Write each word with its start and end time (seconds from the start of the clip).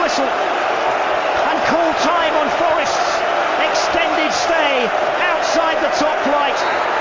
whistle 0.00 0.24
and 0.24 1.58
call 1.68 1.92
time 2.02 2.34
on 2.36 2.48
Forest's 2.58 3.20
extended 3.62 4.32
stay 4.32 4.86
outside 5.22 5.76
the 5.82 5.92
top 5.96 6.18
flight. 6.24 6.93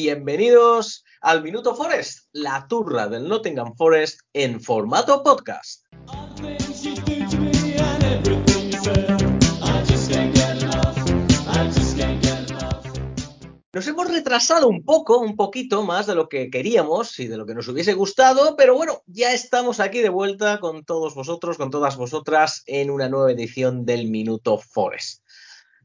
Bienvenidos 0.00 1.04
al 1.20 1.42
Minuto 1.42 1.74
Forest, 1.74 2.28
la 2.30 2.68
turra 2.68 3.08
del 3.08 3.26
Nottingham 3.26 3.74
Forest 3.74 4.20
en 4.32 4.60
formato 4.60 5.24
podcast. 5.24 5.84
Nos 13.72 13.86
hemos 13.88 14.08
retrasado 14.08 14.68
un 14.68 14.84
poco, 14.84 15.18
un 15.18 15.34
poquito 15.34 15.82
más 15.82 16.06
de 16.06 16.14
lo 16.14 16.28
que 16.28 16.48
queríamos 16.48 17.18
y 17.18 17.26
de 17.26 17.36
lo 17.36 17.44
que 17.44 17.56
nos 17.56 17.66
hubiese 17.66 17.94
gustado, 17.94 18.54
pero 18.56 18.76
bueno, 18.76 19.02
ya 19.06 19.32
estamos 19.32 19.80
aquí 19.80 19.98
de 19.98 20.10
vuelta 20.10 20.60
con 20.60 20.84
todos 20.84 21.16
vosotros, 21.16 21.56
con 21.56 21.72
todas 21.72 21.96
vosotras, 21.96 22.62
en 22.66 22.90
una 22.90 23.08
nueva 23.08 23.32
edición 23.32 23.84
del 23.84 24.08
Minuto 24.08 24.58
Forest. 24.58 25.24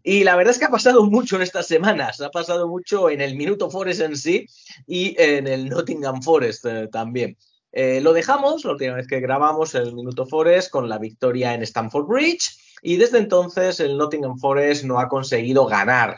Y 0.03 0.25
la 0.25 0.35
verdad 0.35 0.51
es 0.51 0.59
que 0.59 0.65
ha 0.65 0.69
pasado 0.69 1.05
mucho 1.05 1.37
en 1.37 1.43
estas 1.43 1.65
semanas, 1.65 2.19
ha 2.19 2.29
pasado 2.29 2.67
mucho 2.67 3.09
en 3.09 3.21
el 3.21 3.35
Minuto 3.35 3.71
Forest 3.71 4.01
en 4.01 4.17
sí 4.17 4.45
y 4.85 5.15
en 5.17 5.47
el 5.47 5.69
Nottingham 5.69 6.21
Forest 6.21 6.65
eh, 6.65 6.89
también. 6.91 7.37
Eh, 7.71 8.01
lo 8.01 8.11
dejamos 8.11 8.65
la 8.65 8.73
última 8.73 8.95
vez 8.95 9.07
que 9.07 9.21
grabamos 9.21 9.73
el 9.75 9.95
Minuto 9.95 10.25
Forest 10.25 10.69
con 10.69 10.89
la 10.89 10.99
victoria 10.99 11.53
en 11.53 11.63
Stamford 11.63 12.05
Bridge 12.05 12.57
y 12.81 12.97
desde 12.97 13.17
entonces 13.17 13.79
el 13.79 13.97
Nottingham 13.97 14.37
Forest 14.37 14.83
no 14.83 14.99
ha 14.99 15.07
conseguido 15.07 15.65
ganar. 15.65 16.17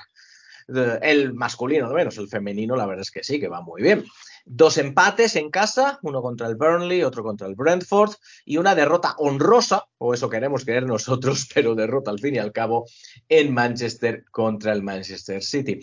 Eh, 0.68 1.00
El 1.04 1.34
masculino, 1.34 1.86
al 1.86 1.94
menos, 1.94 2.18
el 2.18 2.28
femenino, 2.28 2.76
la 2.76 2.88
verdad 2.88 3.04
es 3.04 3.12
que 3.12 3.24
sí, 3.24 3.40
que 3.40 3.48
va 3.48 3.62
muy 3.62 3.84
bien. 3.84 4.04
Dos 4.48 4.78
empates 4.78 5.36
en 5.36 5.50
casa, 5.50 5.98
uno 6.04 6.22
contra 6.22 6.48
el 6.48 6.56
Burnley, 6.56 7.02
otro 7.02 7.24
contra 7.24 7.48
el 7.48 7.56
Brentford, 7.56 8.14
y 8.46 8.58
una 8.58 8.76
derrota 8.76 9.16
honrosa, 9.18 9.86
o 9.98 10.14
eso 10.14 10.30
queremos 10.30 10.64
creer 10.64 10.86
nosotros, 10.86 11.50
pero 11.54 11.74
derrota 11.74 12.12
al 12.12 12.20
fin 12.20 12.36
y 12.36 12.38
al 12.38 12.52
cabo 12.52 12.86
en 13.28 13.54
Manchester 13.54 14.24
contra 14.30 14.72
el 14.72 14.84
Manchester 14.84 15.44
City. 15.44 15.80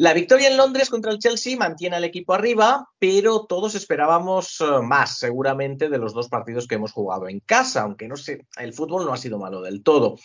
La 0.00 0.14
victoria 0.14 0.48
en 0.48 0.56
Londres 0.56 0.88
contra 0.88 1.12
el 1.12 1.18
Chelsea 1.18 1.58
mantiene 1.58 1.96
al 1.96 2.04
equipo 2.04 2.32
arriba, 2.32 2.88
pero 2.98 3.44
todos 3.44 3.74
esperábamos 3.74 4.58
eh, 4.62 4.64
más, 4.82 5.18
seguramente, 5.18 5.90
de 5.90 5.98
los 5.98 6.14
dos 6.14 6.30
partidos 6.30 6.66
que 6.66 6.76
hemos 6.76 6.92
jugado 6.92 7.28
en 7.28 7.40
casa, 7.40 7.82
aunque 7.82 8.08
no 8.08 8.16
sé, 8.16 8.46
el 8.56 8.72
fútbol 8.72 9.04
no 9.04 9.12
ha 9.12 9.18
sido 9.18 9.38
malo 9.38 9.60
del 9.60 9.82
todo. 9.82 10.16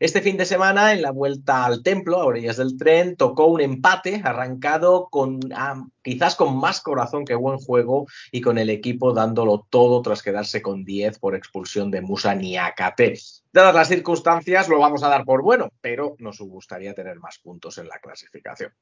Este 0.00 0.22
fin 0.22 0.36
de 0.36 0.44
semana, 0.44 0.92
en 0.92 1.02
la 1.02 1.12
vuelta 1.12 1.64
al 1.64 1.84
templo, 1.84 2.20
a 2.20 2.24
orillas 2.24 2.56
del 2.56 2.76
tren, 2.76 3.14
tocó 3.16 3.46
un 3.46 3.60
empate 3.60 4.20
arrancado 4.24 5.08
con 5.08 5.38
ah, 5.54 5.86
quizás 6.02 6.34
con 6.34 6.56
más 6.58 6.80
corazón 6.80 7.24
que 7.24 7.36
buen 7.36 7.58
juego 7.58 8.06
y 8.32 8.40
con 8.40 8.58
el 8.58 8.70
equipo 8.70 9.12
dándolo 9.12 9.66
todo 9.70 10.02
tras 10.02 10.20
quedarse 10.20 10.60
con 10.62 10.84
10 10.84 11.20
por 11.20 11.36
expulsión 11.36 11.92
de 11.92 12.00
Musa 12.00 12.34
Niakate. 12.34 13.14
Dadas 13.52 13.74
las 13.74 13.88
circunstancias, 13.88 14.68
lo 14.68 14.80
vamos 14.80 15.04
a 15.04 15.08
dar 15.08 15.24
por 15.24 15.42
bueno, 15.42 15.70
pero 15.80 16.16
nos 16.18 16.40
gustaría 16.40 16.92
tener 16.92 17.20
más 17.20 17.38
puntos 17.38 17.78
en 17.78 17.86
la 17.86 18.00
clasificación. 18.00 18.72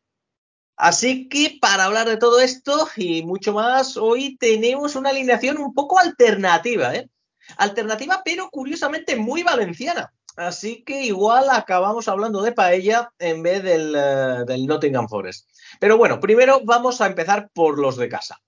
Así 0.76 1.28
que 1.28 1.58
para 1.60 1.84
hablar 1.84 2.08
de 2.08 2.16
todo 2.16 2.40
esto 2.40 2.88
y 2.96 3.22
mucho 3.22 3.52
más, 3.52 3.98
hoy 3.98 4.38
tenemos 4.38 4.96
una 4.96 5.10
alineación 5.10 5.58
un 5.58 5.74
poco 5.74 5.98
alternativa, 5.98 6.94
¿eh? 6.94 7.10
Alternativa, 7.58 8.22
pero 8.24 8.48
curiosamente 8.50 9.14
muy 9.14 9.42
valenciana. 9.42 10.10
Así 10.36 10.82
que 10.84 11.02
igual 11.04 11.50
acabamos 11.50 12.08
hablando 12.08 12.42
de 12.42 12.52
paella 12.52 13.10
en 13.18 13.42
vez 13.42 13.62
del, 13.62 13.94
eh, 13.96 14.44
del 14.46 14.66
Nottingham 14.66 15.08
Forest. 15.08 15.48
Pero 15.78 15.96
bueno, 15.98 16.20
primero 16.20 16.60
vamos 16.64 17.00
a 17.00 17.06
empezar 17.06 17.50
por 17.52 17.78
los 17.78 17.96
de 17.96 18.08
casa. 18.08 18.38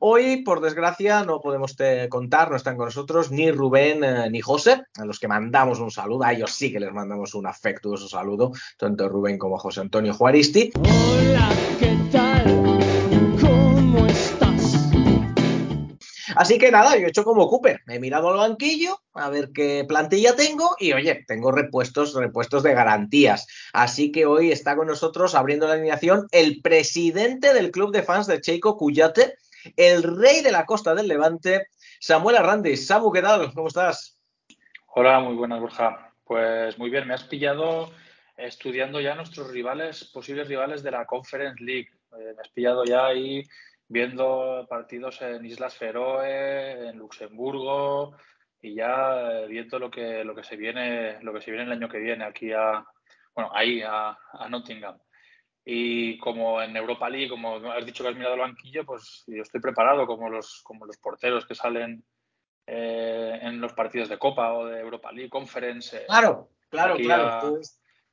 Hoy, 0.00 0.42
por 0.42 0.60
desgracia, 0.60 1.24
no 1.24 1.40
podemos 1.40 1.74
te- 1.74 2.10
contar, 2.10 2.50
no 2.50 2.56
están 2.56 2.76
con 2.76 2.84
nosotros 2.86 3.30
ni 3.30 3.50
Rubén 3.50 4.04
eh, 4.04 4.28
ni 4.30 4.40
José, 4.42 4.82
a 4.98 5.04
los 5.06 5.18
que 5.18 5.28
mandamos 5.28 5.78
un 5.80 5.90
saludo, 5.90 6.24
a 6.24 6.32
ellos 6.34 6.50
sí 6.52 6.70
que 6.70 6.78
les 6.80 6.92
mandamos 6.92 7.34
un 7.34 7.46
afectuoso 7.46 8.06
saludo, 8.06 8.52
tanto 8.76 9.08
Rubén 9.08 9.38
como 9.38 9.56
José 9.58 9.80
Antonio 9.80 10.12
Juaristi. 10.12 10.70
Hola, 10.76 11.48
¿qué 11.78 11.96
tal? 12.12 12.17
Así 16.38 16.56
que 16.56 16.70
nada, 16.70 16.96
yo 16.96 17.04
he 17.04 17.08
hecho 17.08 17.24
como 17.24 17.48
Cooper, 17.48 17.80
me 17.84 17.96
he 17.96 17.98
mirado 17.98 18.28
al 18.30 18.36
banquillo 18.36 19.00
a 19.12 19.28
ver 19.28 19.50
qué 19.52 19.84
plantilla 19.88 20.36
tengo 20.36 20.76
y 20.78 20.92
oye, 20.92 21.24
tengo 21.26 21.50
repuestos, 21.50 22.14
repuestos 22.14 22.62
de 22.62 22.74
garantías. 22.74 23.48
Así 23.72 24.12
que 24.12 24.24
hoy 24.24 24.52
está 24.52 24.76
con 24.76 24.86
nosotros 24.86 25.34
abriendo 25.34 25.66
la 25.66 25.72
alineación 25.72 26.28
el 26.30 26.62
presidente 26.62 27.52
del 27.52 27.72
club 27.72 27.90
de 27.90 28.04
fans 28.04 28.28
de 28.28 28.40
Cheiko 28.40 28.76
Cuyate, 28.76 29.34
el 29.76 30.04
rey 30.04 30.42
de 30.42 30.52
la 30.52 30.64
costa 30.64 30.94
del 30.94 31.08
Levante, 31.08 31.66
Samuel 31.98 32.36
Arrandis. 32.36 32.86
Samu, 32.86 33.10
¿qué 33.10 33.20
tal? 33.20 33.52
¿Cómo 33.52 33.66
estás? 33.66 34.16
Hola, 34.94 35.18
muy 35.18 35.34
buenas, 35.34 35.58
Borja. 35.58 36.12
Pues 36.22 36.78
muy 36.78 36.88
bien, 36.88 37.08
me 37.08 37.14
has 37.14 37.24
pillado 37.24 37.90
estudiando 38.36 39.00
ya 39.00 39.16
nuestros 39.16 39.50
rivales, 39.50 40.04
posibles 40.04 40.46
rivales 40.46 40.84
de 40.84 40.92
la 40.92 41.04
Conference 41.04 41.60
League. 41.60 41.88
Eh, 42.12 42.32
me 42.36 42.40
has 42.40 42.48
pillado 42.50 42.84
ya 42.84 43.06
ahí 43.06 43.42
viendo 43.88 44.66
partidos 44.68 45.20
en 45.22 45.44
Islas 45.46 45.74
Feroe, 45.76 46.88
en 46.88 46.98
Luxemburgo 46.98 48.16
y 48.60 48.74
ya 48.74 49.42
eh, 49.42 49.46
viendo 49.48 49.78
lo 49.78 49.90
que, 49.90 50.24
lo 50.24 50.34
que 50.34 50.42
se 50.44 50.56
viene, 50.56 51.22
lo 51.22 51.32
que 51.32 51.40
se 51.40 51.50
viene 51.50 51.64
el 51.66 51.72
año 51.72 51.88
que 51.88 51.98
viene 51.98 52.24
aquí 52.24 52.52
a, 52.52 52.84
bueno, 53.34 53.50
ahí 53.54 53.80
a, 53.82 54.10
a 54.32 54.48
Nottingham. 54.48 54.98
Y 55.64 56.16
como 56.18 56.62
en 56.62 56.76
Europa 56.76 57.08
League, 57.10 57.28
como 57.28 57.56
has 57.70 57.84
dicho 57.84 58.02
que 58.02 58.10
has 58.10 58.16
mirado 58.16 58.34
el 58.34 58.40
banquillo, 58.40 58.84
pues 58.84 59.24
yo 59.26 59.42
estoy 59.42 59.60
preparado 59.60 60.06
como 60.06 60.28
los, 60.30 60.62
como 60.64 60.86
los 60.86 60.96
porteros 60.98 61.46
que 61.46 61.54
salen 61.54 62.02
eh, 62.66 63.38
en 63.42 63.60
los 63.60 63.72
partidos 63.74 64.08
de 64.08 64.18
Copa 64.18 64.52
o 64.52 64.66
de 64.66 64.80
Europa 64.80 65.12
League, 65.12 65.30
Conference, 65.30 65.96
eh, 65.96 66.04
Claro, 66.06 66.48
claro, 66.70 66.96
claro. 66.96 67.28
a- 67.28 67.40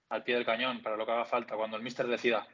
al 0.10 0.24
pie 0.24 0.36
del 0.36 0.46
cañón 0.46 0.82
para 0.82 0.96
lo 0.96 1.06
que 1.06 1.12
haga 1.12 1.26
falta, 1.26 1.56
cuando 1.56 1.78
el 1.78 1.84
míster 1.84 2.08
decida. 2.08 2.46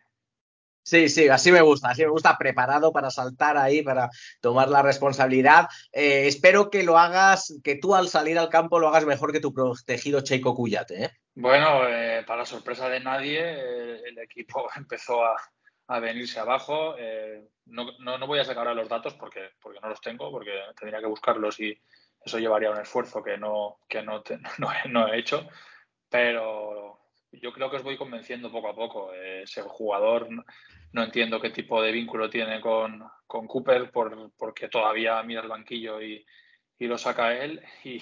Sí, 0.83 1.09
sí, 1.09 1.27
así 1.29 1.51
me 1.51 1.61
gusta, 1.61 1.89
así 1.89 2.01
me 2.01 2.09
gusta, 2.09 2.37
preparado 2.37 2.91
para 2.91 3.11
saltar 3.11 3.55
ahí, 3.55 3.83
para 3.83 4.09
tomar 4.41 4.67
la 4.67 4.81
responsabilidad. 4.81 5.67
Eh, 5.91 6.25
espero 6.27 6.69
que 6.71 6.83
lo 6.83 6.97
hagas, 6.97 7.53
que 7.63 7.75
tú 7.75 7.93
al 7.93 8.07
salir 8.07 8.39
al 8.39 8.49
campo 8.49 8.79
lo 8.79 8.87
hagas 8.87 9.05
mejor 9.05 9.31
que 9.31 9.39
tu 9.39 9.53
protegido 9.53 10.21
Cheiko 10.21 10.55
Cuyate, 10.55 11.03
¿eh? 11.05 11.11
Bueno, 11.35 11.87
eh, 11.87 12.23
para 12.25 12.45
sorpresa 12.45 12.89
de 12.89 12.99
nadie, 12.99 13.39
eh, 13.41 14.01
el 14.07 14.17
equipo 14.19 14.67
empezó 14.75 15.23
a, 15.23 15.35
a 15.87 15.99
venirse 15.99 16.39
abajo. 16.39 16.95
No, 17.66 17.85
no, 17.99 18.17
no 18.17 18.27
voy 18.27 18.39
a 18.39 18.43
sacar 18.43 18.67
ahora 18.67 18.73
los 18.81 18.89
datos 18.89 19.13
porque, 19.13 19.51
porque 19.61 19.79
no 19.81 19.89
los 19.89 20.01
tengo, 20.01 20.31
porque 20.31 20.51
tendría 20.77 20.99
que 20.99 21.05
buscarlos 21.05 21.59
y 21.59 21.79
eso 22.25 22.39
llevaría 22.39 22.72
un 22.72 22.79
esfuerzo 22.79 23.23
que 23.23 23.37
no, 23.37 23.79
que 23.87 24.01
no, 24.01 24.22
te- 24.23 24.39
no 24.89 25.07
he 25.07 25.19
hecho. 25.19 25.47
Pero 26.09 27.00
yo 27.31 27.53
creo 27.53 27.69
que 27.69 27.78
os 27.78 27.83
voy 27.83 27.97
convenciendo 27.97 28.51
poco 28.51 28.69
a 28.69 28.75
poco. 28.75 29.13
Eh, 29.13 29.43
ese 29.43 29.61
jugador 29.61 30.28
no, 30.91 31.03
entiendo 31.03 31.39
qué 31.39 31.49
tipo 31.49 31.81
de 31.81 31.91
vínculo 31.91 32.29
tiene 32.29 32.59
con, 32.59 33.03
con 33.25 33.47
Cooper 33.47 33.91
por, 33.91 34.31
porque 34.37 34.67
todavía 34.67 35.22
mira 35.23 35.41
el 35.41 35.47
banquillo 35.47 36.01
y, 36.01 36.25
y 36.78 36.87
lo 36.87 36.97
saca 36.97 37.33
él. 37.35 37.61
Y 37.83 38.01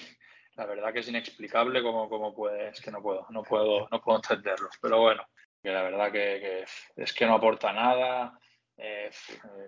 la 0.56 0.66
verdad 0.66 0.92
que 0.92 0.98
es 1.00 1.08
inexplicable 1.08 1.82
cómo, 1.82 2.08
cómo 2.08 2.34
puede, 2.34 2.68
es 2.68 2.80
que 2.80 2.90
no 2.90 3.00
puedo, 3.00 3.26
no 3.30 3.42
puedo, 3.42 3.88
no 3.90 4.00
puedo 4.00 4.18
entenderlos. 4.18 4.74
Pero 4.82 5.00
bueno, 5.00 5.24
que 5.62 5.70
la 5.70 5.82
verdad 5.82 6.12
que, 6.12 6.64
que 6.96 7.02
es 7.02 7.12
que 7.14 7.24
no 7.24 7.34
aporta 7.34 7.72
nada, 7.72 8.38
eh, 8.76 9.10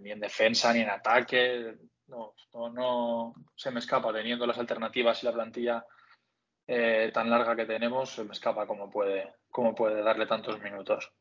ni 0.01 0.11
en 0.11 0.21
defensa 0.21 0.73
ni 0.73 0.81
en 0.81 0.91
ataque. 0.91 1.77
No, 2.09 2.35
no, 2.53 2.71
no 2.71 3.35
se 3.55 3.71
me 3.71 3.79
escapa 3.79 4.13
teniendo 4.13 4.47
las 4.47 4.59
alternativas 4.59 5.23
y 5.23 5.27
la 5.27 5.33
plantilla 5.33 5.85
eh, 6.67 7.11
tan 7.13 7.31
larga 7.31 7.57
que 7.57 7.67
tenemos, 7.67 8.11
se 8.11 8.25
me 8.25 8.33
escapa 8.33 8.67
cómo 8.67 8.91
puede, 8.91 9.35
cómo 9.51 9.75
puede 9.75 10.03
darle 10.03 10.27
tantos 10.27 10.61
minutos. 10.61 11.13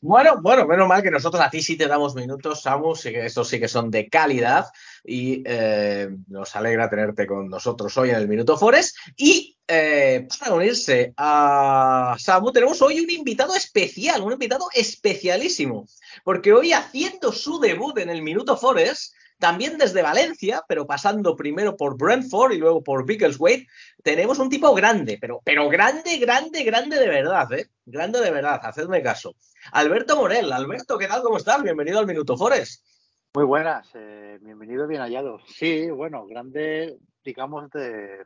Bueno, 0.00 0.40
bueno, 0.42 0.66
menos 0.66 0.88
mal 0.88 1.02
que 1.02 1.10
nosotros 1.10 1.42
a 1.42 1.48
ti 1.48 1.62
sí 1.62 1.76
te 1.76 1.86
damos 1.86 2.14
minutos, 2.14 2.62
Samu, 2.62 2.94
estos 2.94 3.48
sí 3.48 3.60
que 3.60 3.68
son 3.68 3.90
de 3.90 4.08
calidad 4.08 4.66
y 5.04 5.42
eh, 5.46 6.08
nos 6.26 6.56
alegra 6.56 6.90
tenerte 6.90 7.26
con 7.26 7.48
nosotros 7.48 7.96
hoy 7.96 8.10
en 8.10 8.16
el 8.16 8.28
Minuto 8.28 8.56
Forest. 8.56 8.96
Y 9.16 9.56
eh, 9.68 10.26
para 10.40 10.54
unirse 10.54 11.14
a 11.16 12.16
Samu 12.18 12.50
tenemos 12.50 12.82
hoy 12.82 13.00
un 13.00 13.10
invitado 13.10 13.54
especial, 13.54 14.22
un 14.22 14.32
invitado 14.32 14.66
especialísimo, 14.74 15.86
porque 16.24 16.52
hoy 16.52 16.72
haciendo 16.72 17.30
su 17.30 17.60
debut 17.60 17.96
en 17.98 18.10
el 18.10 18.22
Minuto 18.22 18.56
Forest, 18.56 19.14
también 19.42 19.76
desde 19.76 20.02
Valencia, 20.02 20.62
pero 20.68 20.86
pasando 20.86 21.34
primero 21.34 21.76
por 21.76 21.98
Brentford 21.98 22.52
y 22.52 22.58
luego 22.58 22.80
por 22.80 23.04
Biggleswade, 23.04 23.66
tenemos 24.04 24.38
un 24.38 24.48
tipo 24.48 24.72
grande, 24.72 25.18
pero, 25.20 25.40
pero 25.44 25.68
grande, 25.68 26.16
grande, 26.18 26.62
grande 26.62 26.96
de 26.96 27.08
verdad, 27.08 27.52
¿eh? 27.52 27.66
Grande 27.84 28.20
de 28.20 28.30
verdad, 28.30 28.60
hacedme 28.62 29.02
caso. 29.02 29.34
Alberto 29.72 30.14
Morel. 30.14 30.52
Alberto, 30.52 30.96
¿qué 30.96 31.08
tal? 31.08 31.22
¿Cómo 31.22 31.38
estás? 31.38 31.60
Bienvenido 31.60 31.98
al 31.98 32.06
Minuto 32.06 32.36
Forest. 32.36 32.86
Muy 33.34 33.44
buenas, 33.44 33.88
eh, 33.94 34.38
bienvenido, 34.40 34.86
bien 34.86 35.00
hallado. 35.00 35.40
Sí, 35.48 35.90
bueno, 35.90 36.24
grande, 36.28 36.98
digamos, 37.24 37.68
de, 37.72 38.24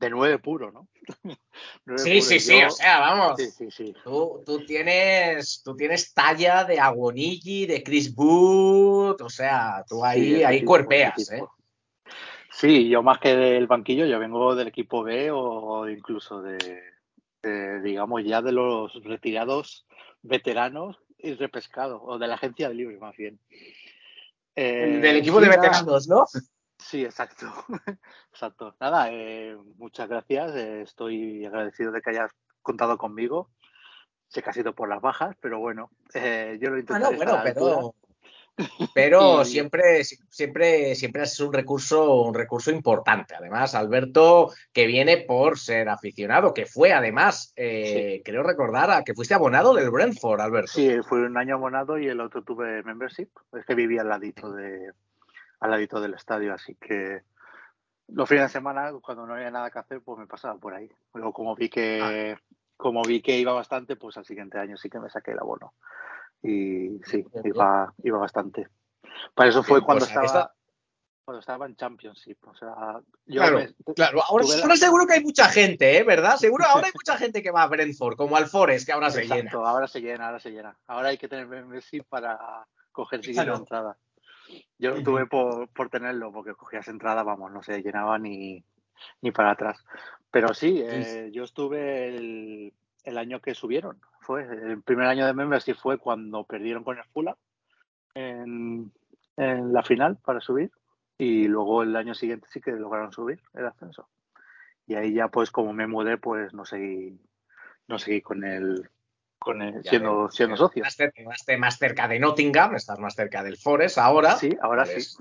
de 0.00 0.10
nueve 0.10 0.38
puro, 0.38 0.70
¿no? 0.72 0.88
Nueve 1.86 2.02
Sí, 2.02 2.10
puro. 2.18 2.22
sí, 2.22 2.40
sí, 2.40 2.60
Yo- 2.60 2.66
o 2.66 2.70
sea, 2.70 3.00
vamos. 3.00 3.40
Sí, 3.40 3.50
sí, 3.50 3.70
sí. 3.70 3.94
Tú, 4.04 4.42
tú 4.44 4.64
tienes, 4.64 5.62
tú 5.64 5.76
tienes 5.76 6.12
talla 6.12 6.64
de 6.64 6.78
Aguonigi, 6.80 7.66
de 7.66 7.82
Chris 7.82 8.12
Wood, 8.16 9.20
o 9.20 9.30
sea, 9.30 9.84
tú 9.88 10.04
ahí, 10.04 10.36
Sí, 10.36 10.44
ahí 10.44 10.64
cuerpeas, 10.64 11.30
¿eh? 11.30 11.42
Sí, 12.50 12.88
yo 12.88 13.02
más 13.02 13.18
que 13.18 13.34
del 13.34 13.66
banquillo, 13.66 14.06
yo 14.06 14.18
vengo 14.18 14.54
del 14.54 14.68
equipo 14.68 15.02
B 15.02 15.30
o 15.32 15.88
incluso 15.88 16.40
de, 16.40 16.82
de, 17.42 17.80
digamos, 17.80 18.22
ya 18.24 18.42
de 18.42 18.52
los 18.52 18.94
retirados 19.02 19.86
veteranos 20.22 20.98
y 21.18 21.34
repescados, 21.34 22.00
o 22.04 22.18
de 22.18 22.28
la 22.28 22.34
agencia 22.36 22.68
de 22.68 22.74
libre 22.74 22.98
más 22.98 23.16
bien. 23.16 23.40
Eh, 24.54 24.98
Del 25.02 25.16
equipo 25.16 25.38
sí, 25.38 25.44
de 25.44 25.50
veteranos, 25.50 26.06
¿no? 26.06 26.26
Sí, 26.84 27.02
exacto. 27.02 27.46
Exacto. 28.32 28.76
Nada, 28.78 29.08
eh, 29.10 29.56
muchas 29.78 30.06
gracias. 30.06 30.54
eh, 30.54 30.82
estoy 30.82 31.46
agradecido 31.46 31.90
de 31.92 32.02
que 32.02 32.10
hayas 32.10 32.30
contado 32.60 32.98
conmigo. 32.98 33.48
Sé 34.28 34.42
que 34.42 34.50
ha 34.50 34.52
sido 34.52 34.74
por 34.74 34.88
las 34.88 35.00
bajas, 35.00 35.34
pero 35.40 35.60
bueno, 35.60 35.90
eh, 36.12 36.58
yo 36.60 36.68
lo 36.70 36.76
Ah, 36.76 36.80
intentaré 36.80 37.10
no, 37.10 37.16
bueno, 37.16 37.40
pero, 37.42 37.94
pero 38.94 39.42
Y- 39.42 39.44
siempre, 39.46 40.04
siempre, 40.04 40.94
siempre 40.94 41.22
es 41.22 41.40
un 41.40 41.52
recurso, 41.54 42.20
un 42.22 42.34
recurso 42.34 42.70
importante. 42.70 43.34
Además, 43.34 43.74
Alberto, 43.74 44.52
que 44.72 44.86
viene 44.86 45.18
por 45.18 45.58
ser 45.58 45.88
aficionado, 45.88 46.52
que 46.52 46.66
fue 46.66 46.92
además, 46.92 47.54
eh, 47.56 48.20
creo 48.24 48.42
recordar, 48.42 48.90
a 48.90 49.04
que 49.04 49.14
fuiste 49.14 49.32
abonado 49.32 49.72
del 49.74 49.90
Brentford, 49.90 50.40
Alberto. 50.40 50.72
Sí, 50.72 50.90
fue 51.08 51.24
un 51.24 51.38
año 51.38 51.54
abonado 51.54 51.98
y 51.98 52.08
el 52.08 52.20
otro 52.20 52.42
tuve 52.42 52.82
membership. 52.82 53.28
Es 53.54 53.64
que 53.64 53.74
vivía 53.74 54.02
al 54.02 54.08
ladito 54.10 54.52
de, 54.52 54.90
al 55.64 55.70
ladito 55.70 55.98
del 56.00 56.12
estadio, 56.14 56.52
así 56.52 56.74
que 56.74 57.22
los 58.08 58.28
fines 58.28 58.44
de 58.44 58.48
semana, 58.50 58.92
cuando 59.02 59.26
no 59.26 59.34
había 59.34 59.50
nada 59.50 59.70
que 59.70 59.78
hacer, 59.78 60.02
pues 60.02 60.18
me 60.18 60.26
pasaba 60.26 60.58
por 60.58 60.74
ahí. 60.74 60.90
Luego, 61.14 61.32
como 61.32 61.56
vi 61.56 61.70
que, 61.70 62.36
como 62.76 63.02
vi 63.02 63.22
que 63.22 63.38
iba 63.38 63.52
bastante, 63.54 63.96
pues 63.96 64.16
al 64.18 64.26
siguiente 64.26 64.58
año 64.58 64.76
sí 64.76 64.90
que 64.90 65.00
me 65.00 65.08
saqué 65.08 65.30
el 65.30 65.38
abono. 65.38 65.72
Y 66.42 67.00
sí, 67.06 67.24
iba, 67.44 67.94
iba 68.02 68.18
bastante. 68.18 68.68
Para 69.34 69.48
eso 69.48 69.62
fue 69.62 69.82
cuando 69.82 70.04
o 70.04 70.06
sea, 70.06 70.20
que 70.20 70.26
estaba, 70.26 70.42
está- 70.44 70.54
cuando 71.24 71.40
estaba 71.40 71.64
en 71.66 71.76
Championship. 71.76 72.36
O 72.46 72.54
sea, 72.54 73.00
yo 73.24 73.40
Claro, 73.40 73.56
me- 73.60 73.94
Claro, 73.94 74.22
ahora, 74.22 74.44
la- 74.46 74.62
ahora 74.64 74.76
seguro 74.76 75.06
que 75.06 75.14
hay 75.14 75.22
mucha 75.24 75.46
gente, 75.48 75.96
¿eh? 75.96 76.02
¿Verdad? 76.04 76.36
Seguro 76.36 76.66
ahora 76.66 76.88
hay 76.88 76.92
mucha 76.94 77.16
gente 77.16 77.42
que 77.42 77.50
va 77.50 77.62
a 77.62 77.68
Brentford, 77.68 78.16
como 78.16 78.36
al 78.36 78.48
Forest, 78.48 78.84
que 78.84 78.92
ahora 78.92 79.08
se 79.10 79.22
Exacto, 79.22 79.56
llena. 79.60 79.70
ahora 79.70 79.86
se 79.88 80.00
llena, 80.02 80.26
ahora 80.26 80.40
se 80.40 80.50
llena. 80.50 80.76
Ahora 80.88 81.08
hay 81.08 81.16
que 81.16 81.28
tener 81.28 81.46
membership 81.46 82.02
para 82.06 82.66
coger 82.92 83.20
siguiente 83.24 83.44
Claro. 83.46 83.58
entrada. 83.60 83.96
Yo 84.78 84.90
lo 84.90 84.96
Ujú. 84.96 85.04
tuve 85.04 85.26
por, 85.26 85.68
por 85.68 85.88
tenerlo, 85.88 86.32
porque 86.32 86.54
cogías 86.54 86.88
entrada, 86.88 87.22
vamos, 87.22 87.52
no 87.52 87.62
se 87.62 87.82
llenaba 87.82 88.18
ni, 88.18 88.64
ni 89.22 89.30
para 89.30 89.52
atrás. 89.52 89.84
Pero 90.30 90.52
sí, 90.54 90.82
eh, 90.84 91.30
yo 91.32 91.44
estuve 91.44 92.08
el, 92.08 92.74
el 93.04 93.18
año 93.18 93.40
que 93.40 93.54
subieron. 93.54 94.00
Fue 94.20 94.42
el 94.42 94.82
primer 94.82 95.06
año 95.06 95.26
de 95.26 95.34
membership 95.34 95.74
fue 95.74 95.98
cuando 95.98 96.44
perdieron 96.44 96.82
con 96.82 96.98
el 96.98 97.04
Fulham 97.04 97.36
en, 98.14 98.92
en 99.36 99.72
la 99.72 99.82
final 99.82 100.16
para 100.24 100.40
subir. 100.40 100.70
Y 101.16 101.46
luego 101.46 101.82
el 101.82 101.94
año 101.94 102.14
siguiente 102.14 102.48
sí 102.50 102.60
que 102.60 102.72
lograron 102.72 103.12
subir 103.12 103.40
el 103.52 103.66
ascenso. 103.66 104.08
Y 104.86 104.96
ahí 104.96 105.14
ya 105.14 105.28
pues 105.28 105.50
como 105.50 105.72
me 105.72 105.86
mudé, 105.86 106.18
pues 106.18 106.52
no 106.52 106.64
seguí, 106.64 107.18
no 107.86 107.98
seguí 107.98 108.20
con 108.20 108.44
el, 108.44 108.90
con 109.44 109.62
el 109.62 109.82
Ya 109.82 109.90
siendo, 109.90 110.30
siendo 110.30 110.56
socio. 110.56 110.82
Más 110.82 110.96
más 111.58 111.78
cerca 111.78 112.08
de 112.08 112.18
Nottingham, 112.18 112.74
estás 112.74 112.98
más 112.98 113.14
cerca 113.14 113.42
del 113.42 113.56
Forest 113.56 113.98
ahora. 113.98 114.36
Sí, 114.36 114.56
ahora 114.60 114.86
sí. 114.86 114.94
es- 114.96 115.18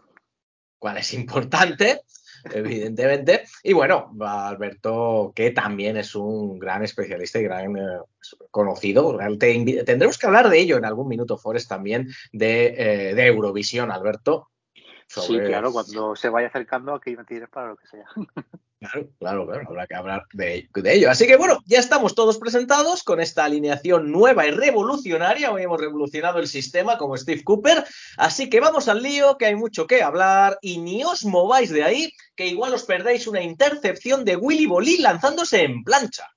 cual 0.80 0.98
es 0.98 1.14
importante, 1.14 2.02
evidentemente. 2.54 3.44
Y 3.64 3.74
bueno, 3.74 4.14
Alberto, 4.20 5.31
que 5.36 5.52
también 5.52 5.96
es 5.98 6.14
un 6.16 6.60
gran 6.60 6.84
especialista 6.84 7.40
y 7.40 7.44
gran 7.44 7.78
eh, 7.78 8.00
conocido. 8.52 9.18
Te 9.40 9.84
tendremos 9.86 10.18
que 10.18 10.25
hablar 10.28 10.50
de 10.50 10.60
ello 10.60 10.78
en 10.78 10.86
algún 10.86 11.08
minuto, 11.08 11.38
Forest, 11.38 11.70
también, 11.70 12.10
de, 12.31 12.75
eh, 13.10 13.16
de 13.16 13.28
Eurovisión, 13.28 13.92
Alberto. 13.92 14.50
Sí, 15.08 15.40
claro, 15.40 15.72
cuando 15.72 16.16
se 16.16 16.30
vaya 16.30 16.48
acercando 16.48 16.94
aquí 16.96 17.16
me 17.16 17.24
tires 17.24 17.50
para 17.50 17.68
lo 17.68 17.78
que 17.78 17.88
sea. 17.88 18.06
Claro, 18.83 19.07
claro, 19.18 19.45
claro, 19.47 19.65
habrá 19.69 19.88
que 19.88 19.95
hablar 19.95 20.24
de, 20.33 20.68
de 20.75 20.94
ello. 20.94 21.09
Así 21.09 21.25
que 21.25 21.38
bueno, 21.38 21.59
ya 21.65 21.80
estamos 21.80 22.15
todos 22.15 22.38
presentados 22.38 23.03
con 23.03 23.21
esta 23.21 23.45
alineación 23.45 24.12
nueva 24.12 24.45
y 24.45 24.51
revolucionaria. 24.51 25.53
Hoy 25.53 25.63
hemos 25.63 25.80
revolucionado 25.80 26.39
el 26.39 26.50
sistema 26.50 26.97
como 26.97 27.15
Steve 27.15 27.45
Cooper. 27.45 27.85
Así 28.18 28.50
que 28.50 28.59
vamos 28.59 28.89
al 28.89 29.01
lío, 29.01 29.38
que 29.38 29.45
hay 29.45 29.56
mucho 29.56 29.88
que 29.88 30.03
hablar 30.03 30.57
y 30.62 30.80
ni 30.80 31.01
os 31.06 31.24
mováis 31.24 31.69
de 31.69 31.83
ahí, 31.83 32.12
que 32.35 32.47
igual 32.47 32.74
os 32.74 32.83
perdéis 32.83 33.25
una 33.25 33.41
intercepción 33.41 34.25
de 34.25 34.35
Willy 34.35 34.65
Bolí 34.65 34.97
lanzándose 34.97 35.63
en 35.63 35.86
plancha. 35.86 36.27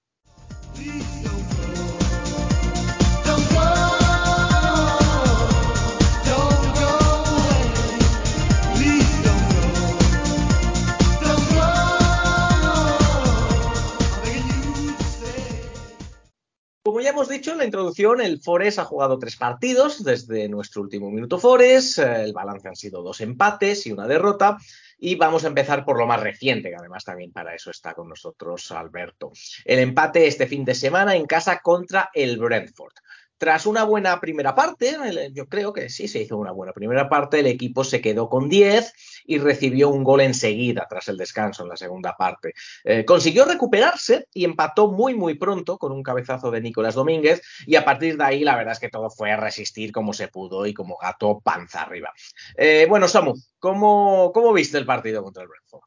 Como 16.86 17.00
ya 17.00 17.10
hemos 17.10 17.28
dicho 17.28 17.50
en 17.50 17.58
la 17.58 17.64
introducción, 17.64 18.20
el 18.20 18.40
Forest 18.40 18.78
ha 18.78 18.84
jugado 18.84 19.18
tres 19.18 19.34
partidos 19.34 20.04
desde 20.04 20.48
nuestro 20.48 20.82
último 20.82 21.10
minuto 21.10 21.36
Forest. 21.36 21.98
El 21.98 22.32
balance 22.32 22.68
han 22.68 22.76
sido 22.76 23.02
dos 23.02 23.20
empates 23.20 23.88
y 23.88 23.90
una 23.90 24.06
derrota. 24.06 24.56
Y 24.96 25.16
vamos 25.16 25.42
a 25.42 25.48
empezar 25.48 25.84
por 25.84 25.98
lo 25.98 26.06
más 26.06 26.20
reciente, 26.20 26.70
que 26.70 26.76
además 26.76 27.04
también 27.04 27.32
para 27.32 27.56
eso 27.56 27.72
está 27.72 27.92
con 27.92 28.08
nosotros 28.08 28.70
Alberto. 28.70 29.32
El 29.64 29.80
empate 29.80 30.28
este 30.28 30.46
fin 30.46 30.64
de 30.64 30.76
semana 30.76 31.16
en 31.16 31.26
casa 31.26 31.58
contra 31.58 32.08
el 32.14 32.38
Brentford. 32.38 32.94
Tras 33.38 33.66
una 33.66 33.84
buena 33.84 34.18
primera 34.20 34.54
parte, 34.54 34.96
yo 35.32 35.46
creo 35.46 35.72
que 35.72 35.88
sí 35.88 36.08
se 36.08 36.20
hizo 36.20 36.36
una 36.36 36.52
buena 36.52 36.72
primera 36.72 37.08
parte, 37.08 37.40
el 37.40 37.46
equipo 37.46 37.84
se 37.84 38.00
quedó 38.00 38.28
con 38.28 38.48
10 38.48 38.92
y 39.26 39.38
recibió 39.38 39.90
un 39.90 40.04
gol 40.04 40.22
enseguida 40.22 40.86
tras 40.88 41.08
el 41.08 41.16
descanso 41.16 41.62
en 41.62 41.68
la 41.68 41.76
segunda 41.76 42.16
parte. 42.16 42.54
Eh, 42.84 43.04
consiguió 43.04 43.44
recuperarse 43.44 44.26
y 44.32 44.44
empató 44.44 44.90
muy, 44.90 45.14
muy 45.14 45.34
pronto 45.34 45.78
con 45.78 45.92
un 45.92 46.02
cabezazo 46.02 46.50
de 46.50 46.60
Nicolás 46.60 46.94
Domínguez. 46.94 47.42
Y 47.66 47.76
a 47.76 47.84
partir 47.84 48.16
de 48.16 48.24
ahí, 48.24 48.44
la 48.44 48.56
verdad 48.56 48.72
es 48.72 48.80
que 48.80 48.88
todo 48.88 49.10
fue 49.10 49.32
a 49.32 49.36
resistir 49.36 49.92
como 49.92 50.12
se 50.12 50.28
pudo 50.28 50.66
y 50.66 50.72
como 50.72 50.96
gato 50.96 51.40
panza 51.40 51.82
arriba. 51.82 52.12
Eh, 52.56 52.86
bueno, 52.88 53.08
Samu, 53.08 53.34
¿cómo, 53.58 54.32
¿cómo 54.32 54.52
viste 54.52 54.78
el 54.78 54.86
partido 54.86 55.22
contra 55.22 55.42
el 55.42 55.48
Brentford? 55.48 55.82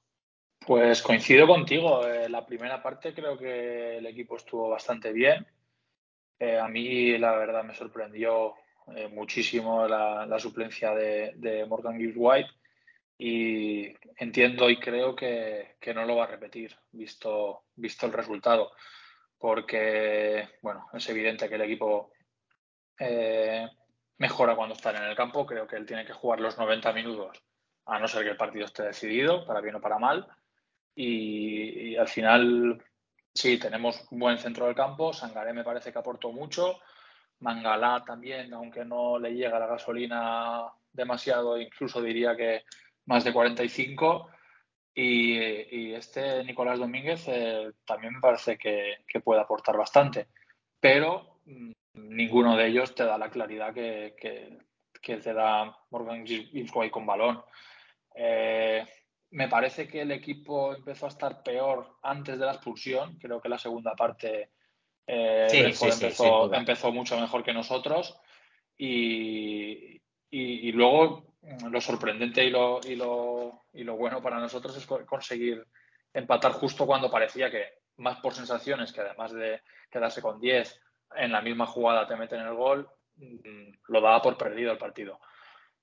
Pues 0.66 1.02
coincido 1.02 1.48
contigo. 1.48 2.06
eh, 2.06 2.30
la 2.30 2.46
primera 2.46 2.84
parte 2.84 3.14
creo 3.14 3.38
que 3.38 3.98
el 3.98 4.06
equipo 4.06 4.38
estuvo 4.38 4.70
bastante 4.70 5.12
bien. 5.12 5.48
Eh, 6.40 6.58
a 6.58 6.68
mí, 6.68 7.18
la 7.18 7.34
verdad, 7.34 7.64
me 7.64 7.76
sorprendió 7.76 8.56
eh, 8.96 9.08
muchísimo 9.10 9.88
la, 9.88 10.40
suplencia 10.40 10.94
de, 10.96 11.66
Morgan 11.68 11.98
Gibbs 11.98 12.16
White 12.16 12.50
y 13.18 13.94
entiendo 14.18 14.70
y 14.70 14.80
creo 14.80 15.16
que, 15.16 15.76
que 15.80 15.94
no 15.94 16.06
lo 16.06 16.16
va 16.16 16.24
a 16.24 16.28
repetir, 16.28 16.76
visto, 16.92 17.66
visto 17.76 18.06
el 18.06 18.14
resultado, 18.14 18.72
porque, 19.38 20.48
bueno, 20.62 20.88
es 20.94 21.08
evidente 21.10 21.50
que 21.50 21.56
el 21.56 21.62
equipo 21.62 22.12
eh, 23.00 23.68
mejora 24.18 24.56
cuando 24.56 24.76
está 24.76 24.92
en 24.92 25.04
el 25.04 25.16
campo. 25.16 25.46
Creo 25.46 25.66
que 25.66 25.78
él 25.78 25.86
tiene 25.86 26.06
que 26.06 26.14
jugar 26.14 26.40
los 26.40 26.58
90 26.58 26.94
minutos, 26.94 27.42
a 27.86 28.00
no 28.00 28.08
ser 28.08 28.24
que 28.24 28.32
el 28.32 28.38
partido 28.38 28.66
esté 28.66 28.84
decidido, 28.84 29.46
para 29.46 29.62
bien 29.62 29.76
o 29.76 29.82
para 29.82 29.98
mal. 29.98 30.28
Y 30.94 31.96
al 31.96 32.08
final, 32.08 32.84
sí, 33.40 33.58
tenemos 33.58 34.06
un 34.12 34.20
buen 34.20 34.38
centro 34.38 34.66
del 34.66 34.76
campo. 34.76 35.14
Sangaré 35.14 35.54
me 35.54 35.64
parece 35.64 35.92
que 35.92 36.00
aportó 36.00 36.32
mucho. 36.32 36.80
Mangalá 37.40 38.04
también, 38.06 38.54
aunque 38.54 38.84
no 38.84 39.18
le 39.18 39.34
llega 39.34 39.60
la 39.60 39.68
gasolina 39.68 40.64
demasiado, 40.92 41.60
incluso 41.60 42.02
diría 42.02 42.36
que 42.36 42.64
más 43.06 43.24
de 43.24 43.32
45. 43.32 44.30
Y, 44.94 45.38
y 45.38 45.94
este 45.94 46.44
Nicolás 46.44 46.80
Domínguez 46.80 47.24
eh, 47.28 47.72
también 47.86 48.16
me 48.16 48.20
parece 48.20 48.58
que, 48.58 48.98
puede 49.24 49.40
aportar 49.40 49.78
bastante. 49.78 50.28
Pero 50.80 51.40
mm, 51.46 51.72
ninguno 51.94 52.58
de 52.58 52.68
ellos 52.68 52.94
te 52.94 53.06
da 53.06 53.18
la 53.18 53.30
claridad 53.30 53.74
que, 53.74 54.60
te 55.02 55.34
da 55.34 55.78
Morgan 55.92 56.26
White 56.26 56.92
con 56.92 57.06
balón. 57.06 57.42
Eh, 58.14 58.86
me 59.32 59.48
parece 59.48 59.88
que 59.88 60.02
el 60.02 60.12
equipo 60.12 60.74
empezó 60.74 61.06
a 61.06 61.10
estar 61.10 61.44
peor 61.44 61.98
antes 62.04 62.38
de 62.40 62.46
la 62.46 62.54
expulsión. 62.54 63.18
Creo 63.20 63.42
que 63.42 63.50
la 63.50 63.58
segunda 63.60 63.96
parte 63.96 64.52
eh, 65.06 65.48
Sí, 65.50 65.58
sí, 65.74 65.86
empezó, 66.06 66.24
empezó 66.60 66.92
mucho 66.92 67.20
mejor 67.20 67.44
que 67.44 67.54
nosotros. 67.54 68.20
Y, 68.78 69.96
y- 70.30 70.70
y 70.70 70.72
luego 70.72 71.36
mm, 71.42 71.68
lo 71.68 71.82
sorprendente 71.82 72.44
y 72.44 72.50
lo, 72.50 72.80
y, 72.84 72.96
lo, 72.96 73.66
y 73.74 73.84
lo 73.84 73.98
bueno 73.98 74.22
para 74.22 74.40
nosotros 74.40 74.76
es 74.78 74.86
co- 74.86 75.06
conseguir 75.06 75.66
empatar 76.14 76.54
justo 76.54 76.86
cuando 76.86 77.12
parecía 77.12 77.52
que, 77.52 77.66
más 77.98 78.20
por 78.22 78.34
sensaciones, 78.34 78.92
que 78.94 79.02
además 79.02 79.34
de 79.34 79.62
quedarse 79.92 80.22
con 80.22 80.40
10, 80.40 80.80
en 81.16 81.32
la 81.32 81.42
misma 81.42 81.66
jugada 81.66 82.08
te 82.08 82.16
meten 82.16 82.40
el 82.42 82.54
gol, 82.54 82.90
mm, 83.18 83.70
lo 83.90 84.02
daba 84.02 84.22
por 84.22 84.38
perdido 84.38 84.72
el 84.72 84.78
partido. 84.78 85.20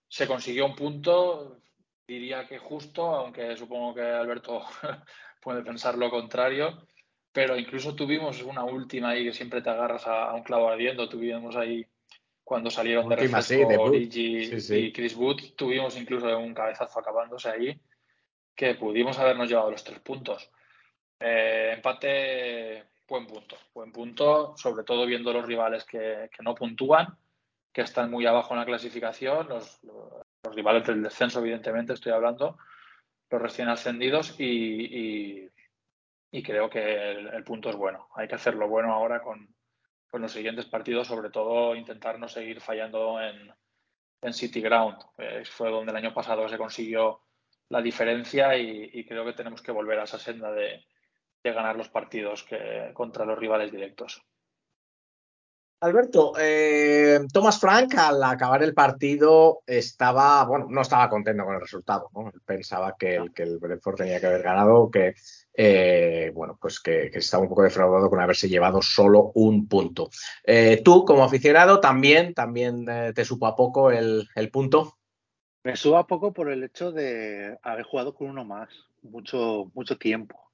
Se 0.08 0.26
consiguió 0.26 0.64
un 0.66 0.74
punto, 0.74 1.58
diría 2.06 2.46
que 2.46 2.58
justo, 2.58 3.14
aunque 3.14 3.56
supongo 3.56 3.94
que 3.94 4.02
Alberto 4.02 4.64
puede 5.40 5.62
pensar 5.62 5.96
lo 5.98 6.10
contrario, 6.10 6.86
pero 7.32 7.56
incluso 7.56 7.94
tuvimos 7.94 8.42
una 8.42 8.64
última 8.64 9.10
ahí 9.10 9.24
que 9.24 9.32
siempre 9.32 9.62
te 9.62 9.70
agarras 9.70 10.06
a, 10.06 10.30
a 10.30 10.34
un 10.34 10.42
clavo 10.42 10.68
ardiendo, 10.68 11.08
tuvimos 11.08 11.56
ahí 11.56 11.86
cuando 12.46 12.70
salieron 12.70 13.08
de 13.08 13.16
sí, 13.16 13.22
refresco 13.22 13.68
de 13.68 13.76
Wood. 13.76 13.88
Origi 13.88 14.46
Sí, 14.46 14.60
sí. 14.60 14.76
y 14.76 14.92
Chris 14.92 15.16
Wood, 15.16 15.54
tuvimos 15.56 15.96
incluso 15.96 16.38
un 16.38 16.54
cabezazo 16.54 17.00
acabándose 17.00 17.50
ahí 17.50 17.80
que 18.54 18.74
pudimos 18.76 19.18
habernos 19.18 19.48
llevado 19.48 19.70
los 19.72 19.82
tres 19.84 19.98
puntos. 19.98 20.50
Eh, 21.18 21.72
empate, 21.74 22.84
buen 23.08 23.26
punto, 23.26 23.56
buen 23.74 23.90
punto, 23.90 24.54
sobre 24.56 24.84
todo 24.84 25.04
viendo 25.06 25.32
los 25.32 25.44
rivales 25.44 25.84
que, 25.84 26.30
que 26.34 26.42
no 26.42 26.54
puntúan, 26.54 27.18
que 27.72 27.82
están 27.82 28.10
muy 28.10 28.26
abajo 28.26 28.54
en 28.54 28.60
la 28.60 28.66
clasificación, 28.66 29.48
los, 29.48 29.82
los, 29.82 30.25
los 30.46 30.54
rivales 30.54 30.86
del 30.86 31.02
descenso, 31.02 31.40
evidentemente, 31.40 31.92
estoy 31.92 32.12
hablando, 32.12 32.56
los 33.30 33.42
recién 33.42 33.68
ascendidos, 33.68 34.36
y, 34.38 35.48
creo 36.44 36.70
que 36.70 37.10
el, 37.12 37.44
punto 37.44 37.70
es 37.70 37.76
bueno. 37.76 38.08
Hay 38.14 38.28
que 38.28 38.36
hacerlo 38.36 38.68
bueno 38.68 38.92
ahora 38.92 39.20
con, 39.20 39.54
los 40.12 40.32
siguientes 40.32 40.64
partidos, 40.64 41.08
sobre 41.08 41.28
todo 41.28 41.74
intentar 41.74 42.18
no 42.18 42.26
seguir 42.26 42.60
fallando 42.60 43.20
en, 43.20 43.52
City 44.32 44.60
Ground. 44.60 44.96
Eh, 45.18 45.44
fue 45.44 45.70
donde 45.70 45.92
el 45.92 45.98
año 45.98 46.14
pasado 46.14 46.48
se 46.48 46.56
consiguió 46.58 47.20
la 47.68 47.82
diferencia 47.82 48.56
y, 48.56 49.04
creo 49.04 49.24
que 49.24 49.34
tenemos 49.34 49.62
que 49.62 49.72
volver 49.72 49.98
a 49.98 50.04
esa 50.04 50.18
senda 50.18 50.52
de, 50.52 50.84
ganar 51.44 51.76
los 51.76 51.88
partidos 51.88 52.44
contra 52.92 53.24
los 53.24 53.38
rivales 53.38 53.70
directos. 53.70 54.20
Alberto, 55.80 56.32
eh, 56.38 57.20
Thomas 57.30 57.60
Frank 57.60 57.94
al 57.98 58.22
acabar 58.22 58.62
el 58.62 58.72
partido 58.72 59.62
estaba, 59.66 60.44
bueno, 60.46 60.66
no 60.70 60.80
estaba 60.80 61.10
contento 61.10 61.44
con 61.44 61.54
el 61.54 61.60
resultado, 61.60 62.10
¿no? 62.14 62.32
Pensaba 62.46 62.96
que 62.98 63.16
el, 63.16 63.34
que 63.34 63.42
el 63.42 63.58
Brentford 63.58 63.96
tenía 63.96 64.18
que 64.18 64.26
haber 64.26 64.42
ganado, 64.42 64.90
que, 64.90 65.14
eh, 65.52 66.32
bueno, 66.34 66.58
pues 66.58 66.80
que, 66.80 67.10
estaba 67.12 67.42
un 67.42 67.50
poco 67.50 67.62
defraudado 67.62 68.08
con 68.08 68.20
haberse 68.20 68.48
llevado 68.48 68.80
solo 68.80 69.32
un 69.34 69.68
punto. 69.68 70.08
Eh, 70.44 70.80
tú, 70.82 71.04
como 71.04 71.24
aficionado, 71.24 71.78
también, 71.78 72.32
también 72.32 72.86
eh, 72.88 73.12
te 73.14 73.26
supo 73.26 73.46
a 73.46 73.54
poco 73.54 73.90
el, 73.90 74.26
el 74.34 74.50
punto. 74.50 74.96
Me 75.62 75.76
suba 75.76 76.00
a 76.00 76.06
poco 76.06 76.32
por 76.32 76.50
el 76.50 76.64
hecho 76.64 76.90
de 76.90 77.58
haber 77.62 77.84
jugado 77.84 78.14
con 78.14 78.28
uno 78.28 78.46
más, 78.46 78.70
mucho, 79.02 79.70
mucho 79.74 79.98
tiempo. 79.98 80.45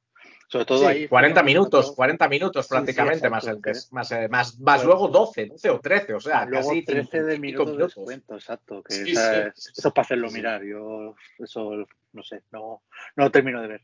Sobre 0.53 0.67
todo 0.67 0.81
sí, 0.81 0.85
ahí. 0.85 1.09
40 1.09 1.43
minutos, 1.43 1.87
todo... 1.87 1.95
40 1.95 2.29
minutos 2.29 2.69
prácticamente, 2.69 3.21
sí, 3.21 3.25
sí, 3.25 3.31
más, 3.31 3.47
el 3.47 3.61
más, 3.91 4.13
eh, 4.13 4.29
más, 4.29 4.61
más 4.61 4.85
luego 4.85 5.09
12, 5.09 5.47
12 5.47 5.71
o 5.71 5.81
13, 5.81 6.13
o 6.13 6.21
sea, 6.21 6.45
luego 6.45 6.69
casi 6.69 6.83
13 6.83 7.23
de 7.23 7.39
minutos, 7.39 7.67
minutos. 7.69 7.77
de 7.79 7.85
descuento, 7.85 8.35
exacto. 8.35 8.83
Que 8.83 8.93
sí, 8.93 9.13
esa, 9.13 9.45
sí, 9.55 9.71
eso 9.75 9.89
es 9.89 9.95
para 9.95 10.05
hacerlo 10.05 10.31
mirar, 10.31 10.63
yo 10.63 11.15
eso 11.39 11.87
no 12.13 12.23
sé, 12.23 12.43
no, 12.51 12.83
no 13.17 13.25
lo 13.25 13.31
termino 13.31 13.63
de 13.63 13.69
ver. 13.69 13.83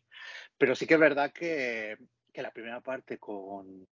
Pero 0.58 0.74
sí 0.74 0.86
que 0.86 0.94
es 0.94 1.00
verdad 1.00 1.32
que, 1.32 1.96
que 2.34 2.42
la 2.42 2.50
primera 2.50 2.82
parte 2.82 3.16
con, 3.16 3.88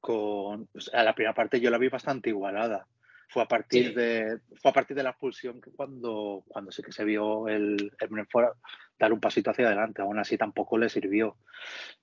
con 0.00 0.68
o 0.70 0.80
sea, 0.80 1.02
la 1.02 1.14
primera 1.14 1.32
parte 1.34 1.62
yo 1.62 1.70
la 1.70 1.78
vi 1.78 1.88
bastante 1.88 2.28
igualada. 2.28 2.86
Fue 3.28 3.42
a 3.42 3.48
partir 3.48 3.88
sí. 3.88 3.94
de 3.94 4.40
fue 4.60 4.70
a 4.70 4.74
partir 4.74 4.96
de 4.96 5.02
la 5.02 5.10
expulsión 5.10 5.60
que 5.60 5.70
cuando, 5.70 6.44
cuando 6.46 6.70
sí 6.70 6.82
que 6.82 6.92
se 6.92 7.04
vio 7.04 7.48
el, 7.48 7.92
el 7.98 8.08
Brentford 8.08 8.56
dar 8.98 9.12
un 9.12 9.20
pasito 9.20 9.50
hacia 9.50 9.66
adelante, 9.66 10.02
aún 10.02 10.18
así 10.18 10.38
tampoco 10.38 10.78
le 10.78 10.88
sirvió. 10.88 11.36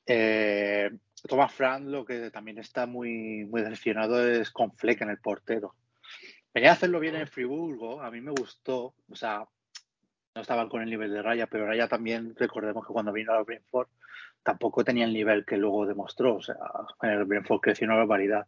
Eh, 0.05 0.91
Thomas 1.27 1.53
Frank 1.53 1.85
lo 1.85 2.05
que 2.05 2.31
también 2.31 2.57
está 2.57 2.85
muy, 2.85 3.45
muy 3.45 3.61
decepcionado 3.61 4.27
es 4.27 4.51
con 4.51 4.75
Fleck 4.75 5.01
en 5.01 5.09
el 5.09 5.19
portero. 5.19 5.75
Venía 6.53 6.71
a 6.71 6.73
hacerlo 6.73 6.99
bien 6.99 7.15
en 7.15 7.27
Friburgo, 7.27 8.01
a 8.01 8.11
mí 8.11 8.19
me 8.19 8.31
gustó, 8.31 8.93
o 9.09 9.15
sea, 9.15 9.45
no 10.35 10.41
estaban 10.41 10.67
con 10.67 10.81
el 10.81 10.89
nivel 10.89 11.13
de 11.13 11.21
Raya, 11.21 11.47
pero 11.47 11.65
Raya 11.65 11.87
también, 11.87 12.35
recordemos 12.35 12.85
que 12.85 12.93
cuando 12.93 13.13
vino 13.13 13.33
al 13.33 13.45
Brentford 13.45 13.87
tampoco 14.43 14.83
tenía 14.83 15.05
el 15.05 15.13
nivel 15.13 15.45
que 15.45 15.57
luego 15.57 15.85
demostró, 15.85 16.35
o 16.35 16.41
sea, 16.41 16.57
el 17.03 17.25
Brentford 17.25 17.61
creció 17.61 17.85
una 17.85 17.95
barbaridad. 17.95 18.47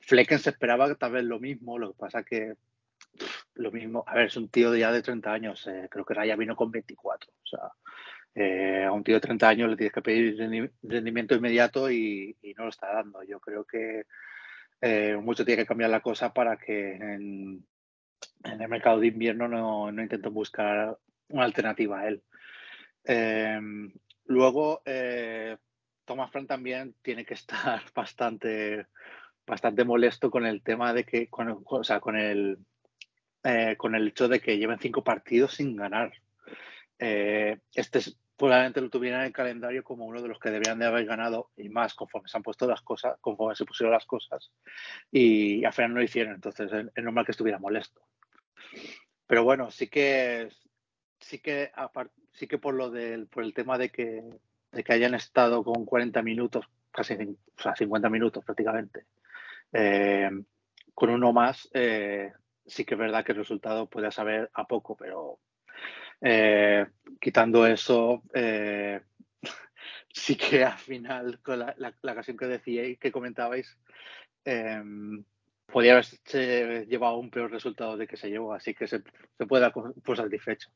Flecken 0.00 0.38
se 0.38 0.50
esperaba 0.50 0.94
tal 0.94 1.12
vez 1.12 1.24
lo 1.24 1.40
mismo, 1.40 1.78
lo 1.78 1.92
que 1.92 1.98
pasa 1.98 2.22
que 2.22 2.54
lo 3.54 3.72
mismo, 3.72 4.04
a 4.06 4.14
ver, 4.14 4.26
es 4.26 4.36
un 4.36 4.48
tío 4.48 4.74
ya 4.76 4.92
de 4.92 5.02
30 5.02 5.32
años, 5.32 5.66
eh, 5.66 5.88
creo 5.90 6.04
que 6.04 6.14
Raya 6.14 6.36
vino 6.36 6.54
con 6.54 6.70
24, 6.70 7.32
o 7.32 7.46
sea, 7.46 7.70
eh, 8.38 8.84
a 8.84 8.92
un 8.92 9.02
tío 9.02 9.14
de 9.14 9.22
30 9.22 9.48
años 9.48 9.70
le 9.70 9.76
tienes 9.76 9.94
que 9.94 10.02
pedir 10.02 10.70
rendimiento 10.82 11.34
inmediato 11.34 11.90
y, 11.90 12.36
no 12.58 12.64
lo 12.64 12.70
está 12.70 12.92
dando. 12.92 13.22
Yo 13.22 13.40
creo 13.40 13.64
que 13.64 14.04
eh, 14.82 15.16
mucho 15.16 15.44
tiene 15.44 15.62
que 15.62 15.66
cambiar 15.66 15.88
la 15.88 16.02
cosa 16.02 16.34
para 16.34 16.58
que 16.58 16.96
en, 16.96 17.64
el 18.44 18.68
mercado 18.68 19.00
de 19.00 19.06
invierno 19.06 19.48
no, 19.48 19.90
no 19.90 20.02
intenten 20.02 20.34
buscar 20.34 20.98
una 21.28 21.44
alternativa 21.44 22.00
a 22.00 22.08
él. 22.08 22.22
Eh, 23.04 23.58
luego, 24.26 24.82
Thomas 26.04 26.30
Frank 26.30 26.46
también 26.46 26.94
tiene 27.00 27.24
que 27.24 27.34
estar 27.34 27.80
bastante, 27.94 28.86
bastante 29.46 29.84
molesto 29.84 30.30
con 30.30 30.44
el 30.46 30.62
tema 30.62 30.92
de 30.92 31.04
que, 31.04 31.28
con, 31.28 31.62
o 31.64 31.84
sea, 31.84 32.00
con 32.00 32.16
el, 32.16 32.58
eh, 33.44 33.76
con 33.76 33.94
el 33.94 34.08
hecho 34.08 34.28
de 34.28 34.40
que 34.40 34.58
lleven 34.58 34.78
cinco 34.80 35.04
partidos 35.04 35.54
sin 35.54 35.76
ganar. 35.76 36.12
Eh, 36.98 37.58
este 37.74 37.98
es, 38.00 38.18
probablemente 38.36 38.80
lo 38.80 38.90
tuvieran 38.90 39.20
en 39.20 39.26
el 39.26 39.32
calendario 39.32 39.82
como 39.82 40.04
uno 40.04 40.20
de 40.20 40.28
los 40.28 40.38
que 40.38 40.50
deberían 40.50 40.78
de 40.78 40.86
haber 40.86 41.06
ganado 41.06 41.50
y 41.56 41.68
más 41.68 41.94
conforme 41.94 42.28
se 42.28 42.36
han 42.36 42.42
puesto 42.42 42.66
las 42.66 42.82
cosas, 42.82 43.16
conforme 43.20 43.54
se 43.54 43.64
pusieron 43.64 43.92
las 43.92 44.04
cosas 44.04 44.50
y 45.10 45.64
al 45.64 45.72
final 45.72 45.92
no 45.92 45.98
lo 45.98 46.04
hicieron, 46.04 46.34
entonces 46.34 46.70
es, 46.72 46.86
es 46.94 47.04
normal 47.04 47.24
que 47.24 47.32
estuviera 47.32 47.58
molesto. 47.58 48.02
Pero 49.26 49.44
bueno, 49.44 49.70
sí 49.70 49.88
que 49.88 50.48
sí 51.20 51.38
que 51.38 51.70
apart, 51.74 52.12
sí 52.32 52.46
que 52.46 52.58
por 52.58 52.74
lo 52.74 52.90
del 52.90 53.26
por 53.26 53.42
el 53.42 53.54
tema 53.54 53.78
de 53.78 53.90
que 53.90 54.22
de 54.72 54.84
que 54.84 54.92
hayan 54.92 55.14
estado 55.14 55.64
con 55.64 55.86
40 55.86 56.22
minutos, 56.22 56.66
casi 56.90 57.14
o 57.14 57.62
sea, 57.62 57.74
50 57.74 58.10
minutos 58.10 58.44
prácticamente, 58.44 59.06
eh, 59.72 60.30
con 60.94 61.10
uno 61.10 61.32
más, 61.32 61.68
eh, 61.74 62.32
sí 62.64 62.84
que 62.84 62.94
es 62.94 62.98
verdad 63.00 63.24
que 63.24 63.32
el 63.32 63.38
resultado 63.38 63.88
puede 63.88 64.10
saber 64.10 64.50
a 64.54 64.66
poco, 64.66 64.96
pero 64.96 65.38
eh, 66.20 66.86
quitando 67.20 67.66
eso, 67.66 68.22
sí 70.12 70.36
que 70.36 70.64
al 70.64 70.78
final, 70.78 71.40
con 71.42 71.58
la, 71.58 71.94
ocasión 72.02 72.36
que 72.36 72.46
decíais, 72.46 72.98
que 72.98 73.12
comentabais, 73.12 73.78
eh, 74.44 74.82
podría 75.66 75.92
haberse 75.92 76.86
llevado 76.86 77.18
un 77.18 77.30
peor 77.30 77.50
resultado 77.50 77.96
de 77.96 78.06
que 78.06 78.16
se 78.16 78.30
llevó, 78.30 78.54
así 78.54 78.74
que 78.74 78.86
se, 78.86 79.02
se 79.36 79.46
puede 79.46 79.62
dar 79.62 79.72
por 79.72 80.16
satisfecho. 80.16 80.70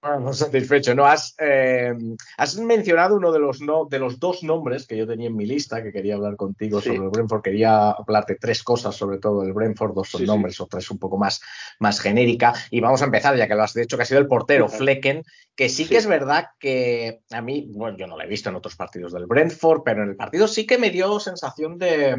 Bueno, 0.00 0.32
satisfecho, 0.32 0.94
¿no? 0.94 1.06
Has, 1.06 1.34
eh, 1.38 1.92
has 2.36 2.56
mencionado 2.58 3.16
uno 3.16 3.32
de 3.32 3.40
los, 3.40 3.60
no, 3.60 3.84
de 3.86 3.98
los 3.98 4.20
dos 4.20 4.44
nombres 4.44 4.86
que 4.86 4.96
yo 4.96 5.08
tenía 5.08 5.26
en 5.26 5.34
mi 5.34 5.44
lista, 5.44 5.82
que 5.82 5.90
quería 5.90 6.14
hablar 6.14 6.36
contigo 6.36 6.80
sí. 6.80 6.90
sobre 6.90 7.06
el 7.06 7.10
Brentford. 7.10 7.42
Quería 7.42 7.90
hablarte 7.90 8.36
tres 8.36 8.62
cosas, 8.62 8.94
sobre 8.94 9.18
todo 9.18 9.42
el 9.42 9.52
Brentford, 9.52 9.94
dos 9.94 10.08
son 10.08 10.20
sí, 10.20 10.26
nombres, 10.26 10.54
sí. 10.54 10.62
otras 10.62 10.88
un 10.92 10.98
poco 10.98 11.18
más, 11.18 11.40
más 11.80 11.98
genérica. 11.98 12.54
Y 12.70 12.78
vamos 12.80 13.02
a 13.02 13.06
empezar, 13.06 13.36
ya 13.36 13.48
que 13.48 13.56
lo 13.56 13.64
has 13.64 13.74
dicho, 13.74 13.96
que 13.96 14.04
ha 14.04 14.06
sido 14.06 14.20
el 14.20 14.28
portero, 14.28 14.68
Flecken, 14.68 15.24
que 15.56 15.68
sí, 15.68 15.88
que 15.88 15.96
es 15.96 16.06
verdad 16.06 16.50
que 16.60 17.22
a 17.32 17.42
mí, 17.42 17.66
bueno, 17.68 17.98
yo 17.98 18.06
no 18.06 18.16
lo 18.16 18.22
he 18.22 18.28
visto 18.28 18.50
en 18.50 18.54
otros 18.54 18.76
partidos 18.76 19.12
del 19.12 19.26
Brentford, 19.26 19.82
pero 19.84 20.04
en 20.04 20.10
el 20.10 20.16
partido 20.16 20.46
sí 20.46 20.64
que 20.64 20.78
me 20.78 20.90
dio 20.90 21.18
sensación 21.18 21.76
de, 21.76 22.16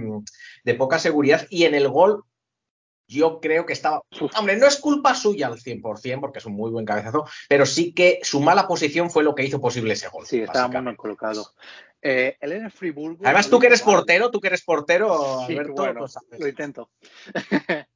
de 0.65 0.73
poca 0.75 0.99
seguridad 0.99 1.47
y 1.49 1.63
en 1.63 1.75
el 1.75 1.87
gol 1.87 2.25
yo 3.09 3.39
creo 3.41 3.65
que 3.65 3.73
estaba. 3.73 4.03
Hombre, 4.37 4.55
no 4.55 4.67
es 4.67 4.77
culpa 4.77 5.15
suya 5.15 5.47
al 5.47 5.57
100%, 5.57 6.21
porque 6.21 6.39
es 6.39 6.45
un 6.45 6.53
muy 6.53 6.69
buen 6.69 6.85
cabezazo, 6.85 7.25
pero 7.49 7.65
sí 7.65 7.91
que 7.93 8.19
su 8.21 8.39
mala 8.39 8.67
posición 8.67 9.09
fue 9.09 9.23
lo 9.23 9.33
que 9.33 9.43
hizo 9.43 9.59
posible 9.59 9.93
ese 9.93 10.09
gol. 10.09 10.25
Sí, 10.27 10.41
estaba 10.41 10.67
muy 10.67 10.81
mal 10.81 10.95
colocado. 10.95 11.53
Eh, 12.01 12.37
él 12.39 12.51
en 12.53 12.65
el 12.65 12.71
Friburgo. 12.71 13.25
Además, 13.25 13.49
tú 13.49 13.59
que 13.59 13.67
eres 13.67 13.81
portero, 13.81 14.29
tú 14.29 14.39
que 14.39 14.47
eres 14.47 14.63
portero, 14.63 15.43
sí, 15.47 15.53
Alberto, 15.53 15.73
bueno, 15.73 16.05
lo 16.37 16.47
intento. 16.47 16.91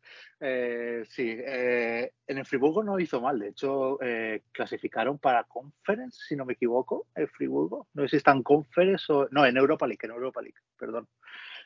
eh, 0.42 1.04
sí, 1.08 1.38
eh, 1.38 2.12
en 2.28 2.38
el 2.40 2.46
Friburgo 2.46 2.84
no 2.84 3.00
hizo 3.00 3.22
mal. 3.22 3.40
De 3.40 3.50
hecho, 3.50 4.02
eh, 4.02 4.42
clasificaron 4.52 5.20
para 5.20 5.44
Conference, 5.44 6.20
si 6.28 6.36
no 6.36 6.44
me 6.44 6.54
equivoco, 6.54 7.06
el 7.16 7.30
Friburgo. 7.30 7.88
No 7.94 8.04
sé 8.04 8.10
si 8.10 8.16
está 8.18 8.32
en 8.32 8.44
Conference 8.44 9.06
o. 9.14 9.28
No, 9.30 9.46
en 9.46 9.58
Europa 9.58 9.86
League, 9.86 10.02
en 10.04 10.12
Europa 10.12 10.42
League, 10.42 10.60
perdón. 10.78 11.08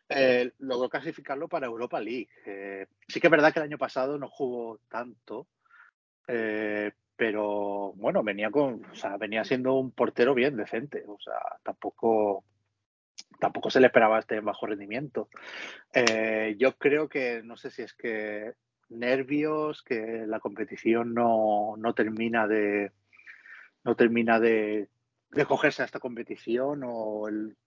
Eh, 0.09 0.51
logró 0.59 0.89
clasificarlo 0.89 1.47
para 1.47 1.67
Europa 1.67 1.99
League. 1.99 2.29
Eh, 2.45 2.87
sí 3.07 3.19
que 3.19 3.27
es 3.27 3.31
verdad 3.31 3.53
que 3.53 3.59
el 3.59 3.65
año 3.65 3.77
pasado 3.77 4.17
no 4.17 4.29
jugó 4.29 4.79
tanto, 4.89 5.47
eh, 6.27 6.91
pero 7.15 7.93
bueno, 7.95 8.23
venía 8.23 8.49
con, 8.51 8.85
o 8.85 8.95
sea, 8.95 9.17
venía 9.17 9.43
siendo 9.43 9.73
un 9.75 9.91
portero 9.91 10.33
bien 10.33 10.55
decente. 10.55 11.03
O 11.07 11.19
sea, 11.19 11.39
tampoco, 11.63 12.45
tampoco 13.39 13.69
se 13.69 13.81
le 13.81 13.87
esperaba 13.87 14.19
este 14.19 14.39
bajo 14.39 14.65
rendimiento. 14.65 15.29
Yo 16.57 16.77
creo 16.77 17.09
que, 17.09 17.41
no 17.43 17.57
sé 17.57 17.71
si 17.71 17.81
es 17.81 17.93
que 17.93 18.53
nervios, 18.89 19.83
que 19.83 20.25
la 20.27 20.39
competición 20.39 21.13
no, 21.13 21.75
no 21.77 21.93
termina 21.93 22.47
de 22.47 22.91
no 23.83 23.95
termina 23.95 24.39
de, 24.39 24.89
de 25.31 25.45
cogerse 25.45 25.81
a 25.81 25.85
esta 25.85 25.99
competición 25.99 26.81
o 26.85 27.27
el, 27.27 27.57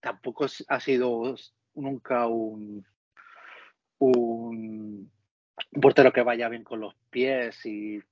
tampoco 0.00 0.46
ha 0.68 0.80
sido 0.80 1.36
nunca 1.74 2.26
un, 2.26 2.84
un, 3.98 5.10
portero 5.80 6.12
que 6.12 6.22
vaya 6.22 6.48
bien 6.48 6.64
con 6.64 6.80
los 6.80 6.94
pies 7.10 7.64
y, 7.66 8.02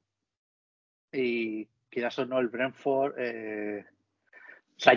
y 1.13 1.69
quizás 1.91 2.19
o 2.21 2.27
no 2.27 2.39
el 2.39 2.49
Brentford 2.49 3.15
eh, 3.19 3.85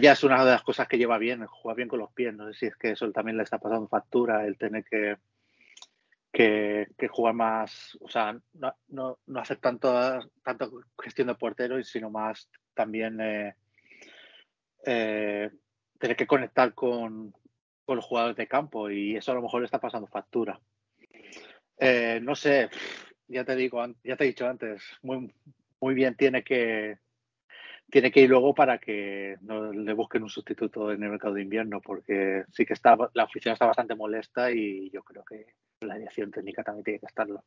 ya 0.01 0.13
es 0.13 0.23
una 0.23 0.43
de 0.45 0.51
las 0.51 0.63
cosas 0.63 0.87
que 0.87 0.97
lleva 0.97 1.17
bien, 1.17 1.45
juega 1.45 1.75
bien 1.75 1.89
con 1.89 1.99
los 1.99 2.11
pies. 2.13 2.33
No 2.33 2.47
sé 2.47 2.53
si 2.53 2.65
es 2.67 2.75
que 2.77 2.91
eso 2.91 3.11
también 3.11 3.37
le 3.37 3.43
está 3.43 3.57
pasando 3.57 3.87
factura, 3.87 4.45
el 4.45 4.57
tener 4.57 4.83
que, 4.85 5.17
que, 6.31 6.87
que 6.97 7.07
jugar 7.07 7.33
más, 7.33 7.97
o 7.99 8.07
sea, 8.07 8.33
no, 8.53 8.75
no, 8.87 9.19
no 9.27 9.39
hacer 9.39 9.57
tanto, 9.57 9.91
tanto 10.41 10.71
gestión 11.01 11.27
de 11.27 11.35
portero, 11.35 11.83
sino 11.83 12.09
más 12.09 12.49
también 12.73 13.19
eh, 13.19 13.55
eh, 14.85 15.51
tener 15.99 16.15
que 16.15 16.27
conectar 16.27 16.73
con, 16.73 17.33
con, 17.85 17.95
los 17.95 18.05
jugadores 18.05 18.37
de 18.37 18.47
campo 18.47 18.89
y 18.89 19.15
eso 19.15 19.31
a 19.31 19.35
lo 19.35 19.41
mejor 19.41 19.63
está 19.63 19.79
pasando 19.79 20.07
factura. 20.07 20.59
Eh, 21.77 22.19
no 22.21 22.35
sé, 22.35 22.69
ya 23.27 23.43
te 23.43 23.55
digo, 23.55 23.83
ya 24.03 24.15
te 24.15 24.23
he 24.23 24.27
dicho 24.27 24.47
antes, 24.47 24.83
muy, 25.01 25.33
muy 25.79 25.93
bien 25.93 26.15
tiene 26.15 26.43
que 26.43 26.97
tiene 27.89 28.11
que 28.11 28.21
ir 28.21 28.29
luego 28.29 28.55
para 28.55 28.79
que 28.79 29.37
no 29.41 29.71
le 29.71 29.93
busquen 29.93 30.23
un 30.23 30.29
sustituto 30.29 30.91
en 30.91 31.03
el 31.03 31.11
mercado 31.11 31.35
de 31.35 31.43
invierno, 31.43 31.79
porque 31.79 32.43
sí 32.51 32.65
que 32.65 32.73
está, 32.73 32.97
la 33.13 33.25
oficina 33.25 33.53
está 33.53 33.67
bastante 33.67 33.93
molesta 33.93 34.51
y 34.51 34.89
yo 34.89 35.03
creo 35.03 35.23
que 35.23 35.53
la 35.81 35.95
dirección 35.95 36.31
técnica 36.31 36.63
también 36.63 36.83
tiene 36.83 36.99
que 36.99 37.05
estarlo. 37.05 37.43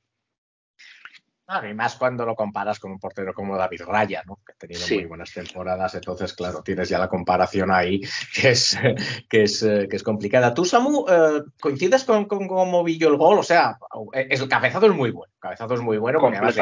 Y 1.68 1.74
más 1.74 1.94
cuando 1.96 2.26
lo 2.26 2.34
comparas 2.34 2.80
con 2.80 2.90
un 2.90 2.98
portero 2.98 3.32
como 3.32 3.56
David 3.56 3.82
Raya, 3.86 4.22
¿no? 4.26 4.40
que 4.44 4.52
ha 4.52 4.56
tenido 4.56 4.80
sí. 4.80 4.96
muy 4.96 5.04
buenas 5.04 5.32
temporadas, 5.32 5.94
entonces, 5.94 6.32
claro, 6.32 6.62
tienes 6.62 6.88
ya 6.88 6.98
la 6.98 7.08
comparación 7.08 7.70
ahí 7.70 8.00
que 8.34 8.50
es, 8.50 8.76
que 9.30 9.44
es, 9.44 9.60
que 9.60 9.96
es 9.96 10.02
complicada. 10.02 10.54
Tú, 10.54 10.64
Samu, 10.64 11.06
eh, 11.08 11.42
¿coincides 11.60 12.04
con, 12.04 12.24
con 12.24 12.48
cómo 12.48 12.82
vi 12.82 12.98
yo 12.98 13.08
el 13.08 13.16
gol? 13.16 13.38
O 13.38 13.42
sea, 13.42 13.78
es, 14.12 14.40
el 14.40 14.48
cabezazo 14.48 14.86
es 14.86 14.94
muy 14.94 15.10
bueno, 15.10 15.32
el 15.34 15.40
cabezazo 15.40 15.74
es 15.74 15.80
muy 15.80 15.98
bueno 15.98 16.20
porque 16.20 16.38
además 16.38 16.56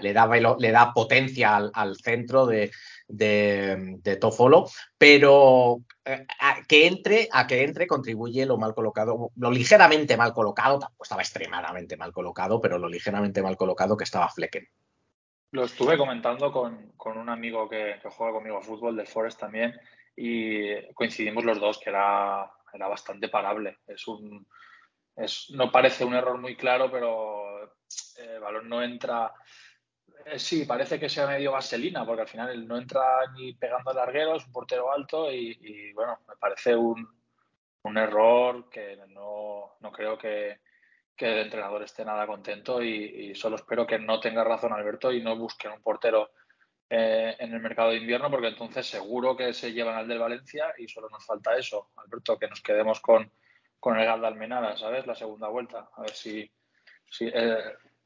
le, 0.00 0.12
daba, 0.12 0.36
le, 0.36 0.42
da, 0.42 0.56
le 0.58 0.72
da 0.72 0.92
potencia 0.94 1.56
al, 1.56 1.70
al 1.74 1.96
centro 1.96 2.46
de, 2.46 2.70
de, 3.10 3.96
de 4.02 4.16
Tofolo, 4.16 4.66
pero 4.96 5.80
eh, 6.04 6.26
a 6.40 6.62
que 6.66 6.86
entre, 6.86 7.28
a 7.32 7.46
que 7.46 7.62
entre 7.62 7.86
contribuye 7.86 8.46
lo 8.46 8.56
mal 8.56 8.74
colocado, 8.74 9.30
lo 9.36 9.50
ligeramente 9.50 10.16
mal 10.16 10.32
colocado, 10.32 10.78
tampoco 10.78 11.04
estaba 11.04 11.22
extremadamente 11.22 11.96
mal 11.96 12.12
colocado, 12.12 12.60
pero 12.60 12.78
lo 12.78 12.88
ligeramente 12.88 13.42
mal 13.42 13.56
colocado 13.56 13.96
que 13.96 14.04
estaba 14.04 14.28
Flecken. 14.28 14.66
Lo 15.52 15.64
estuve 15.64 15.98
comentando 15.98 16.52
con, 16.52 16.92
con 16.96 17.18
un 17.18 17.28
amigo 17.28 17.68
que, 17.68 17.96
juega 18.16 18.32
conmigo 18.32 18.58
a 18.58 18.62
fútbol 18.62 18.96
del 18.96 19.08
Forest 19.08 19.40
también 19.40 19.78
y 20.16 20.92
coincidimos 20.94 21.44
los 21.44 21.58
dos 21.60 21.78
que 21.78 21.90
era, 21.90 22.50
era 22.72 22.86
bastante 22.86 23.28
parable. 23.28 23.78
Es 23.86 24.06
un, 24.06 24.46
es, 25.16 25.50
no 25.50 25.72
parece 25.72 26.04
un 26.04 26.14
error 26.14 26.38
muy 26.38 26.56
claro, 26.56 26.90
pero 26.90 27.62
el 28.16 28.40
balón 28.40 28.68
no 28.68 28.82
entra 28.82 29.26
eh, 29.26 29.32
sí, 30.38 30.64
parece 30.64 30.98
que 30.98 31.08
sea 31.08 31.26
medio 31.26 31.52
vaselina, 31.52 32.04
porque 32.04 32.22
al 32.22 32.28
final 32.28 32.66
no 32.66 32.76
entra 32.76 33.02
ni 33.34 33.54
pegando 33.54 33.90
al 33.90 33.96
larguero, 33.96 34.36
es 34.36 34.46
un 34.46 34.52
portero 34.52 34.92
alto 34.92 35.30
y, 35.32 35.92
bueno, 35.92 36.18
me 36.28 36.36
parece 36.36 36.74
un, 36.74 37.06
un 37.82 37.98
error 37.98 38.68
que 38.70 38.98
no, 39.08 39.76
no 39.80 39.92
creo 39.92 40.18
que, 40.18 40.60
que, 41.16 41.32
el 41.32 41.38
entrenador 41.46 41.82
esté 41.82 42.04
nada 42.04 42.26
contento 42.26 42.82
y, 42.82 43.30
y, 43.30 43.34
solo 43.34 43.56
espero 43.56 43.86
que 43.86 43.98
no 43.98 44.20
tenga 44.20 44.44
razón 44.44 44.72
Alberto 44.72 45.12
y 45.12 45.22
no 45.22 45.36
busquen 45.36 45.72
un 45.72 45.82
portero 45.82 46.30
eh, 46.88 47.36
en 47.38 47.54
el 47.54 47.60
mercado 47.60 47.90
de 47.90 47.98
invierno, 47.98 48.30
porque 48.30 48.48
entonces 48.48 48.86
seguro 48.86 49.36
que 49.36 49.52
se 49.52 49.72
llevan 49.72 49.96
al 49.96 50.08
del 50.08 50.18
Valencia 50.18 50.74
y 50.76 50.88
solo 50.88 51.08
nos 51.08 51.24
falta 51.24 51.56
eso, 51.56 51.90
Alberto, 51.96 52.38
que 52.38 52.48
nos 52.48 52.60
quedemos 52.60 53.00
con, 53.00 53.30
con 53.78 53.98
el 53.98 54.06
Gal 54.06 54.20
de 54.20 54.26
Almenara, 54.26 54.76
¿sabes? 54.76 55.06
La 55.06 55.14
segunda 55.14 55.48
vuelta, 55.48 55.90
a 55.94 56.00
ver 56.02 56.10
si... 56.10 56.50
si 57.08 57.26
eh, 57.32 57.58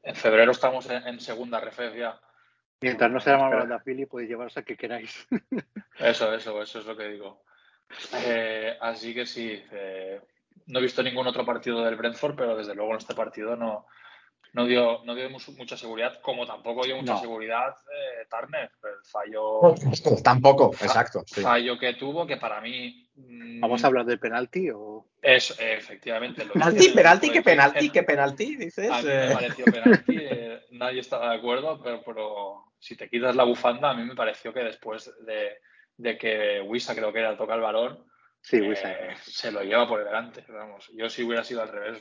en 0.05 0.15
febrero 0.15 0.51
estamos 0.51 0.89
en, 0.89 1.05
en 1.07 1.19
segunda 1.19 1.59
ref 1.59 1.79
ya. 1.95 2.19
Mientras 2.79 3.11
no 3.11 3.19
sea 3.19 3.37
más 3.37 3.83
Pili, 3.83 4.05
podéis 4.05 4.29
llevaros 4.29 4.57
a 4.57 4.63
que 4.63 4.77
queráis. 4.77 5.27
Eso, 5.99 6.33
eso, 6.33 6.61
eso 6.61 6.79
es 6.79 6.85
lo 6.85 6.95
que 6.95 7.07
digo. 7.07 7.41
Eh, 8.13 8.77
así 8.81 9.13
que 9.13 9.25
sí, 9.25 9.63
eh, 9.71 10.19
no 10.67 10.79
he 10.79 10.81
visto 10.81 11.01
ningún 11.01 11.25
otro 11.25 11.45
partido 11.45 11.83
del 11.83 11.95
Brentford, 11.95 12.35
pero 12.35 12.55
desde 12.55 12.75
luego 12.75 12.91
en 12.91 12.97
este 12.97 13.15
partido 13.15 13.55
no, 13.55 13.87
no 14.55 14.65
dio, 14.65 15.01
no 15.03 15.13
dio 15.15 15.29
mucha 15.29 15.75
seguridad, 15.75 16.17
como 16.21 16.47
tampoco 16.47 16.85
dio 16.85 16.95
mucha 16.95 17.15
no. 17.15 17.19
seguridad 17.19 17.75
eh, 17.91 18.25
Turner. 18.29 18.71
El 18.83 19.03
fallo. 19.03 19.75
Tampoco, 20.23 20.71
exacto. 20.81 21.23
Sí. 21.27 21.41
Fallo 21.41 21.77
que 21.77 21.95
tuvo, 21.95 22.25
que 22.25 22.37
para 22.37 22.61
mí. 22.61 23.05
Mmm, 23.15 23.59
¿Vamos 23.59 23.83
a 23.83 23.87
hablar 23.87 24.05
de 24.05 24.17
penalti 24.17 24.69
o.? 24.69 25.07
Es, 25.21 25.57
efectivamente. 25.59 26.45
Lo 26.45 26.53
penalti, 26.53 26.89
penalti, 26.91 27.29
¿qué 27.31 27.41
penalti? 27.41 27.89
¿Qué 27.89 28.03
penalti? 28.03 28.55
Dices. 28.55 28.89
A 28.89 29.01
mí 29.01 29.07
me 29.07 29.33
pareció 29.33 29.65
penalti, 29.65 30.17
eh, 30.21 30.61
nadie 30.71 31.01
estaba 31.01 31.31
de 31.31 31.37
acuerdo, 31.37 31.81
pero, 31.83 32.01
pero, 32.05 32.63
si 32.79 32.95
te 32.95 33.09
quitas 33.09 33.35
la 33.35 33.43
bufanda, 33.43 33.89
a 33.89 33.93
mí 33.93 34.05
me 34.05 34.15
pareció 34.15 34.53
que 34.53 34.61
después 34.61 35.11
de, 35.25 35.57
de 35.97 36.17
que 36.17 36.61
Wisa, 36.61 36.95
creo 36.95 37.11
que 37.11 37.19
era, 37.19 37.35
toca 37.35 37.55
el 37.55 37.61
balón. 37.61 38.05
Sí. 38.39 38.61
Eh, 38.63 39.15
se 39.21 39.51
lo 39.51 39.63
lleva 39.63 39.85
por 39.85 40.01
delante. 40.01 40.45
Vamos, 40.47 40.89
yo 40.95 41.09
si 41.09 41.23
hubiera 41.23 41.43
sido 41.43 41.61
al 41.61 41.69
revés, 41.69 41.99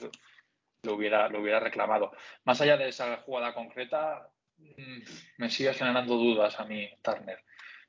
lo 0.84 0.94
hubiera, 0.94 1.28
lo 1.28 1.40
hubiera 1.40 1.60
reclamado. 1.60 2.12
Más 2.44 2.60
allá 2.60 2.76
de 2.76 2.88
esa 2.88 3.18
jugada 3.18 3.54
concreta, 3.54 4.28
mm, 4.58 5.02
me 5.38 5.50
sigue 5.50 5.74
generando 5.74 6.16
dudas 6.16 6.58
a 6.60 6.64
mí 6.64 6.88
Turner. 7.02 7.42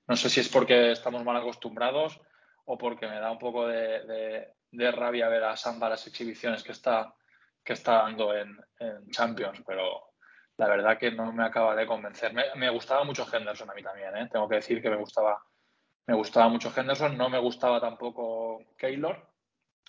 No 0.08 0.15
sé 0.15 0.29
si 0.29 0.39
es 0.39 0.49
porque 0.49 0.91
estamos 0.91 1.23
mal 1.23 1.38
acostumbrados 1.38 2.21
o 2.65 2.77
porque 2.77 3.08
me 3.08 3.19
da 3.19 3.31
un 3.31 3.39
poco 3.39 3.67
de, 3.67 4.47
de, 4.71 4.91
rabia 4.91 5.29
ver 5.29 5.43
a 5.43 5.55
Samba 5.55 5.89
las 5.89 6.05
exhibiciones 6.08 6.63
que 6.63 6.73
está, 6.73 7.13
que 7.63 7.73
está 7.73 8.03
dando 8.03 8.36
en, 8.36 8.55
en, 8.79 9.10
Champions, 9.10 9.63
pero 9.65 10.12
la 10.58 10.67
verdad 10.67 10.97
que 10.97 11.12
no 11.12 11.31
me 11.31 11.43
acaba 11.43 11.75
de 11.75 11.88
convencer. 11.88 12.34
Me, 12.34 12.43
me 12.55 12.69
gustaba 12.69 13.03
mucho 13.03 13.25
Henderson 13.31 13.69
a 13.69 13.73
mí 13.73 13.81
también, 13.81 14.15
¿eh? 14.17 14.29
tengo 14.31 14.47
que 14.47 14.55
decir 14.55 14.81
que 14.81 14.89
me 14.89 14.97
gustaba, 14.97 15.41
me 16.08 16.15
gustaba 16.15 16.49
mucho 16.49 16.71
Henderson, 16.75 17.17
no 17.17 17.29
me 17.29 17.39
gustaba 17.39 17.79
tampoco 17.79 18.63
Keylor, 18.77 19.31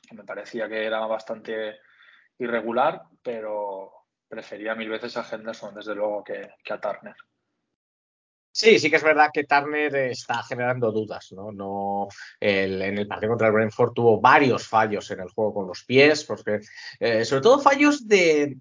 que 0.09 0.15
me 0.15 0.25
parecía 0.25 0.69
que 0.69 0.85
era 0.85 1.01
bastante 1.07 1.81
irregular, 2.39 3.03
pero 3.23 3.93
prefería 4.29 4.75
mil 4.75 4.89
veces 4.89 5.17
a 5.17 5.27
Henderson, 5.31 5.75
desde 5.75 5.95
luego, 5.95 6.23
que, 6.25 6.51
que, 6.63 6.73
a 6.73 6.81
Turner. 6.81 7.15
Sí, 8.51 8.79
sí 8.79 8.89
que 8.89 8.97
es 8.97 9.03
verdad 9.03 9.29
que 9.33 9.45
Turner 9.45 9.95
está 9.97 10.43
generando 10.43 10.91
dudas, 10.91 11.31
¿no? 11.33 11.53
no 11.53 12.09
el, 12.41 12.81
en 12.81 12.99
el 12.99 13.07
partido 13.07 13.33
contra 13.33 13.49
el 13.49 13.53
Brentford 13.53 13.93
tuvo 13.93 14.21
varios 14.21 14.67
fallos 14.67 15.11
en 15.11 15.21
el 15.21 15.29
juego 15.29 15.53
con 15.53 15.67
los 15.67 15.85
pies, 15.85 16.25
porque 16.25 16.61
eh, 16.99 17.25
sobre 17.27 17.43
todo 17.43 17.61
fallos 17.61 18.09
de, 18.09 18.57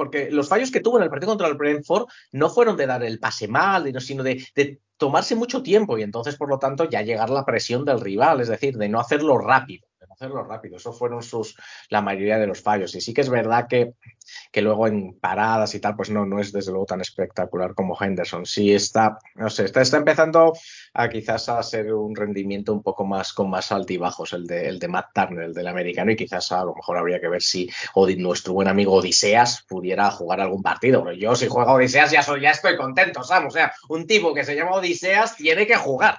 porque 0.00 0.30
los 0.30 0.48
fallos 0.48 0.70
que 0.70 0.80
tuvo 0.80 0.96
en 0.96 1.04
el 1.04 1.10
partido 1.10 1.32
contra 1.32 1.46
el 1.46 1.54
Brentford 1.54 2.06
no 2.32 2.48
fueron 2.48 2.74
de 2.74 2.86
dar 2.86 3.02
el 3.04 3.18
pase 3.18 3.46
mal, 3.48 3.92
sino 4.00 4.22
de, 4.22 4.42
tomarse 4.96 5.34
mucho 5.34 5.62
tiempo 5.62 5.98
y 5.98 6.02
entonces, 6.02 6.36
por 6.36 6.48
lo 6.48 6.58
tanto, 6.58 6.88
ya 6.88 7.02
llegar 7.02 7.28
la 7.28 7.44
presión 7.44 7.84
del 7.84 8.00
rival, 8.00 8.40
es 8.40 8.48
decir, 8.48 8.76
de 8.78 8.88
no 8.88 8.98
hacerlo 8.98 9.36
rápido, 9.36 9.86
hacerlo 10.20 10.44
rápido. 10.44 10.76
Eso 10.76 10.92
fueron 10.92 11.22
sus, 11.22 11.56
la 11.88 12.02
mayoría 12.02 12.38
de 12.38 12.46
los 12.46 12.60
fallos. 12.60 12.94
Y 12.94 13.00
sí 13.00 13.14
que 13.14 13.22
es 13.22 13.30
verdad 13.30 13.66
que, 13.68 13.94
que 14.52 14.60
luego 14.60 14.86
en 14.86 15.18
paradas 15.18 15.74
y 15.74 15.80
tal, 15.80 15.96
pues 15.96 16.10
no, 16.10 16.26
no 16.26 16.38
es 16.40 16.52
desde 16.52 16.72
luego 16.72 16.84
tan 16.84 17.00
espectacular 17.00 17.74
como 17.74 17.96
Henderson. 17.98 18.44
Sí 18.44 18.74
está, 18.74 19.18
no 19.34 19.48
sé, 19.48 19.64
está, 19.64 19.80
está 19.80 19.96
empezando 19.96 20.52
a 20.92 21.08
quizás 21.08 21.48
a 21.48 21.62
ser 21.62 21.94
un 21.94 22.14
rendimiento 22.14 22.72
un 22.74 22.82
poco 22.82 23.06
más 23.06 23.32
con 23.32 23.48
más 23.48 23.72
altibajos 23.72 24.34
el 24.34 24.46
de, 24.46 24.68
el 24.68 24.78
de 24.78 24.88
Matt 24.88 25.14
Turner, 25.14 25.44
el 25.44 25.54
del 25.54 25.68
americano, 25.68 26.10
y 26.10 26.16
quizás 26.16 26.52
a 26.52 26.64
lo 26.64 26.74
mejor 26.74 26.98
habría 26.98 27.20
que 27.20 27.28
ver 27.28 27.42
si 27.42 27.70
nuestro 28.18 28.52
buen 28.52 28.68
amigo 28.68 28.92
Odiseas 28.92 29.64
pudiera 29.66 30.10
jugar 30.10 30.42
algún 30.42 30.62
partido. 30.62 31.02
Pero 31.02 31.16
yo 31.16 31.34
si 31.34 31.48
juega 31.48 31.72
Odiseas 31.72 32.10
ya, 32.10 32.22
soy, 32.22 32.42
ya 32.42 32.50
estoy 32.50 32.76
contento, 32.76 33.24
Sam. 33.24 33.46
O 33.46 33.50
sea, 33.50 33.72
un 33.88 34.06
tipo 34.06 34.34
que 34.34 34.44
se 34.44 34.54
llama 34.54 34.72
Odiseas 34.72 35.36
tiene 35.36 35.66
que 35.66 35.76
jugar. 35.76 36.18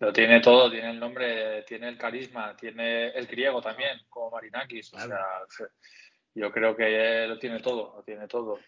Lo 0.00 0.12
tiene 0.12 0.40
todo, 0.40 0.70
tiene 0.70 0.90
el 0.90 1.00
nombre, 1.00 1.62
tiene 1.62 1.88
el 1.88 1.98
carisma, 1.98 2.56
tiene 2.56 3.08
el 3.08 3.26
griego 3.26 3.60
también, 3.60 3.98
como 4.08 4.30
Marinakis. 4.30 4.90
Claro. 4.90 5.16
O 5.46 5.50
sea, 5.50 5.66
yo 6.34 6.52
creo 6.52 6.76
que 6.76 7.26
lo 7.26 7.38
tiene 7.38 7.60
todo, 7.60 7.94
lo 7.96 8.02
tiene 8.02 8.28
todo. 8.28 8.58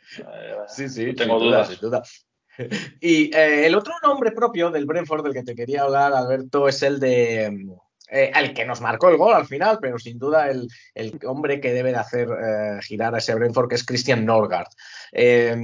Sí, 0.66 0.88
sí, 0.88 1.06
no 1.06 1.14
tengo 1.14 1.38
sin 1.38 1.48
dudas. 1.48 1.68
Duda, 1.68 1.76
sin 1.78 1.80
duda. 1.80 2.02
Y 3.00 3.34
eh, 3.34 3.66
el 3.66 3.74
otro 3.74 3.94
nombre 4.02 4.32
propio 4.32 4.70
del 4.70 4.84
Brentford 4.84 5.22
del 5.22 5.32
que 5.32 5.44
te 5.44 5.54
quería 5.54 5.82
hablar, 5.82 6.12
Alberto, 6.12 6.68
es 6.68 6.82
el 6.82 7.00
de 7.00 7.66
eh, 8.10 8.32
el 8.34 8.54
que 8.54 8.64
nos 8.64 8.80
marcó 8.80 9.08
el 9.08 9.16
gol 9.16 9.34
al 9.34 9.46
final, 9.46 9.78
pero 9.80 9.98
sin 9.98 10.18
duda 10.18 10.50
el, 10.50 10.68
el 10.94 11.18
hombre 11.26 11.60
que 11.60 11.72
debe 11.72 11.90
de 11.90 11.98
hacer 11.98 12.28
eh, 12.28 12.80
girar 12.82 13.14
a 13.14 13.18
ese 13.18 13.34
Brentford, 13.34 13.72
es 13.72 13.84
Christian 13.84 14.24
Norgard. 14.24 14.68
Eh, 15.12 15.56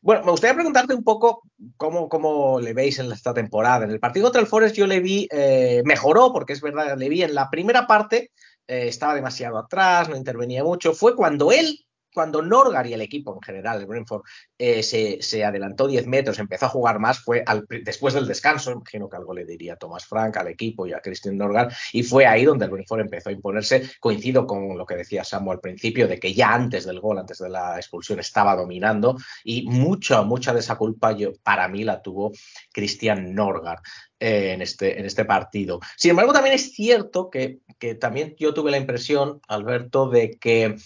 bueno, 0.00 0.24
me 0.24 0.30
gustaría 0.30 0.54
preguntarte 0.54 0.94
un 0.94 1.04
poco 1.04 1.42
cómo, 1.76 2.08
cómo, 2.08 2.60
le 2.60 2.72
veis 2.72 2.98
en 2.98 3.10
esta 3.12 3.34
temporada. 3.34 3.84
En 3.84 3.90
el 3.90 4.00
partido 4.00 4.24
contra 4.24 4.40
el 4.40 4.46
Forest 4.46 4.76
yo 4.76 4.86
le 4.86 5.00
vi, 5.00 5.28
eh, 5.30 5.82
mejoró, 5.84 6.32
porque 6.32 6.52
es 6.52 6.60
verdad, 6.60 6.96
le 6.96 7.08
vi 7.08 7.22
en 7.22 7.34
la 7.34 7.50
primera 7.50 7.86
parte, 7.86 8.30
eh, 8.66 8.88
estaba 8.88 9.14
demasiado 9.14 9.58
atrás, 9.58 10.08
no 10.08 10.16
intervenía 10.16 10.64
mucho. 10.64 10.94
Fue 10.94 11.14
cuando 11.14 11.52
él 11.52 11.84
cuando 12.12 12.42
Norgar 12.42 12.86
y 12.86 12.92
el 12.92 13.00
equipo 13.00 13.34
en 13.34 13.40
general, 13.40 13.80
el 13.80 13.86
Brentford, 13.86 14.22
eh, 14.58 14.82
se, 14.82 15.44
adelantó 15.44 15.86
10 15.86 16.06
metros, 16.06 16.38
empezó 16.38 16.66
a 16.66 16.70
jugar 16.70 16.98
más, 16.98 17.20
fue 17.20 17.42
al, 17.46 17.66
después 17.84 18.14
del 18.14 18.26
descanso, 18.26 18.70
imagino 18.70 19.08
que 19.08 19.16
algo 19.16 19.34
le 19.34 19.44
diría 19.44 19.76
Thomas 19.76 20.04
Frank 20.04 20.36
al 20.36 20.48
equipo 20.48 20.86
y 20.86 20.92
a 20.92 21.00
Christian 21.00 21.36
Norgar, 21.36 21.72
y 21.92 22.02
fue 22.02 22.26
ahí 22.26 22.44
donde 22.44 22.66
el 22.66 22.70
Brentford 22.70 23.00
empezó 23.00 23.30
a 23.30 23.32
imponerse. 23.32 23.90
Coincido 24.00 24.46
con 24.46 24.76
lo 24.76 24.86
que 24.86 24.96
decía 24.96 25.24
Samu 25.24 25.52
al 25.52 25.60
principio, 25.60 26.06
de 26.06 26.18
que 26.18 26.34
ya 26.34 26.52
antes 26.52 26.84
del 26.84 27.00
gol, 27.00 27.18
antes 27.18 27.38
de 27.38 27.48
la 27.48 27.76
expulsión, 27.76 28.20
estaba 28.20 28.54
dominando, 28.56 29.16
y 29.44 29.68
mucha, 29.68 30.22
mucha 30.22 30.52
de 30.52 30.60
esa 30.60 30.76
culpa 30.76 31.12
yo, 31.12 31.32
para 31.42 31.68
mí 31.68 31.84
la 31.84 32.02
tuvo 32.02 32.32
Christian 32.72 33.34
Norgar. 33.34 33.80
Eh, 34.24 34.52
en, 34.52 34.62
este, 34.62 35.00
en 35.00 35.04
este 35.04 35.24
partido. 35.24 35.80
Sin 35.96 36.10
embargo, 36.10 36.32
también 36.32 36.54
es 36.54 36.74
cierto 36.74 37.28
que, 37.28 37.58
que 37.80 37.96
también 37.96 38.36
yo 38.38 38.54
tuve 38.54 38.70
la 38.70 38.76
impresión, 38.76 39.40
Alberto, 39.48 40.08
de 40.10 40.38
que 40.38 40.76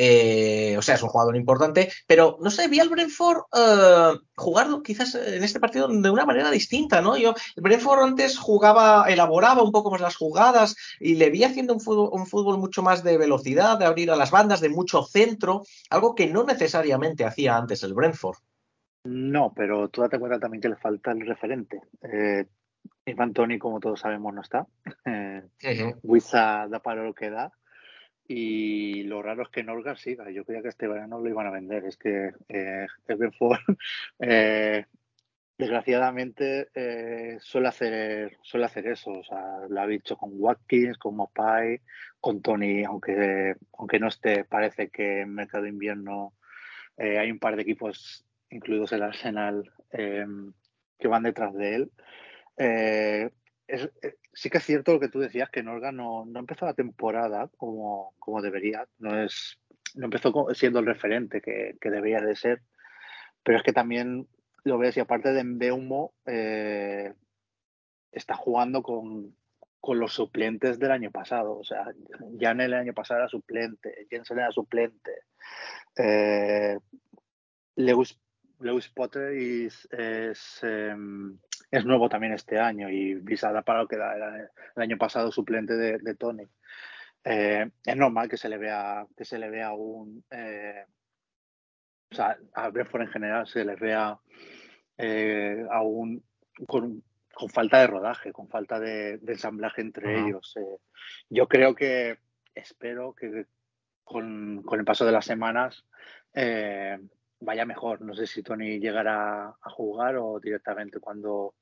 eh, 0.00 0.76
o 0.78 0.82
sea, 0.82 0.94
es 0.94 1.02
un 1.02 1.08
jugador 1.08 1.34
importante, 1.34 1.90
pero 2.06 2.38
no 2.40 2.50
sé, 2.50 2.68
vi 2.68 2.78
al 2.78 2.88
Brentford 2.88 3.38
uh, 3.52 4.16
jugar 4.36 4.68
quizás 4.84 5.16
en 5.16 5.42
este 5.42 5.58
partido 5.58 5.88
de 5.88 6.10
una 6.10 6.24
manera 6.24 6.52
distinta, 6.52 7.02
¿no? 7.02 7.16
Yo, 7.16 7.34
el 7.56 7.62
Brentford 7.64 8.04
antes 8.04 8.38
jugaba, 8.38 9.06
elaboraba 9.08 9.64
un 9.64 9.72
poco 9.72 9.90
más 9.90 10.00
las 10.00 10.14
jugadas 10.14 10.76
y 11.00 11.16
le 11.16 11.30
vi 11.30 11.42
haciendo 11.42 11.74
un 11.74 11.80
fútbol, 11.80 12.10
un 12.12 12.26
fútbol 12.28 12.58
mucho 12.58 12.80
más 12.80 13.02
de 13.02 13.18
velocidad, 13.18 13.76
de 13.76 13.86
abrir 13.86 14.12
a 14.12 14.16
las 14.16 14.30
bandas, 14.30 14.60
de 14.60 14.68
mucho 14.68 15.02
centro, 15.02 15.64
algo 15.90 16.14
que 16.14 16.28
no 16.28 16.44
necesariamente 16.44 17.24
hacía 17.24 17.56
antes 17.56 17.82
el 17.82 17.94
Brentford. 17.94 18.38
No, 19.02 19.52
pero 19.52 19.88
tú 19.88 20.02
date 20.02 20.20
cuenta 20.20 20.38
también 20.38 20.60
que 20.60 20.68
le 20.68 20.76
falta 20.76 21.10
el 21.10 21.26
referente. 21.26 21.80
Eh, 22.02 22.46
Ivan 23.04 23.32
Tony, 23.32 23.58
como 23.58 23.80
todos 23.80 23.98
sabemos, 23.98 24.32
no 24.32 24.42
está. 24.42 24.66
Eh, 25.04 25.42
uh 25.64 26.00
-huh. 26.04 26.68
Da 26.70 26.78
para 26.80 27.02
lo 27.02 27.14
que 27.14 27.30
da. 27.30 27.50
Y 28.30 29.04
lo 29.04 29.22
raro 29.22 29.42
es 29.42 29.48
que 29.48 29.64
Norgar 29.64 29.96
siga. 29.96 30.30
Yo 30.30 30.44
creía 30.44 30.60
que 30.60 30.68
este 30.68 30.86
verano 30.86 31.18
lo 31.18 31.28
iban 31.30 31.46
a 31.46 31.50
vender. 31.50 31.86
Es 31.86 31.96
que 31.96 32.32
eh, 32.48 32.86
Brentford, 33.06 33.58
eh, 34.20 34.84
desgraciadamente, 35.56 36.68
eh, 36.74 37.38
suele, 37.40 37.68
hacer, 37.68 38.36
suele 38.42 38.66
hacer 38.66 38.86
eso. 38.86 39.12
O 39.12 39.24
sea, 39.24 39.66
lo 39.68 39.80
ha 39.80 39.86
dicho 39.86 40.18
con 40.18 40.30
Watkins, 40.34 40.98
con 40.98 41.16
Mopai, 41.16 41.80
con 42.20 42.42
Tony, 42.42 42.84
aunque, 42.84 43.56
aunque 43.78 43.98
no 43.98 44.08
esté, 44.08 44.44
parece 44.44 44.90
que 44.90 45.22
en 45.22 45.34
mercado 45.34 45.64
de 45.64 45.70
invierno 45.70 46.34
eh, 46.98 47.18
hay 47.18 47.30
un 47.30 47.38
par 47.38 47.56
de 47.56 47.62
equipos, 47.62 48.26
incluidos 48.50 48.92
el 48.92 49.04
Arsenal, 49.04 49.72
eh, 49.90 50.26
que 50.98 51.08
van 51.08 51.22
detrás 51.22 51.54
de 51.54 51.74
él. 51.74 51.90
Sí 54.38 54.50
que 54.50 54.58
es 54.58 54.64
cierto 54.64 54.92
lo 54.92 55.00
que 55.00 55.08
tú 55.08 55.18
decías, 55.18 55.50
que 55.50 55.64
Norga 55.64 55.90
no, 55.90 56.24
no 56.24 56.38
empezó 56.38 56.64
la 56.64 56.74
temporada 56.74 57.50
como, 57.56 58.14
como 58.20 58.40
debería, 58.40 58.86
no, 59.00 59.20
es, 59.20 59.58
no 59.96 60.04
empezó 60.04 60.32
siendo 60.54 60.78
el 60.78 60.86
referente 60.86 61.40
que, 61.40 61.76
que, 61.80 61.90
debería 61.90 62.20
de 62.20 62.36
ser, 62.36 62.62
pero 63.42 63.58
es 63.58 63.64
que 63.64 63.72
también 63.72 64.28
lo 64.62 64.78
ves 64.78 64.96
y 64.96 65.00
aparte 65.00 65.32
de 65.32 65.42
Mbeumo, 65.42 66.14
eh, 66.24 67.14
está 68.12 68.36
jugando 68.36 68.80
con, 68.84 69.34
con, 69.80 69.98
los 69.98 70.12
suplentes 70.12 70.78
del 70.78 70.92
año 70.92 71.10
pasado, 71.10 71.58
o 71.58 71.64
sea, 71.64 71.86
Jan 72.38 72.60
el 72.60 72.74
año 72.74 72.94
pasado 72.94 73.18
era 73.18 73.28
suplente, 73.28 74.06
Jensen 74.08 74.38
era 74.38 74.52
suplente, 74.52 75.24
eh, 75.96 76.78
Lewis, 77.74 78.16
Potter 78.94 79.32
es, 79.32 79.88
es 81.70 81.84
nuevo 81.84 82.08
también 82.08 82.32
este 82.32 82.58
año 82.58 82.88
y 82.88 83.14
Visada 83.14 83.62
para 83.62 83.80
lo 83.80 83.88
que 83.88 83.96
da 83.96 84.16
era 84.16 84.50
el 84.76 84.82
año 84.82 84.96
pasado 84.96 85.30
suplente 85.30 85.74
de, 85.74 85.98
de 85.98 86.14
Tony. 86.14 86.44
Eh, 87.24 87.70
es 87.84 87.96
normal 87.96 88.28
que 88.28 88.36
se 88.36 88.48
le 88.48 88.58
vea 88.58 89.06
que 89.16 89.24
se 89.24 89.38
le 89.38 89.50
vea 89.50 89.72
un 89.72 90.24
eh, 90.30 90.84
o 92.10 92.14
sea, 92.14 92.38
a 92.54 92.68
Brentford 92.70 93.02
en 93.02 93.08
general 93.08 93.46
se 93.46 93.64
le 93.64 93.76
vea 93.76 94.18
eh, 94.96 95.66
aún 95.70 96.24
con, 96.66 97.02
con, 97.34 97.48
falta 97.50 97.80
de 97.80 97.86
rodaje, 97.86 98.32
con 98.32 98.48
falta 98.48 98.80
de, 98.80 99.18
de 99.18 99.32
ensamblaje 99.32 99.82
entre 99.82 100.06
uh 100.06 100.10
-huh. 100.10 100.28
ellos. 100.28 100.56
Eh, 100.56 100.78
yo 101.28 101.46
creo 101.46 101.74
que 101.74 102.18
espero 102.54 103.14
que 103.14 103.46
con, 104.04 104.62
con 104.62 104.78
el 104.78 104.84
paso 104.84 105.04
de 105.04 105.12
las 105.12 105.26
semanas 105.26 105.84
eh, 106.34 106.98
vaya 107.40 107.64
mejor. 107.64 108.00
No 108.02 108.14
sé 108.14 108.26
si 108.26 108.42
Tony 108.42 108.78
llegará 108.78 109.48
a 109.48 109.70
jugar 109.70 110.16
o 110.16 110.40
directamente 110.40 111.00
cuando, 111.00 111.54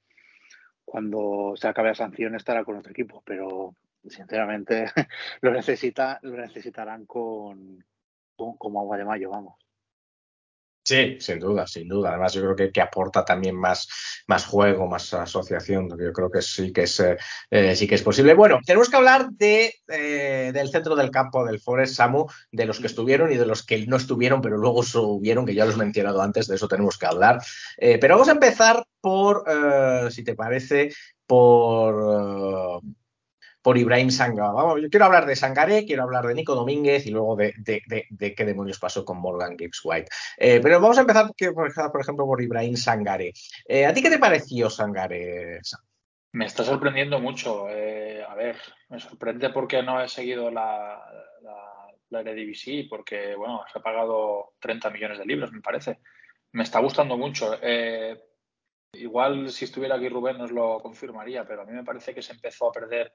cuando 0.84 1.54
se 1.56 1.68
acabe 1.68 1.88
la 1.88 1.94
sanción 1.94 2.34
estará 2.34 2.64
con 2.64 2.76
otro 2.76 2.92
equipo, 2.92 3.22
pero 3.24 3.74
sinceramente 4.08 4.86
lo, 5.40 5.52
necesita, 5.52 6.18
lo 6.22 6.36
necesitarán 6.36 7.06
con, 7.06 7.84
con, 8.36 8.56
como 8.56 8.80
agua 8.80 8.98
de 8.98 9.04
mayo, 9.04 9.30
vamos. 9.30 9.65
Sí, 10.86 11.16
sin 11.18 11.40
duda, 11.40 11.66
sin 11.66 11.88
duda. 11.88 12.10
Además, 12.10 12.32
yo 12.32 12.42
creo 12.42 12.54
que, 12.54 12.70
que 12.70 12.80
aporta 12.80 13.24
también 13.24 13.56
más, 13.56 13.88
más 14.28 14.44
juego, 14.46 14.86
más 14.86 15.12
asociación. 15.14 15.88
Yo 15.98 16.12
creo 16.12 16.30
que 16.30 16.40
sí 16.40 16.72
que 16.72 16.82
es, 16.82 17.02
eh, 17.50 17.74
sí 17.74 17.88
que 17.88 17.96
es 17.96 18.02
posible. 18.04 18.34
Bueno, 18.34 18.60
tenemos 18.64 18.88
que 18.88 18.94
hablar 18.94 19.30
de, 19.30 19.74
eh, 19.88 20.52
del 20.54 20.68
centro 20.68 20.94
del 20.94 21.10
campo 21.10 21.44
del 21.44 21.58
Forest, 21.58 21.96
Samu, 21.96 22.26
de 22.52 22.66
los 22.66 22.78
que 22.78 22.86
estuvieron 22.86 23.32
y 23.32 23.36
de 23.36 23.46
los 23.46 23.64
que 23.64 23.84
no 23.88 23.96
estuvieron, 23.96 24.40
pero 24.40 24.58
luego 24.58 24.84
subieron, 24.84 25.44
que 25.44 25.56
ya 25.56 25.64
los 25.64 25.74
he 25.74 25.78
mencionado 25.78 26.22
antes, 26.22 26.46
de 26.46 26.54
eso 26.54 26.68
tenemos 26.68 26.96
que 26.98 27.06
hablar. 27.06 27.42
Eh, 27.78 27.98
pero 27.98 28.14
vamos 28.14 28.28
a 28.28 28.32
empezar 28.32 28.86
por, 29.00 29.42
eh, 29.48 30.08
si 30.12 30.22
te 30.22 30.36
parece, 30.36 30.92
por 31.26 32.80
por 33.66 33.78
Ibrahim 33.78 34.10
Sanga. 34.10 34.52
Vamos, 34.52 34.80
yo 34.80 34.88
quiero 34.88 35.06
hablar 35.06 35.26
de 35.26 35.34
Sangaré, 35.34 35.84
quiero 35.84 36.04
hablar 36.04 36.24
de 36.24 36.34
Nico 36.34 36.54
Domínguez 36.54 37.04
y 37.04 37.10
luego 37.10 37.34
de, 37.34 37.52
qué 38.36 38.44
demonios 38.44 38.78
pasó 38.78 39.04
con 39.04 39.18
Morgan 39.18 39.58
Gibbs 39.58 39.80
White. 39.82 40.08
Eh, 40.36 40.60
pero 40.62 40.80
vamos 40.80 40.98
a 40.98 41.00
empezar, 41.00 41.32
por 41.90 42.00
ejemplo, 42.00 42.26
por 42.26 42.40
Ibrahim 42.40 42.76
Sangaré. 42.76 43.32
Eh, 43.66 43.84
¿A 43.84 43.92
ti 43.92 44.02
qué 44.02 44.08
te 44.10 44.20
pareció 44.20 44.70
Sangaré? 44.70 45.58
Me 46.30 46.46
está 46.46 46.62
sorprendiendo 46.62 47.18
mucho. 47.18 47.68
Eh, 47.68 48.22
a 48.22 48.36
ver, 48.36 48.54
me 48.88 49.00
sorprende 49.00 49.50
porque 49.50 49.82
no 49.82 50.00
he 50.00 50.08
seguido 50.08 50.48
la, 50.48 51.02
la, 52.08 52.20
Eredivisie, 52.20 52.86
porque, 52.88 53.34
bueno, 53.34 53.64
se 53.72 53.80
ha 53.80 53.82
pagado 53.82 54.52
30 54.60 54.90
millones 54.90 55.18
de 55.18 55.26
libros, 55.26 55.50
me 55.50 55.60
parece. 55.60 55.98
Me 56.52 56.62
está 56.62 56.78
gustando 56.78 57.18
mucho. 57.18 57.58
Igual 58.92 59.50
si 59.50 59.64
estuviera 59.64 59.96
aquí 59.96 60.08
Rubén 60.08 60.38
nos 60.38 60.52
lo 60.52 60.78
confirmaría, 60.80 61.44
pero 61.44 61.62
a 61.62 61.64
mí 61.64 61.72
me 61.72 61.82
parece 61.82 62.14
que 62.14 62.22
se 62.22 62.32
empezó 62.32 62.68
a 62.68 62.72
perder 62.72 63.12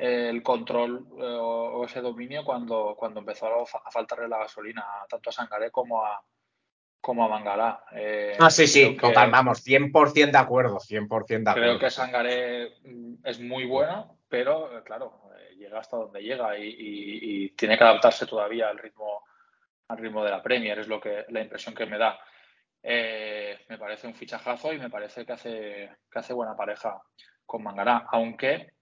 el 0.00 0.42
control 0.42 1.06
eh, 1.18 1.22
o 1.22 1.84
ese 1.84 2.00
dominio 2.00 2.42
cuando, 2.42 2.94
cuando 2.98 3.20
empezó 3.20 3.46
a, 3.46 3.62
a, 3.62 3.90
faltarle 3.90 4.28
la 4.28 4.38
gasolina 4.38 4.82
tanto 5.08 5.28
a 5.28 5.32
Sangaré 5.32 5.70
como 5.70 6.02
a, 6.02 6.22
como 7.00 7.22
a 7.22 7.28
Mangala. 7.28 7.84
Eh, 7.92 8.34
ah, 8.38 8.50
sí, 8.50 8.66
sí, 8.66 8.94
que, 8.94 9.00
total, 9.00 9.30
vamos, 9.30 9.62
100% 9.62 10.30
de 10.30 10.38
acuerdo, 10.38 10.78
100% 10.78 11.26
de 11.26 11.50
acuerdo. 11.50 11.54
Creo 11.54 11.78
que 11.78 11.90
Sangaré 11.90 12.76
es 13.24 13.40
muy 13.40 13.66
bueno, 13.66 14.18
pero 14.26 14.78
eh, 14.78 14.82
claro, 14.82 15.20
llega 15.58 15.78
hasta 15.78 15.98
donde 15.98 16.22
llega 16.22 16.58
y, 16.58 16.64
y, 16.64 17.44
y, 17.44 17.50
tiene 17.50 17.76
que 17.76 17.84
adaptarse 17.84 18.24
todavía 18.24 18.70
al 18.70 18.78
ritmo, 18.78 19.24
al 19.88 19.98
ritmo 19.98 20.24
de 20.24 20.30
la 20.30 20.42
Premier, 20.42 20.78
es 20.78 20.88
lo 20.88 20.98
que, 20.98 21.26
la 21.28 21.42
impresión 21.42 21.74
que 21.74 21.84
me 21.84 21.98
da. 21.98 22.18
Eh, 22.82 23.66
me 23.68 23.76
parece 23.76 24.06
un 24.06 24.14
fichajazo 24.14 24.72
y 24.72 24.78
me 24.78 24.88
parece 24.88 25.26
que 25.26 25.32
hace, 25.32 25.90
que 26.10 26.18
hace 26.18 26.32
buena 26.32 26.56
pareja 26.56 27.02
con 27.44 27.62
Mangala, 27.62 28.06
aunque 28.10 28.72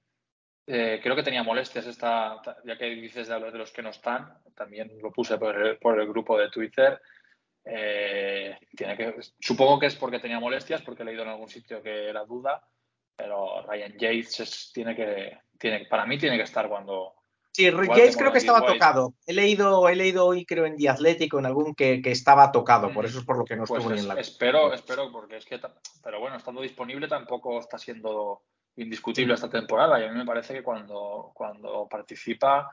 eh, 0.71 1.01
creo 1.03 1.17
que 1.17 1.23
tenía 1.23 1.43
molestias 1.43 1.87
esta, 1.87 2.43
ya 2.63 2.77
que 2.77 2.85
dices 2.91 3.27
de 3.27 3.35
hablar 3.35 3.53
de 3.53 3.59
los 3.59 3.73
que 3.73 3.81
no 3.81 3.89
están, 3.89 4.35
también 4.55 4.93
lo 5.01 5.11
puse 5.11 5.39
por 5.39 5.57
el, 5.57 5.79
por 5.79 5.99
el 5.99 6.07
grupo 6.07 6.37
de 6.37 6.51
Twitter. 6.51 7.01
Eh, 7.65 8.55
tiene 8.77 8.95
que, 8.95 9.15
supongo 9.41 9.79
que 9.79 9.87
es 9.87 9.97
porque 9.97 10.19
tenía 10.19 10.39
molestias, 10.39 10.83
porque 10.83 11.05
he 11.05 11.07
leído 11.07 11.23
en 11.23 11.31
algún 11.31 11.49
sitio 11.49 11.83
que 11.83 12.11
era 12.11 12.23
duda, 12.27 12.63
pero 13.17 13.63
Ryan 13.63 13.93
Yates 13.93 14.41
es, 14.41 14.71
tiene 14.75 14.95
que, 14.95 15.39
tiene, 15.59 15.87
para 15.87 16.05
mí 16.05 16.19
tiene 16.19 16.37
que 16.37 16.43
estar 16.43 16.69
cuando. 16.69 17.15
Sí, 17.51 17.65
Yates 17.65 18.19
creo 18.19 18.31
que 18.31 18.39
estaba 18.39 18.61
White. 18.61 18.75
tocado. 18.75 19.15
He 19.27 19.33
leído, 19.33 19.89
he 19.89 19.97
leído 19.97 20.27
hoy, 20.27 20.45
creo, 20.45 20.67
en 20.67 20.77
The 20.77 20.91
Atlético, 20.91 21.39
en 21.39 21.47
algún 21.47 21.75
que, 21.75 22.03
que 22.03 22.11
estaba 22.11 22.53
tocado, 22.53 22.93
por 22.93 23.07
eso 23.07 23.21
es 23.21 23.25
por 23.25 23.39
lo 23.39 23.45
que 23.47 23.57
no 23.57 23.65
pues 23.65 23.81
estuvo 23.81 23.95
es, 23.95 24.03
en 24.03 24.09
la. 24.09 24.21
Espero, 24.21 24.75
espero, 24.75 25.11
porque 25.11 25.39
es 25.39 25.47
que, 25.47 25.59
pero 26.05 26.21
bueno, 26.21 26.37
estando 26.37 26.61
disponible 26.61 27.09
tampoco 27.09 27.59
está 27.59 27.79
siendo 27.79 28.43
indiscutible 28.79 29.35
esta 29.35 29.51
temporada 29.51 30.01
y 30.01 30.05
a 30.05 30.13
mí 30.13 30.19
me 30.19 30.25
parece 30.25 30.55
que 30.55 30.63
cuando, 30.63 31.33
cuando 31.35 31.87
participa 31.89 32.71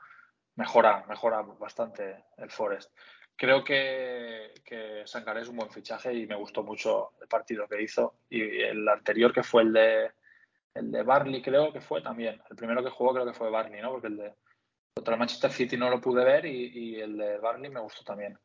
mejora, 0.56 1.06
mejora 1.08 1.42
bastante 1.42 2.26
el 2.38 2.50
Forest. 2.50 2.92
Creo 3.36 3.64
que, 3.64 4.54
que 4.64 5.04
Sangaré 5.06 5.42
es 5.42 5.50
un 5.50 5.58
buen 5.58 5.70
fichaje 5.70 6.14
y 6.14 6.26
me 6.26 6.36
gustó 6.36 6.64
mucho 6.64 7.12
el 7.22 7.28
partido 7.28 7.68
que 7.68 7.82
hizo 7.82 8.20
y 8.30 8.62
el 8.62 8.88
anterior 8.88 9.34
que 9.34 9.44
fue 9.44 9.64
el 9.64 9.74
de 9.74 10.12
el 10.74 10.92
de 10.92 11.04
Barley 11.04 11.42
creo 11.42 11.72
que 11.72 11.80
fue 11.80 12.02
también. 12.02 12.42
El 12.50 12.56
primero 12.56 12.84
que 12.84 12.90
jugó 12.90 13.14
creo 13.14 13.26
que 13.26 13.34
fue 13.34 13.50
Barley, 13.50 13.82
¿no? 13.82 13.92
Porque 13.92 14.08
el 14.08 14.18
de 14.18 14.34
contra 14.94 15.14
el 15.14 15.20
Manchester 15.20 15.52
City 15.52 15.78
no 15.78 15.90
lo 15.90 16.00
pude 16.00 16.24
ver 16.24 16.46
y, 16.46 16.68
y 16.68 17.02
el 17.02 17.18
de 17.18 17.38
Barley 17.38 17.70
me 17.70 17.82
gustó 17.82 18.04
también. 18.04 18.38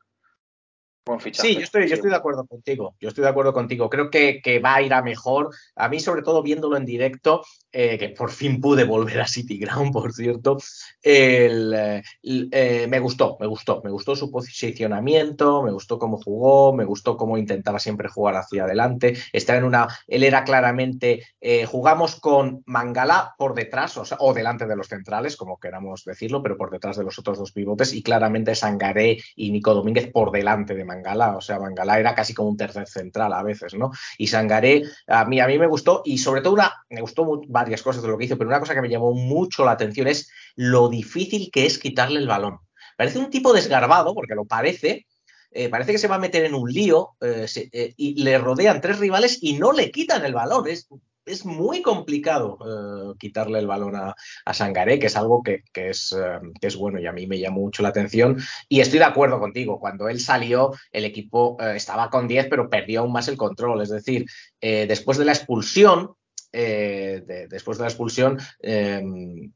Buen 1.05 1.19
fichaje. 1.19 1.49
Sí, 1.49 1.55
yo 1.55 1.63
estoy, 1.63 1.89
yo 1.89 1.95
estoy 1.95 2.11
de 2.11 2.17
acuerdo 2.17 2.47
contigo. 2.47 2.95
Yo 3.01 3.09
estoy 3.09 3.23
de 3.23 3.31
acuerdo 3.31 3.53
contigo. 3.53 3.89
Creo 3.89 4.11
que, 4.11 4.41
que 4.43 4.59
va 4.59 4.77
a 4.77 4.83
ir 4.83 4.93
a 4.93 5.03
mejor. 5.03 5.51
A 5.75 5.89
mí, 5.89 5.99
sobre 5.99 6.23
todo 6.23 6.43
viéndolo 6.43 6.77
en 6.77 6.85
directo, 6.85 7.43
eh, 7.73 7.99
que 7.99 8.11
por 8.11 8.31
fin 8.31 8.61
pude 8.61 8.85
volver 8.85 9.21
a 9.21 9.27
City 9.27 9.59
Ground, 9.59 9.93
por 9.93 10.13
cierto, 10.13 10.59
el, 11.03 12.03
eh, 12.23 12.87
me 12.89 12.99
gustó, 13.01 13.37
me 13.41 13.47
gustó. 13.47 13.81
Me 13.83 13.91
gustó 13.91 14.15
su 14.15 14.31
posicionamiento, 14.31 15.63
me 15.63 15.73
gustó 15.73 15.99
cómo 15.99 16.19
jugó, 16.19 16.75
me 16.75 16.85
gustó 16.85 17.17
cómo 17.17 17.39
intentaba 17.39 17.79
siempre 17.79 18.09
jugar 18.09 18.37
hacia 18.37 18.65
adelante. 18.65 19.17
Estaba 19.33 19.59
en 19.59 19.65
una. 19.65 19.89
Él 20.07 20.23
era 20.23 20.45
claramente. 20.45 21.25
eh, 21.41 21.65
jugamos 21.65 22.21
con 22.21 22.63
Mangala 22.67 23.35
por 23.39 23.55
detrás, 23.55 23.97
o, 23.97 24.05
sea, 24.05 24.19
o 24.21 24.35
delante 24.35 24.67
de 24.67 24.77
los 24.77 24.89
centrales, 24.89 25.37
como 25.37 25.59
queramos 25.59 26.05
decirlo, 26.05 26.43
pero 26.43 26.57
por 26.57 26.71
detrás 26.71 26.97
de 26.99 27.05
los 27.05 27.19
otros 27.19 27.39
dos 27.39 27.53
pivotes, 27.53 27.95
y 27.95 28.03
claramente 28.03 28.55
Sangaré 28.55 29.19
y 29.35 29.51
Nico 29.51 29.75
Domínguez 29.75 30.11
por 30.13 30.31
delante 30.31 30.75
de 30.75 30.85
Mangala. 30.91 31.37
O 31.37 31.41
sea, 31.41 31.59
Mangala 31.59 31.99
era 31.99 32.15
casi 32.15 32.35
como 32.35 32.49
un 32.49 32.57
tercer 32.57 32.87
central 32.89 33.33
a 33.33 33.43
veces, 33.43 33.75
¿no? 33.75 33.91
Y 34.19 34.27
Sangaré, 34.27 34.83
a 35.07 35.25
mí, 35.25 35.41
a 35.41 35.47
mí 35.47 35.59
me 35.59 35.67
gustó, 35.67 36.03
y 36.05 36.19
sobre 36.19 36.41
todo 36.41 36.55
una, 36.55 36.73
me 36.89 37.01
gustó 37.01 37.43
varias 37.49 37.83
cosas 37.83 38.03
de 38.03 38.09
lo 38.09 38.19
que 38.19 38.25
hizo, 38.25 38.37
pero 38.37 38.49
una 38.49 38.61
cosa 38.61 38.75
que 38.75 38.83
me 38.83 38.89
llamó 38.89 39.13
mucho 39.13 39.65
la 39.65 39.73
atención 39.73 40.07
es 40.09 40.31
lo 40.57 40.89
difícil 40.89 41.51
que 41.53 41.67
es 41.67 41.79
quitarle 41.79 42.21
el 42.21 42.29
balón. 42.29 42.59
Parece 42.97 43.19
un 43.19 43.31
tipo 43.31 43.53
desgarbado, 43.53 44.15
porque 44.15 44.35
lo 44.35 44.45
parece, 44.45 45.07
eh, 45.53 45.69
parece 45.69 45.93
que 45.93 45.99
se 45.99 46.09
va 46.09 46.17
a 46.17 46.21
meter 46.21 46.45
en 46.45 46.55
un 46.55 46.71
lío 46.71 47.17
eh, 47.21 47.47
eh, 47.73 47.95
y 47.97 48.23
le 48.23 48.39
rodean 48.39 48.81
tres 48.81 48.99
rivales 48.99 49.39
y 49.41 49.55
no 49.55 49.73
le 49.73 49.91
quitan 49.91 50.25
el 50.25 50.35
balón. 50.35 50.69
Es, 50.69 50.89
es 51.25 51.45
muy 51.45 51.83
complicado 51.83 52.59
eh, 52.65 53.15
quitarle 53.19 53.59
el 53.59 53.67
balón 53.67 53.97
a, 53.97 54.15
a 54.45 54.55
Sangaré, 54.55 54.99
que 54.99 55.07
es 55.07 55.17
algo 55.17 55.43
que, 55.43 55.63
que 55.73 55.91
es, 55.91 56.13
eh, 56.13 56.41
que 56.61 56.67
es 56.67 56.77
bueno 56.77 57.01
y 57.01 57.07
a 57.07 57.13
mí 57.13 57.27
me 57.27 57.39
llamó 57.39 57.61
mucho 57.61 57.83
la 57.83 57.91
atención. 57.91 58.39
Y 58.69 58.81
estoy 58.81 58.99
de 58.99 59.05
acuerdo 59.05 59.39
contigo, 59.39 59.79
cuando 59.79 60.09
él 60.09 60.21
salió, 60.21 60.73
el 60.93 61.05
equipo 61.05 61.57
eh, 61.61 61.75
estaba 61.77 62.11
con 62.11 62.29
10, 62.29 62.49
pero 62.49 62.71
perdió 62.71 63.01
aún 63.01 63.13
más 63.13 63.29
el 63.29 63.37
control. 63.37 63.83
Es 63.83 63.91
decir, 63.91 64.27
después 64.61 65.19
de 65.19 65.25
la 65.25 65.33
expulsión, 65.33 66.15
eh, 66.53 67.23
de- 67.27 67.49
después 67.49 67.79
de 67.79 67.83
la 67.85 67.89
expulsión, 67.89 68.39
eh, 68.63 69.03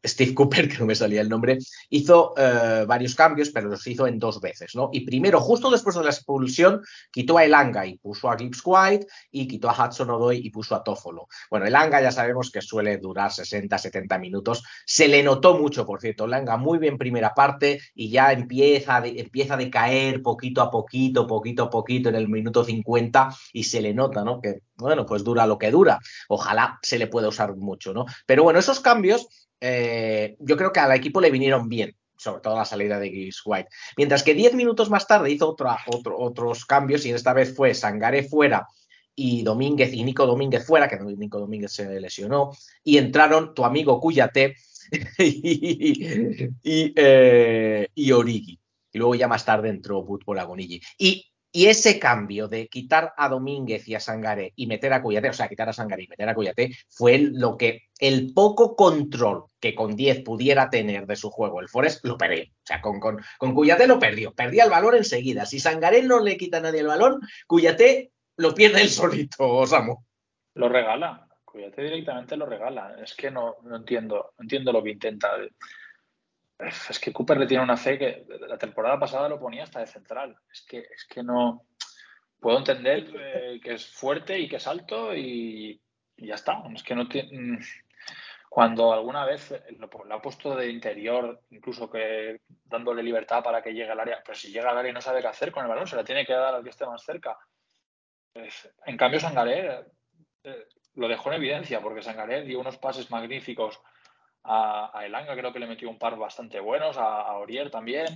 Steve 0.07 0.35
Cooper, 0.35 0.69
que 0.69 0.79
no 0.79 0.87
me 0.87 0.95
salía 0.95 1.21
el 1.21 1.29
nombre, 1.29 1.59
hizo 1.91 2.35
eh, 2.37 2.85
varios 2.87 3.15
cambios, 3.15 3.51
pero 3.51 3.69
los 3.69 3.87
hizo 3.87 4.07
en 4.07 4.19
dos 4.19 4.41
veces, 4.41 4.75
¿no? 4.75 4.91
Y 4.93 5.01
primero, 5.05 5.41
justo 5.41 5.71
después 5.71 5.97
de 5.97 6.05
la 6.05 6.11
expulsión, 6.11 6.83
quitó 7.11 7.39
a 7.39 7.45
Elanga 7.45 7.87
y 7.87 7.99
puso 7.99 8.31
a 8.31 8.37
Gibbs 8.39 8.63
White, 8.65 9.07
y 9.31 9.47
quitó 9.49 9.69
a 9.71 9.87
Hudson 9.89 10.11
Odoi 10.11 10.39
y 10.39 10.51
puso 10.51 10.75
a 10.75 10.85
Toffolo. 10.85 11.27
Bueno, 11.51 11.67
Elanga 11.67 12.01
ya 12.01 12.13
sabemos 12.13 12.51
que 12.51 12.61
suele 12.61 12.99
durar 12.99 13.33
60, 13.33 13.77
70 13.79 14.19
minutos. 14.19 14.63
Se 14.87 15.09
le 15.09 15.23
notó 15.23 15.59
mucho, 15.59 15.85
por 15.87 16.01
cierto, 16.01 16.25
Elanga 16.25 16.57
muy 16.57 16.79
bien 16.79 16.99
primera 16.99 17.35
parte 17.35 17.81
y 17.95 18.11
ya 18.11 18.33
empieza, 18.33 19.01
de- 19.01 19.21
empieza 19.21 19.55
a 19.55 19.57
decaer 19.57 20.23
poquito 20.23 20.63
a 20.63 20.71
poquito, 20.71 21.27
poquito 21.27 21.65
a 21.65 21.71
poquito 21.71 22.09
en 22.09 22.15
el 22.17 22.29
minuto 22.29 22.65
50 22.65 23.29
y 23.53 23.65
se 23.65 23.81
le 23.81 23.95
nota, 23.95 24.25
¿no? 24.25 24.41
Que, 24.41 24.61
bueno, 24.77 25.07
pues 25.07 25.25
dura 25.25 25.47
lo 25.47 25.59
que 25.59 25.71
dura. 25.71 25.99
Ojalá 26.29 26.79
se 26.85 26.99
le 26.99 27.07
pueda 27.07 27.29
usar 27.29 27.57
mucho, 27.57 27.93
¿no? 27.93 28.07
Pero 28.27 28.43
bueno, 28.43 28.59
esos 28.59 28.81
cambios 28.81 29.27
eh, 29.61 30.37
yo 30.41 30.57
creo 30.57 30.73
que 30.73 30.81
al 30.81 30.93
equipo 30.93 31.21
le 31.21 31.31
vinieron 31.31 31.69
bien, 31.69 31.97
sobre 32.19 32.43
todo 32.43 32.57
la 32.57 32.65
salida 32.65 32.99
de 32.99 33.11
Gibbs 33.11 33.43
White. 33.45 33.71
Mientras 33.97 34.23
que 34.23 34.35
10 34.35 34.55
minutos 34.55 34.91
más 34.91 35.07
tarde 35.07 35.31
hizo 35.31 35.49
otro, 35.49 36.19
otros 36.19 36.67
cambios 36.67 37.07
y 37.07 37.11
esta 37.11 37.33
vez 37.33 37.55
fue 37.57 37.75
Sangaré 37.75 38.25
fuera 38.25 38.67
y 39.15 39.43
Domínguez 39.43 39.93
y 39.95 40.05
Nico 40.05 40.27
Domínguez 40.27 40.67
fuera, 40.67 40.89
que 40.89 40.99
Nico 40.99 41.39
Domínguez 41.39 41.73
se 41.73 42.01
lesionó, 42.01 42.51
y 42.83 42.99
entraron 42.99 43.55
tu 43.55 43.65
amigo 43.65 44.01
Cuyate 44.01 44.57
y, 45.19 46.51
y, 46.63 46.93
eh, 46.95 47.89
y 47.95 48.13
Origi. 48.13 48.61
Y 48.93 48.99
luego 48.99 49.15
ya 49.15 49.29
más 49.29 49.45
tarde 49.45 49.71
entró 49.71 50.03
Bud 50.03 50.25
por. 50.25 50.39
Y 50.99 51.27
y 51.57 51.67
ese 51.67 52.01
cambio 52.01 52.49
de 52.49 52.67
quitar 52.67 53.15
a 53.17 53.29
Domínguez 53.29 53.87
y 53.87 53.95
a 53.95 54.01
Sangaré 54.01 54.53
y 54.57 54.67
meter 54.67 54.93
a 54.93 55.01
Cuyate, 55.01 55.29
o 55.29 55.33
sea, 55.33 55.47
quitar 55.47 55.69
a 55.69 55.73
Sangaré 55.73 56.03
y 56.03 56.09
meter 56.09 56.29
a 56.29 56.35
Cuyate, 56.35 56.73
fue 56.89 57.19
lo 57.19 57.57
que 57.57 57.85
el 58.01 58.35
poco 58.35 58.75
control 58.75 59.45
que 59.61 59.73
con 59.73 59.95
10 59.95 60.25
pudiera 60.25 60.69
tener 60.69 61.07
de 61.07 61.15
su 61.15 61.31
juego 61.31 61.61
el 61.61 61.69
Forest 61.69 62.05
lo 62.05 62.19
perdió. 62.19 62.43
O 62.43 62.67
sea, 62.67 62.81
con, 62.81 62.99
con, 62.99 63.23
con 63.39 63.55
Cuyate 63.55 63.87
lo 63.87 64.01
perdió. 64.01 64.35
Perdía 64.35 64.65
el 64.65 64.71
valor 64.71 64.97
enseguida. 64.97 65.47
Si 65.47 65.61
Sangaré 65.61 66.03
no 66.03 66.19
le 66.19 66.37
quita 66.37 66.57
a 66.57 66.61
nadie 66.61 66.81
el 66.81 66.89
balón, 66.89 67.21
Cuyate 67.47 68.11
lo 68.37 68.53
pierde 68.53 68.83
él 68.83 68.89
solito, 68.89 69.65
Samu. 69.65 69.95
Lo 70.55 70.69
regala. 70.69 71.29
Cuídate 71.45 71.83
directamente 71.85 72.37
lo 72.37 72.47
regala. 72.47 72.97
Es 73.01 73.15
que 73.15 73.31
no, 73.31 73.59
no 73.63 73.77
entiendo, 73.77 74.33
no 74.37 74.43
entiendo 74.43 74.73
lo 74.73 74.83
que 74.83 74.91
intenta. 74.91 75.31
Es 76.59 77.01
que 77.01 77.13
Cooper 77.13 77.39
le 77.39 77.47
tiene 77.47 77.65
una 77.65 77.77
fe 77.77 77.99
que 77.99 78.27
la 78.49 78.57
temporada 78.57 78.99
pasada 78.99 79.29
lo 79.29 79.41
ponía 79.41 79.65
hasta 79.65 79.81
de 79.81 79.87
central. 79.87 80.37
Es 80.51 80.63
que, 80.63 80.79
es 80.79 81.05
que 81.09 81.23
no. 81.23 81.67
Puedo 82.39 82.59
entender 82.59 83.11
eh, 83.19 83.61
que 83.63 83.75
es 83.75 83.87
fuerte 83.87 84.39
y 84.39 84.49
que 84.49 84.57
es 84.57 84.67
alto 84.67 85.15
y, 85.15 85.81
y 86.17 86.27
ya 86.27 86.35
está. 86.35 86.63
Es 86.75 86.83
que 86.83 86.95
no 86.95 87.09
tiene. 87.09 87.59
Cuando 88.49 88.93
alguna 88.93 89.25
vez 89.25 89.53
lo, 89.79 89.91
lo, 90.05 90.15
ha 90.15 90.23
puesto 90.23 90.55
de 90.55 90.71
interior, 90.71 91.43
incluso 91.51 91.91
que 91.91 92.41
dándole 92.65 93.03
libertad 93.03 93.43
para 93.43 93.61
que 93.61 93.73
llegue 93.73 93.91
al 93.91 93.99
área, 93.99 94.23
pero 94.25 94.37
si 94.37 94.53
llega 94.53 94.71
al 94.71 94.79
área 94.79 94.91
y 94.93 94.95
no 94.95 95.01
sabe 95.01 95.21
qué 95.21 95.27
hacer 95.27 95.51
con 95.51 95.65
el 95.65 95.69
balón, 95.69 95.89
se 95.89 95.97
la 95.97 96.05
tiene 96.05 96.25
que 96.25 96.35
dar 96.35 96.55
al 96.55 96.63
que 96.63 96.71
esté 96.71 96.87
más 96.87 97.03
cerca. 97.03 97.37
En 98.87 98.97
cambio, 98.97 99.19
Sangaré 99.19 99.85
eh, 100.45 100.67
lo 100.95 101.09
dejó 101.09 101.31
en 101.31 101.37
evidencia, 101.37 101.81
porque 101.81 102.03
Sangaré 102.03 102.43
dio 102.43 102.61
unos 102.61 102.79
pases 102.79 103.11
magníficos 103.11 103.81
a, 104.45 104.91
a 104.97 105.07
Elanga, 105.07 105.37
creo 105.37 105.53
que 105.53 105.59
le 105.59 105.67
metió 105.67 105.89
un 105.91 105.99
par 105.99 106.17
bastante 106.17 106.61
buenos, 106.61 106.97
a, 106.97 107.23
a 107.23 107.39
Orier 107.39 107.71
también, 107.71 108.07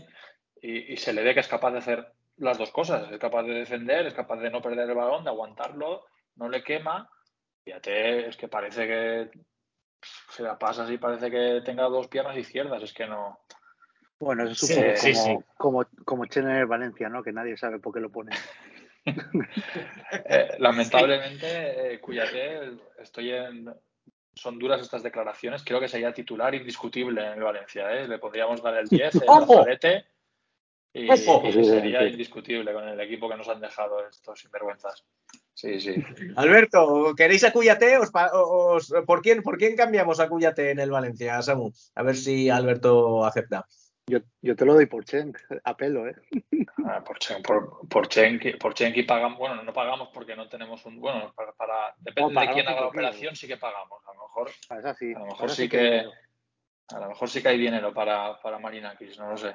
y, 0.61 0.93
y, 0.93 0.97
se 0.97 1.13
le 1.13 1.23
ve 1.23 1.35
que 1.35 1.41
es 1.41 1.49
capaz 1.49 1.73
de 1.73 1.79
hacer 1.79 2.13
las 2.37 2.59
dos 2.59 2.71
cosas, 2.71 3.11
es 3.11 3.19
capaz 3.19 3.43
de 3.43 3.55
defender, 3.55 4.07
es 4.07 4.15
capaz 4.15 4.37
de 4.37 4.51
no 4.51 4.63
perder 4.63 4.89
el 4.89 4.97
balón, 4.97 5.25
de 5.25 5.31
aguantarlo, 5.31 6.05
no 6.37 6.49
le 6.49 6.63
quema. 6.63 7.11
Fíjate, 7.65 8.29
es 8.29 8.37
que 8.37 8.49
parece 8.49 8.87
que 8.87 9.31
se 10.31 10.43
la 10.43 10.59
pasa 10.59 10.85
así, 10.85 10.99
parece 10.99 11.31
que 11.31 11.61
tenga 11.65 11.85
dos 11.85 12.09
piernas 12.09 12.37
izquierdas, 12.37 12.83
es 12.83 12.93
que 12.93 13.07
no. 13.07 13.41
Bueno, 14.21 14.45
eso 14.45 14.67
es 14.67 14.71
un 14.71 14.85
poco 14.85 14.97
sí, 14.97 15.13
como, 15.13 15.15
sí, 15.15 15.15
sí. 15.15 15.45
como, 15.57 15.87
como 16.05 16.27
Chener 16.27 16.67
Valencia, 16.67 17.09
¿no? 17.09 17.23
Que 17.23 17.33
nadie 17.33 17.57
sabe 17.57 17.79
por 17.79 17.95
qué 17.95 18.01
lo 18.01 18.11
pone. 18.11 18.35
eh, 19.05 20.49
lamentablemente, 20.59 21.95
eh, 21.95 22.01
Cuyate, 22.01 22.73
estoy 22.99 23.31
en. 23.31 23.73
Son 24.39 24.59
duras 24.59 24.81
estas 24.81 25.03
declaraciones. 25.03 25.65
Creo 25.65 25.81
que 25.81 25.89
sería 25.89 26.13
titular 26.13 26.55
indiscutible 26.55 27.27
en 27.27 27.33
el 27.33 27.43
Valencia. 27.43 27.91
¿eh? 27.93 28.07
Le 28.07 28.19
podríamos 28.19 28.63
dar 28.63 28.77
el 28.77 28.87
10, 28.87 29.15
el 29.17 29.21
brazalete, 29.21 30.05
y, 30.93 31.13
y, 31.13 31.65
sería 31.65 32.07
indiscutible 32.07 32.73
con 32.73 32.89
el 32.89 33.01
equipo 33.01 33.29
que 33.29 33.37
nos 33.37 33.49
han 33.49 33.61
dejado 33.61 34.07
estos 34.09 34.41
sinvergüenzas. 34.41 35.05
Sí, 35.55 35.81
sí. 35.81 35.95
Alberto, 36.37 37.15
¿queréis 37.17 37.43
a 37.43 37.53
Cuyate? 37.53 37.99
Os, 37.99 38.11
os, 38.33 38.95
¿por, 39.05 39.23
quién, 39.23 39.43
¿Por 39.43 39.59
quién 39.59 39.75
cambiamos 39.75 40.21
a 40.21 40.29
Cuyate 40.29 40.71
en 40.71 40.79
el 40.79 40.91
Valencia, 40.91 41.43
Samu? 41.43 41.73
A 41.97 42.03
ver 42.05 42.15
si 42.15 42.49
Alberto 42.49 43.25
acepta. 43.25 43.67
Yo, 44.09 44.21
yo 44.41 44.57
te 44.57 44.65
lo 44.65 44.75
doy 44.75 44.87
por 44.87 45.05
Chen, 45.05 45.35
a 45.65 45.77
pelo, 45.77 46.09
¿eh? 46.09 46.15
Ah, 46.87 47.05
por, 47.05 47.19
Chen, 47.19 47.43
por, 47.43 47.87
por, 47.89 48.09
Chenki, 48.09 48.55
por 48.55 48.75
pagamos, 49.07 49.39
bueno, 49.39 49.63
no 49.63 49.73
pagamos 49.73 50.09
porque 50.13 50.35
no 50.35 50.49
tenemos 50.49 50.85
un, 50.87 50.99
bueno, 50.99 51.33
para, 51.37 51.53
para 51.53 51.95
depende 51.99 52.33
no, 52.33 52.41
de 52.41 52.49
quién 52.49 52.67
haga 52.67 52.81
la 52.81 52.87
operación, 52.87 53.37
sí 53.37 53.47
que 53.47 53.59
pagamos. 53.59 54.01
A 54.07 54.15
lo 54.15 54.23
mejor, 54.23 54.51
ah, 54.71 54.95
sí, 54.99 55.13
a 55.15 55.19
lo 55.19 55.27
mejor 55.27 55.51
sí 55.51 55.69
que, 55.69 56.05
a 56.89 56.99
lo 56.99 57.09
mejor 57.09 57.29
sí 57.29 57.43
que 57.43 57.49
hay 57.49 57.59
dinero 57.59 57.93
para, 57.93 58.41
para 58.41 58.59
Marinakis, 58.59 59.19
no 59.19 59.31
lo 59.31 59.37
sé. 59.37 59.55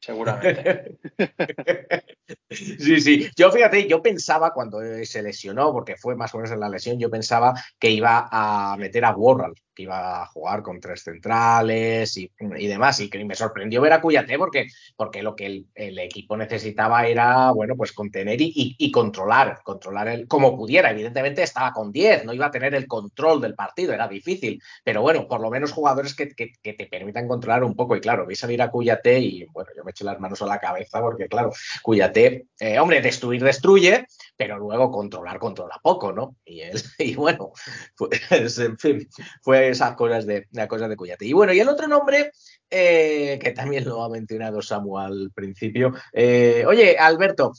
Seguramente. 0.00 0.98
sí, 2.50 3.00
sí. 3.00 3.30
Yo 3.36 3.50
fíjate, 3.50 3.88
yo 3.88 4.02
pensaba 4.02 4.52
cuando 4.52 4.80
se 5.02 5.22
lesionó, 5.22 5.72
porque 5.72 5.96
fue 5.96 6.14
más 6.14 6.34
o 6.34 6.38
menos 6.38 6.52
en 6.52 6.60
la 6.60 6.68
lesión, 6.68 6.98
yo 6.98 7.10
pensaba 7.10 7.54
que 7.78 7.90
iba 7.90 8.28
a 8.30 8.76
meter 8.76 9.04
a 9.04 9.16
Warral, 9.16 9.54
que 9.74 9.84
iba 9.84 10.22
a 10.22 10.26
jugar 10.26 10.62
con 10.62 10.80
tres 10.80 11.02
centrales 11.02 12.16
y, 12.16 12.30
y 12.58 12.66
demás. 12.66 13.00
Y 13.00 13.10
que 13.10 13.24
me 13.24 13.34
sorprendió 13.34 13.80
ver 13.80 13.92
a 13.92 14.00
Cuyate 14.00 14.38
porque, 14.38 14.68
porque 14.96 15.22
lo 15.22 15.34
que 15.34 15.64
el, 15.74 15.98
equipo 15.98 16.36
necesitaba 16.36 17.06
era, 17.06 17.50
bueno, 17.50 17.76
pues 17.76 17.92
contener 17.92 18.40
y, 18.40 18.76
y, 18.78 18.90
controlar, 18.90 19.60
controlar 19.62 20.08
el, 20.08 20.28
como 20.28 20.56
pudiera. 20.56 20.90
Evidentemente 20.90 21.42
estaba 21.42 21.72
con 21.72 21.92
10, 21.92 22.24
no 22.24 22.32
iba 22.32 22.46
a 22.46 22.50
tener 22.50 22.74
el 22.74 22.86
control 22.86 23.40
del 23.40 23.54
partido, 23.54 23.92
era 23.92 24.06
difícil. 24.08 24.62
Pero 24.84 25.02
bueno, 25.02 25.26
por 25.26 25.40
lo 25.40 25.50
menos 25.50 25.72
jugadores 25.72 26.14
que, 26.14 26.28
que, 26.34 26.52
te 26.74 26.86
permitan 26.86 27.28
controlar 27.28 27.64
un 27.64 27.74
poco. 27.74 27.96
Y 27.96 28.00
claro, 28.00 28.26
vi 28.26 28.34
salir 28.34 28.60
a 28.62 28.70
Cuyate 28.70 29.18
y 29.18 29.44
bueno, 29.46 29.70
yo 29.76 29.84
me 29.84 29.90
eché 29.90 30.04
las 30.04 30.20
manos 30.20 30.40
a 30.42 30.46
la 30.46 30.58
cabeza 30.58 31.00
porque, 31.00 31.28
claro, 31.28 31.52
Cuyate, 31.82 32.46
eh, 32.60 32.78
hombre, 32.78 33.00
destruir, 33.00 33.42
destruye, 33.42 34.06
pero 34.36 34.58
luego 34.58 34.90
controlar, 34.90 35.38
controla 35.38 35.78
poco, 35.82 36.12
¿no? 36.12 36.36
Y, 36.44 36.60
él, 36.60 36.80
y 36.98 37.14
bueno, 37.14 37.52
pues, 37.96 38.58
en 38.58 38.78
fin, 38.78 39.08
fue 39.42 39.68
esas 39.68 39.94
cosas 39.94 40.26
de, 40.26 40.46
las 40.52 40.66
cosas 40.66 40.88
de 40.88 40.96
Cuyate. 40.96 41.26
Y 41.26 41.32
bueno, 41.32 41.52
y 41.52 41.60
el 41.60 41.68
otro 41.68 41.86
nombre, 41.86 42.32
eh, 42.70 43.38
que 43.40 43.52
también 43.52 43.84
lo 43.84 44.02
ha 44.02 44.08
mencionado 44.08 44.62
Samu 44.62 44.98
al 44.98 45.30
principio, 45.34 45.92
eh, 46.12 46.64
oye, 46.66 46.96
Alberto, 46.98 47.52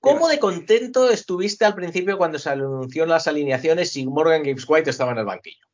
¿cómo 0.00 0.28
de 0.28 0.38
contento 0.38 1.10
estuviste 1.10 1.64
al 1.64 1.74
principio 1.74 2.18
cuando 2.18 2.38
se 2.38 2.50
anunció 2.50 3.06
las 3.06 3.26
alineaciones 3.26 3.96
y 3.96 4.06
Morgan 4.06 4.44
Gibbs 4.44 4.68
White 4.68 4.90
estaba 4.90 5.12
en 5.12 5.18
el 5.18 5.24
banquillo? 5.24 5.66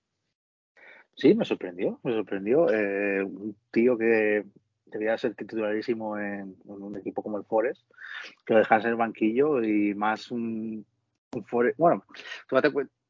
Sí, 1.16 1.34
me 1.34 1.46
sorprendió, 1.46 1.98
me 2.02 2.12
sorprendió. 2.12 2.70
Eh, 2.70 3.22
un 3.22 3.56
tío 3.70 3.96
que 3.96 4.44
debía 4.98 5.18
ser 5.18 5.34
titularísimo 5.34 6.18
en, 6.18 6.56
en, 6.64 6.82
un 6.82 6.96
equipo 6.96 7.22
como 7.22 7.38
el 7.38 7.44
Forest, 7.44 7.82
que 8.44 8.54
lo 8.54 8.60
dejas 8.60 8.84
en 8.84 8.90
el 8.90 8.96
banquillo 8.96 9.62
y 9.62 9.94
más 9.94 10.30
un, 10.30 10.84
un 11.32 11.44
Forest. 11.44 11.78
Bueno, 11.78 12.04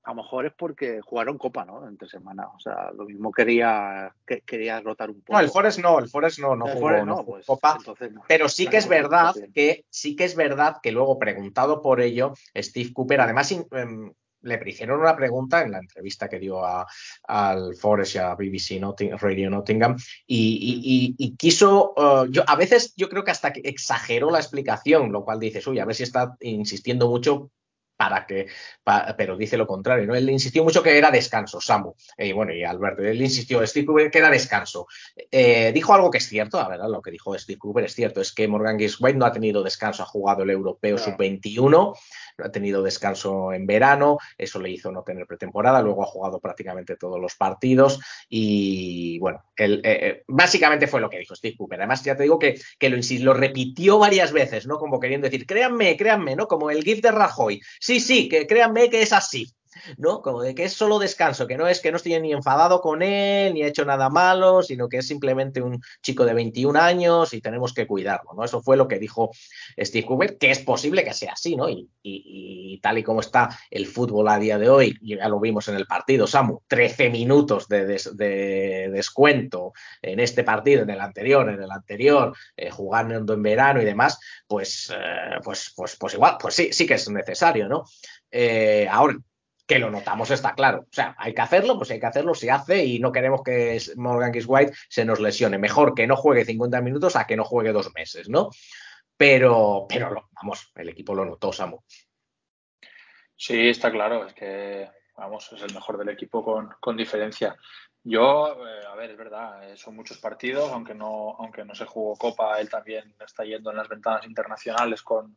a 0.06 0.10
lo 0.10 0.22
mejor 0.22 0.46
es 0.46 0.52
porque 0.52 1.00
jugaron 1.00 1.36
Copa, 1.36 1.64
¿no? 1.64 1.86
Entre 1.88 2.08
semana. 2.08 2.46
O 2.54 2.60
sea, 2.60 2.92
lo 2.96 3.06
mismo 3.06 3.32
quería, 3.32 4.14
que, 4.24 4.40
quería 4.42 4.80
rotar 4.80 5.10
un 5.10 5.20
poco. 5.20 5.32
No, 5.32 5.40
el 5.40 5.50
Forest 5.50 5.80
no, 5.80 5.98
el 5.98 6.08
Forest 6.08 6.38
no, 6.38 6.54
no 6.54 6.66
El 6.66 6.74
jugó, 6.74 6.86
Forest 6.86 7.06
no 7.06 7.10
no, 7.10 7.16
jugó 7.16 7.32
pues, 7.32 7.46
Copa. 7.46 7.74
entonces 7.76 8.12
no. 8.12 8.22
Pero 8.28 8.48
sí 8.48 8.68
que 8.68 8.76
es 8.76 8.88
verdad 8.88 9.34
bien. 9.34 9.52
que 9.52 9.84
sí 9.90 10.14
que 10.14 10.24
es 10.24 10.36
verdad 10.36 10.76
que 10.80 10.92
luego 10.92 11.18
preguntado 11.18 11.82
por 11.82 12.00
ello, 12.00 12.34
Steve 12.56 12.92
Cooper, 12.92 13.20
además 13.20 13.50
em, 13.50 14.12
le 14.42 14.60
hicieron 14.66 15.00
una 15.00 15.16
pregunta 15.16 15.62
en 15.62 15.72
la 15.72 15.78
entrevista 15.78 16.28
que 16.28 16.38
dio 16.38 16.64
a- 16.64 16.86
al 17.24 17.74
Forest 17.76 18.14
y 18.14 18.18
a 18.18 18.34
BBC 18.34 18.78
Notting- 18.80 19.18
Radio 19.18 19.50
Nottingham 19.50 19.96
y, 20.26 20.36
y- 20.36 21.14
y- 21.24 21.26
y 21.26 21.36
quiso, 21.36 21.94
eh, 21.96 22.28
yo 22.30 22.42
a 22.46 22.56
veces 22.56 22.94
yo 22.96 23.08
creo 23.08 23.24
que 23.24 23.30
hasta 23.32 23.52
que 23.52 23.60
exageró 23.64 24.30
la 24.30 24.38
explicación, 24.38 25.10
lo 25.12 25.24
cual 25.24 25.40
dices, 25.40 25.66
uy, 25.66 25.78
a 25.80 25.84
ver 25.84 25.94
si 25.96 26.02
está 26.04 26.36
insistiendo 26.40 27.08
mucho 27.08 27.50
para 27.98 28.26
que, 28.26 28.46
pero 29.16 29.38
dice 29.38 29.56
lo 29.56 29.66
contrario, 29.66 30.06
¿no? 30.06 30.14
Él 30.14 30.28
insistió 30.28 30.62
mucho 30.62 30.82
que 30.82 30.98
era 30.98 31.10
descanso, 31.10 31.62
Samu, 31.62 31.94
y 32.18 32.30
bueno, 32.32 32.52
y 32.52 32.62
Alberto, 32.62 33.02
él 33.02 33.22
insistió, 33.22 33.66
Steve 33.66 33.86
Cooper, 33.86 34.10
que 34.10 34.18
era 34.18 34.28
descanso. 34.28 34.86
Eh, 35.30 35.72
dijo 35.72 35.94
algo 35.94 36.10
que 36.10 36.18
es 36.18 36.28
cierto, 36.28 36.58
la 36.60 36.68
verdad, 36.68 36.90
lo 36.90 37.00
que 37.00 37.10
dijo 37.10 37.36
Steve 37.38 37.58
Cooper 37.58 37.84
es 37.86 37.94
cierto, 37.94 38.20
es 38.20 38.34
que 38.34 38.48
Morgan 38.48 38.78
Giswhite 38.78 39.16
no 39.16 39.24
ha 39.24 39.32
tenido 39.32 39.62
descanso, 39.62 40.02
ha 40.02 40.06
jugado 40.06 40.42
el 40.42 40.50
europeo 40.50 40.96
Claro. 40.96 41.12
sub-21, 41.12 41.70
no 41.70 41.94
ha 42.38 42.50
tenido 42.50 42.82
descanso 42.82 43.52
en 43.52 43.66
verano, 43.66 44.18
eso 44.36 44.60
le 44.60 44.70
hizo 44.70 44.90
no 44.92 45.02
tener 45.02 45.26
pretemporada, 45.26 45.82
luego 45.82 46.02
ha 46.02 46.06
jugado 46.06 46.40
prácticamente 46.40 46.96
todos 46.96 47.20
los 47.20 47.34
partidos 47.34 48.00
y 48.28 49.18
bueno, 49.18 49.44
eh, 49.56 49.80
eh, 49.82 50.22
básicamente 50.26 50.86
fue 50.86 51.00
lo 51.00 51.10
que 51.10 51.18
dijo 51.18 51.34
Steve 51.34 51.56
Cooper. 51.56 51.80
Además, 51.80 52.02
ya 52.04 52.16
te 52.16 52.24
digo 52.24 52.38
que, 52.38 52.60
que 52.78 52.90
lo, 52.90 52.98
lo 53.20 53.34
repitió 53.34 53.98
varias 53.98 54.32
veces, 54.32 54.66
¿no? 54.66 54.78
Como 54.78 55.00
queriendo 55.00 55.26
decir, 55.26 55.46
créanme, 55.46 55.96
créanme, 55.96 56.36
¿no? 56.36 56.46
Como 56.46 56.70
el 56.70 56.82
GIF 56.82 57.00
de 57.00 57.12
Rajoy. 57.12 57.60
Sí, 57.80 58.00
sí, 58.00 58.28
que 58.28 58.46
créanme 58.46 58.90
que 58.90 59.02
es 59.02 59.12
así. 59.12 59.52
¿No? 59.98 60.22
Como 60.22 60.42
de 60.42 60.54
que 60.54 60.64
es 60.64 60.72
solo 60.72 60.98
descanso, 60.98 61.46
que 61.46 61.56
no 61.56 61.66
es 61.68 61.80
que 61.80 61.90
no 61.90 61.96
estoy 61.96 62.18
ni 62.20 62.32
enfadado 62.32 62.80
con 62.80 63.02
él, 63.02 63.54
ni 63.54 63.62
he 63.62 63.66
hecho 63.68 63.84
nada 63.84 64.08
malo, 64.08 64.62
sino 64.62 64.88
que 64.88 64.98
es 64.98 65.06
simplemente 65.06 65.60
un 65.62 65.80
chico 66.02 66.24
de 66.24 66.34
21 66.34 66.76
años 66.76 67.32
y 67.34 67.40
tenemos 67.40 67.72
que 67.74 67.86
cuidarlo, 67.86 68.30
¿no? 68.36 68.44
Eso 68.44 68.62
fue 68.62 68.76
lo 68.76 68.88
que 68.88 68.98
dijo 68.98 69.30
Steve 69.78 70.06
Cooper, 70.06 70.38
que 70.38 70.50
es 70.50 70.58
posible 70.60 71.04
que 71.04 71.12
sea 71.14 71.32
así, 71.32 71.56
¿no? 71.56 71.68
Y, 71.68 71.88
y- 72.02 72.74
y 72.76 72.80
tal 72.80 72.98
y 72.98 73.02
como 73.02 73.20
está 73.20 73.48
el 73.70 73.86
fútbol 73.86 74.28
a 74.28 74.38
día 74.38 74.58
de 74.58 74.68
hoy, 74.68 74.96
ya 75.02 75.28
lo 75.28 75.40
vimos 75.40 75.68
en 75.68 75.76
el 75.76 75.86
partido, 75.86 76.26
Samu, 76.26 76.60
13 76.66 77.08
minutos 77.10 77.68
de, 77.68 77.86
de 77.86 78.88
descuento 78.92 79.72
en 80.02 80.20
este 80.20 80.44
partido, 80.44 80.82
en 80.82 80.90
el 80.90 81.00
anterior, 81.00 81.48
en 81.48 81.62
el 81.62 81.70
anterior, 81.70 82.34
eh, 82.56 82.70
jugando 82.70 83.34
en 83.34 83.42
verano 83.42 83.80
y 83.80 83.84
demás, 83.84 84.18
pues, 84.46 84.90
eh, 84.94 85.38
pues, 85.42 85.72
pues, 85.76 85.96
pues 85.98 86.14
igual, 86.14 86.36
pues 86.40 86.54
sí, 86.54 86.72
sí 86.72 86.86
que 86.86 86.94
es 86.94 87.08
necesario, 87.08 87.68
¿no? 87.68 87.84
Eh, 88.30 88.86
ahora, 88.90 89.16
que 89.66 89.78
lo 89.80 89.90
notamos 89.90 90.30
está 90.30 90.54
claro. 90.54 90.80
O 90.82 90.92
sea, 90.92 91.14
hay 91.18 91.34
que 91.34 91.42
hacerlo, 91.42 91.76
pues 91.76 91.90
hay 91.90 91.98
que 91.98 92.06
hacerlo, 92.06 92.34
se 92.34 92.50
hace 92.50 92.84
y 92.84 93.00
no 93.00 93.10
queremos 93.10 93.42
que 93.42 93.78
Morgan 93.96 94.32
White 94.46 94.72
se 94.88 95.04
nos 95.04 95.20
lesione. 95.20 95.58
Mejor 95.58 95.94
que 95.94 96.06
no 96.06 96.16
juegue 96.16 96.44
50 96.44 96.80
minutos 96.80 97.16
a 97.16 97.26
que 97.26 97.36
no 97.36 97.44
juegue 97.44 97.72
dos 97.72 97.92
meses, 97.94 98.28
¿no? 98.28 98.50
Pero, 99.16 99.86
pero 99.88 100.10
lo- 100.12 100.28
vamos, 100.32 100.70
el 100.76 100.88
equipo 100.90 101.14
lo 101.14 101.24
notó, 101.24 101.52
Samu. 101.52 101.80
Sí, 103.34 103.68
está 103.68 103.90
claro, 103.90 104.26
es 104.26 104.34
que, 104.34 104.88
vamos, 105.16 105.52
es 105.52 105.60
el 105.62 105.74
mejor 105.74 105.98
del 105.98 106.08
equipo 106.10 106.42
con, 106.44 106.70
con 106.80 106.96
diferencia. 106.96 107.56
Yo, 108.02 108.64
eh, 108.66 108.86
a 108.88 108.94
ver, 108.94 109.10
es 109.10 109.16
verdad, 109.16 109.68
eh, 109.68 109.76
son 109.76 109.96
muchos 109.96 110.18
partidos, 110.18 110.70
aunque 110.70 110.94
no, 110.94 111.34
aunque 111.38 111.64
no 111.64 111.74
se 111.74 111.86
jugó 111.86 112.16
Copa, 112.16 112.60
él 112.60 112.70
también 112.70 113.14
está 113.24 113.44
yendo 113.44 113.70
en 113.70 113.76
las 113.78 113.88
ventanas 113.88 114.24
internacionales 114.26 115.02
con, 115.02 115.36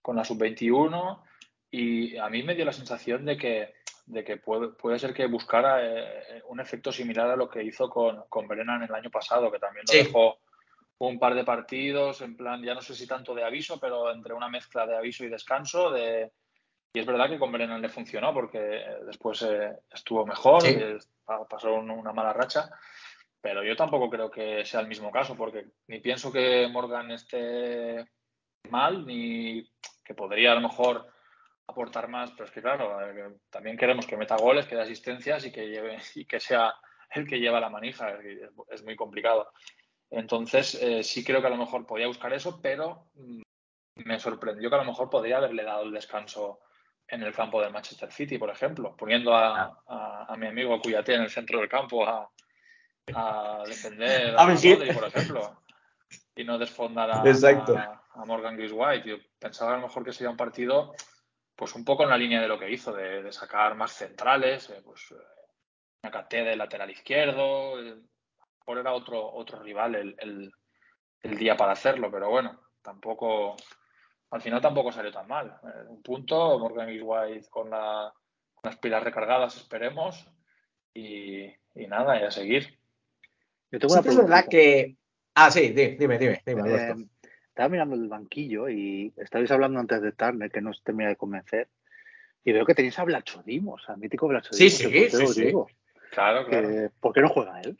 con 0.00 0.16
la 0.16 0.24
sub-21 0.24 1.22
y 1.70 2.16
a 2.16 2.28
mí 2.28 2.42
me 2.42 2.54
dio 2.54 2.64
la 2.64 2.72
sensación 2.72 3.24
de 3.24 3.36
que, 3.36 3.74
de 4.06 4.24
que 4.24 4.36
puede, 4.38 4.68
puede 4.68 4.98
ser 4.98 5.14
que 5.14 5.26
buscara 5.26 5.78
eh, 5.82 6.42
un 6.48 6.60
efecto 6.60 6.90
similar 6.90 7.30
a 7.30 7.36
lo 7.36 7.48
que 7.48 7.62
hizo 7.62 7.88
con, 7.88 8.24
con 8.28 8.48
Brennan 8.48 8.82
el 8.82 8.94
año 8.94 9.10
pasado, 9.10 9.50
que 9.50 9.58
también 9.58 9.86
lo 9.86 9.92
Sí. 9.92 9.98
dejó 9.98 10.38
un 10.98 11.18
par 11.18 11.34
de 11.34 11.44
partidos, 11.44 12.20
en 12.20 12.36
plan, 12.36 12.62
ya 12.62 12.74
no 12.74 12.82
sé 12.82 12.94
si 12.94 13.06
tanto 13.06 13.34
de 13.34 13.44
aviso, 13.44 13.78
pero 13.80 14.10
entre 14.12 14.34
una 14.34 14.48
mezcla 14.48 14.86
de 14.86 14.96
aviso 14.96 15.24
y 15.24 15.28
descanso, 15.28 15.90
de, 15.90 16.30
y 16.92 16.98
es 16.98 17.06
verdad 17.06 17.28
que 17.30 17.38
con 17.38 17.52
Brennan 17.52 17.80
le 17.80 17.88
funcionó 17.88 18.34
porque 18.34 18.58
eh, 18.58 18.96
después 19.06 19.40
eh, 19.42 19.70
estuvo 19.92 20.26
mejor, 20.26 20.60
Sí. 20.62 20.68
eh, 20.76 20.98
pasó 21.48 21.72
un- 21.74 21.90
una 21.90 22.12
mala 22.12 22.32
racha, 22.32 22.68
pero 23.40 23.62
yo 23.64 23.74
tampoco 23.76 24.10
creo 24.10 24.30
que 24.30 24.64
sea 24.66 24.80
el 24.80 24.88
mismo 24.88 25.10
caso 25.10 25.34
porque 25.36 25.66
ni 25.86 26.00
pienso 26.00 26.30
que 26.30 26.68
Morgan 26.70 27.10
esté 27.12 28.06
mal 28.68 29.06
ni 29.06 29.66
que 30.04 30.14
podría 30.14 30.52
a 30.52 30.56
lo 30.56 30.60
mejor 30.62 31.06
aportar 31.70 32.08
más, 32.08 32.30
pero 32.32 32.44
es 32.44 32.50
que 32.50 32.60
claro, 32.62 33.00
eh, 33.00 33.36
también 33.50 33.76
queremos 33.76 34.06
que 34.06 34.16
meta 34.16 34.36
goles, 34.36 34.66
que 34.66 34.74
dé 34.74 34.82
asistencias 34.82 35.44
y 35.46 35.52
que 35.52 35.68
lleve 35.68 35.98
y 36.14 36.24
que 36.24 36.40
sea 36.40 36.74
el 37.14 37.26
que 37.26 37.40
lleva 37.40 37.60
la 37.60 37.70
manija, 37.70 38.16
es, 38.68 38.84
muy 38.84 38.96
complicado. 38.96 39.52
Entonces, 40.10 40.74
eh, 40.80 41.02
sí 41.02 41.24
creo 41.24 41.40
que 41.40 41.46
a 41.48 41.50
lo 41.50 41.56
mejor 41.56 41.86
podía 41.86 42.06
buscar 42.06 42.32
eso, 42.32 42.60
pero 42.62 43.06
mm, 43.14 43.42
me 44.04 44.20
sorprendió 44.20 44.68
que 44.68 44.76
a 44.76 44.78
lo 44.80 44.84
mejor 44.84 45.10
podría 45.10 45.38
haberle 45.38 45.64
dado 45.64 45.82
el 45.82 45.92
descanso 45.92 46.60
en 47.08 47.22
el 47.22 47.34
campo 47.34 47.60
del 47.60 47.72
Manchester 47.72 48.12
City, 48.12 48.38
por 48.38 48.50
ejemplo, 48.50 48.94
poniendo 48.96 49.34
a, 49.34 49.82
a- 49.86 50.26
a 50.28 50.36
mi 50.36 50.46
amigo 50.46 50.80
Cuyate 50.80 51.14
en 51.14 51.22
el 51.22 51.30
centro 51.30 51.58
del 51.58 51.68
campo 51.68 52.06
a, 52.06 52.30
a 53.14 53.64
defender 53.66 54.34
A 54.38 54.46
Rodri, 54.46 54.92
por 54.92 55.04
ejemplo, 55.04 55.62
y 56.36 56.44
no 56.44 56.58
desfondar 56.58 57.10
a, 57.10 57.20
Morgan 58.26 58.58
White. 58.58 59.08
Yo 59.08 59.16
pensaba 59.38 59.72
a 59.72 59.76
lo 59.76 59.82
mejor 59.82 60.04
que 60.04 60.12
sería 60.12 60.30
un 60.30 60.36
partido 60.36 60.94
pues 61.60 61.74
un 61.74 61.84
poco 61.84 62.04
en 62.04 62.08
la 62.08 62.16
línea 62.16 62.40
de 62.40 62.48
lo 62.48 62.58
que 62.58 62.70
hizo, 62.70 62.90
de, 62.90 63.22
de 63.22 63.32
sacar 63.32 63.74
más 63.74 63.92
centrales, 63.92 64.70
eh, 64.70 64.80
pues 64.82 65.10
eh, 65.12 65.16
Nakate 66.02 66.42
de 66.42 66.56
lateral 66.56 66.88
izquierdo, 66.90 67.78
eh, 67.84 67.98
por 68.64 68.78
era 68.78 68.94
otro, 68.94 69.30
otro 69.30 69.62
rival 69.62 69.94
el, 69.94 70.16
el- 70.20 70.50
el 71.22 71.36
día 71.36 71.58
para 71.58 71.72
hacerlo, 71.72 72.10
pero 72.10 72.30
bueno, 72.30 72.58
tampoco, 72.80 73.56
al 74.30 74.40
final 74.40 74.62
tampoco 74.62 74.90
salió 74.90 75.12
tan 75.12 75.28
mal. 75.28 75.60
Eh, 75.62 75.84
un 75.88 76.02
punto, 76.02 76.58
Morgan 76.58 76.88
White 76.98 77.48
con, 77.50 77.68
la- 77.68 78.10
con 78.54 78.70
las 78.70 78.78
pilas 78.78 79.02
recargadas, 79.02 79.54
esperemos, 79.56 80.26
y, 80.94 81.42
y 81.44 81.86
nada, 81.88 82.18
y 82.18 82.24
a 82.24 82.30
seguir. 82.30 82.78
Yo 83.70 83.78
tengo 83.78 83.92
una 83.92 84.02
que 84.02 84.08
es 84.08 84.16
verdad 84.16 84.44
que... 84.50 84.96
Ah, 85.34 85.50
sí, 85.50 85.72
di- 85.72 85.96
dime, 85.96 86.18
dime, 86.18 86.42
dime. 86.46 86.62
Eh, 86.74 86.94
estaba 87.60 87.72
mirando 87.72 87.94
el 87.94 88.08
banquillo 88.08 88.70
y 88.70 89.12
estabais 89.18 89.50
hablando 89.50 89.78
antes 89.80 90.00
de 90.00 90.12
Turner, 90.12 90.50
que 90.50 90.62
no 90.62 90.70
os 90.70 90.82
termina 90.82 91.10
de 91.10 91.16
convencer. 91.16 91.68
Y 92.42 92.52
veo 92.52 92.64
que 92.64 92.74
tenéis 92.74 92.98
a 92.98 93.04
Blachodimos, 93.04 93.86
al 93.90 93.98
mítico 93.98 94.28
Blachodimos, 94.28 94.56
Sí, 94.56 94.70
sí, 94.70 95.10
sí, 95.10 95.26
sí. 95.26 95.52
Claro, 96.10 96.46
claro. 96.46 96.68
Que- 96.68 96.90
¿Por 96.98 97.12
qué 97.12 97.20
no 97.20 97.28
juega 97.28 97.60
él? 97.60 97.76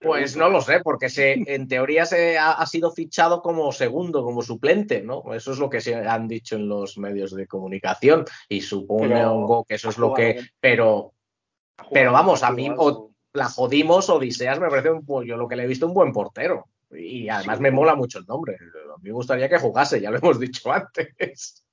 Pues 0.00 0.36
no 0.36 0.46
¿eh? 0.46 0.50
lo 0.52 0.60
sé, 0.60 0.78
porque 0.84 1.08
se, 1.08 1.32
en 1.52 1.66
teoría 1.66 2.06
se 2.06 2.38
ha, 2.38 2.52
ha 2.52 2.66
sido 2.66 2.92
fichado 2.92 3.42
como 3.42 3.72
segundo, 3.72 4.22
como 4.22 4.42
suplente, 4.42 5.02
¿no? 5.02 5.34
Eso 5.34 5.50
es 5.50 5.58
lo 5.58 5.68
que 5.68 5.80
se 5.80 5.96
han 5.96 6.28
dicho 6.28 6.54
en 6.54 6.68
los 6.68 6.96
medios 6.96 7.34
de 7.34 7.48
comunicación 7.48 8.24
y 8.48 8.60
supongo 8.60 9.64
que 9.64 9.74
eso 9.74 9.88
¿ha 9.88 9.90
es 9.90 9.98
lo 9.98 10.14
que... 10.14 10.40
Pero, 10.60 11.12
pero 11.92 12.12
vamos, 12.12 12.44
a 12.44 12.52
mí 12.52 12.70
o 12.76 13.10
la 13.32 13.46
jodimos, 13.46 14.08
Odiseas 14.08 14.60
me 14.60 14.68
parece 14.68 14.90
un, 14.90 15.04
yo 15.26 15.36
lo 15.36 15.48
que 15.48 15.56
le 15.56 15.64
he 15.64 15.66
visto 15.66 15.88
un 15.88 15.94
buen 15.94 16.12
portero. 16.12 16.68
Y 16.90 17.28
además 17.28 17.58
Sí. 17.58 17.62
me 17.62 17.70
mola 17.70 17.94
mucho 17.94 18.18
el 18.18 18.26
nombre. 18.26 18.54
A 18.56 18.96
mí 18.98 19.04
me 19.10 19.12
gustaría 19.12 19.48
que 19.48 19.58
jugase, 19.58 20.00
ya 20.00 20.10
lo 20.10 20.18
hemos 20.18 20.40
dicho 20.40 20.72
antes. 20.72 21.64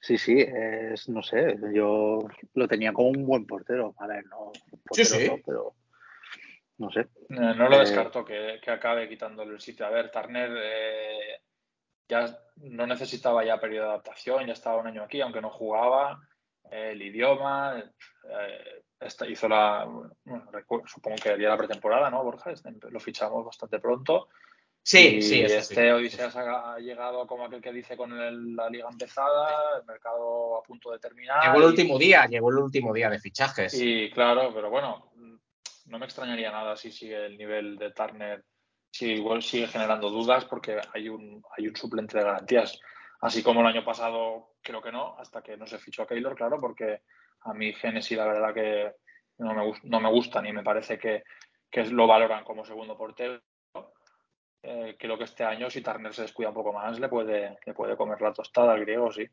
Sí, 0.00 0.16
sí, 0.16 0.40
es, 0.40 1.08
no 1.08 1.22
sé, 1.22 1.56
yo 1.74 2.18
lo 2.54 2.68
tenía 2.68 2.92
como 2.92 3.08
un 3.08 3.26
buen 3.26 3.46
portero. 3.46 3.94
A 3.98 4.06
ver, 4.06 4.24
no, 4.26 4.52
portero 4.84 5.08
sí. 5.08 5.26
no, 5.28 5.38
pero 5.44 5.74
no 6.78 6.90
sé. 6.90 7.08
No 7.28 7.68
lo 7.68 7.76
Eh, 7.76 7.80
descarto 7.80 8.24
que, 8.24 8.60
que 8.62 8.70
acabe 8.70 9.08
quitándole 9.08 9.52
el 9.54 9.60
sitio. 9.60 9.86
A 9.86 9.90
ver, 9.90 10.10
Turner 10.10 10.50
eh, 10.56 11.40
ya 12.08 12.38
no 12.56 12.86
necesitaba 12.86 13.44
ya 13.44 13.60
periodo 13.60 13.86
de 13.86 13.90
adaptación, 13.94 14.46
ya 14.46 14.52
estaba 14.52 14.80
un 14.80 14.86
año 14.86 15.02
aquí, 15.02 15.20
aunque 15.20 15.40
no 15.40 15.50
jugaba. 15.50 16.20
eh, 16.70 16.90
el 16.92 17.02
idioma, 17.02 17.78
eh, 18.30 18.82
esta- 19.00 19.26
hizo 19.26 19.48
la, 19.48 19.84
bueno, 19.84 20.50
supongo 20.86 21.16
que 21.22 21.30
haría 21.30 21.48
la 21.50 21.56
pretemporada, 21.56 22.10
¿no, 22.10 22.22
Borja? 22.24 22.50
Este- 22.50 22.72
Lo 22.90 23.00
fichamos 23.00 23.44
bastante 23.44 23.78
pronto. 23.78 24.28
Sí, 24.82 25.16
y 25.16 25.22
sí, 25.22 25.40
eso 25.42 25.48
sí. 25.54 25.60
este 25.60 25.92
Odiseas 25.92 26.34
ha, 26.36 26.74
ha 26.74 26.78
llegado 26.78 27.26
como 27.26 27.44
aquel 27.44 27.60
que 27.60 27.72
dice 27.72 27.96
con 27.96 28.12
el- 28.18 28.56
la 28.56 28.70
liga 28.70 28.88
empezada, 28.90 29.78
el 29.80 29.84
mercado 29.86 30.56
a 30.58 30.62
punto 30.62 30.90
de 30.92 30.98
terminar. 30.98 31.42
Llegó 31.44 31.56
el 31.58 31.62
y- 31.62 31.66
último 31.66 31.98
día, 31.98 32.26
llegó 32.26 32.50
el 32.50 32.58
último 32.58 32.94
día 32.94 33.10
de 33.10 33.18
fichajes. 33.18 33.74
y 33.74 34.10
claro, 34.10 34.50
pero 34.54 34.70
bueno, 34.70 35.12
no 35.86 35.98
me 35.98 36.06
extrañaría 36.06 36.50
nada 36.50 36.76
si 36.76 36.90
sigue 36.90 37.26
el 37.26 37.36
nivel 37.36 37.76
de 37.76 37.92
Turner, 37.92 38.44
si 38.90 39.12
igual 39.12 39.42
sigue 39.42 39.66
generando 39.66 40.08
dudas 40.10 40.46
porque 40.46 40.80
hay 40.94 41.08
un, 41.10 41.42
hay 41.56 41.68
un 41.68 41.76
suplente 41.76 42.16
de 42.16 42.24
garantías. 42.24 42.80
Así 43.20 43.42
como 43.42 43.60
el 43.60 43.66
año 43.66 43.84
pasado, 43.84 44.54
creo 44.62 44.80
que 44.80 44.92
no, 44.92 45.16
hasta 45.18 45.42
que 45.42 45.56
no 45.56 45.66
se 45.66 45.78
fichó 45.78 46.02
a 46.02 46.06
Keylor, 46.06 46.34
claro, 46.34 46.58
porque 46.60 47.02
A 47.42 47.54
mí 47.54 47.72
Genesis 47.72 48.16
la 48.16 48.26
verdad 48.26 48.54
que 48.54 48.92
no 49.38 49.54
me, 49.54 49.72
no 49.84 50.00
me 50.00 50.10
gusta 50.10 50.42
ni 50.42 50.52
me 50.52 50.62
parece 50.62 50.98
que, 50.98 51.22
que 51.70 51.84
lo 51.86 52.06
valoran 52.06 52.44
como 52.44 52.64
segundo 52.64 52.96
portero. 52.96 53.40
Eh, 54.62 54.96
creo 54.98 55.16
que 55.16 55.24
este 55.24 55.44
año 55.44 55.70
si 55.70 55.82
Turner 55.82 56.12
se 56.12 56.22
descuida 56.22 56.48
un 56.48 56.54
poco 56.54 56.72
más 56.72 56.98
le 56.98 57.08
puede, 57.08 57.56
le 57.64 57.74
puede 57.74 57.96
comer 57.96 58.20
la 58.20 58.32
tostada 58.32 58.72
al 58.72 58.80
griego, 58.80 59.12
sí. 59.12 59.26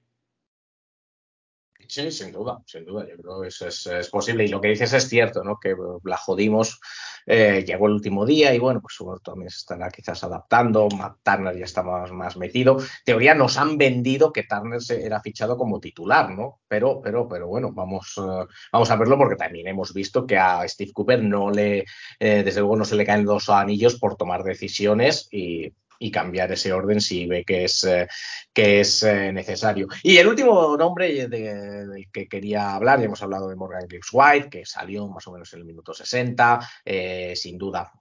Sí, 1.87 2.11
sin 2.11 2.31
duda, 2.31 2.61
sin 2.65 2.85
duda. 2.85 3.05
Yo 3.07 3.17
creo 3.17 3.41
que 3.41 3.47
eso 3.47 3.67
es, 3.67 4.09
posible. 4.09 4.45
Y 4.45 4.47
lo 4.47 4.61
que 4.61 4.69
dices 4.69 4.93
es 4.93 5.07
cierto, 5.07 5.43
¿no? 5.43 5.57
Que 5.59 5.75
la 6.03 6.17
jodimos, 6.17 6.79
eh, 7.25 7.63
llegó 7.65 7.87
el 7.87 7.93
último 7.93 8.25
día 8.25 8.53
y 8.53 8.59
bueno, 8.59 8.81
pues 8.81 8.97
también 9.23 9.49
se 9.49 9.57
estará 9.57 9.89
quizás 9.89 10.23
adaptando. 10.23 10.87
Matt 10.89 11.17
Turner 11.23 11.57
ya 11.57 11.65
está 11.65 11.83
más, 11.83 12.11
más 12.11 12.37
metido. 12.37 12.77
Teoría 13.03 13.35
nos 13.35 13.57
han 13.57 13.77
vendido 13.77 14.31
que 14.31 14.43
Turner 14.43 14.81
se 14.81 15.05
era 15.05 15.21
fichado 15.21 15.57
como 15.57 15.79
titular, 15.79 16.29
¿no? 16.31 16.61
Pero, 16.67 17.01
pero, 17.01 17.27
pero 17.27 17.47
bueno, 17.47 17.71
vamos, 17.71 18.17
uh, 18.17 18.45
vamos 18.71 18.91
a 18.91 18.95
verlo 18.95 19.17
porque 19.17 19.35
también 19.35 19.67
hemos 19.67 19.93
visto 19.93 20.25
que 20.25 20.37
a 20.37 20.67
Steve 20.67 20.91
Cooper 20.93 21.23
no 21.23 21.51
le, 21.51 21.85
eh, 22.19 22.43
desde 22.43 22.59
luego 22.59 22.75
no 22.75 22.85
se 22.85 22.95
le 22.95 23.05
caen 23.05 23.25
dos 23.25 23.49
anillos 23.49 23.99
por 23.99 24.15
tomar 24.15 24.43
decisiones 24.43 25.27
y 25.31 25.73
y 25.99 26.11
cambiar 26.11 26.51
ese 26.51 26.73
orden 26.73 27.01
si 27.01 27.25
ve 27.27 27.43
que 27.43 27.65
es, 27.65 27.83
eh, 27.83 28.07
que 28.53 28.81
es 28.81 29.03
eh, 29.03 29.31
necesario. 29.31 29.87
Y 30.03 30.17
el 30.17 30.27
último 30.27 30.75
nombre 30.77 31.27
de, 31.27 31.27
del 31.27 32.11
que 32.11 32.27
quería 32.27 32.75
hablar, 32.75 32.99
ya 32.99 33.05
hemos 33.05 33.21
hablado 33.21 33.49
de 33.49 33.55
Morgan 33.55 33.87
Gibbs 33.89 34.09
White, 34.11 34.49
que 34.49 34.65
salió 34.65 35.07
más 35.07 35.27
o 35.27 35.31
menos 35.31 35.53
en 35.53 35.59
el 35.59 35.65
minuto 35.65 35.93
60, 35.93 36.59
eh, 36.83 37.33
sin 37.35 37.57
duda 37.57 37.91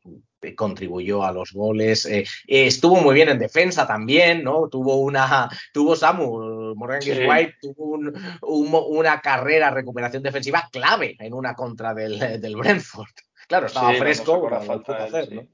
contribuyó 0.57 1.25
a 1.25 1.33
los 1.33 1.53
goles, 1.53 2.07
estuvo 2.47 2.97
muy 2.97 3.15
bien 3.15 3.31
en 3.31 3.39
defensa 3.39 3.87
también, 3.87 4.45
¿no? 4.45 4.69
Tuvo 4.69 4.97
una, 4.97 5.49
tuvo 5.73 5.97
Samu, 5.97 6.75
Morgan 6.75 7.01
Gibbs 7.01 7.17
sí. 7.17 7.25
White 7.27 7.55
tuvo 7.63 7.85
un, 7.95 8.13
un, 8.43 8.99
una 8.99 9.23
carrera, 9.23 9.71
recuperación 9.71 10.23
defensiva 10.23 10.69
clave 10.71 11.17
en 11.19 11.33
una 11.33 11.55
contra 11.55 11.95
del, 11.95 12.19
del 12.43 12.57
Brentford. 12.57 13.09
Claro, 13.49 13.67
estaba 13.67 13.93
sí, 13.93 13.99
fresco, 13.99 14.49
no 14.51 14.61
falta 14.61 15.05
hacer, 15.05 15.29
sí. 15.29 15.35
¿no? 15.35 15.49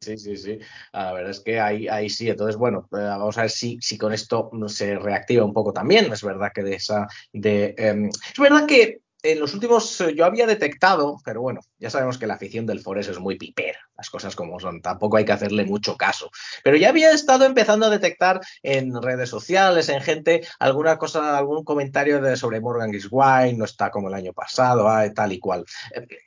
Sí, 0.00 0.18
sí, 0.18 0.36
sí. 0.36 0.58
La 0.92 1.12
verdad 1.12 1.30
es 1.30 1.40
que 1.40 1.60
ahí, 1.60 1.86
ahí 1.86 2.10
sí. 2.10 2.28
Entonces, 2.28 2.56
bueno, 2.56 2.88
eh, 2.92 2.96
vamos 2.96 3.38
a 3.38 3.42
ver 3.42 3.50
si, 3.50 3.78
si 3.80 3.96
con 3.96 4.12
esto 4.12 4.50
se 4.66 4.98
reactiva 4.98 5.44
un 5.44 5.52
poco 5.52 5.72
también. 5.72 6.12
Es 6.12 6.22
verdad 6.24 6.50
que 6.52 6.62
de 6.62 6.74
esa. 6.74 7.06
De, 7.32 7.74
eh, 7.78 8.10
es 8.10 8.38
verdad 8.38 8.66
que 8.66 9.02
en 9.22 9.38
los 9.38 9.54
últimos 9.54 10.02
yo 10.16 10.24
había 10.24 10.46
detectado, 10.46 11.18
pero 11.24 11.40
bueno, 11.40 11.60
ya 11.78 11.90
sabemos 11.90 12.18
que 12.18 12.26
la 12.26 12.34
afición 12.34 12.66
del 12.66 12.80
Forest 12.80 13.10
es 13.10 13.20
muy 13.20 13.38
pipera, 13.38 13.78
las 14.02 14.10
cosas 14.10 14.34
como 14.34 14.58
son, 14.58 14.82
tampoco 14.82 15.16
hay 15.16 15.24
que 15.24 15.30
hacerle 15.30 15.64
mucho 15.64 15.96
caso. 15.96 16.28
Pero 16.64 16.76
ya 16.76 16.88
había 16.88 17.12
estado 17.12 17.44
empezando 17.44 17.86
a 17.86 17.90
detectar 17.90 18.40
en 18.64 19.00
redes 19.00 19.30
sociales, 19.30 19.88
en 19.88 20.00
gente, 20.00 20.44
alguna 20.58 20.98
cosa, 20.98 21.38
algún 21.38 21.62
comentario 21.62 22.20
de, 22.20 22.36
sobre 22.36 22.60
Morgan 22.60 22.92
Giswine, 22.92 23.54
no 23.56 23.64
está 23.64 23.92
como 23.92 24.08
el 24.08 24.14
año 24.14 24.32
pasado, 24.32 24.88
ah, 24.88 25.08
tal 25.14 25.32
y 25.32 25.38
cual. 25.38 25.64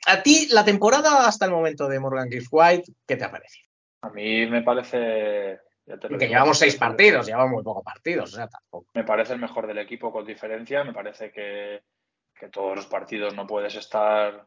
A 0.06 0.22
ti, 0.22 0.48
la 0.50 0.64
temporada 0.64 1.26
hasta 1.26 1.44
el 1.44 1.50
momento 1.50 1.86
de 1.86 2.00
Morgan 2.00 2.30
Giswine, 2.30 2.82
¿qué 3.06 3.16
te 3.16 3.24
ha 3.24 3.30
parecido? 3.30 3.68
A 4.00 4.08
mí 4.08 4.46
me 4.46 4.62
parece. 4.62 5.60
que 6.18 6.28
llevamos 6.28 6.58
seis 6.58 6.76
partidos, 6.76 7.26
llevamos 7.26 7.52
muy 7.52 7.62
pocos 7.62 7.84
partidos, 7.84 8.32
o 8.32 8.36
sea, 8.36 8.48
tampoco. 8.48 8.86
Me 8.94 9.04
parece 9.04 9.34
el 9.34 9.38
mejor 9.38 9.66
del 9.66 9.78
equipo 9.78 10.10
con 10.10 10.24
diferencia, 10.24 10.82
me 10.82 10.94
parece 10.94 11.30
que 11.30 11.82
que 12.38 12.48
todos 12.48 12.76
los 12.76 12.86
partidos 12.86 13.34
no 13.34 13.46
puedes 13.46 13.74
estar 13.74 14.46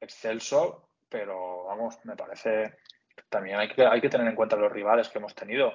excelso, 0.00 0.87
pero 1.08 1.64
vamos, 1.64 1.98
me 2.04 2.16
parece 2.16 2.78
también 3.28 3.58
hay 3.58 3.68
que, 3.68 3.84
hay 3.84 4.00
que 4.00 4.08
tener 4.08 4.26
en 4.26 4.34
cuenta 4.34 4.56
los 4.56 4.72
rivales 4.72 5.08
que 5.08 5.18
hemos 5.18 5.34
tenido. 5.34 5.72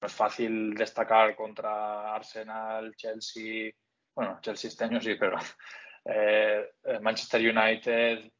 No 0.00 0.06
es 0.06 0.12
fácil 0.12 0.74
destacar 0.74 1.34
contra 1.36 2.14
Arsenal, 2.14 2.94
Chelsea, 2.96 3.72
bueno, 4.14 4.38
Chelsea 4.40 4.68
este 4.68 4.84
año 4.84 5.00
sí, 5.00 5.14
pero 5.14 5.36
eh, 6.04 6.72
Manchester 7.00 7.40
United 7.40 8.30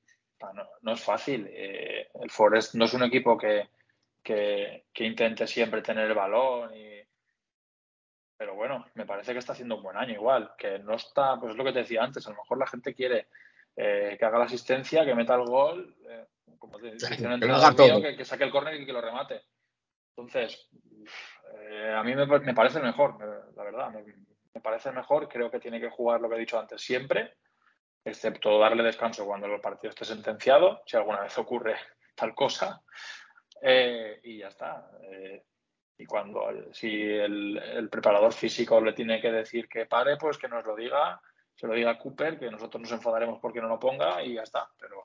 no, 0.83 0.93
es 0.93 1.01
fácil. 1.01 1.47
Eh, 1.51 2.09
el 2.15 2.31
Forest 2.31 2.75
no 2.75 2.85
es 2.85 2.95
un 2.95 3.05
equipo 3.05 3.39
que, 3.39 3.71
que, 4.23 4.87
que, 4.93 5.05
intente 5.05 5.47
siempre 5.47 5.81
tener 5.81 6.07
el 6.07 6.15
balón 6.15 6.75
y, 6.75 7.01
pero 8.37 8.55
bueno, 8.55 8.85
me 8.95 9.07
parece 9.07 9.33
que 9.33 9.39
está 9.39 9.53
haciendo 9.53 9.77
un 9.77 9.83
buen 9.83 9.97
año 9.97 10.13
igual, 10.13 10.53
que 10.59 10.79
no 10.81 10.95
está, 10.95 11.39
pues 11.39 11.53
es 11.53 11.57
lo 11.57 11.65
que 11.65 11.73
te 11.73 11.79
decía 11.81 12.03
antes, 12.03 12.27
a 12.27 12.31
lo 12.31 12.37
mejor 12.37 12.59
la 12.59 12.67
gente 12.67 12.95
quiere 12.95 13.29
eh, 13.77 14.17
que 14.17 14.25
haga 14.25 14.39
la 14.39 14.45
asistencia, 14.45 15.05
que 15.05 15.15
meta 15.15 15.35
el 15.35 15.47
gol, 15.47 15.97
eh, 16.09 16.27
como 16.59 16.79
te 16.79 16.93
dice 16.93 17.27
un 17.27 17.33
entrenador 17.33 17.75
mío, 17.77 18.01
que, 18.01 18.17
que, 18.17 18.25
saque 18.25 18.45
el 18.45 18.51
córner 18.51 18.81
y 18.81 18.87
que 18.87 18.93
lo 18.93 19.01
remate. 19.01 19.43
Entonces, 20.17 20.69
eh, 21.59 21.93
a 21.93 22.03
mí 22.05 22.15
me, 22.15 22.25
me, 22.27 22.55
parece 22.55 22.81
mejor, 22.81 23.19
la 23.57 23.65
verdad, 23.65 23.91
me, 23.91 24.05
me, 24.55 24.61
parece 24.61 24.93
mejor, 24.93 25.29
creo 25.29 25.51
que 25.51 25.59
tiene 25.59 25.81
que 25.81 25.91
jugar 25.91 26.21
lo 26.21 26.29
que 26.29 26.37
he 26.37 26.41
dicho 26.41 26.59
antes 26.59 26.81
siempre, 26.81 27.35
excepto 28.05 28.61
darle 28.61 28.85
descanso 28.85 29.27
cuando 29.27 29.47
el 29.47 29.61
partido 29.61 29.91
esté 29.91 30.05
sentenciado, 30.05 30.83
si 30.87 30.97
alguna 30.97 31.23
vez 31.23 31.37
ocurre 31.37 31.75
tal 32.15 32.33
cosa, 32.33 32.81
y 34.23 34.39
ya 34.39 34.49
está. 34.49 34.89
Y 35.99 36.07
cuando, 36.07 36.73
si 36.73 37.03
el, 37.03 37.57
el, 37.57 37.89
preparador 37.89 38.33
físico 38.33 38.81
le 38.81 38.93
tiene 38.93 39.21
que 39.21 39.33
decir 39.33 39.69
que 39.69 39.87
pare, 39.87 40.17
pues 40.17 40.39
que 40.39 40.49
nos 40.49 40.65
lo 40.65 40.77
diga, 40.77 41.21
se 41.55 41.67
lo 41.67 41.75
diga 41.75 41.91
a 41.91 41.99
Cooper, 41.99 42.39
que 42.39 42.51
nosotros 42.51 42.83
nos 42.83 42.93
enfadaremos 42.93 43.39
porque 43.41 43.61
no 43.61 43.69
lo 43.69 43.79
ponga 43.79 44.23
y 44.23 44.35
ya 44.35 44.43
está. 44.43 44.69
Pero 44.79 45.03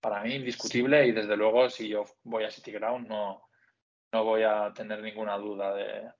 para 0.00 0.22
mí 0.22 0.34
indiscutible 0.34 1.06
y 1.06 1.12
desde 1.12 1.36
luego 1.36 1.68
si 1.68 1.88
yo 1.88 2.04
voy 2.22 2.44
a 2.44 2.50
City 2.50 2.72
Ground 2.72 3.06
no, 3.08 3.42
no 4.12 4.24
voy 4.24 4.42
a 4.42 4.72
tener 4.74 5.02
ninguna 5.02 5.36
duda 5.36 5.74
de, 5.74 6.10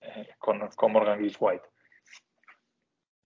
eh, 0.00 0.34
con, 0.38 0.68
con 0.68 0.92
Morgan 0.92 1.20
Gibbs 1.20 1.36
White. 1.38 1.68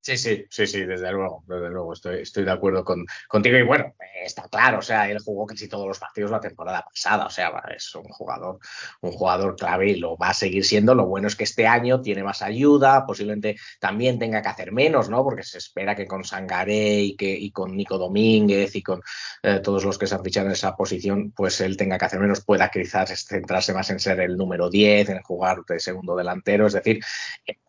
Sí, 0.08 0.16
sí, 0.16 0.46
sí, 0.48 0.66
sí, 0.66 0.84
desde 0.86 1.12
luego, 1.12 1.44
desde 1.46 1.68
luego, 1.68 1.92
estoy, 1.92 2.42
de 2.42 2.50
acuerdo 2.50 2.82
con, 2.82 3.04
contigo. 3.28 3.58
Y 3.58 3.62
bueno, 3.62 3.92
está 4.24 4.48
claro, 4.48 4.78
o 4.78 4.82
sea, 4.82 5.10
él 5.10 5.18
jugó 5.18 5.44
casi 5.44 5.68
todos 5.68 5.86
los 5.86 5.98
partidos 5.98 6.30
la 6.30 6.40
temporada 6.40 6.82
pasada, 6.82 7.26
o 7.26 7.30
sea, 7.30 7.52
es 7.76 7.94
un 7.94 8.04
jugador, 8.04 8.58
un 9.02 9.12
jugador 9.12 9.54
clave 9.54 9.90
y 9.90 9.96
lo 9.96 10.16
va 10.16 10.30
a 10.30 10.34
seguir 10.34 10.64
siendo. 10.64 10.94
Lo 10.94 11.04
bueno 11.04 11.28
es 11.28 11.36
que 11.36 11.44
este 11.44 11.66
año 11.66 12.00
tiene 12.00 12.24
más 12.24 12.40
ayuda, 12.40 13.04
posiblemente 13.04 13.56
también 13.80 14.18
tenga 14.18 14.40
que 14.40 14.48
hacer 14.48 14.72
menos, 14.72 15.10
¿no? 15.10 15.22
Porque 15.22 15.42
se 15.42 15.58
espera 15.58 15.94
que 15.94 16.06
con 16.06 16.24
Sangaré 16.24 17.02
y, 17.02 17.14
que, 17.14 17.30
y 17.30 17.50
con 17.50 17.76
Nico 17.76 17.98
Domínguez 17.98 18.76
y 18.76 18.82
con 18.82 19.02
eh, 19.42 19.60
todos 19.62 19.84
los 19.84 19.98
que 19.98 20.06
se 20.06 20.14
han 20.14 20.24
fichado 20.24 20.46
en 20.46 20.52
esa 20.52 20.74
posición, 20.74 21.32
pues 21.32 21.60
él 21.60 21.76
tenga 21.76 21.98
que 21.98 22.06
hacer 22.06 22.18
menos, 22.18 22.42
pueda 22.42 22.70
quizás 22.70 23.26
centrarse 23.26 23.74
más 23.74 23.90
en 23.90 24.00
ser 24.00 24.20
el 24.20 24.38
número 24.38 24.70
10, 24.70 25.10
en 25.10 25.20
jugar 25.20 25.66
de 25.68 25.78
segundo 25.78 26.16
delantero, 26.16 26.66
es 26.66 26.72
decir, 26.72 27.00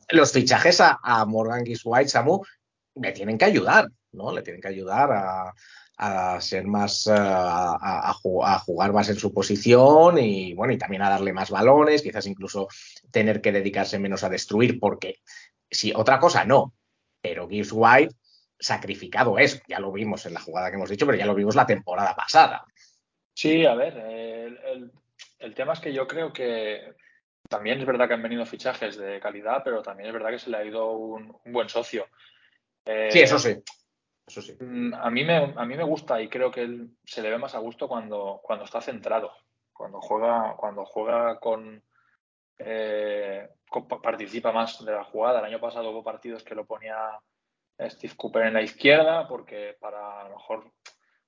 los 0.10 0.32
fichajes 0.32 0.82
a, 0.82 1.00
a 1.02 1.26
Morgan 1.26 1.66
Gibbs 1.66 1.82
White, 1.84 2.10
Samu, 2.10 2.42
le 2.96 3.12
tienen 3.12 3.38
que 3.38 3.46
ayudar, 3.46 3.88
¿no? 4.12 4.32
Le 4.32 4.42
tienen 4.42 4.62
que 4.62 4.68
ayudar 4.68 5.12
a, 5.12 5.54
a 5.98 6.40
ser 6.42 6.66
más, 6.66 7.08
a, 7.08 7.76
a, 7.76 8.14
jugar 8.14 8.94
más 8.94 9.10
en 9.10 9.18
su 9.18 9.34
posición 9.34 10.18
y, 10.18 10.54
bueno, 10.54 10.74
y 10.74 10.78
también 10.78 11.02
a 11.02 11.10
darle 11.10 11.34
más 11.34 11.50
balones, 11.50 12.02
quizás 12.02 12.26
incluso 12.26 12.68
tener 13.12 13.42
que 13.42 13.52
dedicarse 13.52 14.00
menos 14.00 14.24
a 14.24 14.30
destruir, 14.30 14.80
porque 14.80 15.18
si 15.70 15.94
otra 15.94 16.20
cosa 16.20 16.46
no, 16.46 16.74
pero 17.22 17.50
Gibbs 17.50 17.72
White 17.74 18.16
sacrificado 18.58 19.38
es, 19.38 19.62
ya 19.68 19.80
lo 19.80 19.92
vimos 19.92 20.26
en 20.26 20.34
la 20.34 20.42
jugada 20.42 20.70
que 20.70 20.78
hemos 20.78 20.90
dicho, 20.90 21.06
pero 21.06 21.18
ya 21.18 21.26
lo 21.26 21.36
vimos 21.36 21.56
la 21.56 21.66
temporada 21.66 22.16
pasada. 22.16 22.64
Sí, 23.34 23.66
a 23.66 23.76
ver, 23.76 23.98
el, 23.98 24.92
el 25.40 25.54
tema 25.54 25.74
es 25.74 25.80
que 25.80 25.94
yo 25.94 26.08
creo 26.08 26.32
que 26.32 26.94
también 27.50 27.80
es 27.80 27.86
verdad 27.86 28.08
que 28.08 28.14
han 28.14 28.24
venido 28.24 28.46
fichajes 28.46 28.98
de 28.98 29.20
calidad, 29.20 29.62
pero 29.64 29.82
también 29.82 30.08
es 30.08 30.14
verdad 30.14 30.30
que 30.30 30.40
se 30.40 30.50
le 30.50 30.58
ha 30.58 30.64
ido 30.64 30.92
un, 30.92 31.36
un 31.44 31.52
buen 31.52 31.68
socio. 31.68 32.08
Eh, 32.86 33.10
sí, 33.12 33.20
eso 33.20 33.38
sí. 33.38 33.62
Eso 34.26 34.42
sí. 34.42 34.56
A 34.94 35.10
mí, 35.10 35.24
me, 35.26 35.54
a 35.56 35.66
mí 35.66 35.76
me 35.76 35.84
gusta 35.84 36.22
y 36.22 36.30
creo 36.30 36.52
que 36.52 36.62
él 36.62 36.92
se 37.04 37.24
le 37.24 37.32
ve 37.32 37.40
más 37.40 37.56
a 37.56 37.60
gusto 37.60 37.88
cuando, 37.88 38.40
cuando 38.44 38.66
está 38.66 38.80
centrado, 38.80 39.34
cuando 39.74 40.00
juega, 40.00 40.56
cuando 40.56 40.86
juega 40.86 41.40
con, 41.40 41.84
eh, 42.60 43.50
con, 43.68 43.88
participa 43.88 44.52
más 44.52 44.86
de 44.86 44.92
la 44.92 45.04
jugada. 45.04 45.40
El 45.40 45.46
año 45.46 45.60
pasado 45.60 45.90
hubo 45.90 46.04
partidos 46.04 46.44
que 46.44 46.54
lo 46.54 46.66
ponía 46.66 47.20
Steve 47.80 48.14
Cooper 48.16 48.46
en 48.46 48.54
la 48.54 48.62
izquierda 48.62 49.28
porque 49.28 49.76
para 49.80 50.22
a 50.22 50.24
lo 50.26 50.36
mejor 50.36 50.72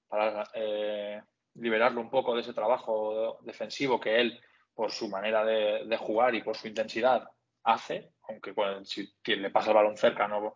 para 0.08 0.44
eh, 0.54 1.22
liberarlo 1.56 2.02
un 2.02 2.10
poco 2.12 2.36
de 2.36 2.42
ese 2.42 2.54
trabajo 2.54 3.40
defensivo 3.42 4.00
que 4.00 4.20
él 4.20 4.40
por 4.74 4.92
su 4.92 5.10
manera 5.10 5.44
de, 5.44 5.86
de, 5.86 5.98
jugar 5.98 6.34
y 6.36 6.42
por 6.42 6.56
su 6.56 6.68
intensidad 6.68 7.30
hace, 7.64 8.12
aunque 8.28 8.54
si 8.86 9.14
le 9.26 9.50
pasa 9.50 9.70
el 9.70 9.76
balón 9.76 9.98
cerca, 9.98 10.28
no, 10.28 10.56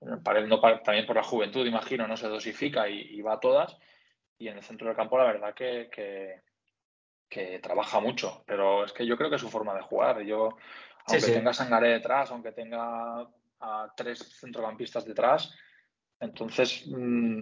no, 0.00 0.22
también 0.22 1.06
por 1.06 1.16
la 1.16 1.22
juventud, 1.22 1.66
imagino, 1.66 2.06
no 2.06 2.16
se 2.16 2.28
dosifica 2.28 2.88
y, 2.88 3.00
y, 3.00 3.22
va 3.22 3.34
a 3.34 3.40
todas. 3.40 3.76
Y 4.38 4.48
en 4.48 4.58
el 4.58 4.62
centro 4.62 4.86
del 4.86 4.96
campo, 4.96 5.16
la 5.16 5.24
verdad 5.24 5.54
que, 5.54 5.88
que, 5.90 6.42
que, 7.28 7.58
trabaja 7.60 8.00
mucho, 8.00 8.44
pero 8.46 8.84
es 8.84 8.92
que 8.92 9.06
yo 9.06 9.16
creo 9.16 9.30
que 9.30 9.36
es 9.36 9.42
su 9.42 9.48
forma 9.48 9.74
de 9.74 9.82
jugar. 9.82 10.22
Yo, 10.22 10.56
aunque 11.06 11.20
sí, 11.20 11.26
sí. 11.28 11.32
tenga 11.32 11.54
Sangaré 11.54 11.88
detrás, 11.88 12.30
aunque 12.30 12.52
tenga 12.52 13.26
a 13.60 13.92
tres 13.96 14.38
centrocampistas 14.38 15.06
detrás, 15.06 15.54
entonces 16.20 16.84
mmm, 16.86 17.40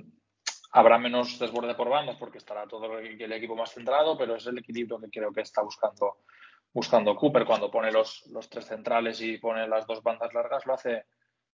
habrá 0.74 0.98
menos 0.98 1.38
desborde 1.38 1.74
por 1.76 1.88
bandas 1.88 2.16
porque 2.16 2.38
estará 2.38 2.66
todo 2.66 2.98
el, 2.98 3.32
equipo 3.32 3.54
más 3.54 3.72
centrado, 3.72 4.18
pero 4.18 4.34
es 4.34 4.46
el 4.46 4.58
equilibrio 4.58 4.98
que 4.98 5.08
creo 5.08 5.32
que 5.32 5.42
está 5.42 5.62
buscando, 5.62 6.18
buscando 6.72 7.14
Cooper 7.14 7.44
cuando 7.44 7.70
pone 7.70 7.92
los, 7.92 8.26
los 8.32 8.48
tres 8.50 8.66
centrales 8.66 9.20
y 9.20 9.38
pone 9.38 9.68
las 9.68 9.86
dos 9.86 10.02
bandas 10.02 10.34
largas, 10.34 10.66
lo 10.66 10.74
hace, 10.74 11.04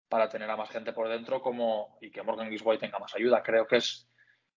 para 0.07 0.29
tener 0.29 0.49
a 0.49 0.55
más 0.55 0.69
gente 0.69 0.93
por 0.93 1.09
dentro 1.09 1.41
como 1.41 1.97
y 1.99 2.09
que 2.09 2.23
Morgan 2.23 2.49
Gisboy 2.49 2.79
tenga 2.79 2.97
más 2.97 3.13
ayuda. 3.13 3.43
Creo 3.43 3.67
que 3.67 3.77
es, 3.77 4.09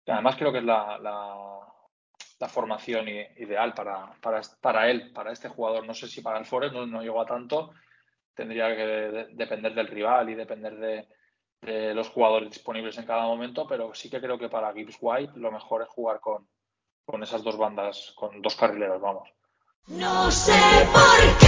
además 0.06 0.36
creo 0.36 0.52
que 0.52 0.58
es 0.58 0.64
la, 0.64 0.96
la, 0.98 2.48
formación 2.48 3.08
ideal 3.08 3.72
para, 3.72 4.12
para, 4.20 4.40
para, 4.60 4.90
él, 4.90 5.12
para 5.12 5.32
este 5.32 5.48
jugador. 5.48 5.86
No 5.86 5.94
sé 5.94 6.06
si 6.06 6.22
para 6.22 6.38
el 6.38 6.44
Forest 6.44 6.74
no, 6.74 6.86
no 6.86 7.02
llegó 7.02 7.20
a 7.20 7.26
tanto, 7.26 7.72
tendría 8.34 8.76
que 8.76 8.82
de, 8.84 9.26
depender 9.32 9.74
del 9.74 9.86
rival 9.88 10.28
y 10.30 10.34
depender 10.34 10.76
de, 10.76 11.08
de, 11.62 11.94
los 11.94 12.08
jugadores 12.08 12.50
disponibles 12.50 12.98
en 12.98 13.06
cada 13.06 13.22
momento, 13.22 13.66
pero 13.66 13.94
sí 13.94 14.10
que 14.10 14.20
creo 14.20 14.38
que 14.38 14.48
para 14.48 14.72
Gibbs 14.72 14.98
White 15.00 15.32
lo 15.36 15.50
mejor 15.50 15.82
es 15.82 15.88
jugar 15.88 16.20
con, 16.20 16.46
con 17.04 17.22
esas 17.22 17.42
dos 17.42 17.56
bandas, 17.56 18.12
con 18.16 18.42
dos 18.42 18.56
carrileros, 18.56 19.00
vamos. 19.00 19.28
No 19.88 20.30
sé 20.30 20.52
por 20.92 21.41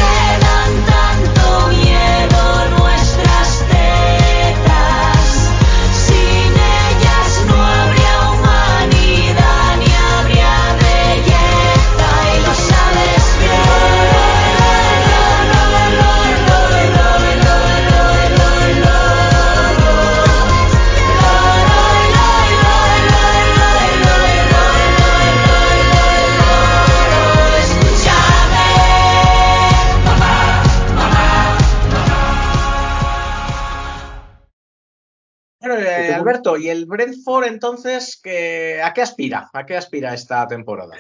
¿y 36.56 36.68
el 36.68 36.86
Brentford 36.86 37.44
entonces 37.44 38.20
que, 38.22 38.80
a 38.82 38.92
qué 38.92 39.02
aspira? 39.02 39.50
¿A 39.52 39.66
qué 39.66 39.76
aspira 39.76 40.14
esta 40.14 40.46
temporada? 40.46 40.96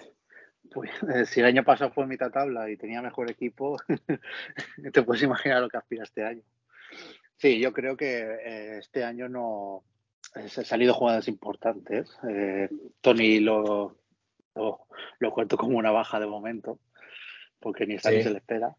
Pues 0.70 0.90
eh, 1.14 1.24
si 1.26 1.40
el 1.40 1.46
año 1.46 1.64
pasado 1.64 1.92
fue 1.92 2.06
mitad 2.06 2.30
tabla 2.30 2.68
y 2.70 2.76
tenía 2.76 3.00
mejor 3.00 3.30
equipo, 3.30 3.76
te 4.92 5.02
puedes 5.02 5.22
imaginar 5.22 5.60
lo 5.60 5.68
que 5.68 5.76
aspira 5.76 6.04
este 6.04 6.24
año. 6.24 6.42
Sí, 7.36 7.60
yo 7.60 7.72
creo 7.72 7.96
que 7.96 8.20
eh, 8.20 8.78
este 8.78 9.04
año 9.04 9.28
no 9.28 9.84
se 10.48 10.60
han 10.60 10.66
salido 10.66 10.94
jugadas 10.94 11.28
importantes. 11.28 12.10
Eh, 12.28 12.68
Tony 13.00 13.40
lo, 13.40 13.98
lo, 14.54 14.86
lo, 15.18 15.32
cuento 15.32 15.56
como 15.56 15.78
una 15.78 15.90
baja 15.90 16.18
de 16.18 16.26
momento, 16.26 16.80
porque 17.60 17.86
ni 17.86 17.94
está 17.94 18.10
sí. 18.10 18.16
ni 18.16 18.22
se 18.22 18.30
le 18.30 18.38
espera. 18.38 18.74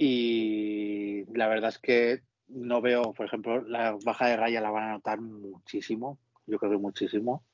Y 0.00 1.24
la 1.36 1.48
verdad 1.48 1.70
es 1.70 1.78
que 1.80 2.22
no 2.48 2.80
veo, 2.80 3.12
por 3.14 3.26
ejemplo, 3.26 3.60
la 3.62 3.96
baja 4.04 4.28
de 4.28 4.36
raya 4.36 4.60
la 4.60 4.70
van 4.70 4.84
a 4.84 4.92
notar 4.92 5.20
muchísimo, 5.20 6.18
yo 6.46 6.58
creo 6.58 6.72
que 6.72 6.78
muchísimo, 6.78 7.44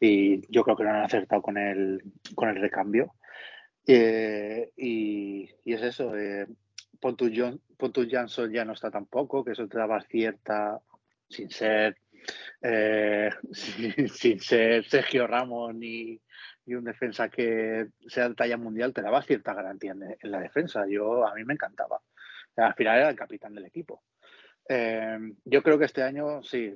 y 0.00 0.40
yo 0.52 0.62
creo 0.64 0.76
que 0.76 0.84
no 0.84 0.90
han 0.90 1.02
acertado 1.02 1.42
con 1.42 1.58
el, 1.58 2.02
con 2.34 2.48
el 2.48 2.56
recambio. 2.56 3.14
Eh, 3.86 4.70
y, 4.76 5.48
y, 5.64 5.72
es 5.72 5.82
eso, 5.82 6.16
eh, 6.16 6.46
Pontus, 7.00 7.30
Jansson 8.10 8.52
ya 8.52 8.64
no 8.64 8.74
está 8.74 8.90
tampoco, 8.90 9.44
que 9.44 9.52
eso 9.52 9.66
te 9.66 9.78
daba 9.78 10.02
cierta, 10.02 10.80
sin 11.28 11.50
ser, 11.50 11.96
eh, 12.62 13.30
sin, 14.12 14.40
ser 14.40 14.84
Sergio 14.84 15.26
Ramos 15.26 15.74
ni, 15.74 16.20
ni, 16.66 16.74
un 16.74 16.84
defensa 16.84 17.28
que 17.28 17.88
sea 18.06 18.28
de 18.28 18.34
talla 18.34 18.56
mundial, 18.56 18.92
te 18.92 19.02
daba 19.02 19.22
cierta 19.22 19.54
garantía 19.54 19.92
en, 19.92 20.02
en 20.20 20.30
la 20.30 20.40
defensa. 20.40 20.84
Yo, 20.88 21.26
a 21.26 21.34
mí 21.34 21.44
me 21.44 21.54
encantaba. 21.54 22.00
Al 22.56 22.74
final 22.74 22.98
era 22.98 23.10
el 23.10 23.16
capitán 23.16 23.54
del 23.54 23.66
equipo. 23.66 24.02
Eh, 24.68 25.18
yo 25.44 25.62
creo 25.62 25.78
que 25.78 25.86
este 25.86 26.02
año 26.02 26.42
sí, 26.42 26.74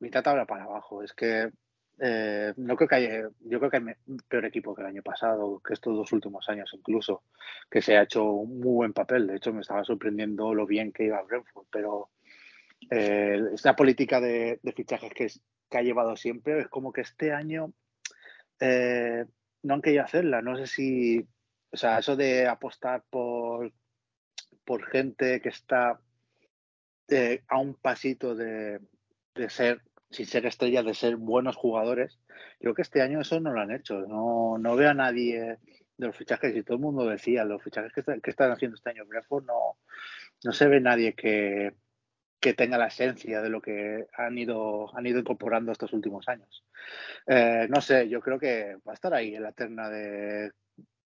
mitad 0.00 0.22
tabla 0.22 0.46
para 0.46 0.64
abajo. 0.64 1.02
Es 1.02 1.12
que 1.12 1.50
eh, 1.98 2.52
no 2.56 2.76
creo 2.76 2.88
que 2.88 2.94
haya, 2.96 3.28
yo 3.40 3.58
creo 3.58 3.70
que 3.70 3.76
hay 3.76 3.84
peor 4.28 4.44
equipo 4.44 4.74
que 4.74 4.82
el 4.82 4.88
año 4.88 5.02
pasado, 5.02 5.60
que 5.64 5.74
estos 5.74 5.96
dos 5.96 6.12
últimos 6.12 6.48
años 6.48 6.70
incluso, 6.74 7.22
que 7.70 7.82
se 7.82 7.96
ha 7.96 8.02
hecho 8.02 8.24
un 8.24 8.60
muy 8.60 8.74
buen 8.74 8.92
papel. 8.92 9.26
De 9.26 9.36
hecho, 9.36 9.52
me 9.52 9.60
estaba 9.60 9.84
sorprendiendo 9.84 10.54
lo 10.54 10.66
bien 10.66 10.92
que 10.92 11.04
iba 11.04 11.22
Brentford, 11.22 11.66
pero 11.70 12.10
eh, 12.90 13.40
esta 13.54 13.76
política 13.76 14.20
de, 14.20 14.60
fichajes 14.74 15.12
que, 15.14 15.24
es, 15.24 15.40
que, 15.70 15.78
ha 15.78 15.82
llevado 15.82 16.16
siempre 16.16 16.60
es 16.60 16.68
como 16.68 16.92
que 16.92 17.02
este 17.02 17.32
año 17.32 17.72
eh, 18.60 19.24
no 19.62 19.74
han 19.74 19.82
querido 19.82 20.04
hacerla. 20.04 20.42
No 20.42 20.56
sé 20.56 20.66
si, 20.66 21.26
o 21.70 21.76
sea, 21.76 21.98
eso 21.98 22.16
de 22.16 22.46
apostar 22.48 23.04
por, 23.08 23.72
por 24.64 24.84
gente 24.86 25.40
que 25.40 25.50
está 25.50 26.00
eh, 27.08 27.42
a 27.48 27.58
un 27.58 27.74
pasito 27.74 28.34
de, 28.34 28.80
de, 29.34 29.50
ser, 29.50 29.82
sin 30.10 30.26
ser 30.26 30.46
estrellas, 30.46 30.84
de 30.84 30.94
ser 30.94 31.16
buenos 31.16 31.56
jugadores. 31.56 32.18
Creo 32.60 32.74
que 32.74 32.82
este 32.82 33.02
año 33.02 33.20
eso 33.20 33.40
no 33.40 33.52
lo 33.52 33.60
han 33.60 33.72
hecho. 33.72 34.00
No, 34.00 34.58
no 34.58 34.76
veo 34.76 34.90
a 34.90 34.94
nadie 34.94 35.58
de 35.96 36.06
los 36.06 36.16
fichajes, 36.16 36.56
y 36.56 36.62
todo 36.62 36.76
el 36.76 36.82
mundo 36.82 37.06
decía, 37.06 37.44
los 37.44 37.62
fichajes 37.62 37.92
que, 37.92 38.00
está, 38.00 38.18
que 38.18 38.30
están 38.30 38.50
haciendo 38.50 38.74
este 38.74 38.90
año 38.90 39.06
Brentford, 39.06 39.44
no, 39.44 39.78
no 40.42 40.52
se 40.52 40.66
ve 40.66 40.80
nadie 40.80 41.14
que, 41.14 41.72
que 42.40 42.52
tenga 42.52 42.76
la 42.76 42.88
esencia 42.88 43.40
de 43.40 43.48
lo 43.48 43.62
que 43.62 44.06
han 44.12 44.36
ido, 44.36 44.94
han 44.96 45.06
ido 45.06 45.18
incorporando 45.18 45.72
estos 45.72 45.92
últimos 45.92 46.28
años. 46.28 46.64
Eh, 47.26 47.66
no 47.70 47.80
sé, 47.80 48.08
yo 48.08 48.20
creo 48.20 48.38
que 48.38 48.76
va 48.86 48.92
a 48.92 48.94
estar 48.94 49.14
ahí 49.14 49.34
en 49.34 49.42
la 49.42 49.52
terna 49.52 49.88
de 49.88 50.52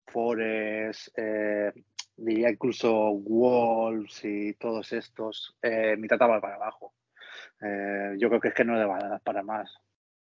Forest, 0.06 1.08
eh, 1.18 1.72
diría 2.16 2.50
incluso 2.50 2.92
Wolves 2.92 4.24
y 4.24 4.54
todos 4.54 4.92
estos, 4.94 5.56
eh, 5.62 5.96
mitad 5.98 6.18
tabla 6.18 6.40
para 6.40 6.56
abajo. 6.56 6.94
Eh, 7.62 8.16
yo 8.18 8.30
creo 8.30 8.42
que 8.42 8.50
es 8.50 8.54
que 8.54 8.66
no 8.66 8.76
le 8.76 8.86
va 8.86 8.98
a 8.98 9.10
dar 9.10 9.22
para 9.22 9.44
más. 9.44 9.74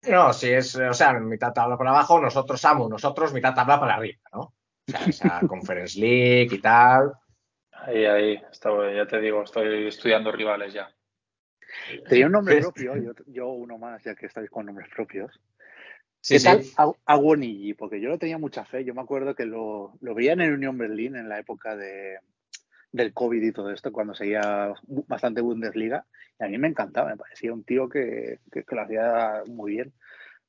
No, 0.03 0.33
si 0.33 0.51
es, 0.51 0.77
o 0.77 0.95
sea, 0.95 1.15
mitad 1.15 1.53
tabla 1.53 1.77
para 1.77 1.91
abajo, 1.91 2.21
nosotros 2.21 2.65
amo, 2.65 2.89
nosotros 2.89 3.33
mitad 3.33 3.55
tabla 3.55 3.81
para 3.81 3.95
arriba, 3.97 4.21
¿no? 4.33 4.41
O 4.41 4.55
sea, 4.87 5.05
esa 5.07 5.41
Conference 5.49 5.99
League 5.99 6.55
y 6.55 6.61
tal. 6.61 7.13
Ahí, 7.73 8.05
ahí, 8.05 8.43
estaba, 8.51 8.93
ya 8.93 9.07
te 9.07 9.21
digo, 9.21 9.43
estoy 9.43 9.87
estudiando 9.87 10.33
rivales 10.33 10.73
ya. 10.73 10.89
Tenía 12.09 12.27
un 12.27 12.33
nombre 12.33 12.61
propio, 12.61 12.97
yo, 12.97 13.13
yo 13.27 13.49
uno 13.49 13.79
más, 13.79 14.03
ya 14.03 14.15
que 14.15 14.27
estáis 14.27 14.51
con 14.51 14.67
nombres 14.67 14.89
propios. 14.95 15.41
Sí, 16.27 16.35
¿Qué 16.35 16.41
sí. 16.41 16.75
tal 16.75 16.97
Aguonigi? 17.05 17.75
Porque 17.75 18.01
yo 18.01 18.09
no 18.09 18.19
tenía 18.19 18.37
mucha 18.37 18.65
fe. 18.65 18.85
Yo 18.85 18.95
me 18.95 19.01
acuerdo 19.01 19.37
que 19.37 19.47
lo, 19.47 19.93
lo 20.01 20.13
veían 20.13 20.41
en 20.41 20.55
Unión 20.55 20.77
Berlín 20.77 21.15
en 21.15 21.29
la 21.29 21.39
época 21.39 21.77
de, 21.77 22.19
del 22.91 23.13
COVID 23.15 23.41
y 23.41 23.53
todo 23.53 23.71
esto, 23.71 23.93
cuando 23.93 24.13
seguía 24.13 24.75
bastante 25.07 25.41
Bundesliga. 25.41 26.05
Y 26.41 26.45
a 26.45 26.49
mí 26.49 26.59
me 26.59 26.67
encantaba, 26.67 27.11
me 27.11 27.17
parecía 27.17 27.53
un 27.53 27.63
tío 27.63 27.89
que, 27.89 28.41
que, 28.51 28.65
que 28.65 28.75
lo 28.75 28.83
hacía 28.83 29.43
muy 29.47 29.75
bien. 29.75 29.93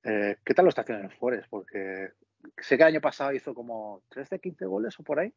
Eh, 0.04 0.38
¿Qué 0.44 0.56
tal 0.56 0.66
lo 0.66 0.70
está 0.70 0.82
haciendo 0.82 1.04
en 1.06 1.12
el 1.12 1.16
Forest? 1.16 1.48
Porque 1.48 2.10
sé 2.58 2.76
que 2.76 2.82
el 2.82 2.96
año 2.96 3.02
pasado 3.02 3.32
hizo 3.34 3.54
como 3.54 4.02
13, 4.10 4.40
15 4.40 4.66
goles 4.66 5.00
o 5.00 5.04
por 5.04 5.20
ahí, 5.20 5.32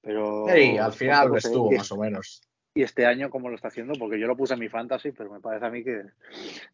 pero... 0.00 0.46
Sí, 0.48 0.78
al 0.78 0.94
final 0.94 1.28
lo 1.28 1.36
estuvo 1.36 1.68
sé. 1.68 1.76
más 1.76 1.92
o 1.92 1.98
menos 1.98 2.40
y 2.74 2.82
este 2.82 3.04
año 3.04 3.28
cómo 3.28 3.48
lo 3.48 3.56
está 3.56 3.68
haciendo, 3.68 3.94
porque 3.98 4.18
yo 4.18 4.26
lo 4.26 4.36
puse 4.36 4.54
en 4.54 4.60
mi 4.60 4.68
fantasy, 4.68 5.12
pero 5.12 5.30
me 5.30 5.40
parece 5.40 5.66
a 5.66 5.70
mí 5.70 5.84
que, 5.84 6.02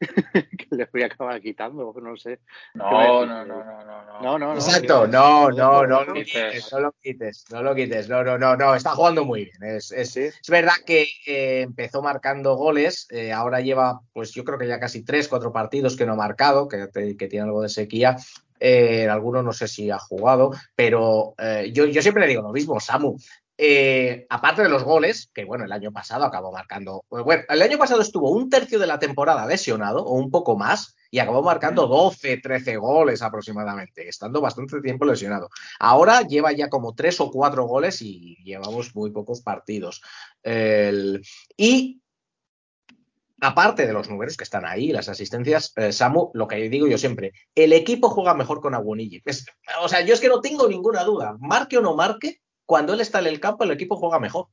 que 0.57 0.67
le 0.71 0.89
voy 0.93 1.03
a 1.03 1.07
acabar 1.07 1.41
quitando, 1.41 1.93
no 2.01 2.17
sé. 2.17 2.39
No, 2.75 3.27
no, 3.27 3.45
no, 3.45 3.65
no, 3.65 3.85
no, 3.85 4.21
no, 4.23 4.39
no. 4.39 4.55
Exacto, 4.55 5.09
no, 5.09 5.51
no, 5.51 5.87
no, 5.87 6.05
lo 6.05 6.15
quites, 6.15 6.73
no 6.73 6.81
lo 6.81 6.93
quites, 6.93 7.45
no 7.51 7.63
lo 7.63 7.75
quites, 7.75 8.09
no, 8.09 8.23
no, 8.23 8.39
no, 8.39 8.57
no, 8.57 8.75
está 8.75 8.91
jugando 8.91 9.25
muy 9.25 9.47
bien. 9.47 9.63
Es, 9.63 9.91
es, 9.91 10.11
¿Sí? 10.11 10.23
es 10.23 10.51
verdad 10.51 10.75
que 10.87 11.09
eh, 11.27 11.63
empezó 11.63 12.01
marcando 12.01 12.55
goles, 12.55 13.09
eh, 13.11 13.33
ahora 13.33 13.61
lleva, 13.61 14.01
pues 14.13 14.33
yo 14.33 14.45
creo 14.45 14.59
que 14.59 14.69
ya 14.69 14.79
casi 14.79 15.05
tres, 15.05 15.27
cuatro 15.27 15.53
partidos 15.53 15.97
que 15.97 16.07
no 16.07 16.13
ha 16.13 16.17
marcado, 16.17 16.69
que, 16.69 16.89
que 16.93 17.29
tiene 17.29 17.47
algo 17.47 17.63
de 17.63 17.69
sequía. 17.69 18.17
Eh, 18.61 19.09
alguno 19.09 19.43
no 19.43 19.53
sé 19.53 19.69
si 19.69 19.91
ha 19.91 19.99
jugado, 19.99 20.51
pero 20.75 21.35
eh, 21.39 21.71
yo, 21.73 21.87
yo 21.87 22.03
siempre 22.03 22.23
le 22.23 22.29
digo 22.29 22.43
lo 22.43 22.53
mismo, 22.53 22.81
Samu, 22.81 23.17
eh, 23.61 24.25
aparte 24.31 24.63
de 24.63 24.69
los 24.69 24.85
goles, 24.85 25.31
que 25.35 25.45
bueno, 25.45 25.65
el 25.65 25.73
año 25.73 25.91
pasado 25.91 26.25
acabó 26.25 26.53
marcando. 26.53 27.05
Bueno, 27.11 27.43
el 27.49 27.61
año 27.61 27.77
pasado 27.77 28.01
estuvo 28.01 28.31
un 28.31 28.49
tercio 28.49 28.79
de 28.79 28.87
la 28.87 29.01
temporada 29.01 29.45
lesionado, 29.47 30.05
o 30.05 30.15
un 30.15 30.31
poco 30.31 30.57
más, 30.57 30.95
y 31.11 31.19
acabó 31.19 31.43
marcando 31.43 31.89
12, 31.89 32.37
13 32.37 32.77
goles 32.77 33.21
aproximadamente, 33.21 34.09
estando 34.09 34.41
bastante 34.41 34.81
tiempo 34.81 35.05
lesionado. 35.05 35.51
Ahora 35.81 36.23
lleva 36.23 36.53
ya 36.53 36.69
como 36.69 36.95
3 36.95 37.21
o 37.21 37.31
4 37.33 37.65
goles 37.65 38.01
y 38.01 38.37
llevamos 38.45 38.95
muy 38.95 39.11
pocos 39.11 39.41
partidos. 39.41 40.03
El... 40.45 41.21
Y 41.57 42.01
aparte 43.41 43.89
de 43.89 43.93
los 43.93 44.09
números 44.09 44.37
que 44.37 44.45
están 44.45 44.67
ahí, 44.67 44.93
las 44.93 45.09
asistencias, 45.09 45.73
eh, 45.77 45.93
Samu, 45.93 46.31
lo 46.35 46.47
que 46.47 46.69
digo 46.69 46.87
yo 46.87 46.99
siempre, 46.99 47.33
el 47.57 47.73
equipo 47.73 48.11
juega 48.11 48.35
mejor 48.35 48.61
con 48.61 48.75
Aguonigi. 48.75 49.21
o 49.83 49.89
sea, 49.89 50.03
yo 50.03 50.15
es 50.15 50.21
que 50.21 50.29
no 50.29 50.41
tengo 50.41 50.69
ninguna 50.69 51.03
duda, 51.03 51.37
marque 51.41 51.79
o 51.79 51.81
no 51.81 51.97
marque, 51.97 52.41
cuando 52.69 52.93
él 52.93 53.01
está 53.01 53.21
en 53.21 53.29
el 53.29 53.41
campo, 53.41 53.65
el 53.65 53.71
equipo 53.71 53.97
juega 53.97 54.21
mejor. 54.21 54.49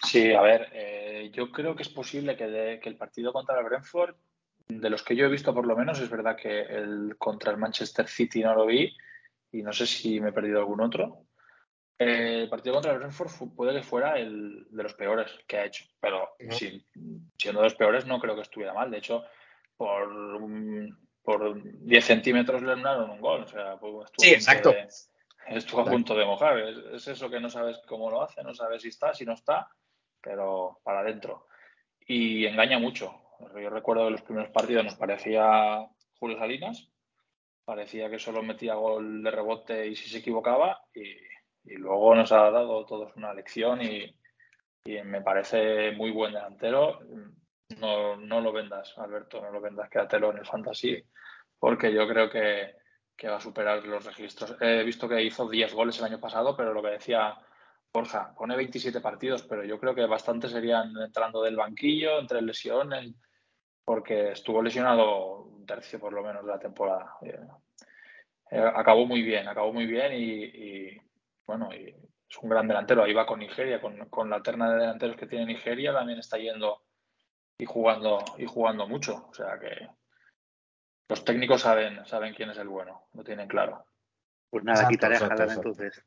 Sí, 0.00 0.32
a 0.32 0.40
ver, 0.40 0.68
eh, 0.72 1.32
yo 1.32 1.50
creo 1.50 1.74
que 1.74 1.82
es 1.82 1.88
posible 1.88 2.36
que, 2.36 2.46
de, 2.46 2.78
que, 2.78 2.88
el 2.88 2.96
partido 2.96 3.32
contra 3.32 3.58
el 3.58 3.64
Brentford, 3.64 4.14
de 4.68 4.88
los 4.88 5.02
que 5.02 5.16
yo 5.16 5.26
he 5.26 5.28
visto 5.28 5.52
por 5.52 5.66
lo 5.66 5.74
menos, 5.74 5.98
es 5.98 6.08
verdad 6.08 6.36
que 6.36 6.60
el 6.60 7.16
contra 7.18 7.50
el 7.50 7.58
Manchester 7.58 8.06
City 8.06 8.40
no 8.44 8.54
lo 8.54 8.66
vi 8.66 8.96
y 9.50 9.64
no 9.64 9.72
sé 9.72 9.84
si 9.84 10.20
me 10.20 10.28
he 10.28 10.32
perdido 10.32 10.60
algún 10.60 10.80
otro, 10.80 11.24
Eh, 11.98 12.42
el 12.42 12.48
partido 12.48 12.74
contra 12.74 12.92
el 12.92 12.98
Brentford 12.98 13.32
puede 13.56 13.72
que 13.72 13.82
fuera 13.82 14.16
el 14.16 14.68
de 14.70 14.82
los 14.84 14.94
peores 14.94 15.28
que 15.48 15.56
ha 15.56 15.64
hecho, 15.64 15.86
pero 15.98 16.36
siendo 17.36 17.60
de 17.60 17.64
los 17.64 17.74
peores 17.74 18.06
no 18.06 18.20
creo 18.20 18.36
que 18.36 18.42
estuviera 18.42 18.74
mal. 18.74 18.92
De 18.92 18.98
hecho, 18.98 19.24
por, 19.76 20.08
por 21.20 21.62
10 21.84 22.04
centímetros 22.04 22.62
le 22.62 22.72
anularon 22.74 23.10
un 23.10 23.20
gol. 23.20 23.42
O 23.42 23.48
sea, 23.48 23.76
pues, 23.76 24.04
estuvo 24.04 24.24
Sí, 24.24 24.30
exacto. 24.34 24.70
de- 24.70 24.86
estuvo 25.48 25.80
a 25.80 25.84
punto 25.84 26.14
de 26.14 26.24
mojar. 26.24 26.58
Es, 26.58 26.76
es 26.92 27.08
eso 27.08 27.30
que 27.30 27.40
no 27.40 27.48
sabes 27.48 27.80
cómo 27.86 28.10
lo 28.10 28.22
hace, 28.22 28.42
no 28.42 28.54
sabes 28.54 28.82
si 28.82 28.88
está, 28.88 29.14
si 29.14 29.24
no 29.24 29.32
está, 29.32 29.68
pero 30.20 30.80
para 30.82 31.00
adentro. 31.00 31.46
Y 32.06 32.46
engaña 32.46 32.78
mucho. 32.78 33.22
Yo 33.60 33.70
recuerdo 33.70 34.04
que 34.06 34.12
los 34.12 34.22
primeros 34.22 34.50
partidos 34.50 34.84
nos 34.84 34.94
parecía 34.94 35.86
Julio 36.18 36.38
Salinas, 36.38 36.88
parecía 37.64 38.08
que 38.08 38.18
solo 38.18 38.42
metía 38.42 38.74
gol 38.74 39.22
de 39.22 39.30
rebote 39.30 39.86
y 39.86 39.96
si 39.96 40.08
se 40.08 40.18
equivocaba, 40.18 40.80
y, 40.94 41.02
y 41.64 41.76
luego 41.76 42.14
nos 42.14 42.32
ha 42.32 42.50
dado 42.50 42.86
todos 42.86 43.14
una 43.16 43.34
lección 43.34 43.82
y, 43.82 44.16
y 44.84 45.02
me 45.02 45.20
parece 45.20 45.92
muy 45.92 46.10
buen 46.12 46.32
delantero. 46.32 47.00
No, 47.80 48.16
no 48.16 48.40
lo 48.40 48.52
vendas, 48.52 48.96
Alberto, 48.96 49.40
no 49.42 49.50
lo 49.50 49.60
vendas, 49.60 49.90
quédatelo 49.90 50.30
en 50.30 50.38
el 50.38 50.46
fantasy, 50.46 51.02
porque 51.58 51.92
yo 51.92 52.06
creo 52.06 52.30
que, 52.30 52.76
que 53.16 53.28
va 53.28 53.36
a 53.36 53.40
superar 53.40 53.84
los 53.84 54.04
registros. 54.04 54.56
He 54.60 54.82
visto 54.84 55.08
que 55.08 55.22
hizo 55.22 55.48
10 55.48 55.72
goles 55.72 55.98
el 55.98 56.04
año 56.04 56.20
pasado, 56.20 56.56
pero 56.56 56.72
lo 56.74 56.82
que 56.82 56.90
decía 56.90 57.36
Borja, 57.92 58.34
pone 58.36 58.56
27 58.56 59.00
partidos, 59.00 59.42
pero 59.44 59.64
yo 59.64 59.80
creo 59.80 59.94
que 59.94 60.04
bastantes 60.04 60.52
serían 60.52 60.92
entrando 60.98 61.42
del 61.42 61.56
banquillo, 61.56 62.18
entre 62.18 62.42
lesiones, 62.42 63.14
porque 63.84 64.32
estuvo 64.32 64.62
lesionado 64.62 65.44
un 65.44 65.64
tercio 65.64 65.98
por 65.98 66.12
lo 66.12 66.22
menos 66.22 66.44
de 66.44 66.52
la 66.52 66.58
temporada. 66.58 67.14
Eh, 67.22 67.40
eh, 68.50 68.72
acabó 68.74 69.06
muy 69.06 69.22
bien, 69.22 69.48
acabó 69.48 69.72
muy 69.72 69.86
bien 69.86 70.12
y, 70.12 70.96
bueno, 71.46 71.70
es 71.72 72.38
un 72.42 72.50
gran 72.50 72.68
delantero. 72.68 73.02
Ahí 73.02 73.14
va 73.14 73.24
con 73.24 73.38
Nigeria, 73.38 73.80
con, 73.80 73.96
con 74.10 74.28
la 74.28 74.42
terna 74.42 74.70
de 74.70 74.80
delanteros 74.80 75.16
que 75.16 75.26
tiene 75.26 75.46
Nigeria, 75.46 75.94
también 75.94 76.18
está 76.18 76.36
yendo 76.36 76.82
y 77.56 77.64
jugando 77.64 78.18
y 78.36 78.44
jugando 78.44 78.86
mucho. 78.86 79.28
O 79.30 79.34
sea 79.34 79.58
que 79.58 79.88
los 81.08 81.24
técnicos 81.24 81.62
saben, 81.62 82.04
saben 82.06 82.34
quién 82.34 82.50
es 82.50 82.58
el 82.58 82.68
bueno, 82.68 83.06
lo 83.14 83.22
tienen 83.24 83.48
claro. 83.48 83.84
Pues 84.50 84.64
nada, 84.64 84.78
Exacto, 84.80 84.92
quitaré 84.94 85.14
a 85.14 85.18
exacto, 85.18 85.42
Haaland 85.42 85.58
entonces. 85.58 86.02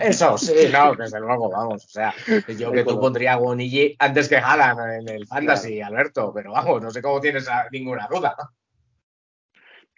Eso, 0.00 0.38
sí, 0.38 0.54
no, 0.72 0.94
desde 0.94 1.20
luego, 1.20 1.50
vamos. 1.50 1.84
O 1.84 1.88
sea, 1.88 2.14
yo 2.58 2.72
que 2.72 2.84
tú 2.84 3.00
pondría 3.00 3.34
a 3.34 3.36
Bonilli 3.36 3.96
antes 3.98 4.28
que 4.28 4.36
Haaland 4.36 5.02
en 5.02 5.08
el 5.16 5.26
fantasy, 5.26 5.80
Alberto, 5.80 6.32
pero 6.34 6.52
vamos, 6.52 6.82
no 6.82 6.90
sé 6.90 7.00
cómo 7.02 7.20
tienes 7.20 7.48
a- 7.48 7.68
ninguna 7.70 8.06
duda. 8.10 8.36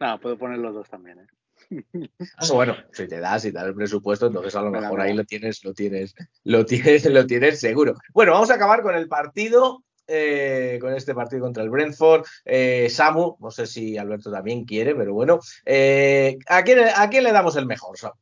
Nada, 0.00 0.18
puedo 0.18 0.36
poner 0.38 0.58
los 0.58 0.74
dos 0.74 0.88
también, 0.88 1.20
¿eh? 1.20 1.26
Ah, 2.36 2.46
Bueno, 2.52 2.76
si 2.92 3.06
te 3.06 3.20
das, 3.20 3.42
si 3.42 3.52
te 3.52 3.58
das 3.58 3.66
el 3.68 3.74
presupuesto, 3.74 4.26
entonces 4.26 4.54
a 4.56 4.62
lo 4.62 4.70
mejor 4.70 4.98
me 4.98 5.04
ahí 5.04 5.14
lo 5.14 5.24
tienes, 5.24 5.64
lo 5.64 5.72
tienes, 5.74 6.14
lo 6.44 6.64
tienes, 6.66 7.04
lo 7.06 7.26
tienes 7.26 7.60
seguro. 7.60 7.94
Bueno, 8.12 8.32
vamos 8.32 8.50
a 8.50 8.54
acabar 8.54 8.82
con 8.82 8.94
el 8.94 9.08
partido, 9.08 9.84
eh, 10.06 10.78
con 10.80 10.94
este 10.94 11.14
partido 11.14 11.42
contra 11.42 11.62
el 11.62 11.70
Brentford. 11.70 12.24
Eh, 12.44 12.88
Samu, 12.90 13.36
no 13.40 13.50
sé 13.50 13.66
si 13.66 13.96
Alberto 13.98 14.30
también 14.30 14.64
quiere, 14.64 14.94
pero 14.94 15.14
bueno, 15.14 15.40
eh, 15.64 16.38
¿a, 16.46 16.62
quién, 16.62 16.80
¿a 16.94 17.08
quién 17.10 17.24
le 17.24 17.32
damos 17.32 17.56
el 17.56 17.66
mejor, 17.66 17.96
Samu? 17.98 18.14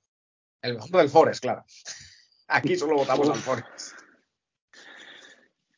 El 0.62 0.74
mejor 0.74 0.90
del 0.90 1.08
Forest, 1.08 1.42
claro. 1.42 1.64
Aquí 2.48 2.76
solo 2.76 2.96
votamos 2.96 3.30
al 3.30 3.36
Forest. 3.36 3.94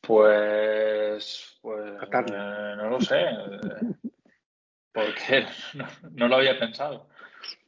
Pues, 0.01 1.57
pues 1.61 1.91
eh, 1.91 2.73
no 2.77 2.89
lo 2.89 2.99
sé, 2.99 3.23
porque 4.91 5.45
no, 5.75 5.87
no 6.11 6.27
lo 6.27 6.35
había 6.35 6.59
pensado. 6.59 7.07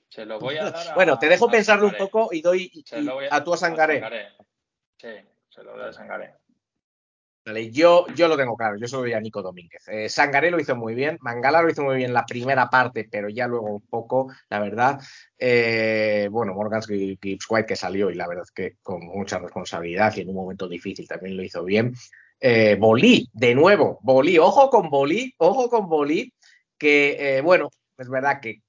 Se 0.10 0.26
lo 0.26 0.40
voy 0.40 0.58
a 0.58 0.70
dar 0.72 0.90
a, 0.90 0.96
Bueno, 0.96 1.18
te 1.18 1.30
dejo 1.30 1.48
a 1.48 1.52
pensarlo 1.52 1.88
un 1.88 1.96
poco 1.96 2.30
y 2.32 2.42
doy 2.42 2.70
y- 2.74 2.84
Se 2.84 3.02
lo 3.02 3.16
voy 3.16 3.26
a 3.30 3.44
tu 3.44 3.54
a 3.54 3.58
Sangaré. 3.58 3.96
Sangaré. 3.96 4.28
Sí, 4.98 5.10
se 5.50 5.64
lo 5.64 5.78
doy 5.78 5.90
a 5.90 5.94
Sangaré. 5.94 6.36
Vale, 7.46 7.70
yo, 7.70 8.08
yo 8.16 8.28
lo 8.28 8.36
tengo 8.36 8.58
claro, 8.58 8.76
yo 8.76 8.88
soy 8.88 9.14
a 9.14 9.20
Nico 9.20 9.44
Domínguez. 9.44 9.88
Eh, 9.88 10.10
Sangaré 10.10 10.50
lo 10.50 10.60
hizo 10.60 10.76
muy 10.76 10.96
bien, 10.96 11.20
Mangala 11.22 11.62
lo 11.62 11.70
hizo 11.70 11.84
muy 11.84 11.96
bien 11.96 12.12
la 12.12 12.26
primera 12.26 12.72
parte, 12.72 13.08
pero 13.10 13.30
ya 13.30 13.48
luego 13.48 13.68
un 13.68 13.86
poco, 13.88 14.34
la 14.50 14.60
verdad. 14.60 15.00
Eh, 15.38 16.28
bueno, 16.32 16.56
Morgan 16.56 16.82
Gibbs 16.82 17.46
White 17.48 17.68
que 17.68 17.76
salió 17.76 18.10
y 18.10 18.16
la 18.16 18.28
verdad 18.28 18.46
que 18.54 18.78
con 18.82 19.06
mucha 19.06 19.38
responsabilidad 19.38 20.12
y 20.16 20.22
en 20.22 20.30
un 20.30 20.36
momento 20.36 20.68
difícil 20.68 21.08
también 21.08 21.38
lo 21.38 21.44
hizo 21.44 21.64
bien. 21.64 21.94
Eh, 22.40 22.78
Bolí, 22.80 23.30
de 23.32 23.54
nuevo, 23.54 24.00
Bolí, 24.02 24.40
ojo 24.40 24.72
con 24.72 24.90
Bolí, 24.90 25.32
ojo 25.38 25.70
con 25.70 25.88
Bolí, 25.88 26.34
que 26.80 27.38
eh, 27.38 27.42
bueno, 27.42 27.70
es 27.98 28.10
verdad 28.10 28.40
que 28.42 28.62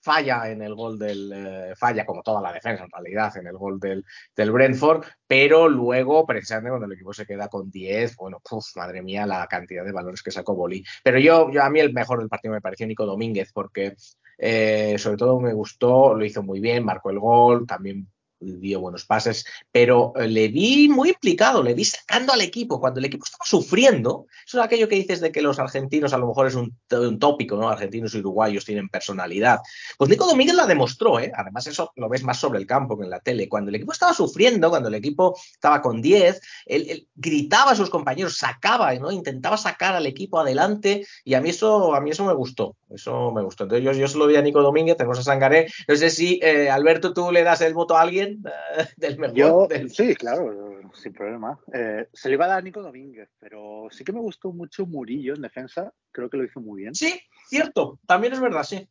falla 0.00 0.50
en 0.50 0.62
el 0.62 0.74
gol 0.74 0.98
del, 0.98 1.32
eh, 1.34 1.74
falla 1.76 2.04
como 2.04 2.22
toda 2.22 2.40
la 2.40 2.52
defensa 2.52 2.84
en 2.84 2.90
realidad 2.90 3.36
en 3.36 3.46
el 3.46 3.56
gol 3.56 3.78
del, 3.78 4.04
del 4.34 4.50
Brentford, 4.50 5.04
pero 5.26 5.68
luego 5.68 6.26
precisamente 6.26 6.70
cuando 6.70 6.86
el 6.86 6.92
equipo 6.92 7.12
se 7.12 7.26
queda 7.26 7.48
con 7.48 7.70
10, 7.70 8.16
bueno, 8.16 8.40
madre 8.76 9.02
mía 9.02 9.26
la 9.26 9.46
cantidad 9.46 9.84
de 9.84 9.92
valores 9.92 10.22
que 10.22 10.30
sacó 10.30 10.54
Bolí. 10.54 10.84
Pero 11.02 11.18
yo, 11.18 11.50
yo 11.50 11.62
a 11.62 11.70
mí 11.70 11.80
el 11.80 11.92
mejor 11.92 12.20
del 12.20 12.28
partido 12.28 12.54
me 12.54 12.60
pareció 12.60 12.86
Nico 12.86 13.06
Domínguez 13.06 13.52
porque 13.52 13.94
eh, 14.38 14.96
sobre 14.98 15.16
todo 15.16 15.40
me 15.40 15.52
gustó, 15.52 16.14
lo 16.14 16.24
hizo 16.24 16.42
muy 16.42 16.60
bien, 16.60 16.84
marcó 16.84 17.10
el 17.10 17.18
gol, 17.18 17.66
también 17.66 18.08
dio 18.40 18.80
buenos 18.80 19.04
pases, 19.04 19.44
pero 19.72 20.12
eh, 20.16 20.28
le 20.28 20.48
vi 20.48 20.88
muy 20.88 21.10
implicado, 21.10 21.62
le 21.62 21.74
vi 21.74 21.84
sacando 21.84 22.32
al 22.32 22.40
equipo 22.40 22.80
cuando 22.80 23.00
el 23.00 23.06
equipo 23.06 23.24
estaba 23.24 23.44
sufriendo. 23.44 24.26
Eso 24.46 24.58
es 24.58 24.64
aquello 24.64 24.88
que 24.88 24.96
dices 24.96 25.20
de 25.20 25.32
que 25.32 25.42
los 25.42 25.58
argentinos 25.58 26.12
a 26.12 26.18
lo 26.18 26.26
mejor 26.26 26.46
es 26.46 26.54
un, 26.54 26.76
un 26.90 27.18
tópico, 27.18 27.56
¿no? 27.56 27.68
Argentinos 27.68 28.14
y 28.14 28.18
uruguayos 28.18 28.64
tienen 28.64 28.88
personalidad. 28.88 29.60
Pues 29.96 30.10
Nico 30.10 30.26
Domínguez 30.26 30.54
la 30.54 30.66
demostró, 30.66 31.18
¿eh? 31.18 31.32
Además, 31.34 31.66
eso 31.66 31.92
lo 31.96 32.08
ves 32.08 32.22
más 32.22 32.38
sobre 32.38 32.58
el 32.58 32.66
campo 32.66 32.98
que 32.98 33.04
en 33.04 33.10
la 33.10 33.20
tele. 33.20 33.48
Cuando 33.48 33.70
el 33.70 33.76
equipo 33.76 33.92
estaba 33.92 34.12
sufriendo, 34.14 34.70
cuando 34.70 34.88
el 34.88 34.94
equipo 34.94 35.36
estaba 35.52 35.80
con 35.80 36.02
10, 36.02 36.40
él, 36.66 37.08
gritaba 37.14 37.72
a 37.72 37.76
sus 37.76 37.90
compañeros, 37.90 38.36
sacaba, 38.36 38.94
¿no? 38.94 39.10
Intentaba 39.10 39.56
sacar 39.56 39.94
al 39.94 40.06
equipo 40.06 40.38
adelante 40.40 41.06
y 41.24 41.34
a 41.34 41.40
mí 41.40 41.50
eso, 41.50 41.94
a 41.94 42.00
mí 42.00 42.10
eso 42.10 42.24
me 42.24 42.34
gustó. 42.34 42.76
Eso 42.90 43.32
me 43.32 43.42
gustó. 43.42 43.64
Entonces, 43.64 43.84
yo, 43.84 43.92
yo 43.92 44.06
se 44.08 44.18
lo 44.18 44.26
doy 44.26 44.36
a 44.36 44.42
Nico 44.42 44.62
Domínguez, 44.62 44.96
tenemos 44.96 45.18
a 45.18 45.22
Sangaré. 45.22 45.68
No 45.88 45.96
sé 45.96 46.10
si, 46.10 46.38
eh, 46.42 46.70
Alberto, 46.70 47.12
tú 47.12 47.32
le 47.32 47.42
das 47.42 47.60
el 47.60 47.74
voto 47.74 47.96
a 47.96 48.02
alguien 48.02 48.25
eh, 48.32 48.86
del 48.96 49.18
mejor. 49.18 49.36
Yo, 49.36 49.66
del- 49.68 49.90
sí, 49.90 50.14
claro, 50.14 50.80
sin 50.94 51.12
problema. 51.12 51.58
Eh, 51.72 52.08
se 52.12 52.28
le 52.28 52.34
iba 52.34 52.44
a 52.44 52.48
dar 52.48 52.58
a 52.58 52.62
Nico 52.62 52.82
Domínguez, 52.82 53.28
pero 53.38 53.88
sí 53.90 54.04
que 54.04 54.12
me 54.12 54.20
gustó 54.20 54.52
mucho 54.52 54.86
Murillo 54.86 55.34
en 55.34 55.42
defensa. 55.42 55.92
Creo 56.12 56.28
que 56.30 56.36
lo 56.36 56.44
hizo 56.44 56.60
muy 56.60 56.82
bien. 56.82 56.94
Sí, 56.94 57.20
cierto, 57.48 57.98
también 58.06 58.32
es 58.32 58.40
verdad, 58.40 58.62
sí. 58.64 58.88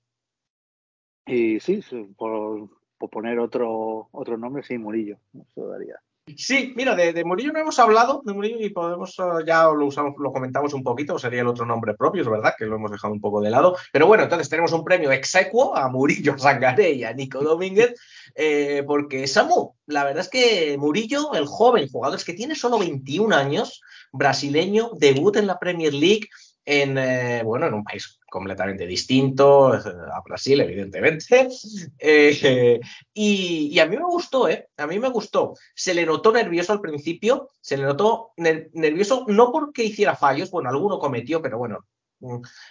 Y 1.28 1.60
sí, 1.60 1.82
sí, 1.82 2.14
por, 2.18 2.70
por 2.98 3.10
poner 3.10 3.40
otro, 3.40 4.10
otro 4.12 4.38
nombre, 4.38 4.64
sí, 4.64 4.78
Murillo. 4.78 5.18
Eso 5.34 5.68
daría. 5.68 6.00
Sí, 6.38 6.73
mira, 6.76 6.95
de, 6.95 7.23
Murillo 7.23 7.53
no 7.53 7.59
hemos 7.59 7.78
hablado, 7.78 8.23
de 8.26 8.34
Murillo 8.34 8.57
y 8.59 8.71
podemos, 8.71 9.17
uh, 9.19 9.45
ya 9.45 9.65
lo 9.65 9.86
usamos, 9.86 10.15
lo 10.17 10.34
comentamos 10.34 10.73
un 10.73 10.82
poquito, 10.82 11.19
sería 11.19 11.41
el 11.41 11.47
otro 11.47 11.67
nombre 11.67 11.93
propio, 11.93 12.23
es 12.23 12.28
verdad, 12.28 12.55
que 12.57 12.65
lo 12.65 12.78
hemos 12.78 12.89
dejado 12.89 13.13
un 13.13 13.21
poco 13.21 13.41
de 13.41 13.51
lado. 13.51 13.78
Pero 13.91 14.07
bueno, 14.07 14.23
entonces 14.23 14.49
tenemos 14.49 14.71
un 14.71 14.84
premio 14.84 15.11
exequo 15.11 15.78
a 15.78 15.88
Murillo, 15.88 16.36
a 16.43 16.82
y 16.82 17.03
a 17.03 17.13
Nico 17.13 17.43
Domínguez, 17.43 17.93
eh, 18.34 18.84
porque 18.88 19.28
Samu, 19.28 19.76
la 19.86 20.03
verdad 20.03 20.21
es 20.21 20.30
que 20.30 20.76
Murillo, 20.80 21.36
el 21.36 21.45
joven 21.45 21.88
jugador, 21.89 22.17
es 22.17 22.26
que 22.26 22.34
tiene 22.34 22.55
solo 22.55 22.80
21 22.80 23.36
años, 23.36 23.82
brasileño, 24.11 24.89
debut 24.97 25.36
en 25.36 25.45
la 25.45 25.59
Premier 25.59 25.93
League, 25.93 26.28
en, 26.65 26.97
eh, 26.97 27.43
bueno, 27.43 27.67
en 27.67 27.76
un 27.76 27.84
país 27.84 28.14
completamente 28.30 28.86
distinto 28.86 29.73
a 29.73 30.21
Brasil, 30.23 30.61
evidentemente. 30.61 31.49
Eh, 31.97 32.80
y, 33.13 33.80
a 33.80 33.86
mí 33.86 33.95
me 33.97 34.03
gustó, 34.03 34.47
¿eh? 34.47 34.67
A 34.78 34.86
mí 34.86 34.99
me 34.99 35.09
gustó. 35.09 35.55
Se 35.73 35.93
le 35.93 36.05
notó 36.05 36.32
nervioso 36.32 36.73
al 36.73 36.82
principio, 36.82 37.49
se 37.61 37.78
le 37.78 37.84
notó 37.84 38.32
ner 38.38 38.69
nervioso 38.73 39.26
no 39.28 39.51
porque 39.51 39.84
hiciera 39.84 40.15
fallos, 40.15 40.51
bueno, 40.51 40.69
alguno 40.69 40.99
cometió, 40.99 41.41
pero 41.41 41.57
bueno, 41.57 41.86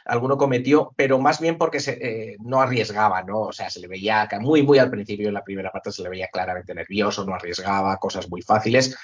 alguno 0.05 0.37
cometió, 0.37 0.93
pero 0.97 1.19
más 1.19 1.41
bien 1.41 1.59
porque 1.59 1.81
se, 1.81 1.93
eh, 1.93 2.37
no 2.41 2.61
arriesgaba, 2.61 3.23
¿no? 3.23 3.41
O 3.41 3.53
sea, 3.53 3.71
se 3.71 3.81
le 3.81 3.89
veía 3.89 4.29
muy, 4.41 4.63
muy 4.63 4.79
al 4.79 4.91
principio, 4.91 5.29
en 5.29 5.35
la 5.35 5.45
primera 5.45 5.71
parte 5.71 5.93
se 5.93 6.03
le 6.03 6.09
veía 6.09 6.29
claramente 6.29 6.75
nervioso, 6.75 7.25
no 7.25 7.35
arriesgaba, 7.35 7.97
cosas 7.97 8.29
muy 8.29 8.43
fáciles. 8.43 8.97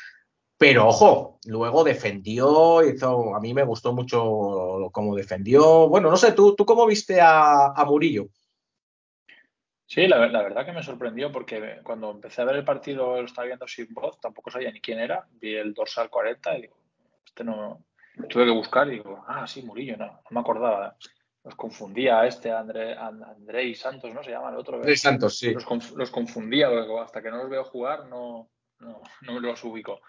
Pero 0.60 0.88
ojo, 0.88 1.38
luego 1.46 1.84
defendió, 1.84 2.82
hizo, 2.82 3.34
a 3.34 3.40
mí 3.40 3.54
me 3.54 3.64
gustó 3.64 3.94
mucho 3.94 4.90
cómo 4.92 5.16
defendió. 5.16 5.88
Bueno, 5.88 6.10
no 6.10 6.18
sé, 6.18 6.32
¿tú, 6.32 6.54
tú 6.54 6.66
cómo 6.66 6.84
viste 6.84 7.18
a, 7.18 7.68
a 7.68 7.84
Murillo? 7.86 8.28
Sí, 9.86 10.06
la, 10.06 10.28
la, 10.28 10.42
verdad 10.42 10.66
que 10.66 10.72
me 10.72 10.82
sorprendió 10.82 11.32
porque 11.32 11.80
cuando 11.82 12.10
empecé 12.10 12.42
a 12.42 12.44
ver 12.44 12.56
el 12.56 12.64
partido, 12.66 13.18
lo 13.18 13.24
estaba 13.24 13.46
viendo 13.46 13.66
sin 13.66 13.86
voz, 13.94 14.20
tampoco 14.20 14.50
sabía 14.50 14.70
ni 14.70 14.82
quién 14.82 14.98
era. 14.98 15.26
Vi 15.40 15.54
el 15.54 15.72
dorsal 15.72 16.10
40 16.10 16.58
y 16.58 16.60
digo, 16.60 16.76
este 17.24 17.42
no. 17.42 17.82
Tuve 18.28 18.44
que 18.44 18.50
buscar 18.50 18.86
y 18.88 18.96
digo, 18.96 19.24
ah, 19.26 19.46
sí, 19.46 19.62
Murillo, 19.62 19.96
no, 19.96 20.08
no 20.08 20.28
me 20.28 20.40
acordaba. 20.40 20.94
Los 21.42 21.54
confundía 21.54 22.20
a 22.20 22.26
este, 22.26 22.52
André, 22.52 22.94
André 22.98 23.64
y 23.64 23.74
Santos, 23.74 24.12
¿no? 24.12 24.22
Se 24.22 24.32
llama 24.32 24.50
el 24.50 24.56
otro. 24.56 24.76
André 24.76 24.94
Santos, 24.94 25.38
sí. 25.38 25.54
Los, 25.54 25.64
conf, 25.64 25.92
los 25.92 26.10
confundía, 26.10 26.68
hasta 27.02 27.22
que 27.22 27.30
no 27.30 27.38
los 27.38 27.48
veo 27.48 27.64
jugar 27.64 28.08
no, 28.08 28.50
no, 28.80 29.00
no 29.22 29.40
los 29.40 29.64
ubico. 29.64 30.02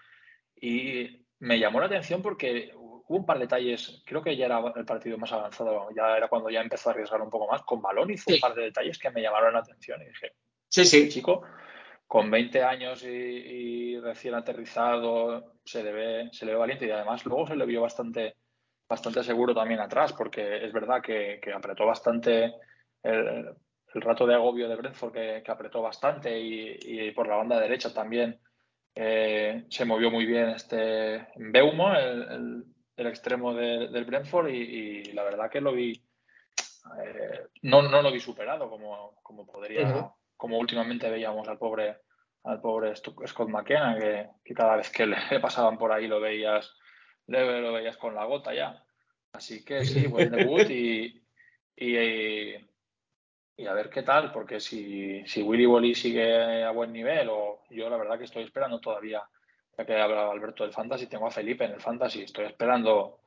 Y 0.62 1.26
me 1.40 1.58
llamó 1.58 1.80
la 1.80 1.86
atención 1.86 2.22
porque 2.22 2.70
hubo 2.76 3.16
un 3.18 3.26
par 3.26 3.36
de 3.38 3.44
detalles, 3.46 4.00
creo 4.06 4.22
que 4.22 4.36
ya 4.36 4.46
era 4.46 4.62
el 4.76 4.84
partido 4.84 5.18
más 5.18 5.32
avanzado, 5.32 5.88
ya 5.94 6.16
era 6.16 6.28
cuando 6.28 6.50
ya 6.50 6.60
empezó 6.60 6.88
a 6.88 6.92
arriesgar 6.92 7.20
un 7.20 7.30
poco 7.30 7.50
más, 7.50 7.62
con 7.62 7.82
balón 7.82 8.12
hizo 8.12 8.30
Sí. 8.30 8.34
un 8.34 8.40
par 8.40 8.54
de 8.54 8.62
detalles 8.62 8.96
que 8.96 9.10
me 9.10 9.20
llamaron 9.20 9.54
la 9.54 9.58
atención 9.58 10.00
y 10.00 10.06
dije, 10.06 10.32
Sí, 10.68 10.84
sí. 10.84 10.98
"Este 10.98 11.08
chico, 11.14 11.42
con 12.06 12.30
20 12.30 12.62
años 12.62 13.02
y, 13.02 13.08
y 13.08 14.00
recién 14.00 14.34
aterrizado 14.34 15.56
se 15.64 15.82
le, 15.82 15.92
ve, 15.92 16.28
se 16.30 16.46
le 16.46 16.52
ve 16.52 16.58
valiente 16.58 16.86
y 16.86 16.90
además 16.92 17.26
luego 17.26 17.44
se 17.46 17.56
le 17.56 17.66
vio 17.66 17.82
bastante, 17.82 18.36
bastante 18.88 19.24
seguro 19.24 19.52
también 19.54 19.80
atrás, 19.80 20.12
porque 20.12 20.64
es 20.64 20.72
verdad 20.72 21.02
que, 21.02 21.40
que 21.42 21.52
apretó 21.52 21.86
bastante 21.86 22.54
el, 23.02 23.52
el, 23.94 24.00
rato 24.00 24.28
de 24.28 24.34
agobio 24.34 24.68
de 24.68 24.76
Brentford, 24.76 25.12
que, 25.12 25.42
que 25.44 25.50
apretó 25.50 25.82
bastante 25.82 26.38
y, 26.38 26.78
y, 26.82 27.10
por 27.10 27.26
la 27.26 27.34
banda 27.36 27.58
derecha 27.58 27.92
también 27.92 28.38
eh, 28.94 29.64
se 29.68 29.84
movió 29.84 30.10
muy 30.10 30.26
bien 30.26 30.50
este 30.50 31.28
Beumo, 31.36 31.94
el, 31.94 32.22
el, 32.22 32.64
el 32.96 33.06
extremo 33.06 33.54
de, 33.54 33.88
del 33.88 34.04
Brentford, 34.04 34.48
y, 34.48 34.58
y, 34.58 35.04
la 35.12 35.24
verdad 35.24 35.50
que 35.50 35.60
lo 35.60 35.72
vi, 35.72 35.92
eh, 37.04 37.46
no, 37.62 37.82
no, 37.82 38.02
lo 38.02 38.12
vi 38.12 38.20
superado 38.20 38.68
como, 38.68 39.14
como 39.22 39.46
podría. 39.46 39.88
Uh 39.88 39.90
-huh 39.90 40.12
como 40.42 40.58
últimamente 40.58 41.08
veíamos 41.08 41.46
al 41.46 41.56
pobre 41.56 41.98
al 42.42 42.60
pobre 42.60 42.96
Scott 42.96 43.48
McKenna, 43.48 43.96
que, 43.96 44.28
que 44.44 44.54
cada 44.54 44.74
vez 44.74 44.90
que 44.90 45.06
le, 45.06 45.16
pasaban 45.40 45.78
por 45.78 45.92
ahí 45.92 46.08
lo 46.08 46.20
veías, 46.20 46.74
le, 47.28 47.60
lo 47.60 47.72
veías 47.72 47.96
con 47.96 48.16
la 48.16 48.24
gota 48.24 48.52
ya. 48.52 48.84
Así 49.32 49.64
que 49.64 49.84
sí, 49.84 50.08
buen 50.08 50.32
debut 50.32 50.68
y, 50.68 51.22
y, 51.76 51.96
y, 53.56 53.66
a 53.66 53.72
ver 53.72 53.88
qué 53.88 54.02
tal, 54.02 54.32
porque 54.32 54.58
si, 54.58 55.24
si 55.28 55.42
Willy 55.42 55.64
Bolly 55.64 55.94
sigue 55.94 56.64
a 56.64 56.72
buen 56.72 56.92
nivel, 56.92 57.28
o 57.30 57.61
yo 57.74 57.88
la 57.90 57.96
verdad 57.96 58.18
que 58.18 58.24
estoy 58.24 58.44
esperando 58.44 58.80
todavía, 58.80 59.22
ya 59.76 59.84
que 59.84 60.00
hablaba 60.00 60.32
Alberto 60.32 60.64
del 60.64 60.72
Fantasy, 60.72 61.06
tengo 61.06 61.26
a 61.26 61.30
Felipe 61.30 61.64
en 61.64 61.72
el 61.72 61.80
Fantasy, 61.80 62.22
estoy 62.22 62.46
esperando 62.46 63.20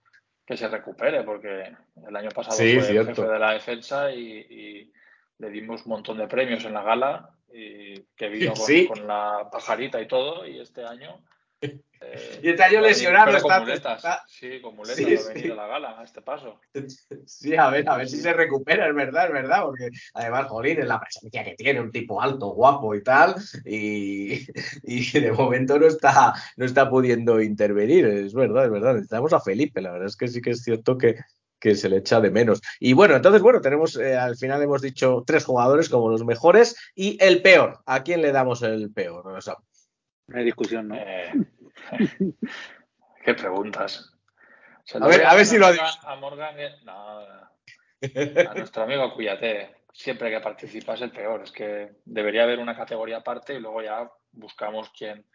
que 0.46 0.58
se 0.58 0.68
recupere, 0.68 1.24
porque 1.24 1.76
el 2.08 2.16
año 2.16 2.30
pasado 2.30 2.56
sí, 2.56 2.80
fue 2.80 2.89
el 2.89 3.06
jefe 3.06 3.22
de 3.24 3.39
la 3.39 3.54
defensa 3.54 4.12
y, 4.12 4.22
y 4.22 4.93
le 5.39 5.50
dimos 5.50 5.86
un 5.86 5.91
montón 5.91 6.18
de 6.18 6.28
premios 6.28 6.64
en 6.66 6.74
la 6.74 6.84
gala 6.84 7.30
y 7.52 8.02
que 8.16 8.30
vino 8.30 8.54
con, 8.56 8.66
sí. 8.66 8.88
con 8.88 9.08
la 9.08 9.50
pajarita 9.52 10.02
y 10.02 10.08
todo 10.08 10.46
y 10.46 10.60
este 10.60 10.84
año 10.86 11.20
y 12.41 12.49
este 12.49 12.63
año 12.63 12.82
lesionado 12.82 13.26
pero 13.26 13.38
está, 13.38 13.55
con 13.55 13.63
muletas 13.63 13.97
está... 13.97 14.24
sí 14.28 14.61
con 14.61 14.76
muletas 14.76 14.97
sí, 14.97 15.03
a 15.03 15.28
venir 15.28 15.43
sí. 15.43 15.51
a 15.51 15.55
la 15.55 15.68
gala 15.68 15.99
a 15.99 16.03
este 16.03 16.22
paso 16.22 16.59
sí 17.26 17.55
a 17.55 17.70
ver 17.70 17.88
a 17.89 17.97
ver 17.97 18.07
si 18.07 18.18
se 18.18 18.34
recupera 18.34 18.88
es 18.88 18.95
verdad 18.95 19.28
es 19.28 19.34
verdad 19.34 19.63
porque 19.63 19.89
además 20.13 20.47
Jolín 20.47 20.80
es 20.80 20.88
la 20.88 20.99
presencia 20.99 21.43
que 21.43 21.55
tiene 21.55 21.82
un 21.82 21.91
tipo 21.91 22.22
alto 22.22 22.49
guapo 22.49 22.95
y 22.95 23.03
tal 23.03 23.36
y, 23.66 24.45
y 24.84 25.20
de 25.20 25.32
momento 25.32 25.80
no 25.80 25.88
está 25.88 26.34
no 26.57 26.66
está 26.66 26.89
pudiendo 26.89 27.41
intervenir 27.41 28.05
es 28.05 28.34
verdad 28.34 28.66
es 28.66 28.72
verdad 28.72 28.93
necesitamos 28.93 29.34
a 29.34 29.41
Felipe 29.41 29.82
la 29.82 29.91
verdad 29.91 30.07
es 30.07 30.16
que 30.16 30.28
sí 30.28 30.41
que 30.41 30.51
es 30.51 30.63
cierto 30.63 30.97
que 30.97 31.16
que 31.57 31.74
se 31.74 31.89
le 31.89 31.97
echa 31.97 32.22
de 32.22 32.30
menos. 32.30 32.61
Y 32.80 32.93
bueno, 32.93 33.16
entonces, 33.16 33.41
bueno, 33.41 33.59
tenemos, 33.59 33.95
eh, 33.95 34.16
al 34.16 34.36
final 34.36 34.61
hemos 34.61 34.84
dicho 34.84 35.24
tres 35.26 35.45
jugadores 35.45 35.89
como 35.89 36.09
los 36.09 36.24
mejores 36.24 36.76
y 36.93 37.18
el 37.24 37.41
peor. 37.41 37.80
¿A 37.88 38.03
quién 38.03 38.22
le 38.22 38.32
damos 38.32 38.61
el 38.61 38.91
peor? 38.91 39.26
No 40.28 40.38
hay 40.38 40.45
discusión, 40.45 40.89
¿no? 40.89 40.95
Eh, 40.95 41.32
¿Qué 43.24 43.34
preguntas? 43.34 44.12
Se 44.84 44.98
a, 44.98 45.08
ver, 45.08 45.26
a 45.26 45.34
ver 45.34 45.46
si 45.46 45.58
lo 45.58 45.68
Morgan, 45.68 45.90
A 46.04 46.16
Morgan, 46.16 46.56
no, 46.84 47.20
a 47.20 48.54
nuestro 48.56 48.84
amigo 48.84 49.14
Cuyate, 49.14 49.84
siempre 49.92 50.30
que 50.30 50.40
participa 50.42 50.94
es 50.94 51.02
el 51.02 51.12
peor. 51.12 51.42
Es 51.44 51.52
que 51.52 51.96
debería 52.06 52.44
haber 52.44 52.60
una 52.60 52.76
categoría 52.76 53.18
aparte 53.18 53.56
y 53.56 53.60
luego 53.60 53.82
ya 53.82 54.10
buscamos 54.32 54.92
quién. 54.96 55.26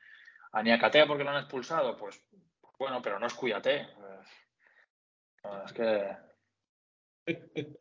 A 0.52 0.62
Niacatea 0.62 1.06
porque 1.06 1.24
lo 1.24 1.30
han 1.30 1.38
expulsado, 1.38 1.96
pues 1.96 2.22
bueno, 2.78 3.00
pero 3.02 3.18
no 3.18 3.26
es 3.26 3.34
Cuyate. 3.34 3.88
No, 5.44 5.64
es 5.64 5.72
que. 5.72 6.16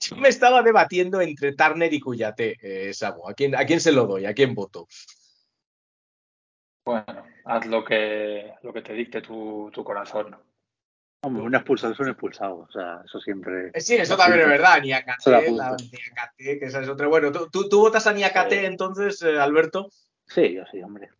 Yo 0.00 0.16
me 0.16 0.28
estaba 0.28 0.62
debatiendo 0.62 1.20
entre 1.20 1.54
Turner 1.54 1.92
y 1.92 2.00
Cuyate, 2.00 2.56
eh, 2.60 2.94
Samu. 2.94 3.28
¿A 3.28 3.34
quién, 3.34 3.54
¿A 3.54 3.64
quién 3.64 3.80
se 3.80 3.92
lo 3.92 4.06
doy? 4.06 4.26
¿A 4.26 4.34
quién 4.34 4.54
voto? 4.54 4.86
Bueno, 6.88 7.22
haz 7.44 7.66
lo 7.66 7.84
que, 7.84 8.50
lo 8.62 8.72
que 8.72 8.80
te 8.80 8.94
dicte 8.94 9.20
tu, 9.20 9.70
tu 9.74 9.84
corazón. 9.84 10.34
Hombre, 11.20 11.42
un 11.42 11.54
expulsado 11.54 11.92
es 11.92 12.00
un 12.00 12.08
expulsado, 12.08 12.60
o 12.60 12.70
sea, 12.70 13.02
eso 13.04 13.20
siempre. 13.20 13.78
Sí, 13.78 13.96
eso 13.96 14.16
también 14.16 14.40
es 14.40 14.48
verdad, 14.48 14.80
Niakate, 14.80 15.50
la 15.52 15.76
Niakate, 15.76 16.58
que 16.58 16.64
esa 16.64 16.80
es 16.80 16.88
otra. 16.88 17.06
Bueno, 17.08 17.30
¿tú, 17.30 17.50
tú, 17.50 17.68
tú 17.68 17.80
votas 17.80 18.06
a 18.06 18.14
Niakate 18.14 18.60
Sí. 18.60 18.64
entonces, 18.64 19.20
eh, 19.20 19.38
Alberto? 19.38 19.90
Sí, 20.24 20.54
yo 20.54 20.64
sí, 20.72 20.80
hombre. 20.82 21.10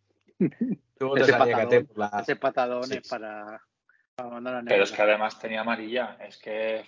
Tú 0.97 1.09
votas 1.09 1.27
Ese 1.29 1.35
a 1.35 1.45
Niakate 1.45 1.81
patadón, 1.81 1.85
por 1.85 1.97
la... 1.99 2.19
ese 2.21 2.35
patadón 2.35 2.83
Sí. 2.85 2.97
es 2.97 3.07
para, 3.07 3.61
para 4.15 4.29
mandar 4.29 4.55
a 4.55 4.61
Pero 4.63 4.83
es 4.83 4.91
que 4.91 5.01
además 5.03 5.37
tenía 5.37 5.61
amarilla. 5.61 6.17
Es 6.19 6.37
que. 6.37 6.83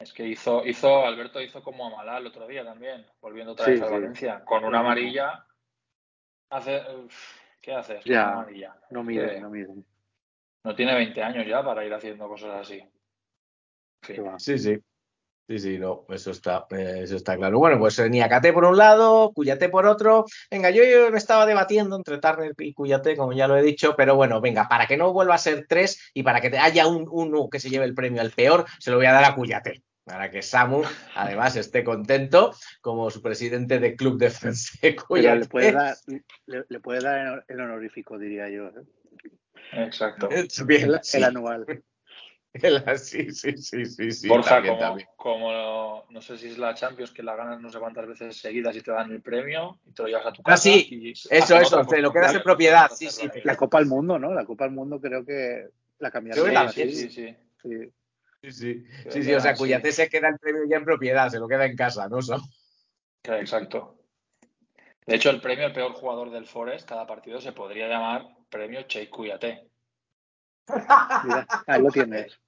Es 0.00 0.12
que 0.12 0.26
hizo, 0.26 0.66
hizo, 0.66 1.06
Alberto 1.06 1.40
hizo 1.40 1.62
como 1.62 1.86
a 1.86 1.90
Malá 1.98 2.18
el 2.18 2.26
otro 2.26 2.48
día 2.48 2.64
también, 2.64 3.06
volviendo 3.20 3.52
otra 3.52 3.66
Sí, 3.66 3.72
vez 3.72 3.82
a 3.82 3.86
sí. 3.86 3.92
Valencia. 3.92 4.44
Con 4.44 4.64
una 4.64 4.80
amarilla. 4.80 5.44
Hace, 6.50 6.82
¿Qué 7.60 7.74
haces 7.74 8.04
Ya, 8.04 8.32
amarilla? 8.32 8.76
No 8.90 9.06
que 9.06 9.40
no 9.40 9.50
miden. 9.50 9.84
no 10.64 10.74
tiene 10.74 10.94
20 10.94 11.22
años 11.22 11.46
ya 11.46 11.62
para 11.62 11.84
ir 11.84 11.92
haciendo 11.92 12.28
cosas 12.28 12.60
así. 12.60 12.82
Sí, 14.38 14.58
sí. 14.58 14.78
Sí, 15.48 15.58
sí, 15.58 15.78
no, 15.78 16.04
eso 16.10 16.30
está, 16.30 16.66
eh, 16.72 17.00
eso 17.04 17.16
está 17.16 17.34
claro. 17.34 17.58
Bueno, 17.58 17.78
pues 17.78 17.98
eh, 17.98 18.10
Niakate 18.10 18.52
por 18.52 18.66
un 18.66 18.76
lado, 18.76 19.32
Cuyate 19.32 19.70
por 19.70 19.86
otro. 19.86 20.26
Venga, 20.50 20.68
yo, 20.68 20.84
yo 20.84 21.10
me 21.10 21.16
estaba 21.16 21.46
debatiendo 21.46 21.96
entre 21.96 22.18
Turner 22.18 22.52
y 22.58 22.74
Cuyate, 22.74 23.16
como 23.16 23.32
ya 23.32 23.48
lo 23.48 23.56
he 23.56 23.62
dicho, 23.62 23.94
pero 23.96 24.14
bueno, 24.14 24.42
venga, 24.42 24.68
para 24.68 24.86
que 24.86 24.98
no 24.98 25.10
vuelva 25.10 25.36
a 25.36 25.38
ser 25.38 25.64
tres 25.66 26.10
y 26.12 26.22
para 26.22 26.42
que 26.42 26.58
haya 26.58 26.86
un 26.86 27.08
uno 27.10 27.48
que 27.48 27.60
se 27.60 27.70
lleve 27.70 27.86
el 27.86 27.94
premio 27.94 28.20
al 28.20 28.30
peor, 28.30 28.66
se 28.78 28.90
lo 28.90 28.98
voy 28.98 29.06
a 29.06 29.12
dar 29.12 29.24
a 29.24 29.34
Cuyate. 29.34 29.82
Para 30.08 30.30
que 30.30 30.40
Samu, 30.42 30.82
además, 31.14 31.54
esté 31.56 31.84
contento 31.84 32.54
como 32.80 33.10
su 33.10 33.20
presidente 33.20 33.78
de 33.78 33.94
Club 33.94 34.18
de 34.18 34.32
Cuyate. 35.06 35.40
le 35.40 35.46
puede 35.46 35.72
dar, 35.72 35.96
le, 36.46 36.64
le 36.68 36.80
puede 36.80 37.00
dar 37.02 37.44
el 37.46 37.60
honorífico, 37.60 38.18
diría 38.18 38.48
yo. 38.48 38.68
¿eh? 38.68 38.84
Exacto. 39.72 40.28
Bien, 40.64 40.84
El, 40.84 41.00
sí. 41.02 41.18
el 41.18 41.24
anual. 41.24 41.66
El- 42.54 42.98
sí, 42.98 43.30
sí, 43.30 43.56
sí, 43.58 43.84
sí, 43.84 44.10
sí. 44.10 44.28
Borja, 44.28 44.56
también, 44.56 44.74
como, 44.74 44.86
también. 44.88 45.08
como 45.16 46.04
no 46.08 46.22
sé 46.22 46.38
si 46.38 46.48
es 46.48 46.56
la 46.58 46.74
Champions 46.74 47.10
que 47.12 47.22
la 47.22 47.36
ganas 47.36 47.60
no 47.60 47.70
sé 47.70 47.78
cuántas 47.78 48.06
veces 48.08 48.36
seguidas 48.38 48.74
y 48.74 48.80
te 48.80 48.90
dan 48.90 49.12
el 49.12 49.20
premio 49.20 49.78
y 49.84 49.92
te 49.92 50.02
lo 50.02 50.08
llevas 50.08 50.26
a 50.26 50.32
tu 50.32 50.40
Ah, 50.44 50.52
casa. 50.52 50.62
sí, 50.62 50.88
y 50.90 51.10
eso, 51.10 51.58
eso, 51.60 51.86
te 51.86 52.00
lo 52.00 52.10
quedas 52.10 52.34
en 52.34 52.42
propiedad, 52.42 52.90
sí, 52.90 53.08
sí. 53.10 53.28
La 53.44 53.56
Copa 53.56 53.78
del 53.78 53.86
Mundo, 53.86 54.18
¿no? 54.18 54.32
La 54.32 54.46
Copa 54.46 54.64
del 54.64 54.72
Mundo 54.72 54.98
creo 55.00 55.24
que 55.24 55.68
la 55.98 56.10
cambiaron. 56.10 56.72
Sí, 56.72 56.90
sí, 56.94 57.10
sí. 57.10 57.36
Sí. 57.62 57.92
Sí, 58.42 58.52
sí, 58.52 59.22
sí, 59.22 59.34
o 59.34 59.40
sea. 59.40 59.54
Cuyate 59.54 59.92
se 59.92 60.08
queda 60.08 60.28
el 60.28 60.38
premio 60.38 60.62
ya 60.68 60.76
en 60.76 60.84
propiedad, 60.84 61.28
se 61.28 61.38
lo 61.38 61.48
queda 61.48 61.66
en 61.66 61.76
casa, 61.76 62.08
¿no? 62.08 62.18
Exacto. 63.24 63.98
De 65.06 65.16
hecho, 65.16 65.30
el 65.30 65.40
premio 65.40 65.66
al 65.66 65.72
peor 65.72 65.92
jugador 65.92 66.30
del 66.30 66.46
Forest, 66.46 66.88
cada 66.88 67.06
partido 67.06 67.40
se 67.40 67.52
podría 67.52 67.88
llamar 67.88 68.26
premio 68.48 68.82
Cheikh 68.82 69.10
Cuyate. 69.10 69.68
Ahí 71.66 71.82
lo 71.82 71.90
tienes. 71.90 72.38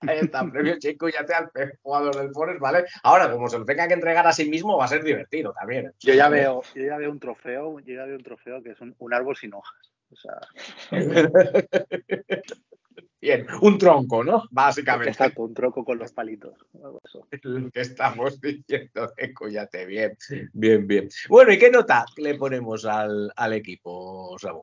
Ahí 0.00 0.18
está, 0.18 0.48
premio 0.48 0.78
Checo 0.78 1.08
ya 1.08 1.24
te 1.24 1.34
al 1.34 1.50
peor 1.50 1.76
jugador 1.82 2.16
del 2.16 2.30
Forest, 2.32 2.60
¿vale? 2.60 2.84
Ahora, 3.02 3.30
como 3.30 3.48
se 3.48 3.58
lo 3.58 3.64
tenga 3.64 3.88
que 3.88 3.94
entregar 3.94 4.26
a 4.26 4.32
sí 4.32 4.48
mismo, 4.48 4.76
va 4.76 4.84
a 4.84 4.88
ser 4.88 5.02
divertido 5.02 5.52
también. 5.52 5.92
Yo 5.98 6.14
ya 6.14 6.28
veo, 6.28 6.62
yo 6.74 6.84
ya 6.84 6.96
veo 6.98 7.10
un 7.10 7.18
trofeo, 7.18 7.80
yo 7.80 7.94
ya 7.94 8.04
veo 8.04 8.16
un 8.16 8.22
trofeo 8.22 8.62
que 8.62 8.70
es 8.70 8.80
un, 8.80 8.94
un 8.98 9.14
árbol 9.14 9.36
sin 9.36 9.54
hojas. 9.54 9.92
O 10.10 10.16
sea, 10.16 10.38
Bien, 13.20 13.46
un 13.62 13.78
tronco, 13.78 14.22
¿no? 14.22 14.44
Básicamente. 14.50 15.32
un 15.36 15.52
troco 15.52 15.84
con 15.84 15.98
los 15.98 16.12
palitos. 16.12 16.54
eso. 17.04 17.26
Lo 17.42 17.70
que 17.70 17.80
estamos 17.80 18.40
diciendo 18.40 19.12
Cuyate. 19.34 19.86
Bien, 19.86 20.16
bien, 20.52 20.86
bien. 20.86 21.08
Bueno, 21.28 21.52
¿y 21.52 21.58
qué 21.58 21.70
nota 21.70 22.04
le 22.16 22.36
ponemos 22.36 22.84
al, 22.84 23.32
al 23.34 23.52
equipo, 23.54 24.36
Samu? 24.38 24.62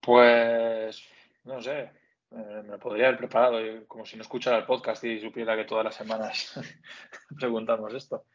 Pues, 0.00 1.02
no 1.44 1.60
sé, 1.60 1.90
eh, 2.30 2.62
me 2.64 2.78
podría 2.78 3.08
haber 3.08 3.18
preparado, 3.18 3.60
yo, 3.60 3.86
como 3.88 4.04
si 4.04 4.16
no 4.16 4.22
escuchara 4.22 4.58
el 4.58 4.64
podcast 4.66 5.02
y 5.04 5.18
supiera 5.18 5.56
que 5.56 5.64
todas 5.64 5.84
las 5.84 5.94
semanas 5.94 6.52
preguntamos 7.36 7.92
esto. 7.94 8.26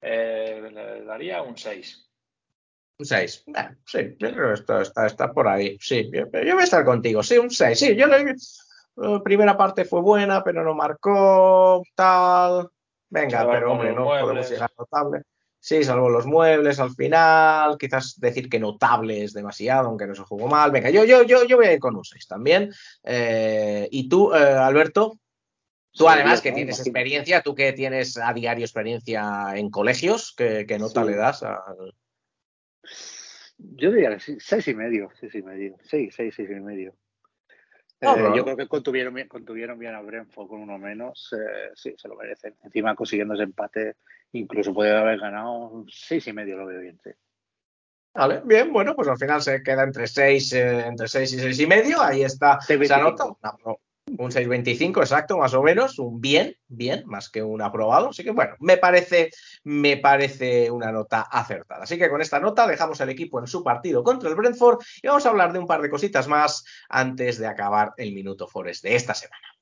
Eh, 0.00 0.70
le 0.72 1.04
daría 1.04 1.42
un 1.42 1.56
6. 1.56 2.09
Un 3.00 3.06
6. 3.06 3.44
Bueno, 3.46 3.76
sí, 3.86 3.98
yo 4.18 4.30
creo 4.30 4.48
que 4.48 4.54
esto 4.60 4.80
está, 4.82 5.06
está 5.06 5.32
por 5.32 5.48
ahí. 5.48 5.78
Sí, 5.80 6.10
yo, 6.12 6.26
yo 6.26 6.52
voy 6.52 6.60
a 6.60 6.64
estar 6.64 6.84
contigo. 6.84 7.22
Sí, 7.22 7.38
un 7.38 7.50
6. 7.50 7.78
Sí, 7.78 7.96
yo 7.96 8.06
le, 8.06 8.34
la 8.96 9.22
primera 9.22 9.56
parte 9.56 9.86
fue 9.86 10.02
buena, 10.02 10.44
pero 10.44 10.62
no 10.62 10.74
marcó, 10.74 11.82
tal. 11.94 12.68
Venga, 13.08 13.38
Salvo 13.38 13.52
pero 13.52 13.72
hombre, 13.72 13.94
no 13.94 14.04
podemos 14.04 14.50
llegar 14.50 14.70
notable. 14.78 15.22
Sí, 15.58 15.82
salvo 15.82 16.10
los 16.10 16.26
muebles 16.26 16.78
al 16.78 16.90
final, 16.90 17.78
quizás 17.78 18.20
decir 18.20 18.50
que 18.50 18.60
notable 18.60 19.24
es 19.24 19.32
demasiado, 19.32 19.88
aunque 19.88 20.06
no 20.06 20.14
se 20.14 20.22
jugó 20.22 20.46
mal. 20.46 20.70
Venga, 20.70 20.90
yo, 20.90 21.04
yo, 21.04 21.22
yo, 21.22 21.44
yo 21.44 21.56
voy 21.56 21.66
a 21.66 21.72
ir 21.72 21.80
con 21.80 21.96
un 21.96 22.04
6 22.04 22.26
también. 22.26 22.70
Eh, 23.02 23.88
y 23.90 24.10
tú, 24.10 24.34
eh, 24.34 24.38
Alberto, 24.38 25.18
tú 25.92 26.04
Sí, 26.04 26.10
además 26.10 26.42
que 26.42 26.52
tienes 26.52 26.78
experiencia, 26.80 27.40
tú 27.40 27.54
que 27.54 27.72
tienes 27.72 28.18
a 28.18 28.34
diario 28.34 28.66
experiencia 28.66 29.52
en 29.54 29.70
colegios, 29.70 30.34
¿qué, 30.36 30.66
qué 30.68 30.78
nota 30.78 31.02
Sí. 31.02 31.08
le 31.08 31.16
das 31.16 31.42
al, 31.42 31.94
Yo 33.58 33.90
diría 33.92 34.10
que 34.10 34.20
sí, 34.20 34.36
seis 34.40 34.66
y 34.68 34.74
medio, 34.74 35.10
seis 35.18 35.34
y 35.34 35.42
medio, 35.42 35.76
seis, 35.82 36.14
seis, 36.16 36.34
seis 36.34 36.48
y 36.50 36.54
medio. 36.54 36.94
Ah, 38.02 38.16
Eh. 38.18 38.32
Yo 38.34 38.44
creo 38.44 38.56
que 38.56 38.66
contuvieron 38.68 39.12
bien, 39.12 39.28
contuvieron 39.28 39.78
bien 39.78 39.94
a 39.94 40.00
Brentford 40.00 40.48
con 40.48 40.60
uno 40.62 40.78
menos. 40.78 41.34
eh, 41.38 41.70
sí, 41.74 41.94
se 41.98 42.08
lo 42.08 42.16
merecen. 42.16 42.56
Encima 42.64 42.94
consiguiendo 42.94 43.34
ese 43.34 43.42
empate, 43.42 43.96
incluso 44.32 44.72
puede 44.72 44.96
haber 44.96 45.18
ganado 45.18 45.84
seis 45.88 46.26
y 46.26 46.32
medio, 46.32 46.56
lo 46.56 46.66
veo 46.66 46.80
bien. 46.80 46.98
Sí. 47.04 47.10
Vale, 48.14 48.40
bien, 48.44 48.72
bueno, 48.72 48.96
pues 48.96 49.06
al 49.08 49.18
final 49.18 49.40
se 49.42 49.62
queda 49.62 49.84
entre 49.84 50.06
6 50.06 50.52
entre 50.54 51.06
seis 51.06 51.32
y 51.34 51.38
seis 51.38 51.60
y 51.60 51.66
medio. 51.66 52.00
Ahí 52.00 52.22
está 52.22 52.58
esa 52.60 52.74
6,25. 52.98 53.02
nota. 53.02 53.24
Una 53.24 53.56
pro- 53.62 53.80
un 54.18 54.30
6.25 54.30 55.00
exacto, 55.00 55.38
más 55.38 55.54
o 55.54 55.62
menos. 55.62 55.98
Un 55.98 56.20
bien, 56.20 56.56
bien, 56.68 57.04
más 57.06 57.28
que 57.28 57.42
un 57.42 57.62
aprobado. 57.62 58.10
Así 58.10 58.24
que 58.24 58.30
bueno, 58.30 58.54
me 58.60 58.76
parece, 58.76 59.30
me 59.64 59.96
parece 59.96 60.70
una 60.70 60.92
nota 60.92 61.22
acertada. 61.22 61.84
Así 61.84 61.98
que 61.98 62.10
con 62.10 62.20
esta 62.20 62.40
nota 62.40 62.66
dejamos 62.66 63.00
al 63.00 63.10
equipo 63.10 63.38
en 63.40 63.46
su 63.46 63.62
partido 63.62 64.02
contra 64.02 64.28
el 64.28 64.34
Brentford 64.34 64.78
y 65.02 65.08
vamos 65.08 65.26
a 65.26 65.30
hablar 65.30 65.52
de 65.52 65.58
un 65.58 65.66
par 65.66 65.82
de 65.82 65.90
cositas 65.90 66.28
más 66.28 66.64
antes 66.88 67.38
de 67.38 67.46
acabar 67.46 67.92
el 67.96 68.12
Minuto 68.12 68.46
Forest 68.48 68.82
de 68.84 68.96
esta 68.96 69.14
semana. 69.14 69.59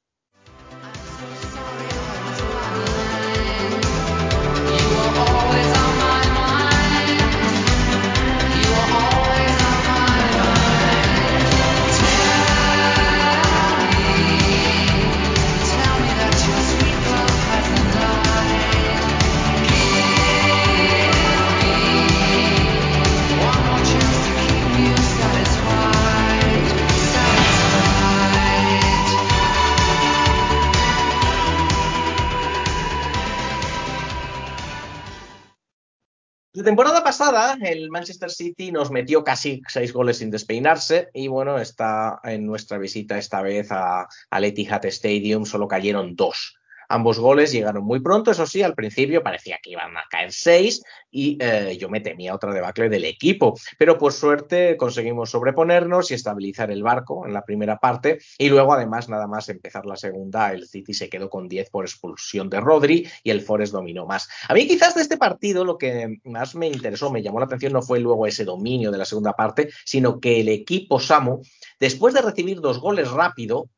La 36.59 36.65
temporada 36.65 37.05
pasada 37.05 37.57
el 37.63 37.89
Manchester 37.89 38.33
City 38.33 38.73
nos 38.73 38.91
metió 38.91 39.23
casi 39.23 39.63
seis 39.69 39.93
goles 39.93 40.17
sin 40.17 40.33
despeinarse 40.33 41.09
y 41.15 41.29
bueno, 41.29 41.57
está 41.61 42.19
en 42.25 42.47
nuestra 42.47 42.79
visita 42.79 43.17
esta 43.17 43.43
vez 43.43 43.71
a, 43.71 44.09
al 44.29 44.45
Etihad 44.45 44.85
Stadium 44.87 45.47
solo 45.47 45.69
cayeron 45.69 46.17
dos. 46.17 46.58
Ambos 46.89 47.19
goles 47.19 47.53
llegaron 47.53 47.85
muy 47.85 48.01
pronto, 48.01 48.31
eso 48.31 48.47
sí, 48.47 48.63
al 48.63 48.75
principio 48.75 49.23
parecía 49.23 49.59
que 49.63 49.71
iban 49.71 49.97
a 49.97 50.05
caer 50.11 50.33
seis 50.33 50.83
y 51.11 51.37
eh, 51.41 51.77
yo 51.79 51.89
me 51.89 52.01
temía 52.01 52.35
otra 52.35 52.53
debacle 52.53 52.89
del 52.89 53.05
equipo, 53.05 53.55
pero 53.79 53.99
por 53.99 54.13
suerte 54.13 54.77
conseguimos 54.77 55.31
sobreponernos 55.31 56.11
y 56.11 56.15
estabilizar 56.15 56.71
el 56.71 56.83
barco 56.83 57.27
en 57.27 57.35
la 57.35 57.43
primera 57.43 57.79
parte 57.79 58.19
y 58.39 58.49
luego 58.49 58.73
además 58.73 59.09
nada 59.09 59.27
más 59.27 59.49
empezar 59.49 59.85
la 59.87 59.97
segunda 59.97 60.53
el 60.53 60.67
City 60.67 60.95
se 60.95 61.09
quedó 61.09 61.29
con 61.29 61.49
10 61.49 61.71
por 61.71 61.85
expulsión 61.85 62.49
de 62.49 62.61
Rodri 62.61 63.07
y 63.23 63.31
el 63.31 63.43
Forest 63.43 63.73
dominó 63.73 64.07
más. 64.07 64.29
A 64.49 64.55
mí 64.55 64.67
quizás 64.67 64.95
de 64.95 65.03
este 65.03 65.19
partido 65.19 65.65
lo 65.65 65.79
que 65.79 66.19
más 66.25 66.55
me 66.55 66.69
interesó, 66.69 67.11
me 67.11 67.23
llamó 67.23 67.39
la 67.39 67.47
atención 67.47 67.73
no 67.73 67.83
fue 67.83 68.01
luego 68.01 68.27
ese 68.27 68.45
dominio 68.45 68.91
de 68.91 68.99
la 68.99 69.05
segunda 69.05 69.35
parte, 69.35 69.69
sino 69.85 70.21
que 70.21 70.41
el 70.41 70.49
equipo 70.49 71.01
Samu, 71.01 71.43
después 71.79 72.15
de 72.15 72.23
recibir 72.23 72.61
dos 72.61 72.81
goles 72.81 73.11
rápido, 73.11 73.69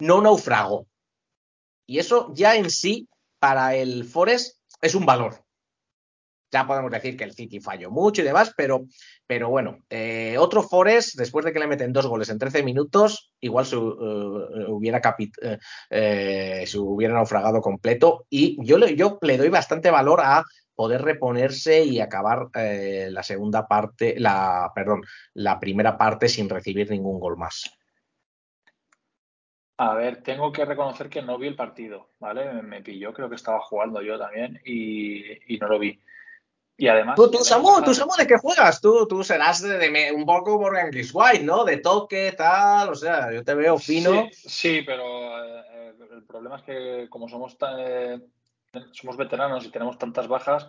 no 0.00 0.20
naufragó. 0.20 0.86
Y 1.88 1.98
eso 1.98 2.30
ya 2.34 2.54
en 2.54 2.68
sí, 2.70 3.08
para 3.38 3.74
el 3.74 4.04
Forest, 4.04 4.58
es 4.82 4.94
un 4.94 5.06
valor. 5.06 5.42
Ya 6.50 6.66
podemos 6.66 6.90
decir 6.90 7.16
que 7.16 7.24
el 7.24 7.32
City 7.32 7.60
falló 7.60 7.90
mucho 7.90 8.20
y 8.20 8.24
demás, 8.26 8.52
pero, 8.56 8.84
pero 9.26 9.48
bueno, 9.48 9.78
eh, 9.88 10.36
otro 10.38 10.62
Forest, 10.62 11.16
después 11.16 11.44
de 11.44 11.52
que 11.52 11.58
le 11.58 11.66
meten 11.66 11.92
dos 11.92 12.06
goles 12.06 12.28
en 12.28 12.38
13 12.38 12.62
minutos, 12.62 13.32
igual 13.40 13.64
se, 13.64 13.76
uh, 13.76 14.70
hubiera, 14.70 15.00
eh, 15.42 15.58
eh, 15.90 16.64
se 16.66 16.78
hubiera 16.78 17.14
naufragado 17.14 17.62
completo. 17.62 18.26
Y 18.28 18.58
yo 18.66 18.76
le, 18.76 18.94
yo 18.94 19.18
le 19.22 19.38
doy 19.38 19.48
bastante 19.48 19.90
valor 19.90 20.20
a 20.22 20.44
poder 20.74 21.02
reponerse 21.02 21.84
y 21.84 22.00
acabar 22.00 22.48
eh, 22.54 23.08
la 23.10 23.22
segunda 23.22 23.66
parte, 23.66 24.14
la, 24.18 24.70
perdón, 24.74 25.02
la 25.32 25.58
primera 25.58 25.96
parte 25.96 26.28
sin 26.28 26.50
recibir 26.50 26.90
ningún 26.90 27.18
gol 27.18 27.38
más. 27.38 27.77
A 29.80 29.94
ver, 29.94 30.22
tengo 30.24 30.52
que 30.52 30.64
reconocer 30.64 31.08
que 31.08 31.22
no 31.22 31.38
vi 31.38 31.46
el 31.46 31.54
partido, 31.54 32.08
¿vale? 32.18 32.52
Me, 32.52 32.62
me 32.62 32.82
pilló, 32.82 33.12
creo 33.12 33.28
que 33.28 33.36
estaba 33.36 33.60
jugando 33.60 34.02
yo 34.02 34.18
también 34.18 34.60
y, 34.64 35.54
y 35.54 35.56
no 35.58 35.68
lo 35.68 35.78
vi. 35.78 36.00
Y 36.76 36.88
además. 36.88 37.14
Tú, 37.14 37.30
tú, 37.30 37.38
Samu, 37.38 37.82
¿tú, 37.84 37.94
Samu, 37.94 38.12
¿de 38.18 38.26
qué 38.26 38.38
juegas? 38.38 38.80
Tú, 38.80 39.06
tú 39.06 39.22
serás 39.22 39.62
de, 39.62 39.78
de, 39.78 40.12
un 40.12 40.26
poco 40.26 40.60
Morgan 40.60 40.90
White, 40.92 41.44
¿no? 41.44 41.64
De 41.64 41.76
toque, 41.78 42.32
tal, 42.36 42.88
o 42.88 42.94
sea, 42.96 43.32
yo 43.32 43.44
te 43.44 43.54
veo 43.54 43.78
fino. 43.78 44.28
Sí, 44.32 44.48
sí 44.48 44.82
pero 44.84 45.44
eh, 45.44 45.94
el 46.12 46.24
problema 46.24 46.56
es 46.56 46.62
que 46.62 47.06
como 47.08 47.28
somos 47.28 47.56
tan, 47.56 47.74
eh, 47.78 48.20
somos 48.90 49.16
veteranos 49.16 49.64
y 49.64 49.70
tenemos 49.70 49.96
tantas 49.96 50.26
bajas, 50.26 50.68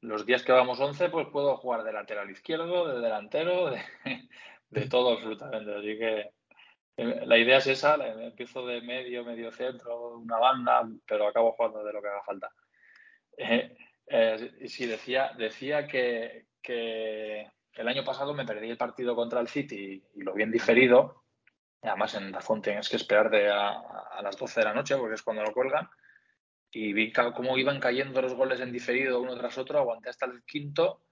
los 0.00 0.24
días 0.24 0.42
que 0.42 0.52
vamos 0.52 0.80
11, 0.80 1.10
pues 1.10 1.26
puedo 1.28 1.56
jugar 1.58 1.84
de 1.84 1.92
lateral 1.92 2.30
izquierdo, 2.30 2.88
de 2.88 3.00
delantero, 3.00 3.70
de, 3.70 3.82
de 4.70 4.88
todo 4.88 5.14
absolutamente. 5.14 5.74
Así 5.74 5.98
que 5.98 6.35
la 6.96 7.36
idea 7.36 7.58
es 7.58 7.66
esa, 7.66 7.96
empiezo 7.96 8.66
de 8.66 8.80
medio, 8.80 9.24
medio 9.24 9.52
centro, 9.52 10.16
una 10.16 10.38
banda, 10.38 10.88
pero 11.06 11.28
acabo 11.28 11.52
jugando 11.52 11.84
de 11.84 11.92
lo 11.92 12.00
que 12.00 12.08
haga 12.08 12.22
falta. 12.22 12.50
Eh, 13.36 13.76
eh, 14.06 14.68
sí, 14.68 14.86
decía, 14.86 15.32
decía 15.36 15.86
que, 15.86 16.46
que, 16.62 17.46
el 17.74 17.88
año 17.88 18.02
pasado 18.02 18.32
me 18.32 18.46
perdí 18.46 18.70
el 18.70 18.78
partido 18.78 19.14
contra 19.14 19.40
el 19.40 19.48
City 19.48 20.02
y, 20.14 20.22
lo 20.22 20.32
bien 20.32 20.50
diferido. 20.50 21.24
Además, 21.82 22.14
en 22.14 22.32
Dazón 22.32 22.62
tienes 22.62 22.88
que 22.88 22.96
esperar 22.96 23.28
de 23.28 23.50
a, 23.50 23.68
a, 23.68 24.22
las 24.22 24.36
12 24.38 24.60
de 24.60 24.64
la 24.64 24.74
noche 24.74 24.96
porque 24.96 25.16
es 25.16 25.22
cuando 25.22 25.42
lo 25.42 25.52
cuelgan. 25.52 25.88
Y 26.70 26.94
vi 26.94 27.12
cómo 27.12 27.58
iban 27.58 27.78
cayendo 27.78 28.22
los 28.22 28.34
goles 28.34 28.60
en 28.60 28.72
diferido 28.72 29.20
uno 29.20 29.36
tras 29.36 29.58
otro. 29.58 29.78
Aguanté 29.78 30.08
hasta 30.08 30.26
el 30.26 30.42
quinto. 30.44 31.02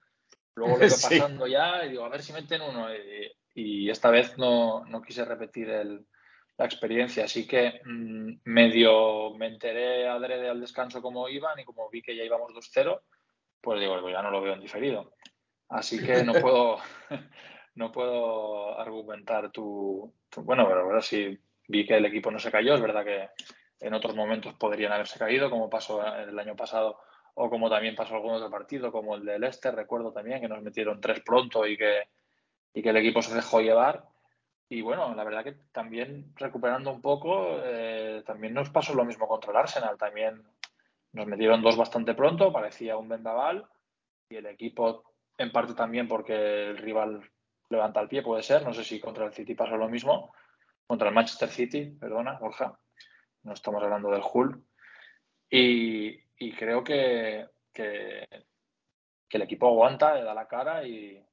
Luego 0.54 0.78
lo 0.78 0.86
iba 0.86 0.88
Sí. 0.96 1.18
pasando 1.18 1.46
ya 1.46 1.84
y 1.84 1.90
digo, 1.90 2.04
a 2.04 2.08
ver 2.08 2.22
si 2.22 2.32
meten 2.32 2.62
uno. 2.62 2.92
Y, 2.92 3.30
y 3.54 3.88
esta 3.88 4.10
vez 4.10 4.36
no, 4.36 4.84
no 4.86 5.00
quise 5.00 5.24
repetir 5.24 5.68
la 5.68 6.64
experiencia. 6.64 7.24
Así 7.24 7.46
que 7.46 7.80
mmm, 7.84 8.32
medio 8.44 9.34
me 9.36 9.46
enteré 9.46 10.08
adrede 10.08 10.48
al 10.48 10.60
descanso 10.60 11.00
cómo 11.00 11.28
iban 11.28 11.58
y 11.58 11.64
como 11.64 11.88
vi 11.88 12.02
que 12.02 12.16
ya 12.16 12.24
íbamos 12.24 12.52
2-0, 12.52 13.00
pues 13.60 13.80
digo, 13.80 14.00
pues 14.00 14.12
ya 14.12 14.22
no 14.22 14.30
lo 14.30 14.42
veo 14.42 14.54
en 14.54 14.60
diferido. 14.60 15.14
Así 15.68 16.04
que 16.04 16.24
no 16.24 16.32
puedo, 16.34 16.78
no 17.76 17.92
puedo 17.92 18.78
argumentar 18.78 19.50
tu, 19.50 20.12
tu, 20.28 20.42
Bueno, 20.42 20.66
pero 20.66 20.84
bueno, 20.84 21.00
sí 21.00 21.38
vi 21.68 21.86
que 21.86 21.96
el 21.96 22.04
equipo 22.04 22.30
no 22.30 22.38
se 22.38 22.50
cayó. 22.50 22.74
Es 22.74 22.82
verdad 22.82 23.04
que 23.04 23.28
en 23.80 23.94
otros 23.94 24.14
momentos 24.14 24.54
podrían 24.54 24.92
haberse 24.92 25.18
caído, 25.18 25.48
como 25.48 25.70
pasó 25.70 26.04
el 26.16 26.38
año 26.38 26.56
pasado 26.56 26.98
o 27.34 27.50
como 27.50 27.68
también 27.68 27.96
pasó 27.96 28.14
algún 28.14 28.34
otro 28.34 28.50
partido, 28.50 28.92
como 28.92 29.16
el 29.16 29.24
de 29.24 29.38
Leicester, 29.38 29.74
recuerdo 29.74 30.12
también 30.12 30.40
que 30.40 30.48
nos 30.48 30.62
metieron 30.62 31.00
tres 31.00 31.20
pronto 31.20 31.66
y 31.66 31.76
que, 31.76 32.04
y 32.74 32.82
que 32.82 32.90
el 32.90 32.96
equipo 32.96 33.22
se 33.22 33.34
dejó 33.34 33.60
llevar. 33.60 34.04
Y 34.68 34.82
bueno, 34.82 35.14
la 35.14 35.24
verdad 35.24 35.44
que 35.44 35.52
también 35.72 36.34
recuperando 36.36 36.90
un 36.90 37.00
poco, 37.00 37.60
eh, 37.62 38.22
también 38.26 38.52
nos 38.52 38.70
pasó 38.70 38.94
lo 38.94 39.04
mismo 39.04 39.28
contra 39.28 39.52
el 39.52 39.56
Arsenal. 39.56 39.96
También 39.96 40.42
nos 41.12 41.26
metieron 41.26 41.62
dos 41.62 41.76
bastante 41.76 42.14
pronto, 42.14 42.52
parecía 42.52 42.96
un 42.96 43.08
vendaval. 43.08 43.66
Y 44.28 44.36
el 44.36 44.46
equipo, 44.46 45.04
en 45.38 45.52
parte 45.52 45.74
también 45.74 46.08
porque 46.08 46.70
el 46.70 46.78
rival 46.78 47.30
levanta 47.70 48.00
el 48.00 48.08
pie, 48.08 48.22
puede 48.22 48.42
ser. 48.42 48.64
No 48.64 48.74
sé 48.74 48.82
si 48.82 48.98
contra 48.98 49.26
el 49.26 49.32
City 49.32 49.54
pasó 49.54 49.76
lo 49.76 49.88
mismo. 49.88 50.34
Contra 50.86 51.08
el 51.08 51.14
Manchester 51.14 51.48
City, 51.48 51.96
perdona, 51.98 52.38
Borja. 52.40 52.76
No 53.44 53.52
estamos 53.52 53.82
hablando 53.82 54.10
del 54.10 54.22
Hull. 54.32 54.64
Y, 55.48 56.20
creo 56.56 56.82
que, 56.82 57.46
que, 57.72 58.26
que, 59.28 59.36
el 59.36 59.42
equipo 59.42 59.68
aguanta, 59.68 60.14
le 60.14 60.24
da 60.24 60.34
la 60.34 60.48
cara 60.48 60.84
y 60.84 61.24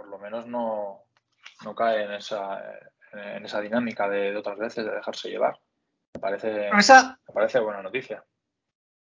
por 0.00 0.08
lo 0.08 0.18
menos 0.18 0.46
no, 0.46 1.04
no 1.62 1.74
cae 1.74 2.04
en 2.04 2.12
esa, 2.12 2.58
en 3.12 3.44
esa 3.44 3.60
dinámica 3.60 4.08
de, 4.08 4.32
de, 4.32 4.36
otras 4.38 4.56
veces 4.56 4.86
de 4.86 4.94
dejarse 4.94 5.28
llevar. 5.28 5.60
Me 6.14 6.20
parece, 6.20 6.70
esa, 6.70 7.20
me 7.28 7.34
parece 7.34 7.60
buena 7.60 7.82
noticia. 7.82 8.24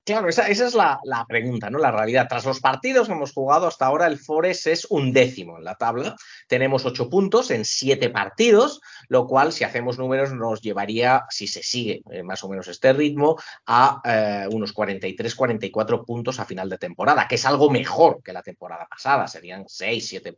Claro, 0.09 0.27
esa, 0.27 0.47
es 0.47 0.73
la, 0.73 0.99
pregunta, 1.27 1.69
¿no? 1.69 1.77
La 1.77 1.91
realidad. 1.91 2.25
Tras 2.27 2.43
los 2.43 2.59
partidos 2.59 3.05
que 3.05 3.13
hemos 3.13 3.31
jugado 3.31 3.67
hasta 3.67 3.85
ahora, 3.85 4.07
el 4.07 4.17
Forest 4.17 4.65
es 4.65 4.87
un 4.89 5.13
décimo 5.13 5.59
en 5.59 5.63
la 5.63 5.75
tabla. 5.75 6.15
Tenemos 6.47 6.83
ocho 6.83 7.11
puntos 7.11 7.51
en 7.51 7.63
siete 7.63 8.09
partidos, 8.09 8.81
lo 9.07 9.27
cual, 9.27 9.53
si 9.53 9.65
hacemos 9.65 9.99
números, 9.99 10.33
nos 10.33 10.61
llevaría, 10.61 11.25
si 11.29 11.45
se 11.45 11.61
sigue 11.61 12.01
eh, 12.09 12.23
más 12.23 12.43
o 12.43 12.49
menos 12.49 12.67
este 12.67 12.91
ritmo, 12.91 13.37
a 13.67 14.01
eh, 14.03 14.47
unos 14.51 14.73
43, 14.73 15.35
44 15.35 16.03
puntos 16.03 16.39
a 16.39 16.45
final 16.45 16.69
de 16.69 16.79
temporada, 16.79 17.27
que 17.27 17.35
es 17.35 17.45
algo 17.45 17.69
mejor 17.69 18.23
que 18.23 18.33
la 18.33 18.41
temporada 18.41 18.87
pasada. 18.89 19.27
Serían 19.27 19.65
6, 19.67 20.07
7 20.07 20.37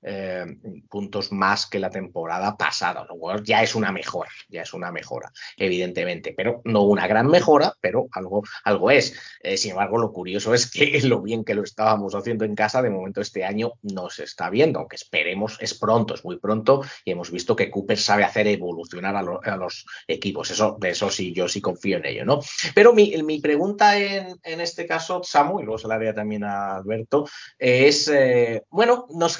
eh, 0.00 0.46
puntos 0.88 1.30
más 1.30 1.66
que 1.66 1.78
la 1.78 1.90
temporada 1.90 2.56
pasada, 2.56 3.04
lo 3.06 3.16
cual 3.18 3.44
ya 3.44 3.62
es 3.62 3.74
una 3.74 3.92
mejora, 3.92 4.30
ya 4.48 4.62
es 4.62 4.72
una 4.72 4.90
mejora, 4.90 5.30
evidentemente, 5.58 6.32
pero 6.34 6.62
no 6.64 6.84
una 6.84 7.06
gran 7.06 7.26
mejora, 7.26 7.74
pero 7.82 8.08
algo, 8.12 8.44
algo 8.64 8.90
es. 8.90 9.09
Eh, 9.40 9.56
sin 9.56 9.72
embargo, 9.72 9.98
lo 9.98 10.12
curioso 10.12 10.54
es 10.54 10.70
que 10.70 11.00
lo 11.04 11.22
bien 11.22 11.44
que 11.44 11.54
lo 11.54 11.62
estábamos 11.62 12.14
haciendo 12.14 12.44
en 12.44 12.54
casa, 12.54 12.82
de 12.82 12.90
momento 12.90 13.20
este 13.20 13.44
año 13.44 13.72
no 13.82 14.10
se 14.10 14.24
está 14.24 14.50
viendo, 14.50 14.78
aunque 14.78 14.96
esperemos, 14.96 15.56
es 15.60 15.74
pronto, 15.74 16.14
es 16.14 16.24
muy 16.24 16.38
pronto, 16.38 16.82
y 17.04 17.12
hemos 17.12 17.30
visto 17.30 17.56
que 17.56 17.70
Cooper 17.70 17.98
sabe 17.98 18.24
hacer 18.24 18.46
evolucionar 18.46 19.16
a, 19.16 19.22
lo, 19.22 19.42
a 19.42 19.56
los 19.56 19.86
equipos. 20.06 20.50
Eso, 20.50 20.78
eso 20.82 21.10
sí, 21.10 21.32
yo 21.32 21.48
sí 21.48 21.60
confío 21.60 21.96
en 21.98 22.06
ello, 22.06 22.24
¿no? 22.24 22.40
Pero 22.74 22.92
mi, 22.92 23.10
mi 23.22 23.40
pregunta 23.40 23.98
en, 23.98 24.38
en, 24.42 24.60
este 24.60 24.86
caso, 24.86 25.22
Samu, 25.24 25.60
y 25.60 25.64
luego 25.64 25.78
se 25.78 25.88
la 25.88 25.94
haría 25.94 26.14
también 26.14 26.44
a 26.44 26.76
Alberto, 26.76 27.26
es, 27.58 28.08
eh, 28.08 28.64
bueno, 28.70 29.06
nos, 29.10 29.38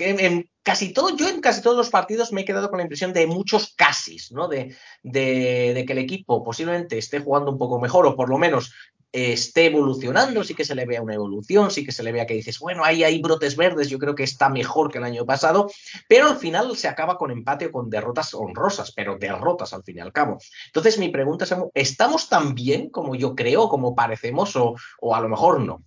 casi 0.62 0.92
todo, 0.92 1.16
yo 1.16 1.28
en 1.28 1.40
casi 1.40 1.62
todos 1.62 1.76
los 1.76 1.90
partidos 1.90 2.32
me 2.32 2.42
he 2.42 2.44
quedado 2.44 2.68
con 2.68 2.78
la 2.78 2.84
impresión 2.84 3.12
de 3.12 3.26
muchos 3.26 3.74
casis, 3.74 4.32
¿no? 4.32 4.48
De, 4.48 4.76
de 5.02 5.84
que 5.86 5.92
el 5.92 5.98
equipo 5.98 6.42
posiblemente 6.42 6.98
esté 6.98 7.20
jugando 7.20 7.50
un 7.50 7.58
poco 7.58 7.80
mejor 7.80 8.06
o 8.06 8.16
por 8.16 8.28
lo 8.28 8.38
menos 8.38 8.72
esté 9.12 9.66
evolucionando, 9.66 10.44
sí 10.44 10.54
que 10.54 10.64
se 10.64 10.74
le 10.74 10.86
vea 10.86 11.02
una 11.02 11.14
evolución, 11.14 11.70
sí 11.70 11.84
que 11.84 11.92
se 11.92 12.02
le 12.02 12.12
vea 12.12 12.26
que 12.26 12.34
dices, 12.34 12.58
bueno, 12.58 12.84
ahí 12.84 13.02
hay 13.02 13.20
brotes 13.20 13.56
verdes, 13.56 13.88
yo 13.88 13.98
creo 13.98 14.14
que 14.14 14.22
está 14.22 14.48
mejor 14.48 14.90
que 14.90 14.98
el 14.98 15.04
año 15.04 15.26
pasado, 15.26 15.70
pero 16.08 16.28
al 16.28 16.36
final 16.36 16.76
se 16.76 16.88
acaba 16.88 17.16
con 17.16 17.30
empate 17.30 17.66
o 17.66 17.72
con 17.72 17.90
derrotas 17.90 18.34
honrosas, 18.34 18.92
pero 18.92 19.18
derrotas 19.18 19.72
al 19.72 19.82
fin 19.82 19.98
y 19.98 20.00
al 20.00 20.12
cabo. 20.12 20.38
Entonces 20.66 20.98
mi 20.98 21.08
pregunta 21.08 21.44
es, 21.44 21.54
¿estamos 21.74 22.28
tan 22.28 22.54
bien 22.54 22.90
como 22.90 23.14
yo 23.14 23.34
creo, 23.34 23.68
como 23.68 23.94
parecemos, 23.94 24.54
o, 24.56 24.74
o 25.00 25.14
a 25.14 25.20
lo 25.20 25.28
mejor 25.28 25.60
no? 25.60 25.82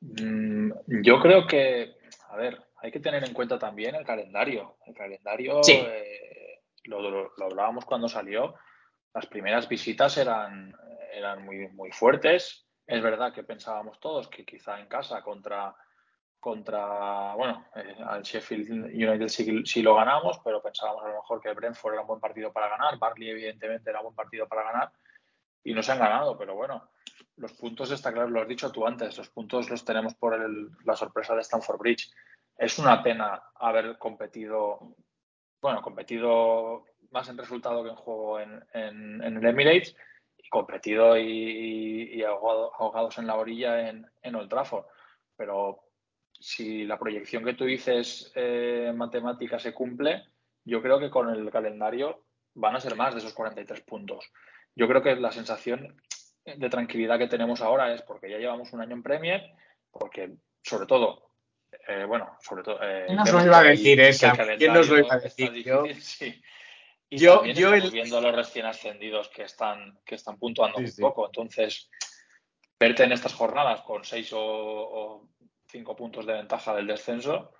Mm, 0.00 0.72
yo 1.02 1.20
creo 1.20 1.46
que, 1.46 1.96
a 2.28 2.36
ver, 2.36 2.60
hay 2.78 2.90
que 2.90 3.00
tener 3.00 3.24
en 3.24 3.34
cuenta 3.34 3.58
también 3.58 3.94
el 3.94 4.04
calendario. 4.04 4.76
El 4.84 4.94
calendario, 4.94 5.62
sí. 5.62 5.74
eh, 5.74 6.62
lo, 6.84 7.00
lo, 7.00 7.32
lo 7.36 7.44
hablábamos 7.44 7.84
cuando 7.84 8.08
salió, 8.08 8.54
las 9.14 9.26
primeras 9.26 9.68
visitas 9.68 10.16
eran 10.16 10.74
eran 11.12 11.44
muy, 11.44 11.68
muy 11.68 11.92
fuertes. 11.92 12.66
Es 12.86 13.02
verdad 13.02 13.32
que 13.32 13.44
pensábamos 13.44 14.00
todos 14.00 14.28
que 14.28 14.44
quizá 14.44 14.80
en 14.80 14.86
casa 14.86 15.22
contra, 15.22 15.74
contra 16.40 17.34
bueno, 17.34 17.66
eh, 17.76 17.96
al 18.06 18.22
Sheffield 18.22 18.70
United 18.70 19.28
sí, 19.28 19.82
lo 19.82 19.94
ganamos, 19.94 20.40
pero 20.44 20.62
pensábamos 20.62 21.04
a 21.04 21.08
lo 21.08 21.14
mejor 21.14 21.40
que 21.40 21.52
Brentford 21.52 21.92
era 21.92 22.02
un 22.02 22.08
buen 22.08 22.20
partido 22.20 22.52
para 22.52 22.68
ganar. 22.68 22.98
Barley, 22.98 23.30
evidentemente, 23.30 23.90
era 23.90 24.00
un 24.00 24.06
buen 24.06 24.16
partido 24.16 24.48
para 24.48 24.64
ganar 24.64 24.92
y 25.64 25.72
no 25.74 25.82
se 25.82 25.92
han 25.92 25.98
ganado, 25.98 26.36
pero 26.36 26.54
bueno, 26.54 26.90
los 27.36 27.52
puntos, 27.52 27.90
está 27.90 28.12
claro, 28.12 28.28
lo 28.28 28.40
has 28.40 28.48
dicho 28.48 28.72
tú 28.72 28.86
antes, 28.86 29.16
los 29.16 29.28
puntos 29.28 29.70
los 29.70 29.84
tenemos 29.84 30.14
por 30.14 30.34
el, 30.34 30.70
la 30.84 30.96
sorpresa 30.96 31.34
de 31.34 31.42
Stanford 31.42 31.78
Bridge. 31.78 32.10
Es 32.56 32.78
una 32.78 33.02
pena 33.02 33.42
haber 33.54 33.96
competido, 33.98 34.96
bueno, 35.60 35.80
competido 35.82 36.84
más 37.10 37.28
en 37.28 37.38
resultado 37.38 37.84
que 37.84 37.90
en 37.90 37.96
juego 37.96 38.40
en, 38.40 38.64
en, 38.72 39.22
en 39.22 39.36
el 39.36 39.46
Emirates 39.46 39.96
competido 40.52 41.16
y, 41.16 42.10
y, 42.12 42.22
ahogado, 42.24 42.72
ahogados 42.78 43.16
en 43.16 43.26
la 43.26 43.36
orilla 43.36 43.88
en, 43.88 44.06
en, 44.20 44.34
Old 44.34 44.50
Trafford. 44.50 44.84
Pero 45.34 45.80
si 46.30 46.84
la 46.84 46.98
proyección 46.98 47.42
que 47.42 47.54
tú 47.54 47.64
dices 47.64 48.30
eh, 48.34 48.92
matemática 48.94 49.58
se 49.58 49.72
cumple, 49.72 50.24
yo 50.64 50.82
creo 50.82 51.00
que 51.00 51.08
con 51.08 51.30
el 51.30 51.50
calendario 51.50 52.26
van 52.54 52.76
a 52.76 52.80
ser 52.80 52.96
más 52.96 53.14
de 53.14 53.20
esos 53.20 53.32
43 53.32 53.80
puntos. 53.80 54.30
Yo 54.76 54.86
creo 54.86 55.02
que 55.02 55.16
la 55.16 55.32
sensación 55.32 55.96
de 56.44 56.68
tranquilidad 56.68 57.18
que 57.18 57.28
tenemos 57.28 57.62
ahora 57.62 57.94
es 57.94 58.02
porque 58.02 58.30
ya 58.30 58.36
llevamos 58.36 58.74
un 58.74 58.82
año 58.82 58.94
en 58.94 59.02
Premier, 59.02 59.54
porque 59.90 60.34
sobre 60.62 60.84
todo, 60.84 61.30
eh, 61.88 62.04
bueno, 62.06 62.36
sobre 62.42 62.62
todo... 62.62 62.78
Eh, 62.82 63.04
¿Quién 63.06 63.16
nos 63.16 63.32
lo 63.32 63.42
iba 63.42 63.58
a 63.58 63.62
decir 63.62 64.00
esa? 64.02 64.36
¿Quién 64.58 64.74
nos 64.74 64.86
lo 64.90 64.98
iba 64.98 65.14
a 65.14 65.18
decir? 65.18 65.50
Difícil, 65.50 65.72
yo... 65.72 65.84
sí. 65.98 66.42
Y 67.12 67.18
yo, 67.18 67.34
también 67.36 67.56
yo 67.56 67.66
estamos 67.66 67.84
el... 67.84 67.90
viendo 67.90 68.16
a 68.16 68.20
los 68.22 68.34
recién 68.34 68.64
ascendidos 68.64 69.28
que 69.28 69.42
están, 69.42 69.98
que 70.02 70.14
están 70.14 70.38
puntuando 70.38 70.78
Sí, 70.78 70.84
un 70.84 70.90
sí. 70.90 71.02
poco. 71.02 71.26
Entonces, 71.26 71.90
verte 72.80 73.04
en 73.04 73.12
estas 73.12 73.34
jornadas 73.34 73.82
con 73.82 74.02
seis 74.02 74.32
o, 74.32 74.40
o, 74.40 75.28
cinco 75.68 75.94
puntos 75.94 76.24
de 76.24 76.32
ventaja 76.32 76.74
del 76.74 76.86
descenso, 76.86 77.52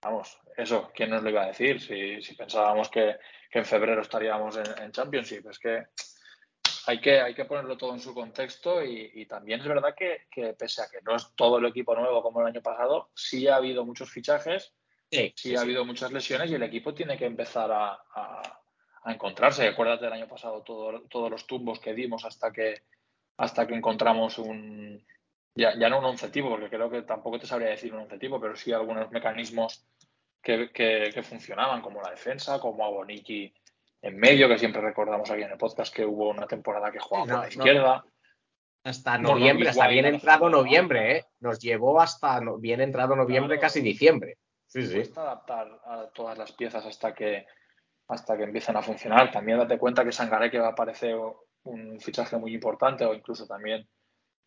vamos, 0.00 0.38
eso, 0.56 0.92
¿quién 0.94 1.10
nos 1.10 1.24
lo 1.24 1.30
iba 1.30 1.42
a 1.42 1.48
decir? 1.48 1.80
Si, 1.80 2.22
si 2.22 2.36
pensábamos 2.36 2.88
que, 2.90 3.16
que, 3.50 3.58
en 3.58 3.64
febrero 3.64 4.02
estaríamos 4.02 4.56
en, 4.58 4.84
en, 4.84 4.92
Championship. 4.92 5.48
Es 5.50 5.58
que 5.58 5.82
hay 6.86 7.00
que, 7.00 7.20
hay 7.20 7.34
que 7.34 7.44
ponerlo 7.44 7.76
todo 7.76 7.94
en 7.94 8.00
su 8.00 8.14
contexto 8.14 8.84
y, 8.84 9.10
y 9.14 9.26
también 9.26 9.62
es 9.62 9.66
verdad 9.66 9.96
que, 9.98 10.28
que, 10.30 10.52
pese 10.54 10.80
a 10.80 10.88
que 10.88 11.02
no 11.02 11.16
es 11.16 11.26
todo 11.34 11.58
el 11.58 11.66
equipo 11.66 11.96
nuevo 11.96 12.22
como 12.22 12.40
el 12.40 12.46
año 12.46 12.62
pasado, 12.62 13.10
sí 13.16 13.48
ha 13.48 13.56
habido 13.56 13.84
muchos 13.84 14.08
fichajes, 14.12 14.72
sí, 15.10 15.32
sí, 15.34 15.48
sí 15.48 15.56
ha 15.56 15.62
habido 15.62 15.84
muchas 15.84 16.12
lesiones 16.12 16.52
y 16.52 16.54
el 16.54 16.62
equipo 16.62 16.94
tiene 16.94 17.18
que 17.18 17.26
empezar 17.26 17.72
a, 17.72 18.00
a 18.14 18.61
a 19.04 19.12
encontrarse. 19.12 19.66
Acuérdate 19.66 20.04
del 20.04 20.14
año 20.14 20.28
pasado 20.28 20.62
todo, 20.62 21.02
todos 21.02 21.30
los 21.30 21.46
tumbos 21.46 21.80
que 21.80 21.94
dimos 21.94 22.24
hasta 22.24 22.52
que, 22.52 22.82
hasta 23.36 23.66
que 23.66 23.74
encontramos 23.74 24.38
un, 24.38 25.04
ya, 25.54 25.76
ya 25.78 25.88
no 25.88 25.98
un 25.98 26.04
once 26.04 26.28
tipo, 26.28 26.48
porque 26.48 26.68
creo 26.68 26.90
que 26.90 27.02
tampoco 27.02 27.38
te 27.38 27.46
sabría 27.46 27.70
decir 27.70 27.92
un 27.92 28.00
once 28.00 28.18
tipo, 28.18 28.40
pero 28.40 28.56
sí 28.56 28.72
algunos 28.72 29.10
mecanismos 29.10 29.84
que, 30.42 30.70
que, 30.72 31.10
que 31.12 31.22
funcionaban, 31.22 31.82
como 31.82 32.00
la 32.00 32.10
defensa, 32.10 32.58
como 32.58 32.84
a 32.84 32.90
Boniki 32.90 33.52
en 34.02 34.16
medio, 34.16 34.48
que 34.48 34.58
siempre 34.58 34.82
recordamos 34.82 35.30
aquí 35.30 35.42
en 35.42 35.52
el 35.52 35.58
podcast 35.58 35.94
que 35.94 36.04
hubo 36.04 36.28
una 36.30 36.46
temporada 36.46 36.90
que 36.90 36.98
jugaba 36.98 37.26
no, 37.26 37.34
por 37.34 37.42
la 37.42 37.48
izquierda. 37.48 37.96
No. 38.04 38.12
Hasta 38.84 39.16
noviembre, 39.16 39.68
hasta 39.68 39.86
bien 39.86 40.06
entrado 40.06 40.50
noviembre, 40.50 41.16
¿eh? 41.18 41.24
Nos 41.38 41.60
llevó 41.60 42.00
hasta 42.00 42.40
bien 42.58 42.80
entrado 42.80 43.14
noviembre, 43.14 43.56
claro, 43.56 43.60
casi 43.60 43.80
diciembre. 43.80 44.38
Sí, 44.66 44.84
sí. 44.84 44.94
Cuesta 44.96 45.22
adaptar 45.22 45.68
a 45.84 46.10
todas 46.12 46.36
las 46.36 46.50
piezas 46.50 46.84
hasta 46.84 47.14
que 47.14 47.46
hasta 48.12 48.36
que 48.36 48.44
empiecen 48.44 48.76
a 48.76 48.82
funcionar. 48.82 49.30
También 49.30 49.58
date 49.58 49.78
cuenta 49.78 50.04
que 50.04 50.12
Sangaré 50.12 50.50
que 50.50 50.58
va 50.58 50.68
a 50.68 50.72
aparecer 50.72 51.16
un 51.64 51.98
fichaje 51.98 52.36
muy 52.36 52.54
importante 52.54 53.06
o 53.06 53.14
incluso 53.14 53.46
también 53.46 53.88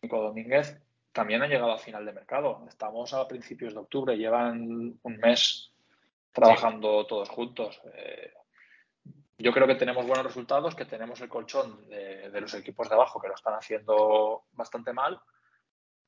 Nico 0.02 0.20
Domínguez 0.20 0.80
también 1.12 1.42
han 1.42 1.50
llegado 1.50 1.72
a 1.72 1.78
final 1.78 2.04
de 2.04 2.12
mercado. 2.12 2.64
Estamos 2.68 3.12
a 3.12 3.26
principios 3.26 3.72
de 3.72 3.80
octubre, 3.80 4.16
llevan 4.16 4.98
un 5.02 5.16
mes 5.16 5.72
trabajando 6.30 7.06
todos 7.06 7.28
juntos. 7.28 7.80
Eh, 7.94 8.32
yo 9.38 9.52
creo 9.52 9.66
que 9.66 9.74
tenemos 9.74 10.06
buenos 10.06 10.26
resultados, 10.26 10.74
que 10.74 10.84
tenemos 10.84 11.20
el 11.20 11.28
colchón 11.28 11.88
de, 11.88 12.40
los 12.40 12.54
equipos 12.54 12.88
de 12.88 12.94
abajo 12.94 13.20
que 13.20 13.28
lo 13.28 13.34
están 13.34 13.54
haciendo 13.54 14.44
bastante 14.52 14.92
mal 14.92 15.18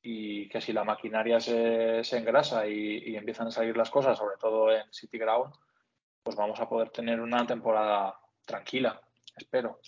y 0.01 0.47
que 0.47 0.61
si 0.61 0.71
la 0.71 0.83
maquinaria 0.83 1.39
se, 1.39 2.03
se 2.03 2.17
engrasa 2.17 2.67
y, 2.67 2.99
y 3.09 3.15
empiezan 3.17 3.47
a 3.47 3.51
salir 3.51 3.75
las 3.75 3.89
cosas, 3.89 4.17
sobre 4.17 4.37
todo 4.37 4.71
en 4.71 4.93
City 4.93 5.17
Ground, 5.17 5.53
pues 6.29 6.37
vamos 6.37 6.59
a 6.59 6.69
poder 6.69 6.91
tener 6.91 7.19
una 7.19 7.43
temporada 7.47 8.13
tranquila, 8.45 9.01
espero. 9.35 9.79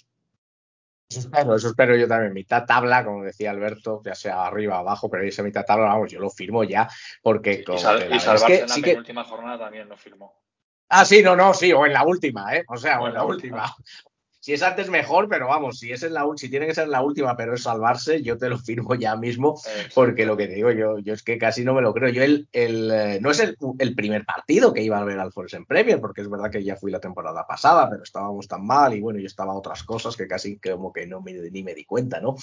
Eso 1.07 1.19
espero, 1.19 1.55
eso 1.55 1.67
espero 1.67 1.95
yo 1.95 2.07
también. 2.07 2.33
Mitad 2.33 2.65
tabla, 2.65 3.05
como 3.05 3.23
decía 3.23 3.51
Alberto, 3.51 4.01
ya 4.03 4.15
sea 4.15 4.47
arriba 4.47 4.77
o 4.77 4.79
abajo, 4.79 5.07
pero 5.07 5.23
esa 5.23 5.43
mitad 5.43 5.63
tabla, 5.63 5.85
vamos, 5.85 6.11
yo 6.11 6.19
lo 6.19 6.31
firmo 6.31 6.63
ya, 6.63 6.89
porque 7.21 7.57
sí, 7.57 7.63
y, 7.71 7.77
sal, 7.77 8.11
y 8.11 8.19
salvarse 8.19 8.45
es 8.45 8.45
que, 8.45 8.55
en 8.63 8.69
la 8.69 8.73
sí 8.73 8.81
penúltima 8.81 9.23
que... 9.23 9.29
jornada 9.29 9.59
también 9.59 9.87
lo 9.87 9.95
firmó. 9.95 10.41
Ah, 10.89 11.05
sí, 11.05 11.21
no, 11.21 11.35
no, 11.35 11.53
sí, 11.53 11.71
o 11.73 11.85
en 11.85 11.93
la 11.93 12.03
última, 12.03 12.55
¿eh? 12.55 12.65
O 12.67 12.75
sea, 12.75 12.99
o, 12.99 13.07
en 13.07 13.13
la, 13.13 13.19
la 13.19 13.25
última. 13.25 13.63
última. 13.65 13.75
Si 14.41 14.53
es 14.53 14.63
antes 14.63 14.89
mejor, 14.89 15.29
pero 15.29 15.47
vamos, 15.47 15.77
si 15.77 15.91
es 15.91 16.01
en 16.01 16.15
la 16.15 16.25
si 16.35 16.49
tiene 16.49 16.65
que 16.65 16.73
ser 16.73 16.87
la 16.87 17.03
última, 17.03 17.37
pero 17.37 17.53
es 17.53 17.61
salvarse, 17.61 18.23
yo 18.23 18.39
te 18.39 18.49
lo 18.49 18.57
firmo 18.57 18.95
ya 18.95 19.15
mismo, 19.15 19.61
porque 19.93 20.25
lo 20.25 20.35
que 20.35 20.47
te 20.47 20.55
digo 20.55 20.71
yo, 20.71 20.97
yo 20.97 21.13
es 21.13 21.21
que 21.21 21.37
casi 21.37 21.63
no 21.63 21.75
me 21.75 21.83
lo 21.83 21.93
creo. 21.93 22.09
Yo 22.09 22.23
el, 22.23 22.49
el 22.51 22.89
eh, 22.89 23.19
no 23.21 23.29
es 23.29 23.39
el, 23.39 23.55
el, 23.77 23.93
primer 23.93 24.25
partido 24.25 24.73
que 24.73 24.81
iba 24.81 24.97
a 24.97 25.03
ver 25.03 25.19
al 25.19 25.31
en 25.53 25.65
Premier, 25.67 26.01
porque 26.01 26.21
es 26.21 26.29
verdad 26.29 26.49
que 26.49 26.63
ya 26.63 26.75
fui 26.75 26.91
la 26.91 26.99
temporada 26.99 27.45
pasada, 27.45 27.87
pero 27.87 28.01
estábamos 28.01 28.47
tan 28.47 28.65
mal 28.65 28.95
y 28.95 28.99
bueno, 28.99 29.19
yo 29.19 29.27
estaba 29.27 29.53
a 29.53 29.57
otras 29.57 29.83
cosas 29.83 30.17
que 30.17 30.27
casi 30.27 30.57
como 30.57 30.91
que 30.91 31.05
no 31.05 31.21
me, 31.21 31.33
ni 31.33 31.61
me 31.61 31.75
di 31.75 31.85
cuenta, 31.85 32.19
¿no? 32.19 32.35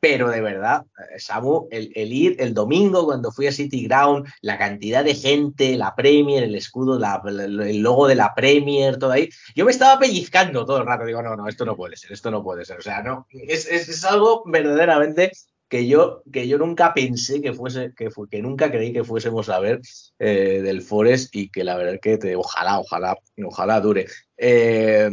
Pero 0.00 0.30
de 0.30 0.40
verdad, 0.40 0.84
eh, 1.14 1.18
Samu, 1.18 1.66
el, 1.70 1.90
ir 2.12 2.36
el 2.38 2.54
domingo 2.54 3.04
cuando 3.04 3.32
fui 3.32 3.48
a 3.48 3.52
City 3.52 3.84
Ground, 3.86 4.28
la 4.42 4.56
cantidad 4.56 5.04
de 5.04 5.14
gente, 5.14 5.76
la 5.76 5.96
Premier, 5.96 6.44
el 6.44 6.54
escudo, 6.54 6.98
la, 6.98 7.20
el 7.26 7.78
logo 7.78 8.06
de 8.06 8.14
la 8.14 8.34
Premier, 8.34 8.96
todo 8.96 9.10
ahí, 9.10 9.28
yo 9.56 9.64
me 9.64 9.72
estaba 9.72 9.98
pellizcando 9.98 10.64
todo 10.64 10.78
el 10.78 10.86
rato. 10.86 11.04
Digo, 11.04 11.22
no, 11.22 11.34
no, 11.34 11.48
esto 11.48 11.64
no 11.64 11.76
puede 11.76 11.96
ser, 11.96 12.12
esto 12.12 12.30
no 12.30 12.44
puede 12.44 12.64
ser. 12.64 12.78
O 12.78 12.82
sea, 12.82 13.02
no, 13.02 13.26
es, 13.30 13.66
es, 13.66 13.88
es 13.88 14.04
algo 14.04 14.44
verdaderamente 14.46 15.32
que 15.68 15.86
yo, 15.86 16.22
que 16.32 16.48
yo 16.48 16.58
nunca 16.58 16.94
pensé 16.94 17.42
que 17.42 17.52
fuese, 17.52 17.92
que, 17.94 18.10
fue, 18.10 18.28
que 18.28 18.40
nunca 18.40 18.70
creí 18.70 18.92
que 18.92 19.04
fuésemos 19.04 19.48
a 19.48 19.58
ver 19.58 19.80
eh, 20.18 20.60
del 20.62 20.82
Forest 20.82 21.34
y 21.36 21.50
que 21.50 21.64
la 21.64 21.76
verdad 21.76 21.98
que 22.00 22.18
te, 22.18 22.36
ojalá, 22.36 22.78
ojalá, 22.78 23.16
ojalá 23.44 23.80
dure. 23.80 24.06
Eh, 24.36 25.10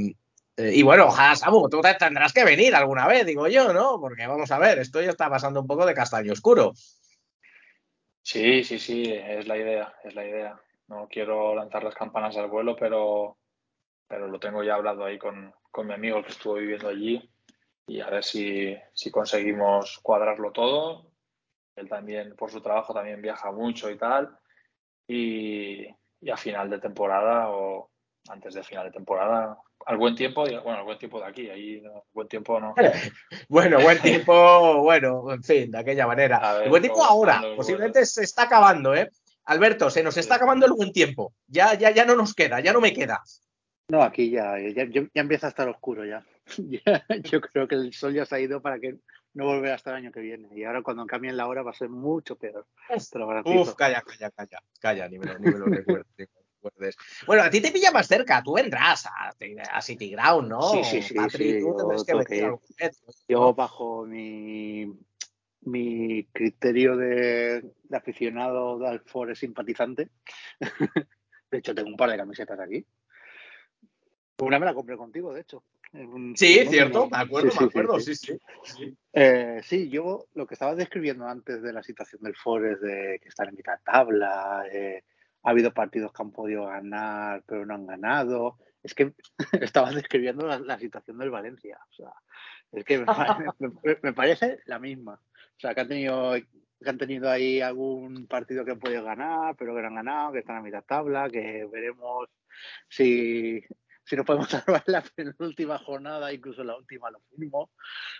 y 0.58 0.84
bueno, 0.84 1.08
ojalá, 1.08 1.36
Samu, 1.36 1.68
tú 1.70 1.82
tendrás 1.99 2.32
que 2.32 2.45
venir 2.45 2.76
alguna 2.76 3.08
vez, 3.08 3.26
digo 3.26 3.47
yo, 3.47 3.74
¿no? 3.74 3.99
Porque 3.99 4.26
vamos 4.26 4.49
a 4.51 4.60
ver, 4.60 4.80
esto 4.80 5.01
ya 5.01 5.10
está 5.10 5.30
pasando 5.30 5.60
un 5.60 5.68
poco 5.68 5.86
de 5.86 5.93
castaño 5.93 6.32
oscuro. 6.32 6.74
Sí, 8.22 8.64
sí, 8.64 8.80
sí, 8.80 9.12
es 9.12 9.47
la 9.47 9.58
idea, 9.58 9.93
es 10.03 10.16
la 10.16 10.26
idea. 10.26 10.60
No 10.88 11.08
quiero 11.10 11.53
lanzar 11.56 11.84
las 11.84 11.93
campanas 11.93 12.38
al 12.38 12.49
vuelo, 12.49 12.76
pero, 12.76 13.38
pero 14.08 14.28
lo 14.28 14.39
tengo 14.39 14.64
ya 14.64 14.76
hablado 14.76 15.03
ahí 15.03 15.18
con, 15.18 15.53
con 15.72 15.88
mi 15.88 15.93
amigo 15.93 16.24
que 16.24 16.32
estuvo 16.32 16.56
viviendo 16.56 16.88
allí 16.88 17.30
y 17.88 17.99
a 17.99 18.10
ver 18.10 18.24
si, 18.24 18.76
si 18.93 19.12
conseguimos 19.12 19.99
cuadrarlo 20.01 20.51
todo. 20.51 21.12
Él 21.76 21.89
también, 21.89 22.36
por 22.36 22.49
su 22.49 22.62
trabajo, 22.62 22.93
también 22.93 23.22
viaja 23.22 23.51
mucho 23.51 23.91
y 23.91 23.97
tal. 23.97 24.38
Y, 25.06 25.86
y 26.22 26.30
a 26.32 26.38
final 26.38 26.70
de 26.70 26.80
temporada 26.80 27.49
o 27.49 27.91
antes 28.30 28.53
de 28.53 28.64
final 28.64 28.86
de 28.86 28.91
temporada 28.91 29.58
al 29.86 29.98
buen 29.98 30.16
tiempo, 30.16 30.42
bueno, 30.42 30.80
al 30.80 30.84
buen 30.84 30.98
tiempo 30.98 31.20
de 31.20 31.26
aquí, 31.28 31.50
ahí 31.50 31.80
no, 31.82 32.06
buen 32.14 32.28
tiempo 32.28 32.60
no. 32.60 32.74
bueno, 33.50 33.80
buen 33.80 34.00
tiempo, 34.02 34.82
bueno, 34.82 35.32
en 35.32 35.44
fin, 35.44 35.72
de 35.72 35.78
aquella 35.78 36.08
manera. 36.08 36.54
Ver, 36.54 36.64
el 36.64 36.70
buen 36.70 36.82
tiempo 36.82 37.04
ahora, 37.04 37.42
posiblemente 37.56 38.06
se 38.06 38.24
está 38.24 38.44
acabando, 38.44 38.96
¿eh? 38.96 39.10
Alberto, 39.46 39.90
se 39.92 40.02
nos 40.02 40.18
está 40.18 40.36
acabando 40.36 40.66
el 40.66 40.74
buen 40.74 40.92
tiempo. 40.92 41.34
Ya, 41.48 41.76
ya, 41.76 41.92
ya 41.92 42.04
no 42.04 42.16
nos 42.16 42.34
queda, 42.34 42.60
ya 42.62 42.74
no 42.74 42.82
me 42.82 42.94
queda. 42.94 43.22
No, 43.88 44.02
aquí 44.02 44.32
ya, 44.32 44.56
ya, 44.60 44.86
ya 44.90 45.08
empieza 45.14 45.46
a 45.46 45.50
estar 45.52 45.70
oscuro 45.70 46.04
ya. 46.04 46.26
ya. 46.58 47.06
Yo 47.22 47.42
creo 47.42 47.68
que 47.68 47.76
el 47.76 47.94
sol 47.94 48.14
ya 48.14 48.26
se 48.26 48.36
ha 48.36 48.40
ido 48.40 48.62
para 48.62 48.80
que 48.80 48.96
no 49.36 49.46
volverá 49.46 49.76
hasta 49.76 49.92
el 49.92 49.98
año 49.98 50.12
que 50.12 50.22
viene. 50.22 50.50
Y 50.56 50.64
ahora 50.64 50.82
cuando 50.82 51.06
cambien 51.06 51.38
la 51.38 51.48
hora 51.48 51.62
va 51.62 51.72
a 51.72 51.76
ser 51.76 51.90
mucho 51.90 52.36
peor. 52.36 52.66
Uf, 53.46 53.76
calla, 53.76 54.02
calla, 54.02 54.32
calla, 54.32 54.60
calla, 54.80 55.08
ni 55.08 55.20
me 55.20 55.28
lo, 55.28 55.40
ni 55.40 55.52
me 55.52 55.60
lo 55.60 55.66
recuerdes, 55.66 56.30
Bueno, 57.28 57.43
a 57.43 57.49
ti 57.49 57.61
te 57.61 57.72
pilla 57.72 57.91
más 57.91 58.07
cerca, 58.07 58.41
tú 58.43 58.53
vendrás 58.53 59.05
a, 59.05 59.34
a 59.72 59.82
City 59.82 60.09
Ground, 60.09 60.49
¿no? 60.49 60.61
Sí, 60.61 60.84
sí, 60.84 61.01
sí, 61.01 61.13
Patri, 61.13 61.53
sí, 61.53 61.59
tú 61.59 61.78
yo 61.78 62.03
tendrás 62.03 62.28
que. 62.28 62.51
Yo 63.28 63.53
bajo 63.53 64.05
mi, 64.05 64.91
mi 65.61 66.26
criterio 66.32 66.95
de, 66.97 67.61
de 67.84 67.97
aficionado 67.97 68.80
del 68.80 69.01
Forest 69.01 69.41
simpatizante. 69.41 70.09
de 71.51 71.57
hecho, 71.57 71.76
tengo 71.76 71.89
un 71.89 71.97
par 71.97 72.09
de 72.09 72.18
camisetas 72.18 72.59
aquí. 72.59 72.86
Una 74.39 74.59
me 74.59 74.66
la 74.66 74.74
compré 74.74 74.97
contigo, 74.97 75.34
de 75.34 75.41
hecho. 75.41 75.63
Sí, 76.36 76.66
cierto, 76.68 77.09
me 77.09 77.18
acuerdo, 77.18 77.51
Sí, 77.51 77.57
me 77.59 77.66
acuerdo, 77.68 77.99
sí. 77.99 78.16
sí, 78.16 78.34
sí. 78.34 78.39
sí. 78.63 78.97
Eh, 79.13 79.61
sí, 79.63 79.89
yo 79.89 80.28
lo 80.34 80.45
que 80.45 80.55
estabas 80.55 80.76
describiendo 80.76 81.26
antes 81.26 81.61
de 81.61 81.72
la 81.72 81.82
situación 81.82 82.22
del 82.22 82.36
Forest, 82.36 82.82
de 82.82 83.20
que 83.22 83.30
están 83.30 83.49
en 83.49 83.55
mitad 83.55 83.78
de 83.78 83.84
tabla, 83.86 84.66
eh, 84.70 85.03
ha 85.46 85.52
habido 85.52 85.74
partidos 85.74 86.12
que 86.12 86.22
han 86.22 86.32
podido 86.32 86.66
ganar 86.66 87.43
pero 87.48 87.66
no 87.66 87.76
han 87.76 87.86
ganado. 87.88 88.58
Es 88.84 88.93
que 88.93 89.14
estabas 89.62 89.96
describiendo 89.96 90.46
la, 90.48 90.60
la 90.60 90.78
situación 90.78 91.18
del 91.18 91.30
Valencia. 91.32 91.80
O 91.89 91.93
sea, 91.93 92.12
es 92.72 92.84
que 92.84 93.00
me, 93.00 93.06
pare- 93.06 93.46
me- 93.60 93.98
me 94.02 94.14
parece 94.14 94.60
la 94.66 94.80
misma. 94.80 95.14
O 95.14 95.60
sea, 95.60 95.74
que 95.74 95.82
han 95.82 95.88
tenido 95.88 96.34
que 96.34 96.89
han 96.89 96.98
tenido 96.98 97.30
ahí 97.32 97.62
algún 97.62 98.28
partido 98.28 98.66
que 98.66 98.72
han 98.72 98.80
podido 98.80 99.04
ganar, 99.04 99.56
pero 99.58 99.74
que 99.74 99.82
no 99.82 99.88
han 99.88 99.96
ganado, 99.96 100.34
que 100.34 100.39
están 100.39 100.58
a 100.58 100.62
mitad 100.62 100.80
de 100.80 100.88
tabla, 100.88 101.30
que 101.30 101.66
veremos 101.72 102.28
si, 102.89 103.64
si 104.04 104.16
nos 104.16 104.26
podemos 104.26 104.50
salvar 104.50 104.84
en 104.86 104.91
la 104.93 105.02
penúltima 105.02 105.78
jornada, 105.80 106.32
incluso 106.34 106.62
en 106.62 106.68
la 106.68 106.78
última 106.78 107.10
lo 107.10 107.22
mismo. 107.38 107.72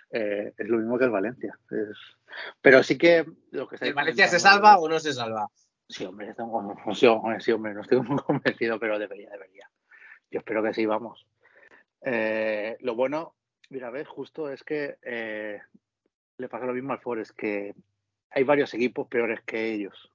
Eh, 0.09 0.53
es 0.57 0.67
lo 0.67 0.78
mismo 0.78 0.97
que 0.97 1.05
el 1.05 1.11
Valencia. 1.11 1.59
Es- 1.69 2.17
Pero 2.61 2.82
sí 2.82 2.97
que 2.97 3.26
lo 3.51 3.67
que 3.67 3.76
¿El 3.82 3.93
Valencia 3.93 4.28
se 4.28 4.39
salva 4.39 4.78
o 4.80 4.88
no 4.89 4.99
se 4.99 5.13
salva? 5.13 5.47
Sí, 5.88 6.03
hombre, 6.05 6.33
sí, 7.39 7.51
hombre, 7.51 7.73
no 7.73 7.81
estoy 7.81 8.01
muy 8.01 8.17
convencido, 8.25 8.79
pero 8.79 8.97
debería, 8.97 9.29
debería. 9.29 9.69
Yo 10.31 10.39
espero 10.39 10.63
que 10.63 10.73
sí, 10.73 10.86
vamos. 10.86 11.27
Eh, 12.01 12.77
lo 12.81 12.95
bueno, 12.95 13.36
mira, 13.69 13.89
ves, 13.91 14.07
justo 14.07 14.49
es 14.49 14.63
que 14.63 14.97
eh, 15.03 15.61
le 16.38 16.49
pasa 16.49 16.65
lo 16.65 16.73
mismo 16.73 16.93
al 16.93 16.99
Forest, 16.99 17.31
que 17.36 17.75
hay 18.31 18.43
varios 18.43 18.73
equipos 18.73 19.07
peores 19.07 19.41
que 19.45 19.73
ellos. 19.73 20.11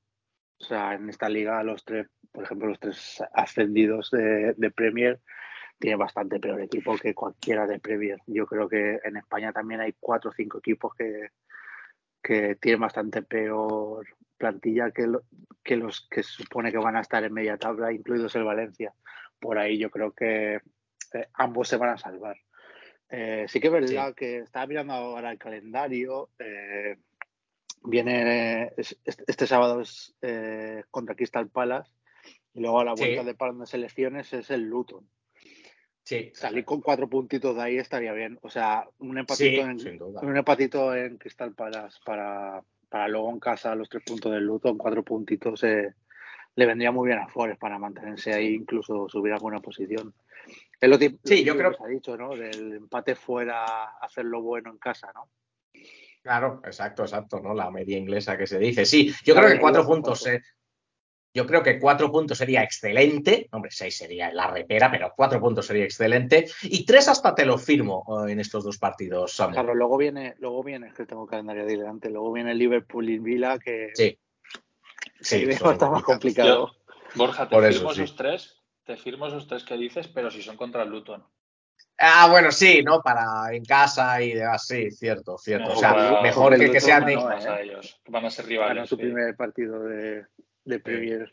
O 0.61 0.65
sea, 0.65 0.95
en 0.95 1.09
esta 1.09 1.29
liga 1.29 1.63
los 1.63 1.85
tres, 1.85 2.09
por 2.33 2.45
ejemplo, 2.45 2.69
los 2.69 2.81
tres 2.81 3.23
ascendidos 3.33 4.11
de, 4.11 4.55
de 4.55 4.71
Premier 4.71 5.21
tienen 5.79 5.99
bastante 5.99 6.39
peor 6.39 6.61
equipo 6.61 6.97
que 6.99 7.15
cualquiera 7.15 7.67
de 7.67 7.81
Premier. 7.81 8.19
Yo 8.27 8.45
creo 8.47 8.69
que 8.69 9.01
en 9.03 9.17
España 9.17 9.53
también 9.53 9.81
hay 9.81 9.95
cuatro 9.99 10.31
o 10.31 10.35
cinco 10.35 10.59
equipos 10.59 10.95
que, 10.95 11.31
que 12.23 12.57
tienen 12.57 12.81
bastante 12.81 13.23
peor 13.23 14.07
plantilla 14.41 14.91
que, 14.91 15.07
lo- 15.07 15.25
que 15.63 15.77
los 15.77 16.09
que 16.11 16.23
se 16.23 16.33
supone 16.43 16.73
que 16.73 16.79
van 16.79 16.97
a 16.97 17.03
estar 17.03 17.23
en 17.23 17.33
media 17.35 17.59
tabla, 17.59 17.93
incluidos 17.93 18.35
el 18.35 18.45
Valencia. 18.45 18.93
Por 19.39 19.59
ahí 19.59 19.79
yo 19.79 19.91
creo 19.91 20.13
que 20.13 20.55
eh, 21.13 21.27
ambos 21.35 21.69
se 21.69 21.77
van 21.77 21.91
a 21.91 21.99
salvar. 21.99 22.37
Eh, 23.11 23.45
sí 23.49 23.61
que 23.61 23.67
es 23.67 23.73
verdad 23.73 24.15
que 24.15 24.39
estaba 24.39 24.67
mirando 24.67 24.93
ahora 24.95 25.31
el 25.31 25.39
calendario. 25.39 26.31
eh, 26.39 26.97
viene 27.83 28.73
es- 28.77 28.99
este, 29.05 29.25
este 29.27 29.47
sábado 29.47 29.81
es 29.81 30.15
eh, 30.23 30.85
contra 30.91 31.15
Crystal 31.15 31.49
Palace 31.49 31.91
y 32.55 32.61
luego 32.61 32.81
a 32.81 32.85
la 32.85 32.97
Sí. 32.97 33.05
vuelta 33.05 33.25
de 33.25 33.35
parón 33.35 33.61
de 33.61 33.67
selecciones 33.67 34.33
es 34.33 34.51
el 34.51 34.63
Luton. 34.69 35.09
Sí. 36.05 36.31
Salir 36.35 36.65
con 36.65 36.81
cuatro 36.81 37.09
puntitos 37.09 37.57
de 37.57 37.63
ahí 37.63 37.77
estaría 37.79 38.13
bien. 38.13 38.39
O 38.43 38.51
sea, 38.51 38.87
un 38.99 39.17
empatito, 39.19 39.63
Sí, 39.79 39.89
en, 39.89 40.03
un 40.03 40.37
empatito 40.37 40.95
en 40.95 41.19
Crystal 41.19 41.55
Palace 41.55 41.99
para, 42.05 42.63
para 42.91 43.09
luego 43.09 43.31
en 43.31 43.39
casa 43.41 43.75
los 43.75 43.89
tres 43.89 44.03
puntos 44.05 44.33
del 44.33 44.45
Luton, 44.45 44.77
cuatro 44.77 45.03
puntitos, 45.03 45.63
eh, 45.65 45.95
le 46.57 46.67
vendría 46.67 46.91
muy 46.91 47.07
bien 47.07 47.21
a 47.21 47.29
Forest 47.29 47.59
para 47.61 47.79
mantenerse 47.79 48.35
ahí, 48.35 48.55
incluso 48.57 49.09
subir 49.09 49.33
a 49.33 49.39
buena 49.39 49.61
posición. 49.61 50.13
Es 50.81 50.89
lo 50.91 50.99
Sí, 50.99 51.45
lo 51.45 51.53
yo 51.53 51.57
creo- 51.57 51.71
que 51.71 51.77
se 51.77 51.85
ha 51.85 51.87
dicho, 51.87 52.17
¿no? 52.17 52.35
Del 52.37 52.73
empate 52.75 53.15
fuera, 53.15 53.85
hacerlo 54.01 54.43
bueno 54.43 54.71
en 54.71 54.79
casa, 54.79 55.13
¿no? 55.15 55.29
Claro, 56.23 56.61
exacto, 56.65 57.03
exacto, 57.03 57.41
¿no? 57.41 57.55
La 57.55 57.71
media 57.71 57.97
inglesa 57.97 58.37
que 58.37 58.47
se 58.47 58.59
dice. 58.59 58.85
Sí, 58.85 59.13
yo 59.25 59.35
creo 59.35 59.49
que 59.49 59.59
cuatro 59.61 59.85
cuatro. 59.85 59.95
puntos. 59.95 60.27
eh, 60.27 60.43
yo 61.33 61.47
creo 61.47 61.63
que 61.63 61.79
cuatro 61.79 62.11
puntos 62.11 62.39
sería 62.39 62.63
excelente. 62.63 63.49
Hombre, 63.53 63.71
seis 63.71 63.97
sería 63.97 64.33
la 64.33 64.49
repera, 64.51 64.91
pero 64.91 65.13
cuatro 65.17 65.41
puntos 65.41 65.67
sería 65.67 65.85
excelente. 65.85 66.47
Y 66.63 66.85
tres 66.85 67.09
hasta 67.09 67.35
te 67.35 67.45
lo 67.45 67.57
firmo 67.59 68.05
eh, 68.27 68.33
en 68.33 68.41
estos 68.41 68.65
dos 68.65 68.79
partidos, 68.79 69.33
Samu. 69.35 69.53
Claro, 69.55 69.75
luego 69.75 69.97
viene, 69.97 70.35
luego 70.39 70.63
viene, 70.65 70.89
es 70.89 70.95
que 70.95 71.07
tengo 71.07 71.25
el 71.25 71.31
calendario 71.31 71.65
de 71.65 71.77
delante, 71.77 72.11
luego 72.11 72.33
viene 72.33 72.55
Liverpool 72.55 73.09
y 73.09 73.19
Vila, 73.19 73.59
que 73.59 73.91
Sí. 73.95 74.19
Sí, 75.21 75.45
Sí, 75.45 75.51
está 75.51 75.91
más 75.91 76.03
complicado. 76.03 76.73
Borja, 77.15 77.49
te 77.49 77.55
Por 77.55 77.65
eso, 77.65 77.79
firmo 77.81 77.95
sí. 77.95 78.03
esos 78.03 78.17
tres, 78.17 78.57
te 78.85 78.97
firmo 78.97 79.27
esos 79.27 79.47
tres 79.47 79.65
que 79.65 79.77
dices, 79.77 80.09
pero 80.09 80.31
si 80.31 80.43
son 80.43 80.57
contra 80.57 80.83
el 80.83 80.91
Luton. 80.91 81.25
Ah, 81.99 82.29
bueno, 82.31 82.51
sí, 82.51 82.83
¿no? 82.83 83.03
Para 83.03 83.55
en 83.55 83.65
casa 83.65 84.23
y 84.23 84.33
demás, 84.33 84.67
sí, 84.67 84.91
cierto, 84.91 85.37
cierto. 85.37 85.73
O 85.73 85.77
sea, 85.77 85.93
Mejor- 85.95 86.23
mejor 86.23 86.71
que, 86.73 86.81
sean 86.81 87.03
no, 87.03 87.07
de... 87.09 87.15
no, 87.17 87.31
¿eh? 87.33 87.81
van 88.09 88.25
a 88.25 88.31
ser 88.31 88.47
rivales. 88.47 88.89
su 88.89 88.97
sí. 88.97 89.03
primer 89.03 89.37
partido 89.37 89.81
de, 89.81 90.25
de 90.65 90.81
Premier. 90.81 91.33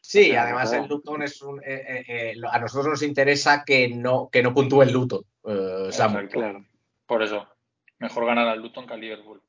Sí, 0.00 0.34
además 0.34 0.72
el 0.72 0.88
Luton 0.88 1.22
es 1.22 1.40
un... 1.42 1.60
eh, 1.60 1.64
eh, 1.66 2.04
eh, 2.08 2.34
a 2.50 2.58
nosotros 2.58 2.88
nos 2.88 3.02
interesa 3.02 3.64
que 3.64 3.88
no, 3.88 4.28
que 4.30 4.42
no 4.42 4.52
puntúe 4.52 4.82
el 4.82 4.92
Luton, 4.92 5.22
eh, 5.44 5.88
Samu. 5.90 6.18
Exacto. 6.18 6.38
Claro. 6.38 6.66
Por 7.06 7.22
eso, 7.22 7.46
mejor 7.98 8.26
ganar 8.26 8.48
al 8.48 8.60
Luton 8.60 8.86
que 8.86 8.94
al 8.94 9.00
Liverpool. 9.00 9.40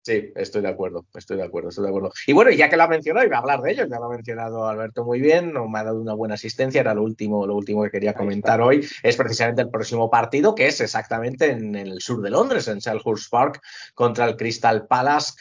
Sí, 0.00 0.32
estoy 0.36 0.62
de 0.62 0.68
acuerdo, 0.68 1.04
estoy 1.14 1.36
de 1.36 1.42
acuerdo, 1.42 1.68
estoy 1.68 1.82
de 1.82 1.90
acuerdo. 1.90 2.12
Y 2.26 2.32
bueno, 2.32 2.50
ya 2.50 2.70
que 2.70 2.78
lo 2.78 2.84
ha 2.84 2.88
mencionado, 2.88 3.26
iba 3.26 3.36
a 3.36 3.40
hablar 3.40 3.60
de 3.60 3.72
ello, 3.72 3.84
ya 3.84 3.98
lo 3.98 4.06
ha 4.06 4.08
mencionado 4.08 4.66
Alberto 4.66 5.04
muy 5.04 5.20
bien, 5.20 5.52
no 5.52 5.68
me 5.68 5.80
ha 5.80 5.84
dado 5.84 6.00
una 6.00 6.14
buena 6.14 6.34
asistencia, 6.36 6.80
era 6.80 6.94
lo 6.94 7.02
último, 7.02 7.46
lo 7.46 7.54
último 7.54 7.82
que 7.82 7.90
quería 7.90 8.14
comentar 8.14 8.62
hoy, 8.62 8.88
es 9.02 9.16
precisamente 9.16 9.60
el 9.60 9.68
próximo 9.68 10.08
partido, 10.08 10.54
que 10.54 10.66
es 10.66 10.80
exactamente 10.80 11.50
en 11.50 11.74
el 11.74 12.00
sur 12.00 12.22
de 12.22 12.30
Londres, 12.30 12.68
en 12.68 12.80
Selhurst 12.80 13.30
Park, 13.30 13.60
contra 13.94 14.24
el 14.24 14.36
Crystal 14.36 14.86
Palace. 14.86 15.34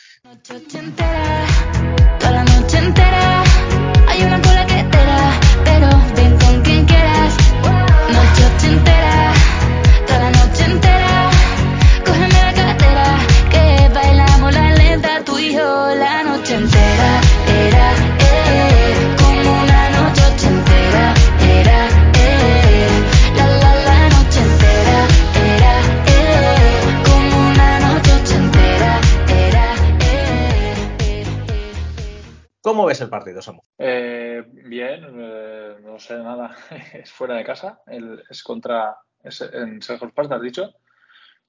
Entera. 2.87 3.36
¿Cómo 32.67 32.85
ves 32.85 32.99
el 32.99 33.07
partido, 33.09 33.41
Samu? 33.41 33.61
Eh, 33.77 34.43
bien, 34.45 35.05
eh, 35.17 35.77
no 35.81 35.97
sé 35.99 36.17
nada. 36.17 36.53
es 36.93 37.09
fuera 37.13 37.35
de 37.35 37.45
casa, 37.45 37.81
el- 37.87 38.21
es 38.29 38.43
contra. 38.43 38.97
Es 39.23 39.39
en 39.39 39.81
Selhurst 39.81 40.13
Park, 40.13 40.27
¿te 40.27 40.35
has 40.35 40.41
dicho? 40.41 40.73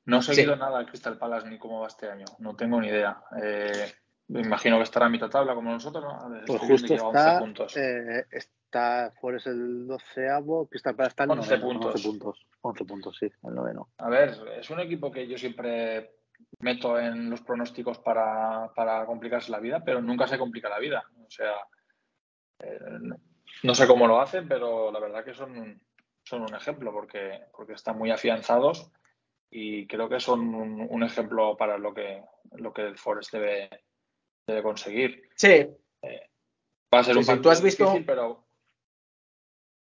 No 0.05 0.19
he 0.19 0.23
seguido 0.23 0.55
Sí. 0.55 0.61
nada 0.61 0.79
al 0.79 0.87
Crystal 0.87 1.19
Palace 1.19 1.49
ni 1.49 1.59
cómo 1.59 1.81
va 1.81 1.89
este 1.89 2.09
año. 2.09 2.25
No 2.39 2.55
tengo 2.55 2.81
ni 2.81 2.87
idea. 2.87 3.21
Eh, 3.43 3.93
me 4.29 4.43
imagino 4.43 4.77
que 4.77 4.85
estará 4.85 5.07
a 5.07 5.09
mitad 5.09 5.29
tabla 5.29 5.57
como 5.57 5.73
nosotros, 5.73 6.05
¿no? 6.05 6.41
Pues 6.47 6.61
justo 6.63 6.87
lleva 6.87 7.09
11 7.09 7.19
está, 7.19 7.39
puntos. 7.41 7.77
eh, 7.77 8.25
está 8.31 9.13
Forest 9.21 9.49
el 9.49 9.89
doceavo, 9.89 10.69
Crystal 10.69 10.95
Palace 10.95 11.11
está 11.15 11.25
el 11.25 11.31
11 11.31 11.59
noveno, 11.59 11.65
puntos. 11.81 11.95
11 11.97 12.09
puntos. 12.09 12.47
11 12.61 12.85
puntos, 12.85 13.17
sí, 13.19 13.27
el 13.43 13.55
noveno. 13.57 13.89
A 13.99 14.09
ver, 14.09 14.37
es 14.57 14.71
un 14.71 14.79
equipo 14.79 15.11
que 15.11 15.27
yo 15.27 15.37
siempre 15.37 16.13
meto 16.61 16.99
en 16.99 17.31
los 17.31 17.41
pronósticos 17.43 17.99
para, 17.99 18.73
para 18.75 19.05
complicarse 19.07 19.51
la 19.53 19.61
vida, 19.61 19.83
pero 19.85 20.01
nunca 20.01 20.27
se 20.27 20.39
complica 20.39 20.69
la 20.69 20.79
vida. 20.79 21.05
O 21.25 21.31
sea, 21.31 21.53
eh, 22.61 22.79
no- 23.63 23.75
sé 23.75 23.87
cómo 23.87 24.07
lo 24.07 24.21
hacen, 24.21 24.49
pero 24.49 24.91
la 24.91 24.99
verdad 25.01 25.25
que 25.25 25.35
son, 25.35 25.81
son 26.25 26.43
un 26.43 26.55
ejemplo 26.55 26.93
porque, 26.93 27.43
porque 27.57 27.75
están 27.75 27.97
muy 27.99 28.11
afianzados 28.11 28.91
y 29.51 29.87
creo 29.87 30.09
que 30.09 30.21
son 30.21 30.55
un, 30.55 30.87
un 30.91 31.03
ejemplo 31.03 31.57
para 31.57 31.79
lo 31.79 31.95
que, 31.95 32.23
lo 32.53 32.73
que 32.73 32.83
el 32.83 32.99
Forest 32.99 33.33
debe, 33.33 33.71
debe 34.47 34.63
conseguir. 34.63 35.29
Sí, 35.37 35.67
Va 36.93 37.01
a 37.01 37.05
ser 37.05 37.15
Sí, 37.15 37.19
un 37.19 37.25
sí, 37.25 37.31
tú 37.33 37.33
partido 37.35 37.51
has 37.53 37.63
visto- 37.63 37.85
difícil, 37.85 38.07
pero 38.07 38.47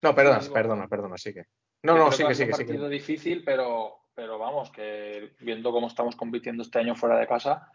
no, 0.03 0.15
perdona, 0.15 0.41
Sí, 0.43 0.51
perdona, 0.53 0.87
perdona, 0.89 1.17
sigue. 1.19 1.43
que 1.45 1.49
No, 1.83 1.97
no, 1.97 2.11
creo 2.11 2.29
que 2.29 2.35
ser 2.35 2.35
sigue, 2.35 2.51
un 2.53 2.57
sigue. 2.57 2.69
partido 2.69 2.89
difícil, 2.89 3.45
pero, 3.45 3.99
pero 4.19 4.37
vamos, 4.37 4.73
que 4.73 5.31
viendo 5.39 5.71
cómo 5.71 5.87
estamos 5.87 6.17
compitiendo 6.17 6.65
este 6.65 6.81
año 6.81 6.97
fuera 6.97 7.17
de 7.21 7.29
casa, 7.29 7.71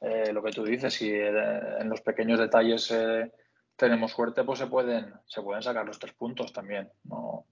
eh, 0.00 0.32
lo 0.32 0.40
que 0.40 0.52
tú 0.52 0.62
dices, 0.62 0.94
si 0.94 1.10
eh, 1.10 1.28
en 1.80 1.88
los 1.88 2.00
pequeños 2.02 2.38
detalles 2.38 2.88
eh, 2.92 3.32
tenemos 3.74 4.12
suerte, 4.12 4.44
pues 4.44 4.60
se 4.60 4.68
pueden, 4.68 5.12
se 5.26 5.42
pueden 5.42 5.60
sacar 5.60 5.84
los 5.84 5.98
tres 5.98 6.12
puntos 6.12 6.52
también. 6.52 6.88
No, 7.02 7.46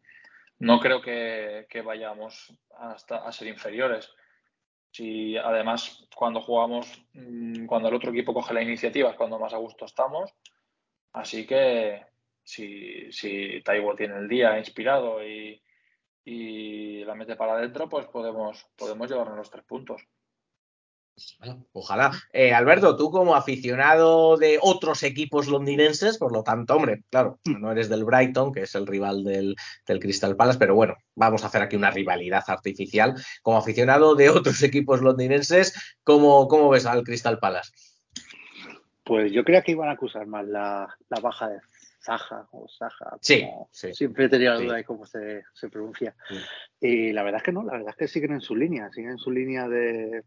no 0.60 0.78
creo 0.78 1.02
que, 1.02 1.66
que 1.68 1.82
vayamos 1.82 2.56
hasta 2.78 3.16
a 3.16 3.32
ser 3.32 3.48
inferiores. 3.48 4.08
Si 4.92 5.36
además 5.36 6.06
cuando 6.14 6.40
jugamos, 6.40 7.04
mm, 7.14 7.66
cuando 7.66 7.88
el 7.88 7.96
otro 7.96 8.12
equipo 8.12 8.32
coge 8.32 8.54
la 8.54 8.62
iniciativa 8.62 9.10
es 9.10 9.16
cuando 9.16 9.40
más 9.40 9.54
a 9.54 9.56
gusto 9.56 9.86
estamos. 9.86 10.32
Así 11.14 11.48
que 11.48 12.06
si, 12.44 13.10
si 13.10 13.60
Taibo 13.64 13.96
tiene 13.96 14.18
el 14.18 14.28
día 14.28 14.56
inspirado 14.56 15.20
y, 15.26 15.60
y 16.24 17.04
la 17.04 17.14
mete 17.14 17.36
para 17.36 17.54
adentro, 17.54 17.88
pues 17.88 18.06
podemos, 18.06 18.66
podemos 18.76 19.10
llevarnos 19.10 19.36
los 19.36 19.50
tres 19.50 19.64
puntos. 19.64 20.02
Ojalá. 21.72 22.12
Eh, 22.32 22.52
Alberto, 22.52 22.96
tú 22.96 23.10
como 23.10 23.34
aficionado 23.34 24.36
de 24.36 24.58
otros 24.60 25.02
equipos 25.02 25.48
londinenses, 25.48 26.18
por 26.18 26.32
lo 26.32 26.42
tanto, 26.42 26.76
hombre, 26.76 27.04
claro, 27.10 27.38
no 27.44 27.72
eres 27.72 27.88
del 27.88 28.04
Brighton, 28.04 28.52
que 28.52 28.62
es 28.62 28.74
el 28.74 28.86
rival 28.86 29.24
del, 29.24 29.54
del, 29.86 30.00
Crystal 30.00 30.36
Palace, 30.36 30.58
pero 30.58 30.74
bueno, 30.74 30.96
vamos 31.14 31.44
a 31.44 31.48
hacer 31.48 31.62
aquí 31.62 31.76
una 31.76 31.90
rivalidad 31.90 32.44
artificial. 32.46 33.14
Como 33.42 33.58
aficionado 33.58 34.14
de 34.14 34.30
otros 34.30 34.62
equipos 34.62 35.02
londinenses, 35.02 35.98
¿cómo, 36.04 36.48
cómo 36.48 36.70
ves 36.70 36.86
al 36.86 37.04
Crystal 37.04 37.38
Palace? 37.38 37.72
Pues 39.04 39.32
yo 39.32 39.44
creía 39.44 39.62
que 39.62 39.72
iban 39.72 39.88
a 39.88 39.92
acusar 39.92 40.26
más 40.26 40.46
la, 40.46 40.96
la 41.08 41.20
baja 41.20 41.48
de 41.48 41.60
Zaha 42.02 42.48
o 42.52 42.66
Saja. 42.68 43.18
Sí, 43.20 43.46
sí, 43.70 43.92
Siempre 43.94 44.28
tenía 44.28 44.50
la 44.52 44.56
Sí. 44.58 44.64
duda 44.64 44.76
de 44.76 44.84
cómo 44.84 45.04
se, 45.06 45.44
se 45.52 45.68
pronuncia. 45.68 46.14
Sí. 46.28 46.36
Y 46.80 47.12
la 47.12 47.22
verdad 47.22 47.40
es 47.40 47.44
que 47.44 47.52
no, 47.52 47.62
la 47.62 47.72
verdad 47.72 47.90
es 47.90 47.96
que 47.96 48.08
siguen 48.08 48.32
en 48.32 48.40
su 48.40 48.56
línea, 48.56 48.90
siguen 48.90 49.12
en 49.12 49.18
su 49.18 49.30
línea 49.30 49.68
de, 49.68 50.24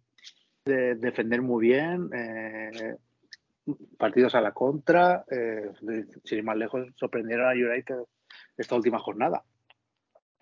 de 0.65 0.95
defender 0.95 1.41
muy 1.41 1.67
bien, 1.67 2.09
eh, 2.13 2.95
partidos 3.97 4.35
a 4.35 4.41
la 4.41 4.51
contra, 4.51 5.25
eh, 5.31 5.69
de- 5.81 6.05
sin 6.23 6.37
ir 6.39 6.43
más 6.43 6.57
lejos, 6.57 6.87
sorprendieron 6.95 7.47
a 7.47 7.53
United 7.53 7.95
esta 8.57 8.75
última 8.75 8.99
jornada. 8.99 9.43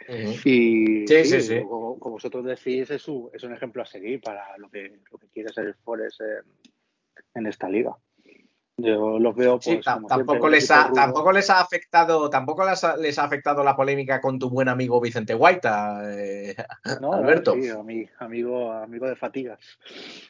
Y 0.09 1.05
Sí, 1.07 1.23
sí, 1.25 1.41
sí. 1.41 1.61
Como, 1.61 1.97
como 1.99 2.13
vosotros 2.15 2.43
decís, 2.43 2.89
es, 2.89 3.07
un- 3.07 3.29
es 3.33 3.43
un 3.43 3.53
ejemplo 3.53 3.81
a 3.83 3.85
seguir 3.85 4.19
para 4.21 4.57
lo 4.57 4.69
que, 4.69 4.99
lo 5.11 5.17
que 5.17 5.27
quiere 5.29 5.53
ser 5.53 5.67
el 5.67 5.75
Forest 5.75 6.21
en, 6.21 6.71
en 7.35 7.47
esta 7.47 7.69
liga. 7.69 7.95
Yo 8.83 9.19
los 9.19 9.35
veo 9.35 9.59
pues, 9.59 9.65
Sí, 9.65 9.81
como 9.93 10.07
tampoco 10.07 10.49
les 10.49 10.69
ha, 10.71 10.91
tampoco 10.93 11.31
les 11.31 11.49
ha 11.49 11.59
afectado, 11.61 12.29
tampoco 12.29 12.65
les 12.65 12.83
ha, 12.83 12.97
les 12.97 13.17
ha 13.19 13.23
afectado 13.25 13.63
la 13.63 13.75
polémica 13.75 14.19
con 14.21 14.39
tu 14.39 14.49
buen 14.49 14.69
amigo 14.69 14.99
Vicente 14.99 15.33
Guaita, 15.33 16.01
eh, 16.17 16.55
No, 16.99 17.11
no, 17.11 17.13
Alberto. 17.13 17.53
sí, 17.53 17.69
ami- 17.69 18.09
amigo, 18.19 18.71
amigo 18.71 19.07
de 19.07 19.15
fatigas. 19.15 19.59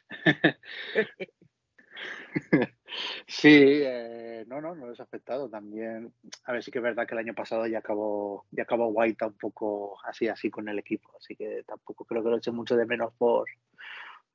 sí, 3.28 3.82
eh, 3.84 4.46
no, 4.48 4.62
no, 4.62 4.76
no 4.76 4.90
les 4.90 5.00
ha 5.00 5.04
afectado 5.04 5.50
también. 5.50 6.14
A 6.46 6.52
ver, 6.54 6.64
sí 6.64 6.72
que 6.72 6.80
es 6.80 6.84
verdad 6.84 7.08
que 7.08 7.14
el 7.16 7.20
año 7.20 7.34
pasado 7.34 7.66
ya 7.68 7.80
acabó, 7.80 8.46
ya 8.52 8.64
acabó 8.64 8.92
Guaita 8.92 9.28
un 9.28 9.38
poco 9.38 9.98
así, 10.06 10.28
así 10.28 10.50
con 10.50 10.68
el 10.68 10.80
equipo, 10.80 11.10
así 11.18 11.36
que 11.36 11.64
tampoco 11.66 12.06
creo 12.06 12.24
que 12.24 12.30
lo 12.30 12.38
eche 12.38 12.52
mucho 12.52 12.76
de 12.76 12.86
menos 12.86 13.14
por, 13.18 13.46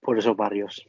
por 0.01 0.19
esos 0.19 0.37
barrios. 0.37 0.87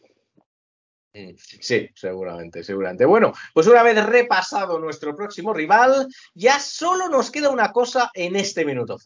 Mm, 1.18 1.36
Sí, 1.38 1.90
seguramente, 1.96 2.64
seguramente. 2.64 3.06
Bueno, 3.06 3.34
pues 3.54 3.68
una 3.68 3.84
vez 3.84 4.04
repasado 4.06 4.80
nuestro 4.80 5.16
próximo 5.16 5.54
rival, 5.54 6.08
ya 6.34 6.60
solo 6.60 7.10
nos 7.10 7.32
queda 7.32 7.50
una 7.50 7.72
cosa 7.72 8.12
en 8.14 8.36
este 8.36 8.64
minuto. 8.66 9.00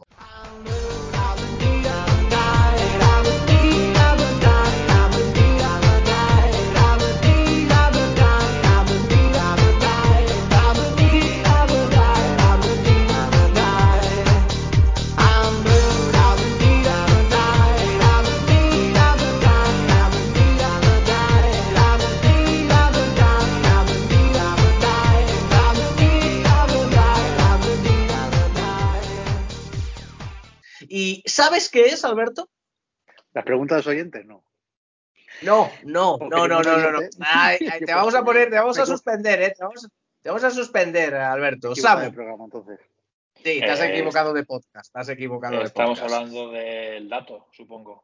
¿Y 30.94 31.24
sabes 31.26 31.70
qué 31.70 31.86
es, 31.86 32.04
Alberto? 32.04 32.50
Las 33.34 33.46
preguntas 33.46 33.78
de 33.78 33.80
los 33.80 33.88
oyentes, 33.88 34.26
no. 34.26 34.44
No, 35.42 35.72
no, 35.84 36.18
no, 36.20 36.48
no, 36.48 36.62
no, 36.62 36.78
no, 36.78 36.92
no. 36.92 37.00
Ay, 37.22 37.58
ay, 37.72 37.80
te 37.80 37.94
vamos 37.94 38.14
a 38.14 38.24
poner, 38.26 38.50
te 38.50 38.58
vamos 38.58 38.78
a 38.78 38.86
suspender, 38.86 39.42
¿eh? 39.42 39.54
Te 39.58 39.64
vamos, 39.64 39.88
te 40.22 40.30
vamos 40.30 40.44
a 40.44 40.52
suspender, 40.52 41.16
Alberto. 41.16 41.72
equivocado 41.72 42.00
de 42.00 42.06
Samu, 42.06 42.14
programa, 42.16 42.44
entonces. 42.44 42.80
sí, 43.36 43.60
te 43.62 43.70
has 43.70 43.80
Eh, 43.80 43.94
equivocado 43.94 44.34
de 44.34 44.44
podcast, 44.44 44.92
te 44.94 45.00
has 45.00 45.08
equivocado 45.10 45.58
de 45.60 45.64
Estamos 45.64 45.98
podcast. 46.00 46.14
hablando 46.14 46.52
del 46.52 47.08
dato, 47.08 47.48
supongo. 47.54 48.04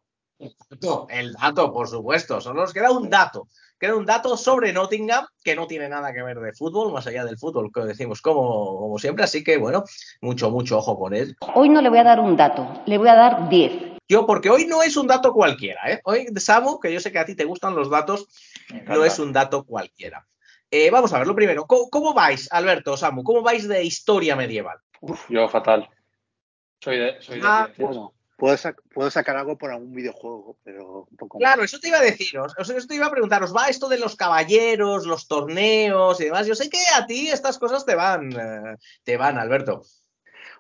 Dato, 0.70 1.08
el 1.10 1.34
dato, 1.34 1.74
por 1.74 1.88
supuesto. 1.88 2.42
Solo 2.42 2.62
nos 2.62 2.74
queda 2.74 2.92
un 2.92 3.10
dato. 3.10 3.48
Queda 3.80 3.96
un 3.96 4.06
dato 4.06 4.36
sobre 4.38 4.74
Nottingham 4.74 5.26
que 5.44 5.56
no 5.56 5.68
tiene 5.68 5.88
nada 5.88 6.12
que 6.12 6.24
ver 6.24 6.40
de 6.40 6.54
fútbol, 6.54 6.92
más 6.92 7.06
allá 7.06 7.24
del 7.26 7.38
fútbol, 7.38 7.72
que 7.72 7.82
decimos 7.82 8.22
como, 8.22 8.80
como 8.80 8.98
siempre. 8.98 9.24
Así 9.24 9.44
que, 9.44 9.58
bueno, 9.58 9.84
mucho, 10.22 10.50
mucho 10.50 10.80
ojo 10.80 10.98
con 10.98 11.14
él. 11.14 11.36
Hoy 11.54 11.70
no 11.70 11.82
le 11.82 11.90
voy 11.90 12.00
a 12.00 12.04
dar 12.04 12.20
un 12.20 12.36
dato, 12.36 12.82
le 12.88 12.98
voy 12.98 13.10
a 13.10 13.16
dar 13.16 13.50
10. 13.50 13.98
Yo, 14.10 14.26
porque 14.26 14.50
hoy 14.50 14.66
no 14.66 14.82
es 14.82 14.96
un 14.96 15.06
dato 15.06 15.34
cualquiera, 15.34 15.82
¿eh? 15.92 16.02
Hoy, 16.06 16.28
Samu, 16.38 16.80
que 16.80 16.94
yo 16.94 17.00
sé 17.00 17.12
que 17.12 17.20
a 17.20 17.26
ti 17.26 17.36
te 17.36 17.44
gustan 17.44 17.76
los 17.76 17.90
datos, 17.90 18.28
no 18.86 19.04
es 19.04 19.20
un 19.20 19.34
dato 19.34 19.64
cualquiera. 19.64 20.26
Eh, 20.72 20.90
vamos 20.90 21.14
a 21.14 21.20
ver, 21.20 21.28
lo 21.28 21.36
primero, 21.36 21.66
¿cómo, 21.66 21.90
cómo 21.90 22.14
vais, 22.14 22.52
Alberto, 22.52 22.96
Samu? 22.96 23.24
¿Cómo 23.24 23.42
vais 23.42 23.68
de 23.68 23.84
historia 23.84 24.36
medieval? 24.36 24.78
Yo 25.30 25.48
fatal. 25.50 25.90
Soy 26.80 26.98
de, 26.98 27.22
soy 27.22 27.40
de 27.40 27.48
Ah. 27.48 27.70
Bueno, 27.78 28.14
puedo, 28.38 28.56
sac- 28.56 28.82
puedo 28.94 29.12
sacar 29.12 29.36
algo 29.36 29.58
por 29.58 29.72
algún 29.72 29.92
videojuego, 29.92 30.58
pero 30.64 31.08
un 31.12 31.18
poco 31.18 31.40
Claro, 31.40 31.62
más. 31.64 31.74
eso 31.74 31.80
te 31.82 31.90
iba 31.90 31.98
a 31.98 32.02
decir, 32.04 32.38
os- 32.40 32.56
eso 32.58 32.88
te 32.88 32.96
iba 32.96 33.08
a 33.08 33.12
preguntar, 33.12 33.44
¿os 33.44 33.54
va 33.54 33.68
esto 33.68 33.90
de 33.90 33.98
los 34.00 34.16
caballeros, 34.16 35.06
los 35.06 35.28
torneos 35.28 36.22
y 36.22 36.26
demás? 36.26 36.48
Yo 36.48 36.56
sé 36.56 36.70
que 36.70 36.80
a 36.96 37.06
ti 37.06 37.28
estas 37.28 37.58
cosas 37.60 37.86
te 37.86 37.96
van, 37.96 38.32
eh, 38.32 38.78
te 39.04 39.18
van, 39.18 39.38
Alberto. 39.38 39.82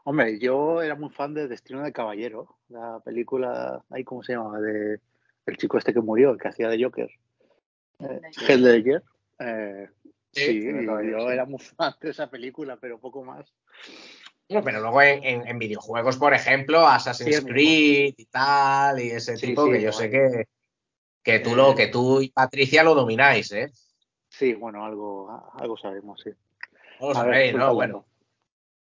Hombre, 0.03 0.39
yo 0.39 0.81
era 0.81 0.95
muy 0.95 1.09
fan 1.11 1.33
de 1.33 1.47
Destino 1.47 1.83
de 1.83 1.93
Caballero, 1.93 2.57
la 2.69 2.99
película, 3.05 3.83
ahí 3.89 4.03
cómo 4.03 4.23
se 4.23 4.33
llama, 4.33 4.59
de 4.59 4.99
el 5.45 5.57
chico 5.57 5.77
este 5.77 5.93
que 5.93 6.01
murió, 6.01 6.31
el 6.31 6.39
que 6.39 6.47
hacía 6.49 6.67
de 6.69 6.83
Joker, 6.83 7.09
eh, 7.99 8.21
Heath 8.47 8.59
Ledger. 8.59 9.03
Eh, 9.39 9.89
Sí, 10.33 10.61
yo 10.61 10.99
sí. 10.99 11.33
era 11.33 11.45
muy 11.45 11.57
fan 11.57 11.95
de 11.99 12.11
esa 12.11 12.29
película, 12.29 12.77
pero 12.77 12.99
poco 12.99 13.23
más. 13.23 13.51
No, 14.49 14.63
pero 14.63 14.79
luego 14.79 15.01
en, 15.01 15.23
en- 15.23 15.47
en 15.47 15.59
videojuegos, 15.59 16.15
por 16.17 16.33
ejemplo, 16.33 16.87
Assassin's 16.87 17.37
Sí. 17.37 17.45
Creed 17.45 18.13
y 18.17 18.25
tal, 18.27 19.01
y 19.01 19.11
ese 19.11 19.35
Sí, 19.35 19.47
tipo, 19.47 19.65
sí, 19.65 19.71
que 19.73 19.81
yo 19.81 19.91
sé 19.91 20.09
que, 20.09 20.47
que 21.21 21.39
tú 21.39 21.49
Eh, 21.51 21.55
lo, 21.55 21.75
que 21.75 21.87
tú 21.87 22.21
y 22.21 22.29
Patricia 22.29 22.81
lo 22.83 22.95
domináis, 22.95 23.51
¿eh? 23.51 23.69
Sí, 24.29 24.53
bueno, 24.53 24.85
algo, 24.85 25.51
algo 25.53 25.77
sabemos, 25.77 26.21
sí. 26.23 26.29
Vamos 26.99 27.17
A 27.17 27.21
a 27.21 27.23
ver, 27.25 27.33
ver, 27.33 27.49
suelta 27.51 27.67
¿no? 27.67 27.73
Bueno. 27.75 28.05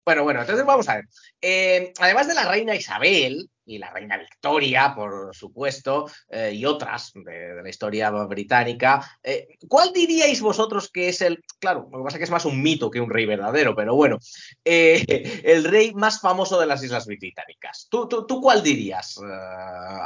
Bueno, 0.04 0.24
bueno, 0.24 0.42
entonces 0.42 0.66
vamos 0.66 0.90
a 0.90 0.96
ver. 0.96 1.06
Eh, 1.42 1.94
además 2.00 2.28
de 2.28 2.34
la 2.34 2.50
reina 2.50 2.76
Isabel 2.76 3.51
y 3.66 3.78
la 3.78 3.92
reina 3.92 4.18
Victoria, 4.18 4.94
por 4.96 5.36
supuesto, 5.36 6.10
eh, 6.30 6.52
y 6.54 6.66
otras 6.66 7.12
de, 7.14 7.56
de 7.56 7.64
la 7.64 7.70
historia 7.70 8.10
británica, 8.10 9.06
eh, 9.24 9.58
¿cuál 9.68 9.94
diríais 9.94 10.42
vosotros 10.42 10.90
que 10.92 11.10
es 11.10 11.22
el, 11.22 11.44
claro, 11.60 11.88
lo 11.92 12.00
que 12.00 12.04
pasa 12.04 12.18
es 12.18 12.20
que 12.20 12.24
es 12.26 12.32
más 12.32 12.46
un 12.46 12.62
mito 12.62 12.90
que 12.90 13.00
un 13.00 13.10
rey 13.10 13.26
verdadero, 13.26 13.76
pero 13.76 13.96
bueno, 13.96 14.18
eh, 14.66 15.04
el 15.46 15.64
rey 15.64 15.94
más 15.94 16.20
famoso 16.20 16.60
de 16.60 16.66
las 16.66 16.84
Islas 16.84 17.06
Británicas? 17.06 17.88
¿Tú, 17.90 18.08
tú, 18.08 18.26
tú 18.26 18.42
cuál 18.42 18.64
dirías, 18.64 19.20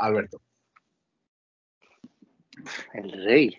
Alberto? 0.02 0.42
El 2.94 3.12
rey. 3.26 3.58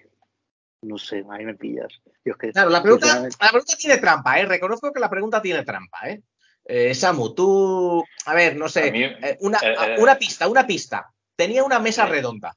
No 0.83 0.99
sé, 0.99 1.25
ahí 1.31 1.45
me 1.45 1.55
pillas. 1.55 2.01
Es 2.25 2.37
que, 2.37 2.53
Claro, 2.53 2.71
la 2.71 2.83
pregunta, 2.83 3.23
la 3.23 3.51
pregunta 3.51 3.77
tiene 3.77 3.99
trampa, 3.99 4.39
¿eh? 4.39 4.47
Reconozco 4.47 4.93
que 4.93 5.01
la 5.01 5.11
pregunta 5.11 5.43
tiene 5.43 5.65
trampa, 5.65 6.09
¿eh? 6.09 6.23
Eh, 6.69 6.95
Samu, 6.95 7.33
tú, 7.33 8.05
a 8.25 8.35
ver, 8.35 8.57
no 8.57 8.69
sé, 8.69 8.91
mí, 8.91 9.05
eh, 9.05 9.37
una, 9.41 9.59
eh, 9.59 9.75
eh, 9.97 9.97
una 9.99 10.17
pista, 10.19 10.49
una 10.49 10.67
pista. 10.67 11.13
Tenía 11.37 11.63
una 11.63 11.79
mesa 11.79 12.07
redonda. 12.07 12.57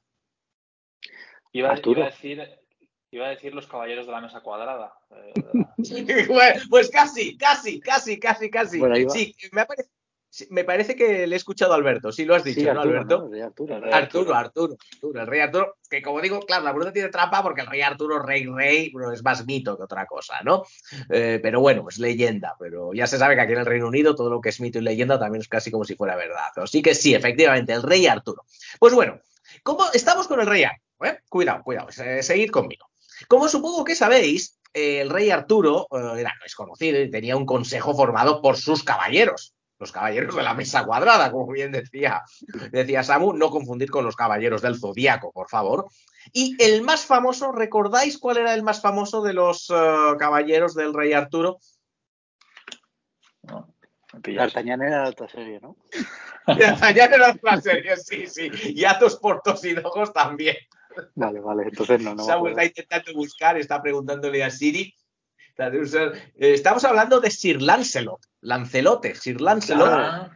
Iba, 1.52 1.72
a 1.72 1.74
decir, 1.74 2.42
iba 3.10 3.26
a 3.26 3.30
decir 3.30 3.54
los 3.54 3.66
caballeros 3.66 4.06
de 4.06 4.12
la 4.12 4.20
mesa 4.20 4.40
cuadrada. 4.40 4.92
Eh, 5.10 5.32
Pues- 6.70 6.90
casi, 6.90 7.36
casi, 7.36 7.80
casi, 7.80 8.18
casi, 8.18 8.50
casi. 8.50 8.78
Bueno, 8.78 8.96
ahí 8.96 9.04
va. 9.04 9.10
Sí, 9.12 9.34
me, 9.52 9.62
apare- 9.62 9.84
sí, 9.84 9.90
me 10.50 10.64
parece 10.64 10.94
que 10.96 11.26
le 11.26 11.34
he 11.34 11.36
escuchado 11.36 11.72
a 11.72 11.76
Alberto. 11.76 12.12
Sí, 12.12 12.24
lo 12.24 12.34
has 12.34 12.44
dicho, 12.44 12.60
sí, 12.60 12.66
¿no, 12.66 12.80
Alberto? 12.80 13.22
¿no? 13.22 13.28
De 13.28 13.42
Arturo. 13.42 13.76
El 13.76 13.82
rey 13.82 13.92
Arturo, 13.92 14.34
Arturo, 14.34 14.76
Arturo, 14.92 15.20
el 15.20 15.26
rey 15.26 15.40
Arturo, 15.40 15.76
que 15.88 16.02
como 16.02 16.20
digo, 16.20 16.40
claro, 16.40 16.64
la 16.64 16.70
pregunta 16.70 16.92
tiene 16.92 17.08
trampa 17.08 17.42
porque 17.42 17.62
el 17.62 17.66
rey 17.66 17.82
Arturo, 17.82 18.20
rey, 18.20 18.46
rey, 18.46 18.90
bueno, 18.92 19.12
es 19.12 19.22
más 19.22 19.44
mito 19.46 19.76
que 19.76 19.84
otra 19.84 20.06
cosa, 20.06 20.40
¿no? 20.44 20.64
Eh, 21.08 21.40
pero 21.42 21.60
bueno, 21.60 21.86
es 21.88 21.98
leyenda, 21.98 22.54
pero 22.58 22.92
ya 22.94 23.06
se 23.06 23.18
sabe 23.18 23.34
que 23.34 23.40
aquí 23.40 23.52
en 23.52 23.60
el 23.60 23.66
Reino 23.66 23.88
Unido 23.88 24.14
todo 24.14 24.30
lo 24.30 24.40
que 24.40 24.50
es 24.50 24.60
mito 24.60 24.78
y 24.78 24.82
leyenda 24.82 25.18
también 25.18 25.42
es 25.42 25.48
casi 25.48 25.70
como 25.70 25.84
si 25.84 25.96
fuera 25.96 26.16
verdad. 26.16 26.48
Así 26.56 26.82
que 26.82 26.94
sí, 26.94 27.14
efectivamente, 27.14 27.72
el 27.72 27.82
rey 27.82 28.06
Arturo. 28.06 28.44
Pues 28.78 28.94
bueno, 28.94 29.20
¿cómo 29.62 29.84
estamos 29.92 30.28
con 30.28 30.40
el 30.40 30.46
rey 30.46 30.64
Arturo? 30.64 30.90
eh? 31.04 31.18
Cuidado, 31.28 31.62
cuidado, 31.62 31.88
eh, 32.04 32.22
seguid 32.22 32.50
conmigo. 32.50 32.86
Como 33.28 33.48
supongo 33.48 33.84
que 33.84 33.94
sabéis, 33.94 34.58
el 34.72 35.10
rey 35.10 35.30
Arturo 35.30 35.86
eh, 35.90 36.20
era, 36.20 36.32
es 36.44 36.54
conocido 36.54 37.00
y 37.00 37.10
tenía 37.10 37.36
un 37.36 37.46
consejo 37.46 37.94
formado 37.94 38.40
por 38.40 38.56
sus 38.56 38.82
caballeros. 38.84 39.54
Los 39.80 39.92
caballeros 39.92 40.36
de 40.36 40.42
la 40.42 40.54
mesa 40.54 40.84
cuadrada, 40.84 41.32
como 41.32 41.50
bien 41.50 41.72
decía, 41.72 42.22
decía 42.70 43.02
Samu, 43.02 43.32
no 43.32 43.50
confundir 43.50 43.90
con 43.90 44.04
los 44.04 44.14
caballeros 44.14 44.60
del 44.60 44.78
zodiaco, 44.78 45.32
por 45.32 45.48
favor. 45.48 45.86
Y 46.34 46.62
el 46.62 46.82
más 46.82 47.06
famoso, 47.06 47.50
¿recordáis 47.50 48.18
cuál 48.18 48.36
era 48.36 48.52
el 48.52 48.62
más 48.62 48.82
famoso 48.82 49.22
de 49.22 49.32
los 49.32 49.70
eh, 49.70 49.74
caballeros 50.18 50.74
del 50.74 50.92
rey 50.92 51.14
Arturo? 51.14 51.58
No. 53.42 53.74
D'Artagnan 54.12 54.82
era 54.82 55.08
otra 55.08 55.28
serie, 55.28 55.60
¿no? 55.60 55.76
D'Artagnan 56.46 57.14
era 57.14 57.30
otra 57.30 57.60
serie, 57.60 57.96
sí, 57.96 58.26
sí. 58.26 58.50
Y 58.74 58.84
Athos, 58.84 59.16
Portos 59.16 59.64
y 59.64 59.72
Dogos 59.72 60.12
también. 60.12 60.56
Vale, 61.14 61.40
vale, 61.40 61.62
entonces 61.62 62.02
no, 62.02 62.14
no 62.14 62.22
Samu 62.22 62.48
está 62.48 62.64
intentando 62.64 63.14
buscar, 63.14 63.56
está 63.56 63.80
preguntándole 63.80 64.44
a 64.44 64.50
Siri. 64.50 64.94
Estamos 66.38 66.84
hablando 66.84 67.20
de 67.20 67.30
Sir 67.30 67.60
Lancelot, 67.60 68.20
Lancelote, 68.40 69.14
Sir 69.14 69.40
Lancelot. 69.40 69.88
Ah, 69.90 70.30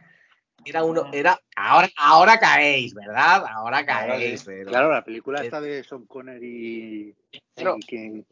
Era 0.63 0.83
uno, 0.83 1.09
era. 1.13 1.39
Ahora, 1.55 1.89
ahora 1.97 2.39
caéis, 2.39 2.93
¿verdad? 2.93 3.45
Ahora 3.47 3.85
caéis. 3.85 4.43
pero- 4.43 4.69
Claro, 4.69 4.91
la 4.91 5.03
película 5.03 5.41
Eh, 5.41 5.45
esta 5.45 5.61
de 5.61 5.83
Sean 5.83 6.05
Connery 6.05 7.15
y, 7.57 7.61
y, 7.61 7.79
quién- 7.87 8.25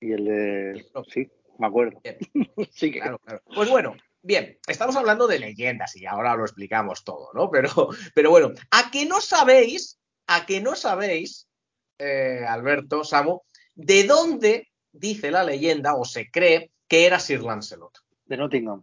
y 0.00 0.12
el 0.12 0.24
de... 0.24 0.86
Sí, 1.12 1.30
me 1.58 1.66
acuerdo. 1.66 2.00
Sí, 2.72 2.92
Claro, 2.92 3.18
claro. 3.18 3.40
Pues 3.54 3.70
bueno, 3.70 3.96
bien, 4.22 4.58
estamos 4.66 4.96
hablando 4.96 5.26
de 5.26 5.38
leyendas 5.38 5.96
y 5.96 6.04
ahora 6.06 6.34
lo 6.36 6.44
explicamos 6.44 7.04
todo, 7.04 7.30
¿no? 7.32 7.50
Pero, 7.50 7.88
pero 8.14 8.30
bueno, 8.30 8.52
a 8.70 8.90
que 8.90 9.06
no 9.06 9.20
sabéis, 9.22 9.98
a 10.26 10.44
que 10.46 10.60
no 10.60 10.74
sabéis, 10.76 11.48
eh, 11.98 12.44
Alberto, 12.46 13.02
Samu, 13.04 13.40
de 13.74 14.04
dónde 14.04 14.68
dice 14.94 15.30
la 15.30 15.44
leyenda 15.44 15.94
o 15.94 16.04
se 16.04 16.30
cree 16.30 16.70
que 16.88 17.06
era 17.06 17.18
Sir 17.20 17.42
Lancelot. 17.42 17.98
de 18.26 18.36
Nottingham. 18.36 18.82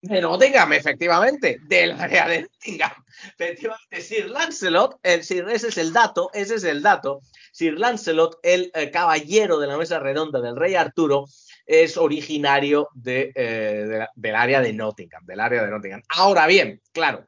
De 0.00 0.20
Nottingham, 0.20 0.72
efectivamente, 0.74 1.58
del 1.66 1.92
área 1.92 2.28
de 2.28 2.42
Nottingham. 2.42 2.92
Efectivamente, 3.38 4.00
Sir 4.02 4.28
Lancelot, 4.28 4.98
el, 5.02 5.24
Sir- 5.24 5.48
ese 5.48 5.68
es 5.68 5.78
el 5.78 5.92
dato, 5.92 6.30
ese 6.34 6.56
es 6.56 6.64
el 6.64 6.82
dato. 6.82 7.20
Sir 7.52 7.78
Lancelot, 7.78 8.38
el 8.42 8.70
eh, 8.74 8.90
caballero 8.90 9.58
de 9.58 9.66
la 9.66 9.78
mesa 9.78 9.98
redonda 9.98 10.40
del 10.40 10.56
rey 10.56 10.74
Arturo, 10.74 11.24
es 11.66 11.96
originario 11.96 12.88
de, 12.94 13.32
eh, 13.34 13.86
de 13.88 14.06
del 14.14 14.34
área 14.34 14.60
de 14.60 14.74
Nottingham, 14.74 15.24
del 15.24 15.40
área 15.40 15.64
de 15.64 15.70
Nottingham. 15.70 16.02
Ahora 16.10 16.46
bien, 16.46 16.82
claro, 16.92 17.26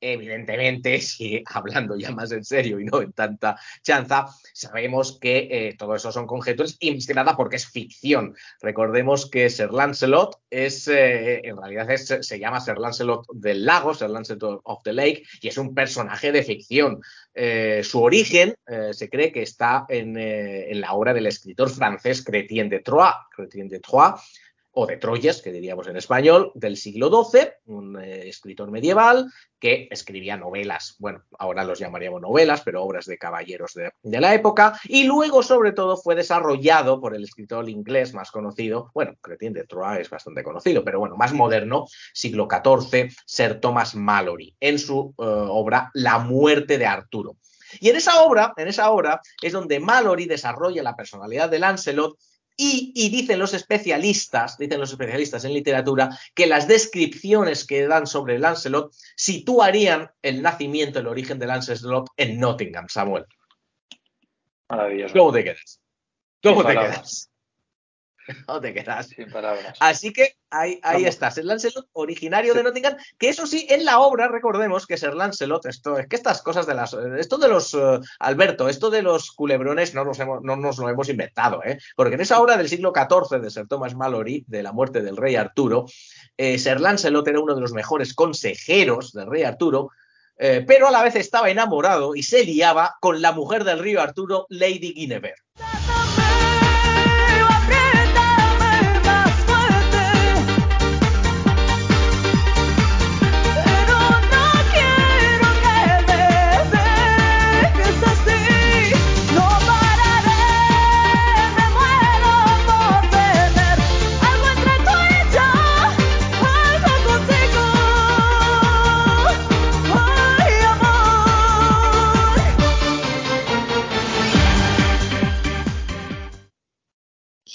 evidentemente, 0.00 1.00
si 1.00 1.42
hablando 1.46 1.96
ya 1.96 2.10
más 2.10 2.32
en 2.32 2.44
serio 2.44 2.80
y 2.80 2.84
no 2.84 3.00
en 3.00 3.12
tanta 3.12 3.58
chanza, 3.82 4.26
sabemos 4.52 5.18
que 5.20 5.48
eh, 5.50 5.76
todo 5.78 5.94
eso 5.94 6.12
son 6.12 6.26
conjeturas 6.26 6.76
y 6.80 6.94
más 6.94 7.06
que 7.06 7.14
nada 7.14 7.36
porque 7.36 7.56
es 7.56 7.66
ficción. 7.66 8.34
Recordemos 8.60 9.30
que 9.30 9.50
Sir 9.50 9.72
Lancelot 9.72 10.40
es, 10.50 10.88
eh, 10.88 11.40
en 11.44 11.56
realidad 11.56 11.88
se 11.96 12.38
llama 12.38 12.60
Sir 12.60 12.78
Lancelot 12.78 13.26
del 13.32 13.64
lago, 13.64 13.94
Sir 13.94 14.10
Lancelot 14.10 14.60
of 14.64 14.82
the 14.82 14.92
Lake, 14.92 15.22
y 15.40 15.48
es 15.48 15.58
un 15.58 15.74
personaje 15.74 16.32
de 16.32 16.42
ficción. 16.42 17.00
Eh, 17.34 17.82
su 17.84 18.02
origen 18.02 18.54
se 18.92 19.08
cree 19.08 19.32
que 19.32 19.42
está 19.42 19.86
en, 19.88 20.16
en 20.18 20.80
la 20.80 20.92
obra 20.92 21.14
del 21.14 21.26
escritor 21.26 21.70
francés 21.70 22.24
Chrétien 22.24 22.68
de 22.68 22.80
Troyes, 22.80 23.14
Chrétien 23.34 23.68
de 23.68 23.80
Troyes, 23.80 24.20
o 24.72 24.86
de 24.86 24.96
Troyes, 24.96 25.42
que 25.42 25.52
diríamos 25.52 25.86
en 25.88 25.96
español, 25.96 26.52
del 26.54 26.76
siglo 26.76 27.10
XII, 27.10 27.48
un 27.66 28.00
eh, 28.00 28.28
escritor 28.28 28.70
medieval 28.70 29.30
que 29.58 29.88
escribía 29.90 30.36
novelas, 30.36 30.94
bueno, 30.98 31.24
ahora 31.38 31.64
los 31.64 31.78
llamaríamos 31.78 32.20
novelas, 32.20 32.62
pero 32.64 32.82
obras 32.82 33.06
de 33.06 33.18
caballeros 33.18 33.74
de, 33.74 34.20
la 34.20 34.34
época, 34.34 34.78
y 34.84 35.04
luego 35.04 35.42
sobre 35.42 35.72
todo 35.72 35.96
fue 35.96 36.14
desarrollado 36.14 37.00
por 37.00 37.14
el 37.14 37.24
escritor 37.24 37.68
inglés 37.68 38.14
más 38.14 38.30
conocido, 38.30 38.90
bueno, 38.94 39.14
Chrétien 39.20 39.52
de 39.52 39.64
Troyes 39.64 40.02
es 40.02 40.10
bastante 40.10 40.42
conocido, 40.42 40.84
pero 40.84 41.00
bueno, 41.00 41.16
más 41.16 41.32
moderno, 41.32 41.86
siglo 42.12 42.46
XIV, 42.50 43.12
Sir 43.26 43.60
Thomas 43.60 43.94
Malory, 43.94 44.56
en 44.60 44.78
su 44.78 45.14
eh, 45.18 45.24
obra 45.24 45.90
La 45.94 46.18
muerte 46.18 46.78
de 46.78 46.86
Arturo. 46.86 47.36
Y 47.80 47.90
en 47.90 47.96
esa 47.96 48.22
obra, 48.22 48.52
en 48.56 48.68
esa 48.68 48.90
obra 48.90 49.20
es 49.42 49.52
donde 49.52 49.80
Malory 49.80 50.26
desarrolla 50.26 50.82
la 50.82 50.96
personalidad 50.96 51.50
de 51.50 51.58
Lancelot 51.58 52.16
y, 52.60 52.92
y 52.94 53.08
dicen 53.08 53.38
los 53.38 53.54
especialistas, 53.54 54.58
dicen 54.58 54.80
los 54.80 54.90
especialistas 54.90 55.44
en 55.44 55.54
literatura, 55.54 56.10
que 56.34 56.48
las 56.48 56.66
descripciones 56.66 57.64
que 57.64 57.86
dan 57.86 58.06
sobre 58.06 58.38
Lancelot 58.40 58.92
situarían 59.16 60.10
el 60.20 60.42
nacimiento, 60.42 60.98
el 60.98 61.06
origen 61.06 61.38
de 61.38 61.46
Lancelot 61.46 62.08
en 62.16 62.40
Nottingham, 62.40 62.88
Samuel. 62.88 63.24
maravilloso. 64.68 65.14
¿Cómo 65.14 65.32
te 65.32 65.44
quedas? 65.44 65.80
¿Cómo 66.42 66.62
te 66.62 66.74
palabras. 66.74 66.96
quedas? 66.96 67.30
¿Cómo 68.46 68.60
te 68.60 68.74
quedas? 68.74 69.08
Sin 69.08 69.30
palabras. 69.30 69.76
Así 69.80 70.12
que 70.12 70.34
ahí, 70.50 70.78
ahí 70.82 71.02
Vamos. 71.02 71.08
está, 71.08 71.30
Sir 71.30 71.44
Lancelot, 71.44 71.86
originario 71.92 72.54
de 72.54 72.62
Nottingham, 72.62 72.96
que 73.18 73.28
eso 73.30 73.46
sí, 73.46 73.66
en 73.70 73.84
la 73.84 74.00
obra, 74.00 74.28
recordemos 74.28 74.86
que 74.86 74.96
Sir 74.96 75.14
Lancelot, 75.14 75.66
esto 75.66 75.98
es 75.98 76.06
que 76.08 76.16
estas 76.16 76.42
cosas 76.42 76.66
de 76.66 76.74
las, 76.74 76.94
esto 77.18 77.38
de 77.38 77.48
los, 77.48 77.74
eh, 77.74 78.00
Alberto, 78.18 78.68
esto 78.68 78.90
de 78.90 79.02
los 79.02 79.32
culebrones 79.32 79.94
no 79.94 80.04
nos, 80.04 80.18
hemos- 80.18 80.42
no 80.42 80.56
nos 80.56 80.78
lo 80.78 80.88
hemos 80.88 81.08
inventado, 81.08 81.62
¿eh? 81.64 81.78
porque 81.96 82.14
en 82.14 82.20
esa 82.20 82.40
obra 82.40 82.56
del 82.56 82.68
siglo 82.68 82.92
XIV 82.94 83.40
de 83.40 83.50
Sir 83.50 83.66
Thomas 83.68 83.94
Malory, 83.94 84.44
de 84.46 84.62
la 84.62 84.72
muerte 84.72 85.00
del 85.02 85.16
rey 85.16 85.36
Arturo, 85.36 85.86
eh, 86.36 86.58
Sir 86.58 86.80
Lancelot 86.80 87.26
era 87.28 87.40
uno 87.40 87.54
de 87.54 87.60
los 87.60 87.72
mejores 87.72 88.14
consejeros 88.14 89.12
del 89.12 89.26
rey 89.28 89.42
Arturo, 89.42 89.90
eh, 90.40 90.64
pero 90.66 90.86
a 90.88 90.90
la 90.92 91.02
vez 91.02 91.16
estaba 91.16 91.50
enamorado 91.50 92.14
y 92.14 92.22
se 92.22 92.44
liaba 92.44 92.94
con 93.00 93.20
la 93.20 93.32
mujer 93.32 93.64
del 93.64 93.80
rey 93.80 93.96
Arturo, 93.96 94.46
Lady 94.50 94.92
Guinevere. 94.94 95.34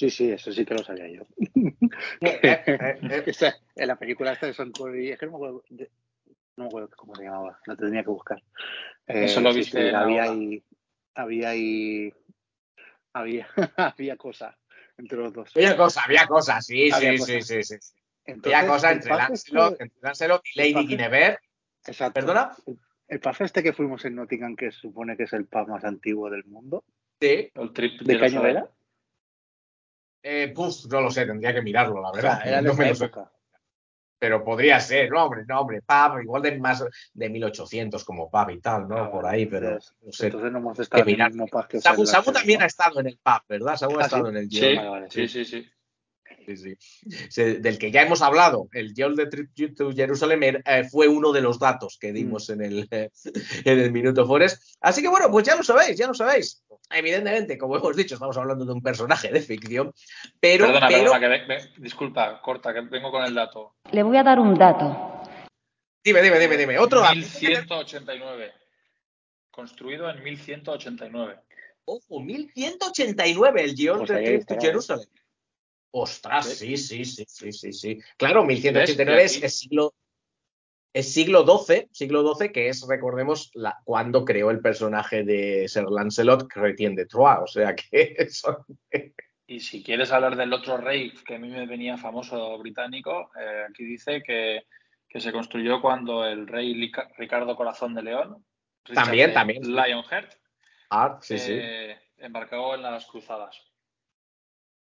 Sí, 0.03 0.09
sí, 0.09 0.31
eso 0.33 0.51
sí 0.51 0.65
que 0.65 0.73
lo 0.73 0.83
sabía 0.83 1.07
yo. 1.07 1.21
Eh, 1.39 1.77
eh, 2.43 2.99
eh, 3.01 3.23
Esa- 3.25 3.55
en 3.73 3.87
la 3.87 3.95
película 3.95 4.33
esta 4.33 4.47
de 4.47 4.53
Sean 4.53 4.71
Connery, 4.73 5.11
es 5.11 5.19
que 5.19 5.27
no 5.27 5.31
me 5.31 5.37
acuerdo, 5.37 5.63
de- 5.69 5.89
no 6.57 6.63
me 6.65 6.67
acuerdo 6.67 6.89
cómo 6.97 7.15
se 7.15 7.23
llamaba, 7.23 7.57
la 7.65 7.75
tenía 7.77 8.03
que 8.03 8.09
buscar. 8.09 8.43
Eh, 9.07 9.23
Eso 9.25 9.39
lo 9.39 9.53
viste 9.53 9.81
sí, 9.81 9.87
en 9.87 9.95
había 9.95 10.23
ahí, 10.23 10.63
había 11.15 11.49
ahí, 11.51 12.13
había, 13.13 13.47
había 13.77 14.17
cosa 14.17 14.57
entre 14.97 15.17
los 15.19 15.31
dos. 15.31 15.55
Había 15.55 15.77
cosas, 15.77 16.03
había 16.05 16.27
cosas, 16.27 16.65
sí, 16.65 16.91
Había 16.91 17.17
sí, 17.17 17.41
sí, 17.41 17.63
sí, 17.63 17.63
sí. 17.79 17.93
Entonces, 18.25 18.61
Había 18.61 18.91
entre 18.91 19.09
Lancelot, 19.15 19.71
este- 19.73 19.83
entre 19.85 20.01
Lancelot 20.01 20.41
y 20.53 20.59
Lady 20.59 20.87
Guinevere. 20.87 21.37
Exacto. 21.85 22.13
¿Perdona? 22.13 22.51
El, 22.65 22.77
el 23.07 23.19
pub 23.21 23.35
este 23.39 23.63
que 23.63 23.71
fuimos 23.71 24.03
en 24.03 24.15
Nottingham, 24.15 24.57
que 24.57 24.69
se 24.71 24.79
supone 24.79 25.15
que 25.15 25.23
es 25.23 25.31
el 25.33 25.45
pub 25.45 25.69
más 25.69 25.85
antiguo 25.85 26.29
del 26.29 26.43
mundo, 26.43 26.83
Sí. 27.21 27.49
El 27.55 27.71
trip 27.71 28.01
¿de 28.01 28.17
qué 28.17 28.25
año 28.25 28.41
Jerusalén. 28.41 28.57
era? 28.57 28.69
Eh, 30.23 30.51
puf, 30.55 30.85
no 30.89 31.01
lo 31.01 31.11
sé, 31.11 31.25
tendría 31.25 31.53
que 31.53 31.61
mirarlo, 31.61 32.01
la 32.01 32.11
verdad. 32.11 32.39
sea, 32.41 32.47
era 32.49 32.61
de 32.61 32.67
No 32.69 32.73
me 32.75 32.83
esa 32.85 32.89
lo 32.89 32.95
sé, 32.95 33.05
época. 33.05 33.31
pero 34.17 34.41
podría 34.43 34.79
ser, 34.79 35.11
no, 35.11 35.25
hombre, 35.25 35.43
no, 35.45 35.59
hombre, 35.59 35.81
pub, 35.81 36.21
igual 36.21 36.41
de 36.41 36.57
más 36.57 36.83
de 37.13 37.29
1800 37.29 38.05
como 38.05 38.31
pub 38.31 38.49
y 38.51 38.61
tal, 38.61 38.87
¿no? 38.87 38.97
Ah, 38.97 39.11
Por 39.11 39.25
ahí, 39.25 39.45
pero 39.47 39.67
entonces- 39.67 39.93
no 40.01 40.11
sé. 40.13 40.25
Entonces 40.27 40.51
no 40.53 40.57
hemos 40.59 40.79
estado 40.79 41.03
que 41.03 41.09
en 41.09 41.13
el 41.13 41.17
mirar. 41.17 41.31
mismo 41.31 41.47
pub 41.47 41.67
que 41.67 41.81
Samu, 41.81 41.97
Sir 41.97 42.07
Samu 42.07 42.15
Lancelot, 42.27 42.35
también 42.39 42.61
ha 42.61 42.65
estado 42.65 42.99
en 43.01 43.07
el 43.07 43.19
pub, 43.21 43.41
¿verdad? 43.49 43.75
Samu 43.75 43.97
ha 43.97 44.01
¿Ah, 44.01 44.05
estado 44.05 44.23
sí? 44.23 44.29
en 44.29 44.37
el 44.37 44.49
Sí, 45.11 45.27
sí, 45.27 45.43
sí, 45.45 45.69
sí. 46.45 46.55
Sí. 46.57 46.75
Se- 47.29 47.59
del 47.59 47.77
que 47.77 47.91
ya 47.91 48.01
hemos 48.01 48.21
hablado, 48.21 48.67
el 48.73 48.93
Yol 48.93 49.15
de 49.15 49.27
Trip 49.27 49.75
to 49.77 49.91
Jerusalem 49.91 50.43
eh, 50.43 50.83
fue 50.91 51.07
uno 51.07 51.31
de 51.31 51.41
los 51.41 51.59
datos 51.59 51.97
que 51.99 52.11
dimos 52.13 52.49
en, 52.49 52.61
el, 52.61 52.87
eh, 52.91 53.09
en 53.65 53.79
el 53.79 53.91
Minuto 53.91 54.25
Forest. 54.25 54.77
Así 54.81 55.01
que 55.01 55.07
bueno, 55.07 55.29
pues 55.31 55.45
ya 55.45 55.55
lo 55.55 55.63
sabéis, 55.63 55.97
ya 55.97 56.07
lo 56.07 56.13
sabéis. 56.13 56.63
Evidentemente, 56.91 57.57
como 57.57 57.77
hemos 57.77 57.95
dicho, 57.95 58.15
estamos 58.15 58.37
hablando 58.37 58.65
de 58.65 58.73
un 58.73 58.81
personaje 58.81 59.29
de 59.31 59.41
ficción, 59.41 59.93
pero, 60.39 60.65
Perdona, 60.67 60.87
pero 60.87 61.11
perdona, 61.11 61.47
que 61.47 61.81
disculpa, 61.81 62.41
corta, 62.41 62.73
que 62.73 62.81
vengo 62.81 63.09
con 63.11 63.23
el 63.23 63.33
dato. 63.33 63.75
Le 63.91 64.03
voy 64.03 64.17
a 64.17 64.23
dar 64.23 64.39
un 64.39 64.53
dato. 64.53 65.21
dime, 66.03 66.21
dime, 66.21 66.39
dime, 66.39 66.57
dime, 66.57 66.77
otro 66.77 67.01
dato. 67.01 67.15
1189. 67.15 68.51
Construido 69.49 70.09
en 70.09 70.23
1189. 70.23 71.39
Ojo, 71.85 72.19
1189 72.19 73.61
el 73.61 73.75
Yol 73.75 73.97
Pues 73.99 74.09
de 74.09 74.23
Trip 74.23 74.47
to. 74.47 74.55
Jerusalem. 74.59 75.07
Ostras, 75.95 76.47
sí, 76.49 76.75
sí, 76.75 77.05
sí, 77.05 77.23
sí, 77.27 77.51
sí, 77.51 77.71
sí. 77.71 77.99
Claro, 78.17 78.41
¿Ves? 78.45 78.63
1189 78.63 79.21
Y 79.21 79.25
es, 79.25 79.43
es 79.43 79.59
siglo 79.59 79.93
es 80.91 81.11
siglo 81.11 81.43
XII, 81.45 81.87
siglo 81.91 82.35
XII, 82.35 82.51
que 82.51 82.69
es, 82.69 82.85
recordemos, 82.87 83.49
la, 83.55 83.79
cuando 83.83 84.25
creó 84.25 84.51
el 84.51 84.59
personaje 84.59 85.23
de 85.23 85.67
Sir 85.67 85.85
Lancelot, 85.89 86.47
Chrétien 86.47 86.93
de 86.95 87.05
Troyes. 87.07 87.41
O 87.43 87.47
sea 87.47 87.75
que 87.75 88.15
eso, 88.17 88.65
Y 89.47 89.59
si 89.59 89.83
quieres 89.83 90.11
hablar 90.11 90.35
del 90.35 90.53
otro 90.53 90.77
rey 90.77 91.11
que 91.25 91.35
a 91.35 91.39
mí 91.39 91.49
me 91.49 91.65
venía 91.65 91.97
famoso 91.97 92.57
británico, 92.59 93.31
eh, 93.39 93.65
aquí 93.69 93.83
dice 93.85 94.21
que 94.23 94.65
que 95.09 95.21
se 95.21 95.31
construyó 95.31 95.79
cuando 95.79 96.25
el 96.25 96.47
rey 96.47 96.73
Lica- 96.73 97.07
Ricardo 97.19 97.55
Corazón 97.55 97.93
de 97.93 98.01
León, 98.01 98.43
También, 98.95 99.31
también. 99.31 99.61
Lionheart, 99.61 100.33
Ah, 100.89 101.19
sí, 101.21 101.37
sí. 101.37 101.51
eh, 101.55 101.95
embarcó 102.17 102.73
en 102.73 102.81
las 102.81 103.05
cruzadas. 103.05 103.61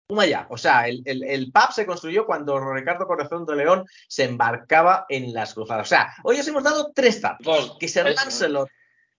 Toma 0.08 0.26
ya. 0.26 0.48
O 0.50 0.58
sea, 0.58 0.88
el, 0.88 1.02
el, 1.06 1.24
el 1.24 1.52
pub 1.52 1.74
se 1.74 1.86
construyó 1.86 2.26
cuando 2.26 2.60
Ricardo 2.74 3.06
Corazón 3.06 3.46
de 3.46 3.58
León 3.58 3.86
se 4.08 4.24
embarcaba 4.24 5.06
en 5.10 5.34
las 5.34 5.54
cruzadas. 5.54 5.88
O 5.88 5.90
sea, 5.90 6.14
hoy 6.24 6.40
os 6.40 6.48
hemos 6.48 6.64
dado 6.64 6.92
tres 6.96 7.22
datos. 7.22 7.76
Que 7.78 7.90
Sir. 7.90 8.06
Lancelot, 8.06 8.70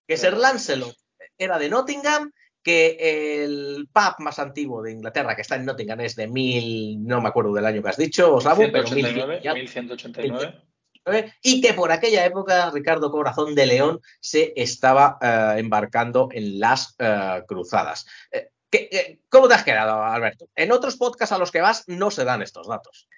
que 0.07 0.17
Sir 0.17 0.35
Lancelot 0.35 0.97
era 1.37 1.59
de 1.59 1.69
Nottingham, 1.69 2.33
que 2.63 3.45
el 3.45 3.89
pub 3.93 4.15
más 4.21 4.39
antiguo 4.39 4.83
de 4.83 4.93
Inglaterra, 4.93 5.37
que 5.37 5.43
está 5.43 5.57
en 5.57 5.67
Nottingham, 5.67 6.01
es 6.01 6.17
de 6.17 6.27
mil, 6.27 7.07
no 7.07 7.21
me 7.21 7.29
acuerdo 7.29 7.53
del 7.53 7.67
año 7.67 7.83
que 7.83 7.89
has 7.91 7.97
dicho, 7.99 8.41
Samu, 8.41 8.73
pero 8.73 8.89
1189, 8.89 9.35
1100 9.35 9.43
ya. 9.43 9.55
1189. 9.55 10.69
¿eh? 11.13 11.33
y 11.43 11.61
que 11.61 11.75
por 11.75 11.93
aquella 11.93 12.25
época 12.25 12.71
Ricardo 12.71 13.11
Corazón 13.11 13.55
de 13.55 13.67
León 13.67 14.01
se 14.21 14.53
estaba 14.57 15.19
eh, 15.21 15.55
embarcando 15.59 16.29
en 16.33 16.59
las 16.59 16.95
eh, 16.99 17.43
cruzadas. 17.47 18.07
Eh, 18.31 18.49
¿qué- 18.71 18.89
eh, 18.91 19.19
¿Cómo 19.29 19.49
te 19.49 19.55
has 19.55 19.65
quedado, 19.65 20.03
Alberto? 20.03 20.49
En 20.55 20.73
otros 20.73 20.97
podcasts 20.97 21.33
a 21.33 21.39
los 21.39 21.51
que 21.51 21.61
vas 21.61 21.85
no 21.89 22.11
se 22.11 22.25
dan 22.25 22.43
estos 22.43 22.69
datos. 22.69 23.09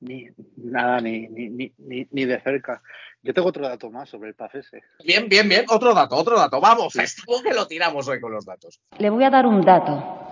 Ni, 0.00 0.26
nada, 0.56 0.98
ni, 1.00 1.28
ni, 1.28 1.50
ni, 1.76 2.06
ni, 2.10 2.24
de 2.24 2.40
cerca. 2.40 2.82
Yo 3.22 3.34
tengo 3.34 3.48
otro 3.48 3.68
dato 3.68 3.90
más 3.90 4.08
sobre 4.08 4.30
el 4.30 4.34
PAF 4.34 4.54
ese. 4.54 4.80
Bien, 5.04 5.28
bien, 5.28 5.46
bien. 5.46 5.66
Otro 5.68 5.92
dato, 5.92 6.16
otro 6.16 6.38
dato. 6.38 6.58
Vamos, 6.58 6.96
esto 6.96 7.22
que 7.44 7.52
lo 7.52 7.66
tiramos 7.66 8.08
hoy 8.08 8.18
con 8.18 8.32
los 8.32 8.46
datos. 8.46 8.80
Le 8.98 9.10
voy 9.10 9.24
a 9.24 9.30
dar 9.30 9.46
un 9.46 9.60
dato. 9.60 10.26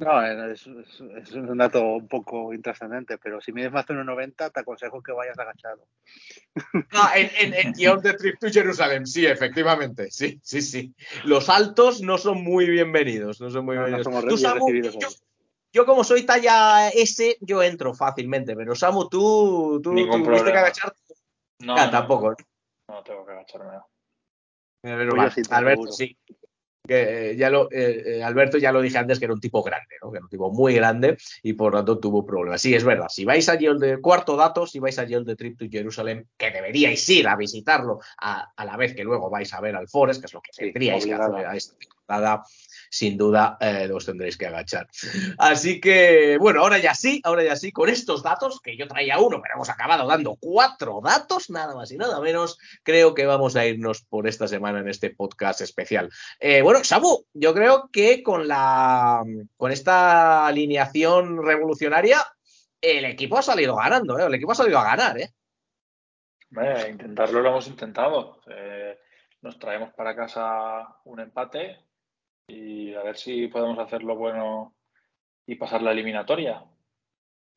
No, 0.00 0.22
es, 0.24 0.66
es- 0.66 1.00
es 1.00 1.32
un 1.32 1.58
dato 1.58 1.82
un 1.82 2.08
poco 2.08 2.54
intrascendente, 2.54 3.18
pero 3.18 3.38
si 3.40 3.52
mides 3.52 3.70
más 3.70 3.86
de 3.86 3.92
1,90 3.94 4.50
te 4.50 4.60
aconsejo 4.60 5.02
que 5.02 5.12
vayas 5.12 5.38
agachado. 5.38 5.86
Ah, 6.92 7.12
en, 7.16 7.30
en, 7.38 7.54
en 7.54 7.72
guion 7.74 8.00
de 8.00 8.14
Trip 8.14 8.38
to 8.40 8.48
Jerusalem, 8.50 9.04
sí, 9.06 9.24
efectivamente. 9.26 10.10
Sí, 10.10 10.40
sí, 10.42 10.60
sí. 10.62 10.94
Los 11.24 11.48
altos 11.48 12.00
no 12.00 12.18
son 12.18 12.42
muy 12.42 12.68
bienvenidos. 12.68 13.40
No 13.40 13.50
son 13.50 13.64
muy 13.66 13.76
No, 13.76 13.82
no 13.82 13.86
bienvenidos. 13.88 14.04
somos 14.04 14.24
Tú, 14.24 14.36
bien 14.36 14.92
Samu, 14.92 15.16
yo, 15.72 15.86
como 15.86 16.02
soy 16.02 16.24
talla 16.26 16.88
S, 16.88 17.36
yo 17.42 17.62
entro 17.62 17.94
fácilmente, 17.94 18.56
pero 18.56 18.74
Samu, 18.74 19.08
tú, 19.08 19.80
tú 19.82 19.92
tuviste 19.92 20.16
que 20.18 20.24
problema. 20.24 20.58
agachar. 20.60 20.92
No, 21.60 21.76
Ah, 21.76 21.84
no, 21.84 21.90
tampoco. 21.92 22.34
No 22.88 23.02
tengo 23.04 23.24
que 23.24 23.32
agacharme. 23.32 23.78
Pero 24.82 25.10
Pues 25.10 25.22
va, 25.22 25.30
sí, 25.30 25.42
Alberto, 25.50 25.82
seguro. 25.82 25.92
sí. 25.92 26.18
Que, 26.86 27.30
eh, 27.30 27.36
ya 27.36 27.50
lo, 27.50 27.70
eh, 27.70 28.18
eh, 28.18 28.22
Alberto 28.22 28.58
ya 28.58 28.72
lo 28.72 28.80
dije 28.80 28.98
antes 28.98 29.18
que 29.18 29.26
era 29.26 29.34
un 29.34 29.40
tipo 29.40 29.62
grande, 29.62 29.96
¿no? 30.02 30.10
que 30.10 30.16
era 30.16 30.24
un 30.24 30.30
tipo 30.30 30.50
muy 30.50 30.74
grande 30.74 31.16
y 31.42 31.52
por 31.52 31.72
lo 31.72 31.78
tanto 31.78 31.98
tuvo 31.98 32.24
problemas. 32.24 32.62
Sí, 32.62 32.74
es 32.74 32.84
verdad. 32.84 33.08
Si 33.08 33.24
vais 33.24 33.48
allí 33.48 33.66
el 33.66 33.78
de 33.78 34.00
cuarto 34.00 34.36
dato, 34.36 34.66
si 34.66 34.78
vais 34.78 34.98
allí 34.98 35.14
el 35.14 35.24
de 35.24 35.36
Trip 35.36 35.58
to 35.58 35.66
Jerusalem, 35.70 36.24
que 36.36 36.50
deberíais 36.50 37.08
ir 37.08 37.28
a 37.28 37.36
visitarlo 37.36 38.00
a, 38.20 38.52
a 38.56 38.64
la 38.64 38.76
vez 38.76 38.94
que 38.94 39.04
luego 39.04 39.30
vais 39.30 39.52
a 39.52 39.60
ver 39.60 39.76
al 39.76 39.88
Forest, 39.88 40.20
que 40.20 40.26
es 40.26 40.34
lo 40.34 40.40
que 40.40 40.52
Sí, 40.52 40.64
tendríais 40.72 41.04
que 41.04 41.14
hacer 41.14 41.46
a 41.46 41.56
esta 41.56 41.76
temporada, 42.10 42.42
sin 42.90 43.16
duda 43.16 43.56
eh, 43.60 43.88
os 43.92 44.04
tendréis 44.04 44.36
que 44.36 44.46
agachar. 44.46 44.88
Así 45.38 45.80
que, 45.80 46.38
bueno, 46.38 46.60
ahora 46.60 46.78
ya 46.78 46.94
sí, 46.94 47.20
ahora 47.24 47.44
ya 47.44 47.56
sí, 47.56 47.70
con 47.70 47.88
estos 47.88 48.22
datos, 48.22 48.60
que 48.60 48.76
yo 48.76 48.88
traía 48.88 49.18
uno, 49.18 49.40
pero 49.40 49.54
hemos 49.54 49.70
acabado 49.70 50.06
dando 50.06 50.36
cuatro 50.40 51.00
datos, 51.02 51.50
nada 51.50 51.74
más 51.74 51.92
y 51.92 51.96
nada 51.96 52.20
menos, 52.20 52.58
creo 52.82 53.14
que 53.14 53.26
vamos 53.26 53.54
a 53.56 53.64
irnos 53.64 54.02
por 54.02 54.26
esta 54.26 54.48
semana 54.48 54.80
en 54.80 54.88
este 54.88 55.10
podcast 55.10 55.60
especial. 55.60 56.10
Eh, 56.40 56.62
bueno, 56.62 56.82
Samu, 56.82 57.24
yo 57.32 57.54
creo 57.54 57.88
que 57.92 58.22
con 58.22 58.48
la 58.48 59.22
con 59.56 59.70
esta 59.70 60.46
alineación 60.46 61.44
revolucionaria, 61.44 62.24
el 62.80 63.04
equipo 63.04 63.38
ha 63.38 63.42
salido 63.42 63.76
ganando, 63.76 64.18
¿eh? 64.18 64.24
el 64.26 64.34
equipo 64.34 64.52
ha 64.52 64.56
salido 64.56 64.78
a 64.78 64.84
ganar, 64.84 65.18
¿eh? 65.18 65.30
Intentarlo 66.90 67.42
lo 67.42 67.50
hemos 67.50 67.68
intentado. 67.68 68.40
Nos 69.42 69.58
traemos 69.58 69.92
para 69.94 70.16
casa 70.16 70.96
un 71.04 71.20
empate 71.20 71.78
y 72.50 72.94
a 72.94 73.02
ver 73.02 73.16
si 73.16 73.48
podemos 73.48 73.78
hacerlo 73.78 74.16
bueno 74.16 74.74
y 75.46 75.54
pasar 75.54 75.82
la 75.82 75.92
eliminatoria. 75.92 76.64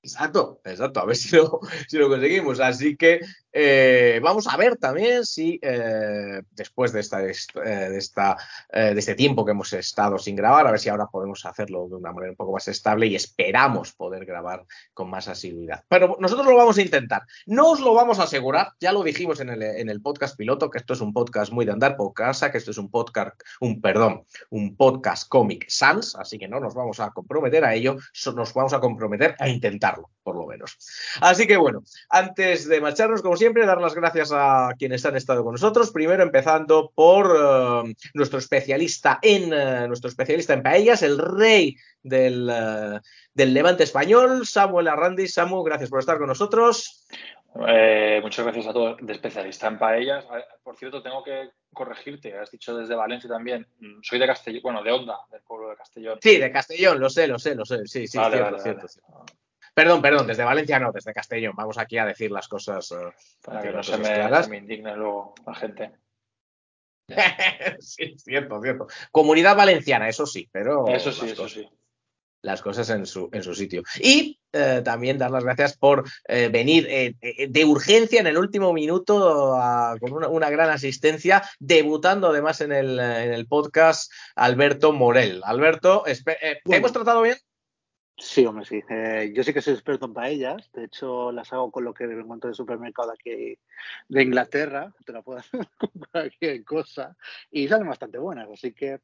Exacto, 0.06 0.60
exacto, 0.66 1.00
a 1.00 1.06
ver 1.06 1.16
si 1.16 1.34
lo, 1.34 1.62
si 1.88 1.98
lo 1.98 2.10
conseguimos. 2.10 2.60
Así 2.60 2.98
que 2.98 3.22
eh, 3.54 4.20
vamos 4.22 4.48
a 4.48 4.58
ver 4.58 4.76
también 4.76 5.26
si 5.26 5.58
eh, 5.62 6.42
después 6.52 6.92
de, 6.92 7.00
esta, 7.00 7.24
est- 7.24 7.56
eh, 7.56 7.90
de, 7.90 7.98
esta, 8.00 8.36
de 8.74 9.00
este 9.00 9.16
tiempo 9.16 9.46
que 9.46 9.52
hemos 9.52 9.72
estado 9.72 10.18
sin 10.18 10.36
grabar, 10.36 10.68
a 10.68 10.72
ver 10.72 10.80
si 10.82 10.90
ahora 10.90 11.08
podemos 11.08 11.46
hacerlo 11.46 11.88
de 11.88 11.96
una 11.96 12.12
manera 12.12 12.32
un 12.32 12.36
poco 12.36 12.52
más 12.52 12.68
estable 12.68 13.08
y 13.08 13.16
esperamos 13.16 13.94
poder 13.94 14.26
grabar 14.26 14.66
con 14.94 15.10
más 15.10 15.30
asiduidad. 15.30 15.86
Pero 15.88 16.18
nosotros 16.20 16.48
lo 16.48 16.58
vamos 16.58 16.78
a 16.78 16.82
intentar. 16.82 17.22
No 17.46 17.72
os 17.72 17.80
lo 17.80 17.94
vamos 17.94 18.20
a 18.20 18.24
asegurar, 18.24 18.74
ya 18.82 18.92
lo 18.92 19.04
dijimos 19.04 19.40
en 19.40 19.52
el, 19.52 19.64
en 19.64 19.90
el 19.90 20.02
podcast 20.02 20.36
piloto, 20.36 20.70
que 20.70 20.80
esto 20.80 20.92
es 20.94 21.00
un 21.02 21.14
podcast 21.14 21.50
muy 21.54 21.64
de 21.64 21.72
andar 21.72 21.96
por 21.96 22.14
casa, 22.14 22.52
que 22.52 22.58
esto 22.58 22.72
es 22.72 22.78
un 22.78 22.92
podcast, 22.92 23.40
un 23.62 23.80
perdón, 23.80 24.26
un 24.50 24.76
podcast 24.76 25.30
Comic 25.30 25.64
Sans, 25.70 26.14
así 26.18 26.38
que 26.38 26.50
no 26.50 26.60
nos 26.60 26.74
vamos 26.74 27.00
a 27.00 27.12
comprometer 27.12 27.64
a 27.64 27.74
ello, 27.74 27.96
nos 28.36 28.54
vamos 28.54 28.74
a 28.74 28.82
comprometer 28.82 29.38
a 29.40 29.48
intentarlo, 29.94 30.10
por 30.24 30.36
lo 30.36 30.48
menos. 30.48 30.78
Así 31.22 31.48
que 31.48 31.58
bueno, 31.58 31.84
antes 32.10 32.68
de 32.68 32.82
marcharnos, 32.82 33.22
como 33.22 33.38
siempre, 33.38 33.66
dar 33.66 33.82
las 33.82 33.96
gracias 33.96 34.32
a 34.34 34.74
quienes 34.78 35.06
han 35.06 35.16
estado 35.16 35.44
con 35.44 35.54
nosotros. 35.54 35.92
Primero 35.92 36.24
empezando 36.24 36.92
por 36.94 37.36
eh, 37.36 37.96
nuestro 38.14 38.40
especialista 38.40 39.20
en 39.22 39.54
eh, 39.54 39.88
nuestro 39.88 40.10
especialista 40.10 40.54
en 40.54 40.64
paellas, 40.64 41.04
el 41.04 41.18
rey 41.18 41.76
del, 42.02 42.50
eh, 42.52 43.00
del 43.34 43.54
Levante 43.54 43.84
español, 43.84 44.46
Samuel 44.46 44.88
Arrandi. 44.88 45.28
Samu, 45.28 45.64
gracias 45.64 45.90
por 45.90 46.00
estar 46.00 46.18
con 46.18 46.28
nosotros. 46.28 47.06
Eh, 47.68 48.20
muchas 48.24 48.46
gracias 48.46 48.68
a 48.68 48.74
todos 48.74 48.98
de 49.00 49.14
especialista 49.14 49.68
en 49.68 49.78
paellas. 49.78 50.26
Por 50.64 50.76
cierto, 50.76 51.04
tengo 51.04 51.24
que 51.24 51.52
corregirte, 51.72 52.36
has 52.38 52.50
dicho 52.50 52.76
desde 52.76 52.96
Valencia 52.96 53.30
también. 53.30 53.68
Mm, 53.80 54.02
Soy 54.02 54.20
de 54.20 54.28
Castellón, 54.28 54.62
bueno, 54.64 54.84
de 54.84 54.92
Onda, 54.92 55.18
del 55.32 55.42
pueblo 55.42 55.70
de 55.70 55.76
Castellón. 55.76 56.20
Sí, 56.22 56.38
de 56.38 56.52
Castellón, 56.52 57.00
lo 57.00 57.10
sé, 57.10 57.28
lo 57.28 57.38
sé, 57.38 57.56
lo 57.56 57.66
sé. 57.66 57.86
Sí, 57.86 58.08
sí, 58.08 58.18
Vale, 58.18 58.38
cierto, 58.38 58.52
vale, 58.52 58.64
cierto, 58.64 58.82
vale. 58.82 58.90
cierto. 58.90 59.43
Perdón, 59.74 60.02
perdón, 60.02 60.28
desde 60.28 60.44
Valencia 60.44 60.80
no, 60.80 60.92
desde 60.92 61.14
Castellón. 61.14 61.54
Vamos 61.56 61.78
aquí 61.78 61.98
a 61.98 62.06
decir 62.06 62.32
las 62.32 62.48
cosas. 62.48 62.92
eh, 62.92 62.96
Para 63.44 63.62
que 63.62 63.72
no 63.72 63.82
se 63.84 63.98
me, 63.98 64.44
se 64.44 64.50
me 64.50 64.58
indigne 64.58 64.96
luego 64.96 65.34
la 65.46 65.56
gente. 65.56 65.92
sí, 67.80 68.16
cierto, 68.18 68.62
cierto. 68.62 68.88
Comunidad 69.12 69.56
valenciana, 69.56 70.08
eso 70.08 70.26
sí, 70.26 70.48
pero 70.52 70.88
Eso 70.88 71.12
sí, 71.12 71.22
las 71.22 71.32
eso 71.32 71.42
cosas, 71.44 71.58
sí. 71.58 71.70
las 72.44 72.62
cosas 72.62 72.90
en 72.92 73.06
su, 73.06 73.30
en 73.34 73.44
su 73.44 73.54
sitio. 73.56 73.84
Y 74.00 74.40
eh, 74.54 74.82
también 74.86 75.18
dar 75.18 75.32
las 75.32 75.44
gracias 75.44 75.76
por 75.78 76.04
eh, 76.28 76.50
venir 76.50 76.88
eh, 76.90 77.16
de 77.50 77.66
urgencia 77.66 78.20
en 78.22 78.28
el 78.28 78.38
último 78.38 78.72
minuto 78.74 79.56
a- 79.56 79.98
con 80.00 80.14
una, 80.14 80.28
una 80.30 80.50
gran 80.50 80.70
asistencia, 80.70 81.44
debutando 81.60 82.28
además 82.30 82.62
en 82.62 82.72
el, 82.72 83.00
en 83.00 83.34
el 83.34 83.48
podcast 83.48 84.12
Alberto 84.36 84.94
Morel. 84.94 85.42
Alberto, 85.44 86.04
eh, 86.08 86.16
¿te 86.64 86.76
hemos 86.76 86.94
tratado 86.94 87.22
bien? 87.24 87.38
Sí, 88.24 88.46
hombre, 88.46 88.64
sí. 88.64 88.82
Eh, 88.90 89.34
yo 89.36 89.44
sí 89.44 89.54
que 89.54 89.62
soy 89.62 89.74
experto 89.74 90.06
en 90.06 90.14
paellas. 90.14 90.72
De 90.72 90.86
hecho, 90.86 91.32
las 91.34 91.52
hago 91.52 91.70
con 91.72 91.84
lo 91.84 91.94
que 91.94 92.08
me 92.08 92.22
encuentro 92.22 92.48
en 92.48 92.52
el 92.52 92.56
supermercado 92.56 93.10
de 93.10 93.14
aquí 93.14 93.60
de 94.08 94.24
Inglaterra. 94.24 94.94
Te 95.06 95.12
la 95.12 95.22
puedo 95.22 95.40
hacer 95.40 95.68
con 95.78 95.90
cualquier 96.10 96.64
cosa. 96.64 97.18
Y 97.52 97.68
salen 97.68 97.90
bastante 97.90 98.18
buenas, 98.18 98.50
así 98.50 98.72
que 98.72 99.02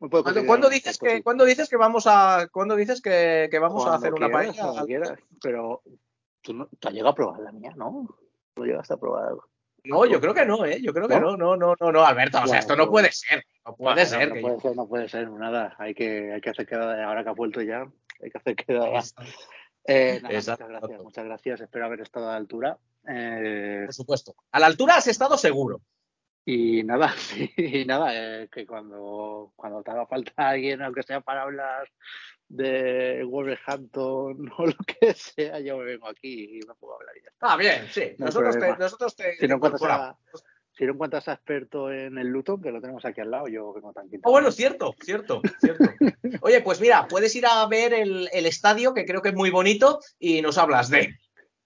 me 0.00 0.08
puedo 0.10 0.24
¿Cuándo, 0.44 0.68
dices 0.68 0.98
que. 0.98 1.22
¿cuándo 1.22 1.46
dices 1.46 1.70
que 1.70 1.78
vamos 1.78 2.04
a, 2.06 2.48
cuándo 2.52 2.76
dices 2.76 3.00
que, 3.00 3.48
que 3.50 3.58
vamos 3.58 3.86
a 3.86 3.94
hacer 3.94 4.12
una 4.12 4.28
quieras, 4.28 4.56
paella? 4.58 4.84
quieras. 4.84 5.18
Pero 5.40 5.82
tú, 6.42 6.52
no, 6.52 6.68
tú 6.78 6.88
has 6.88 6.94
llegado 6.94 7.10
a 7.10 7.14
probar 7.14 7.40
la 7.40 7.52
mía, 7.52 7.72
¿no? 7.74 8.06
¿No 8.56 8.64
llegaste 8.64 8.92
a 8.92 8.98
probar 8.98 9.28
algo? 9.28 9.48
No, 9.84 10.04
yo 10.04 10.20
creo 10.20 10.34
que 10.34 10.44
no, 10.44 10.64
¿eh? 10.66 10.78
Yo 10.82 10.92
creo 10.92 11.08
que 11.08 11.18
no, 11.18 11.36
¿No? 11.36 11.56
no, 11.56 11.74
no, 11.74 11.92
no, 11.92 12.04
Alberto, 12.04 12.38
o 12.42 12.46
sea, 12.46 12.58
esto 12.58 12.76
no 12.76 12.88
puede 12.88 13.10
ser, 13.10 13.44
no 13.64 13.74
puede 13.74 13.94
Bueno, 13.94 14.10
ser. 14.10 14.28
No 14.28 14.34
que 14.34 14.40
puede 14.40 14.60
ser, 14.60 14.76
no 14.76 14.88
puede 14.88 15.08
ser, 15.08 15.30
nada. 15.30 15.74
Hay 15.78 15.94
que, 15.94 16.32
hay 16.32 16.40
que 16.40 16.50
hacer 16.50 16.66
quedada. 16.66 17.04
Ahora 17.04 17.24
que 17.24 17.30
ha 17.30 17.32
vuelto 17.32 17.62
ya, 17.62 17.90
hay 18.22 18.30
que 18.30 18.38
hacer 18.38 18.56
quedada. 18.56 19.02
Eh, 19.84 20.20
nada, 20.22 20.34
muchas 20.36 20.68
gracias, 20.68 21.02
muchas 21.02 21.24
gracias. 21.24 21.60
Espero 21.60 21.86
haber 21.86 22.00
estado 22.00 22.28
a 22.28 22.32
la 22.32 22.36
altura. 22.36 22.78
Eh, 23.08 23.82
Por 23.86 23.94
supuesto. 23.94 24.34
A 24.52 24.60
la 24.60 24.66
altura 24.66 24.96
has 24.96 25.06
estado 25.08 25.36
seguro. 25.36 25.80
y 26.44 26.82
nada, 26.84 27.12
sí, 27.16 27.50
y 27.56 27.84
nada, 27.84 28.10
eh, 28.14 28.48
que 28.50 28.66
cuando, 28.66 29.52
cuando 29.56 29.82
te 29.82 29.90
haga 29.90 30.06
falta 30.06 30.32
alguien, 30.36 30.82
aunque 30.82 31.02
sea 31.02 31.20
para 31.20 31.42
hablar 31.42 31.88
de 32.48 33.24
Wolverhampton 33.24 34.50
o 34.58 34.66
lo 34.66 34.76
que 34.86 35.14
sea, 35.14 35.58
yo 35.60 35.78
me 35.78 35.84
vengo 35.84 36.06
aquí 36.08 36.58
y 36.58 36.66
me 36.66 36.74
puedo 36.74 36.94
hablar 36.96 37.16
y 37.16 37.22
ya 37.22 37.30
está. 37.30 37.52
Ah, 37.52 37.56
bien, 37.56 37.86
sí. 37.90 38.14
No 38.18 38.26
nosotros, 38.26 38.58
te, 38.58 38.76
nosotros 38.76 39.16
te, 39.16 39.32
Si 39.34 39.38
te 39.40 39.48
no 39.48 39.56
encuentras 39.56 39.80
incorporamos. 39.82 40.16
a, 40.34 40.51
si 40.72 40.84
no 40.86 40.92
encuentras 40.92 41.28
a 41.28 41.34
experto 41.34 41.90
en 41.92 42.16
el 42.18 42.28
Luton, 42.28 42.60
que 42.62 42.70
lo 42.72 42.80
tenemos 42.80 43.04
aquí 43.04 43.20
al 43.20 43.30
lado, 43.30 43.48
yo 43.48 43.72
vengo 43.72 43.92
tranquilo. 43.92 44.22
Ah, 44.24 44.30
bueno, 44.30 44.50
cierto, 44.50 44.94
cierto, 45.02 45.42
cierto. 45.58 45.84
Oye, 46.42 46.60
pues 46.62 46.80
mira, 46.80 47.06
puedes 47.08 47.34
ir 47.36 47.44
a 47.46 47.66
ver 47.66 47.92
el, 47.92 48.28
el 48.32 48.46
estadio, 48.46 48.94
que 48.94 49.04
creo 49.04 49.20
que 49.22 49.28
es 49.30 49.34
muy 49.34 49.50
bonito, 49.50 50.00
y 50.18 50.40
nos 50.42 50.58
hablas 50.58 50.88
de. 50.90 51.14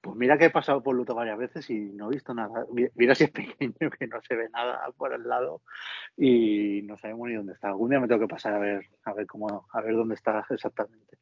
Pues 0.00 0.16
mira 0.16 0.38
que 0.38 0.44
he 0.44 0.50
pasado 0.50 0.82
por 0.84 0.94
Luton 0.94 1.16
varias 1.16 1.36
veces 1.38 1.68
y 1.68 1.74
no 1.92 2.08
he 2.10 2.14
visto 2.14 2.32
nada. 2.32 2.64
Mi- 2.72 2.86
Mira 2.94 3.14
si 3.16 3.24
es 3.24 3.30
pequeño, 3.30 3.90
que 3.98 4.06
no 4.06 4.20
se 4.22 4.36
ve 4.36 4.48
nada 4.50 4.80
por 4.96 5.12
el 5.12 5.22
lado 5.26 5.62
y 6.16 6.82
no 6.84 6.96
sabemos 6.98 7.28
ni 7.28 7.34
dónde 7.34 7.54
está. 7.54 7.68
Algún 7.68 7.90
día 7.90 8.00
me 8.00 8.06
tengo 8.08 8.20
que 8.20 8.28
pasar 8.28 8.54
a 8.54 8.58
ver, 8.58 8.86
a 9.04 9.12
ver 9.14 9.26
cómo, 9.26 9.66
a 9.72 9.80
ver 9.80 9.94
dónde 9.94 10.14
está 10.14 10.44
exactamente. 10.50 11.18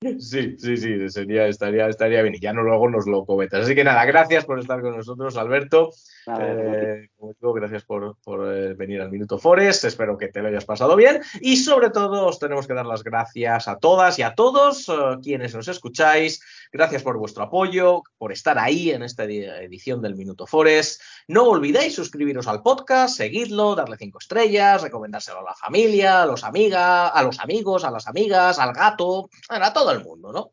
Sí, 0.00 0.56
sí, 0.58 0.76
sí, 0.76 1.08
sería, 1.08 1.46
estaría, 1.46 1.88
estaría 1.88 2.20
bien. 2.20 2.34
Y 2.34 2.40
ya 2.40 2.52
no 2.52 2.62
luego 2.62 2.90
nos 2.90 3.06
lo 3.06 3.24
comentas. 3.24 3.64
Así 3.64 3.74
que 3.74 3.84
nada, 3.84 4.04
gracias 4.04 4.44
por 4.44 4.58
estar 4.58 4.82
con 4.82 4.96
nosotros, 4.96 5.36
Alberto. 5.38 5.90
Nada, 6.26 6.44
Eh, 6.46 7.08
como 7.16 7.32
digo, 7.32 7.52
gracias 7.54 7.84
por, 7.84 8.16
por, 8.22 8.54
eh, 8.54 8.74
venir 8.74 9.00
al 9.00 9.10
Minuto 9.10 9.38
Forest. 9.38 9.84
Espero 9.84 10.18
que 10.18 10.28
te 10.28 10.42
lo 10.42 10.48
hayas 10.48 10.66
pasado 10.66 10.94
bien. 10.96 11.22
Y 11.40 11.56
sobre 11.56 11.88
todo, 11.90 12.26
os 12.26 12.38
tenemos 12.38 12.66
que 12.66 12.74
dar 12.74 12.84
las 12.84 13.02
gracias 13.02 13.66
a 13.66 13.78
todas 13.78 14.18
y 14.18 14.22
a 14.22 14.34
todos 14.34 14.88
eh, 14.88 14.92
quienes 15.22 15.54
nos 15.54 15.68
escucháis. 15.68 16.42
Gracias 16.70 17.02
por 17.02 17.16
vuestro 17.16 17.44
apoyo, 17.44 18.02
por 18.18 18.32
estar 18.32 18.58
ahí 18.58 18.90
en 18.90 19.02
esta 19.04 19.24
edi- 19.24 19.48
edición 19.62 20.02
del 20.02 20.16
Minuto 20.16 20.46
Forest. 20.46 21.00
No 21.28 21.44
olvidéis 21.44 21.94
suscribiros 21.94 22.46
al 22.46 22.62
podcast, 22.62 23.16
seguidlo, 23.16 23.74
darle 23.74 23.96
cinco 23.96 24.18
estrellas, 24.18 24.82
recomendárselo 24.82 25.40
a 25.40 25.44
la 25.44 25.54
familia, 25.54 26.22
a 26.22 26.26
los 26.26 26.44
amigas, 26.44 27.10
a 27.14 27.22
los 27.22 27.38
amigos, 27.40 27.84
a 27.84 27.90
las 27.90 28.06
amigas, 28.06 28.58
al 28.58 28.72
gato, 28.74 29.30
a 29.48 29.58
todo 29.84 30.04
mundo, 30.04 30.32
¿no? 30.32 30.52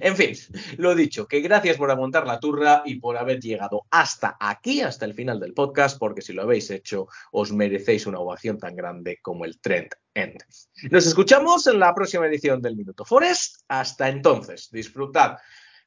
En 0.00 0.16
fin, 0.16 0.34
lo 0.78 0.94
dicho, 0.94 1.26
que 1.26 1.40
gracias 1.40 1.76
por 1.76 1.90
aguantar 1.90 2.26
la 2.26 2.40
turra 2.40 2.82
y 2.84 2.96
por 2.96 3.16
haber 3.16 3.40
llegado 3.40 3.82
hasta 3.90 4.36
aquí, 4.40 4.80
hasta 4.80 5.04
el 5.04 5.14
final 5.14 5.38
del 5.38 5.54
podcast, 5.54 5.98
porque 5.98 6.22
si 6.22 6.32
lo 6.32 6.42
habéis 6.42 6.70
hecho, 6.70 7.06
os 7.32 7.52
merecéis 7.52 8.06
una 8.06 8.18
ovación 8.18 8.58
tan 8.58 8.74
grande 8.74 9.18
como 9.22 9.44
el 9.44 9.60
Trend 9.60 9.90
End. 10.14 10.42
Nos 10.90 11.06
escuchamos 11.06 11.66
en 11.66 11.78
la 11.78 11.94
próxima 11.94 12.26
edición 12.26 12.60
del 12.60 12.76
Minuto 12.76 13.04
Forest. 13.04 13.62
Hasta 13.68 14.08
entonces, 14.08 14.68
disfrutad 14.70 15.38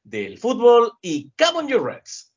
del 0.02 0.38
fútbol 0.38 0.92
y 1.02 1.30
come 1.36 1.58
on 1.58 1.68
your 1.68 1.84
Reds. 1.84 2.29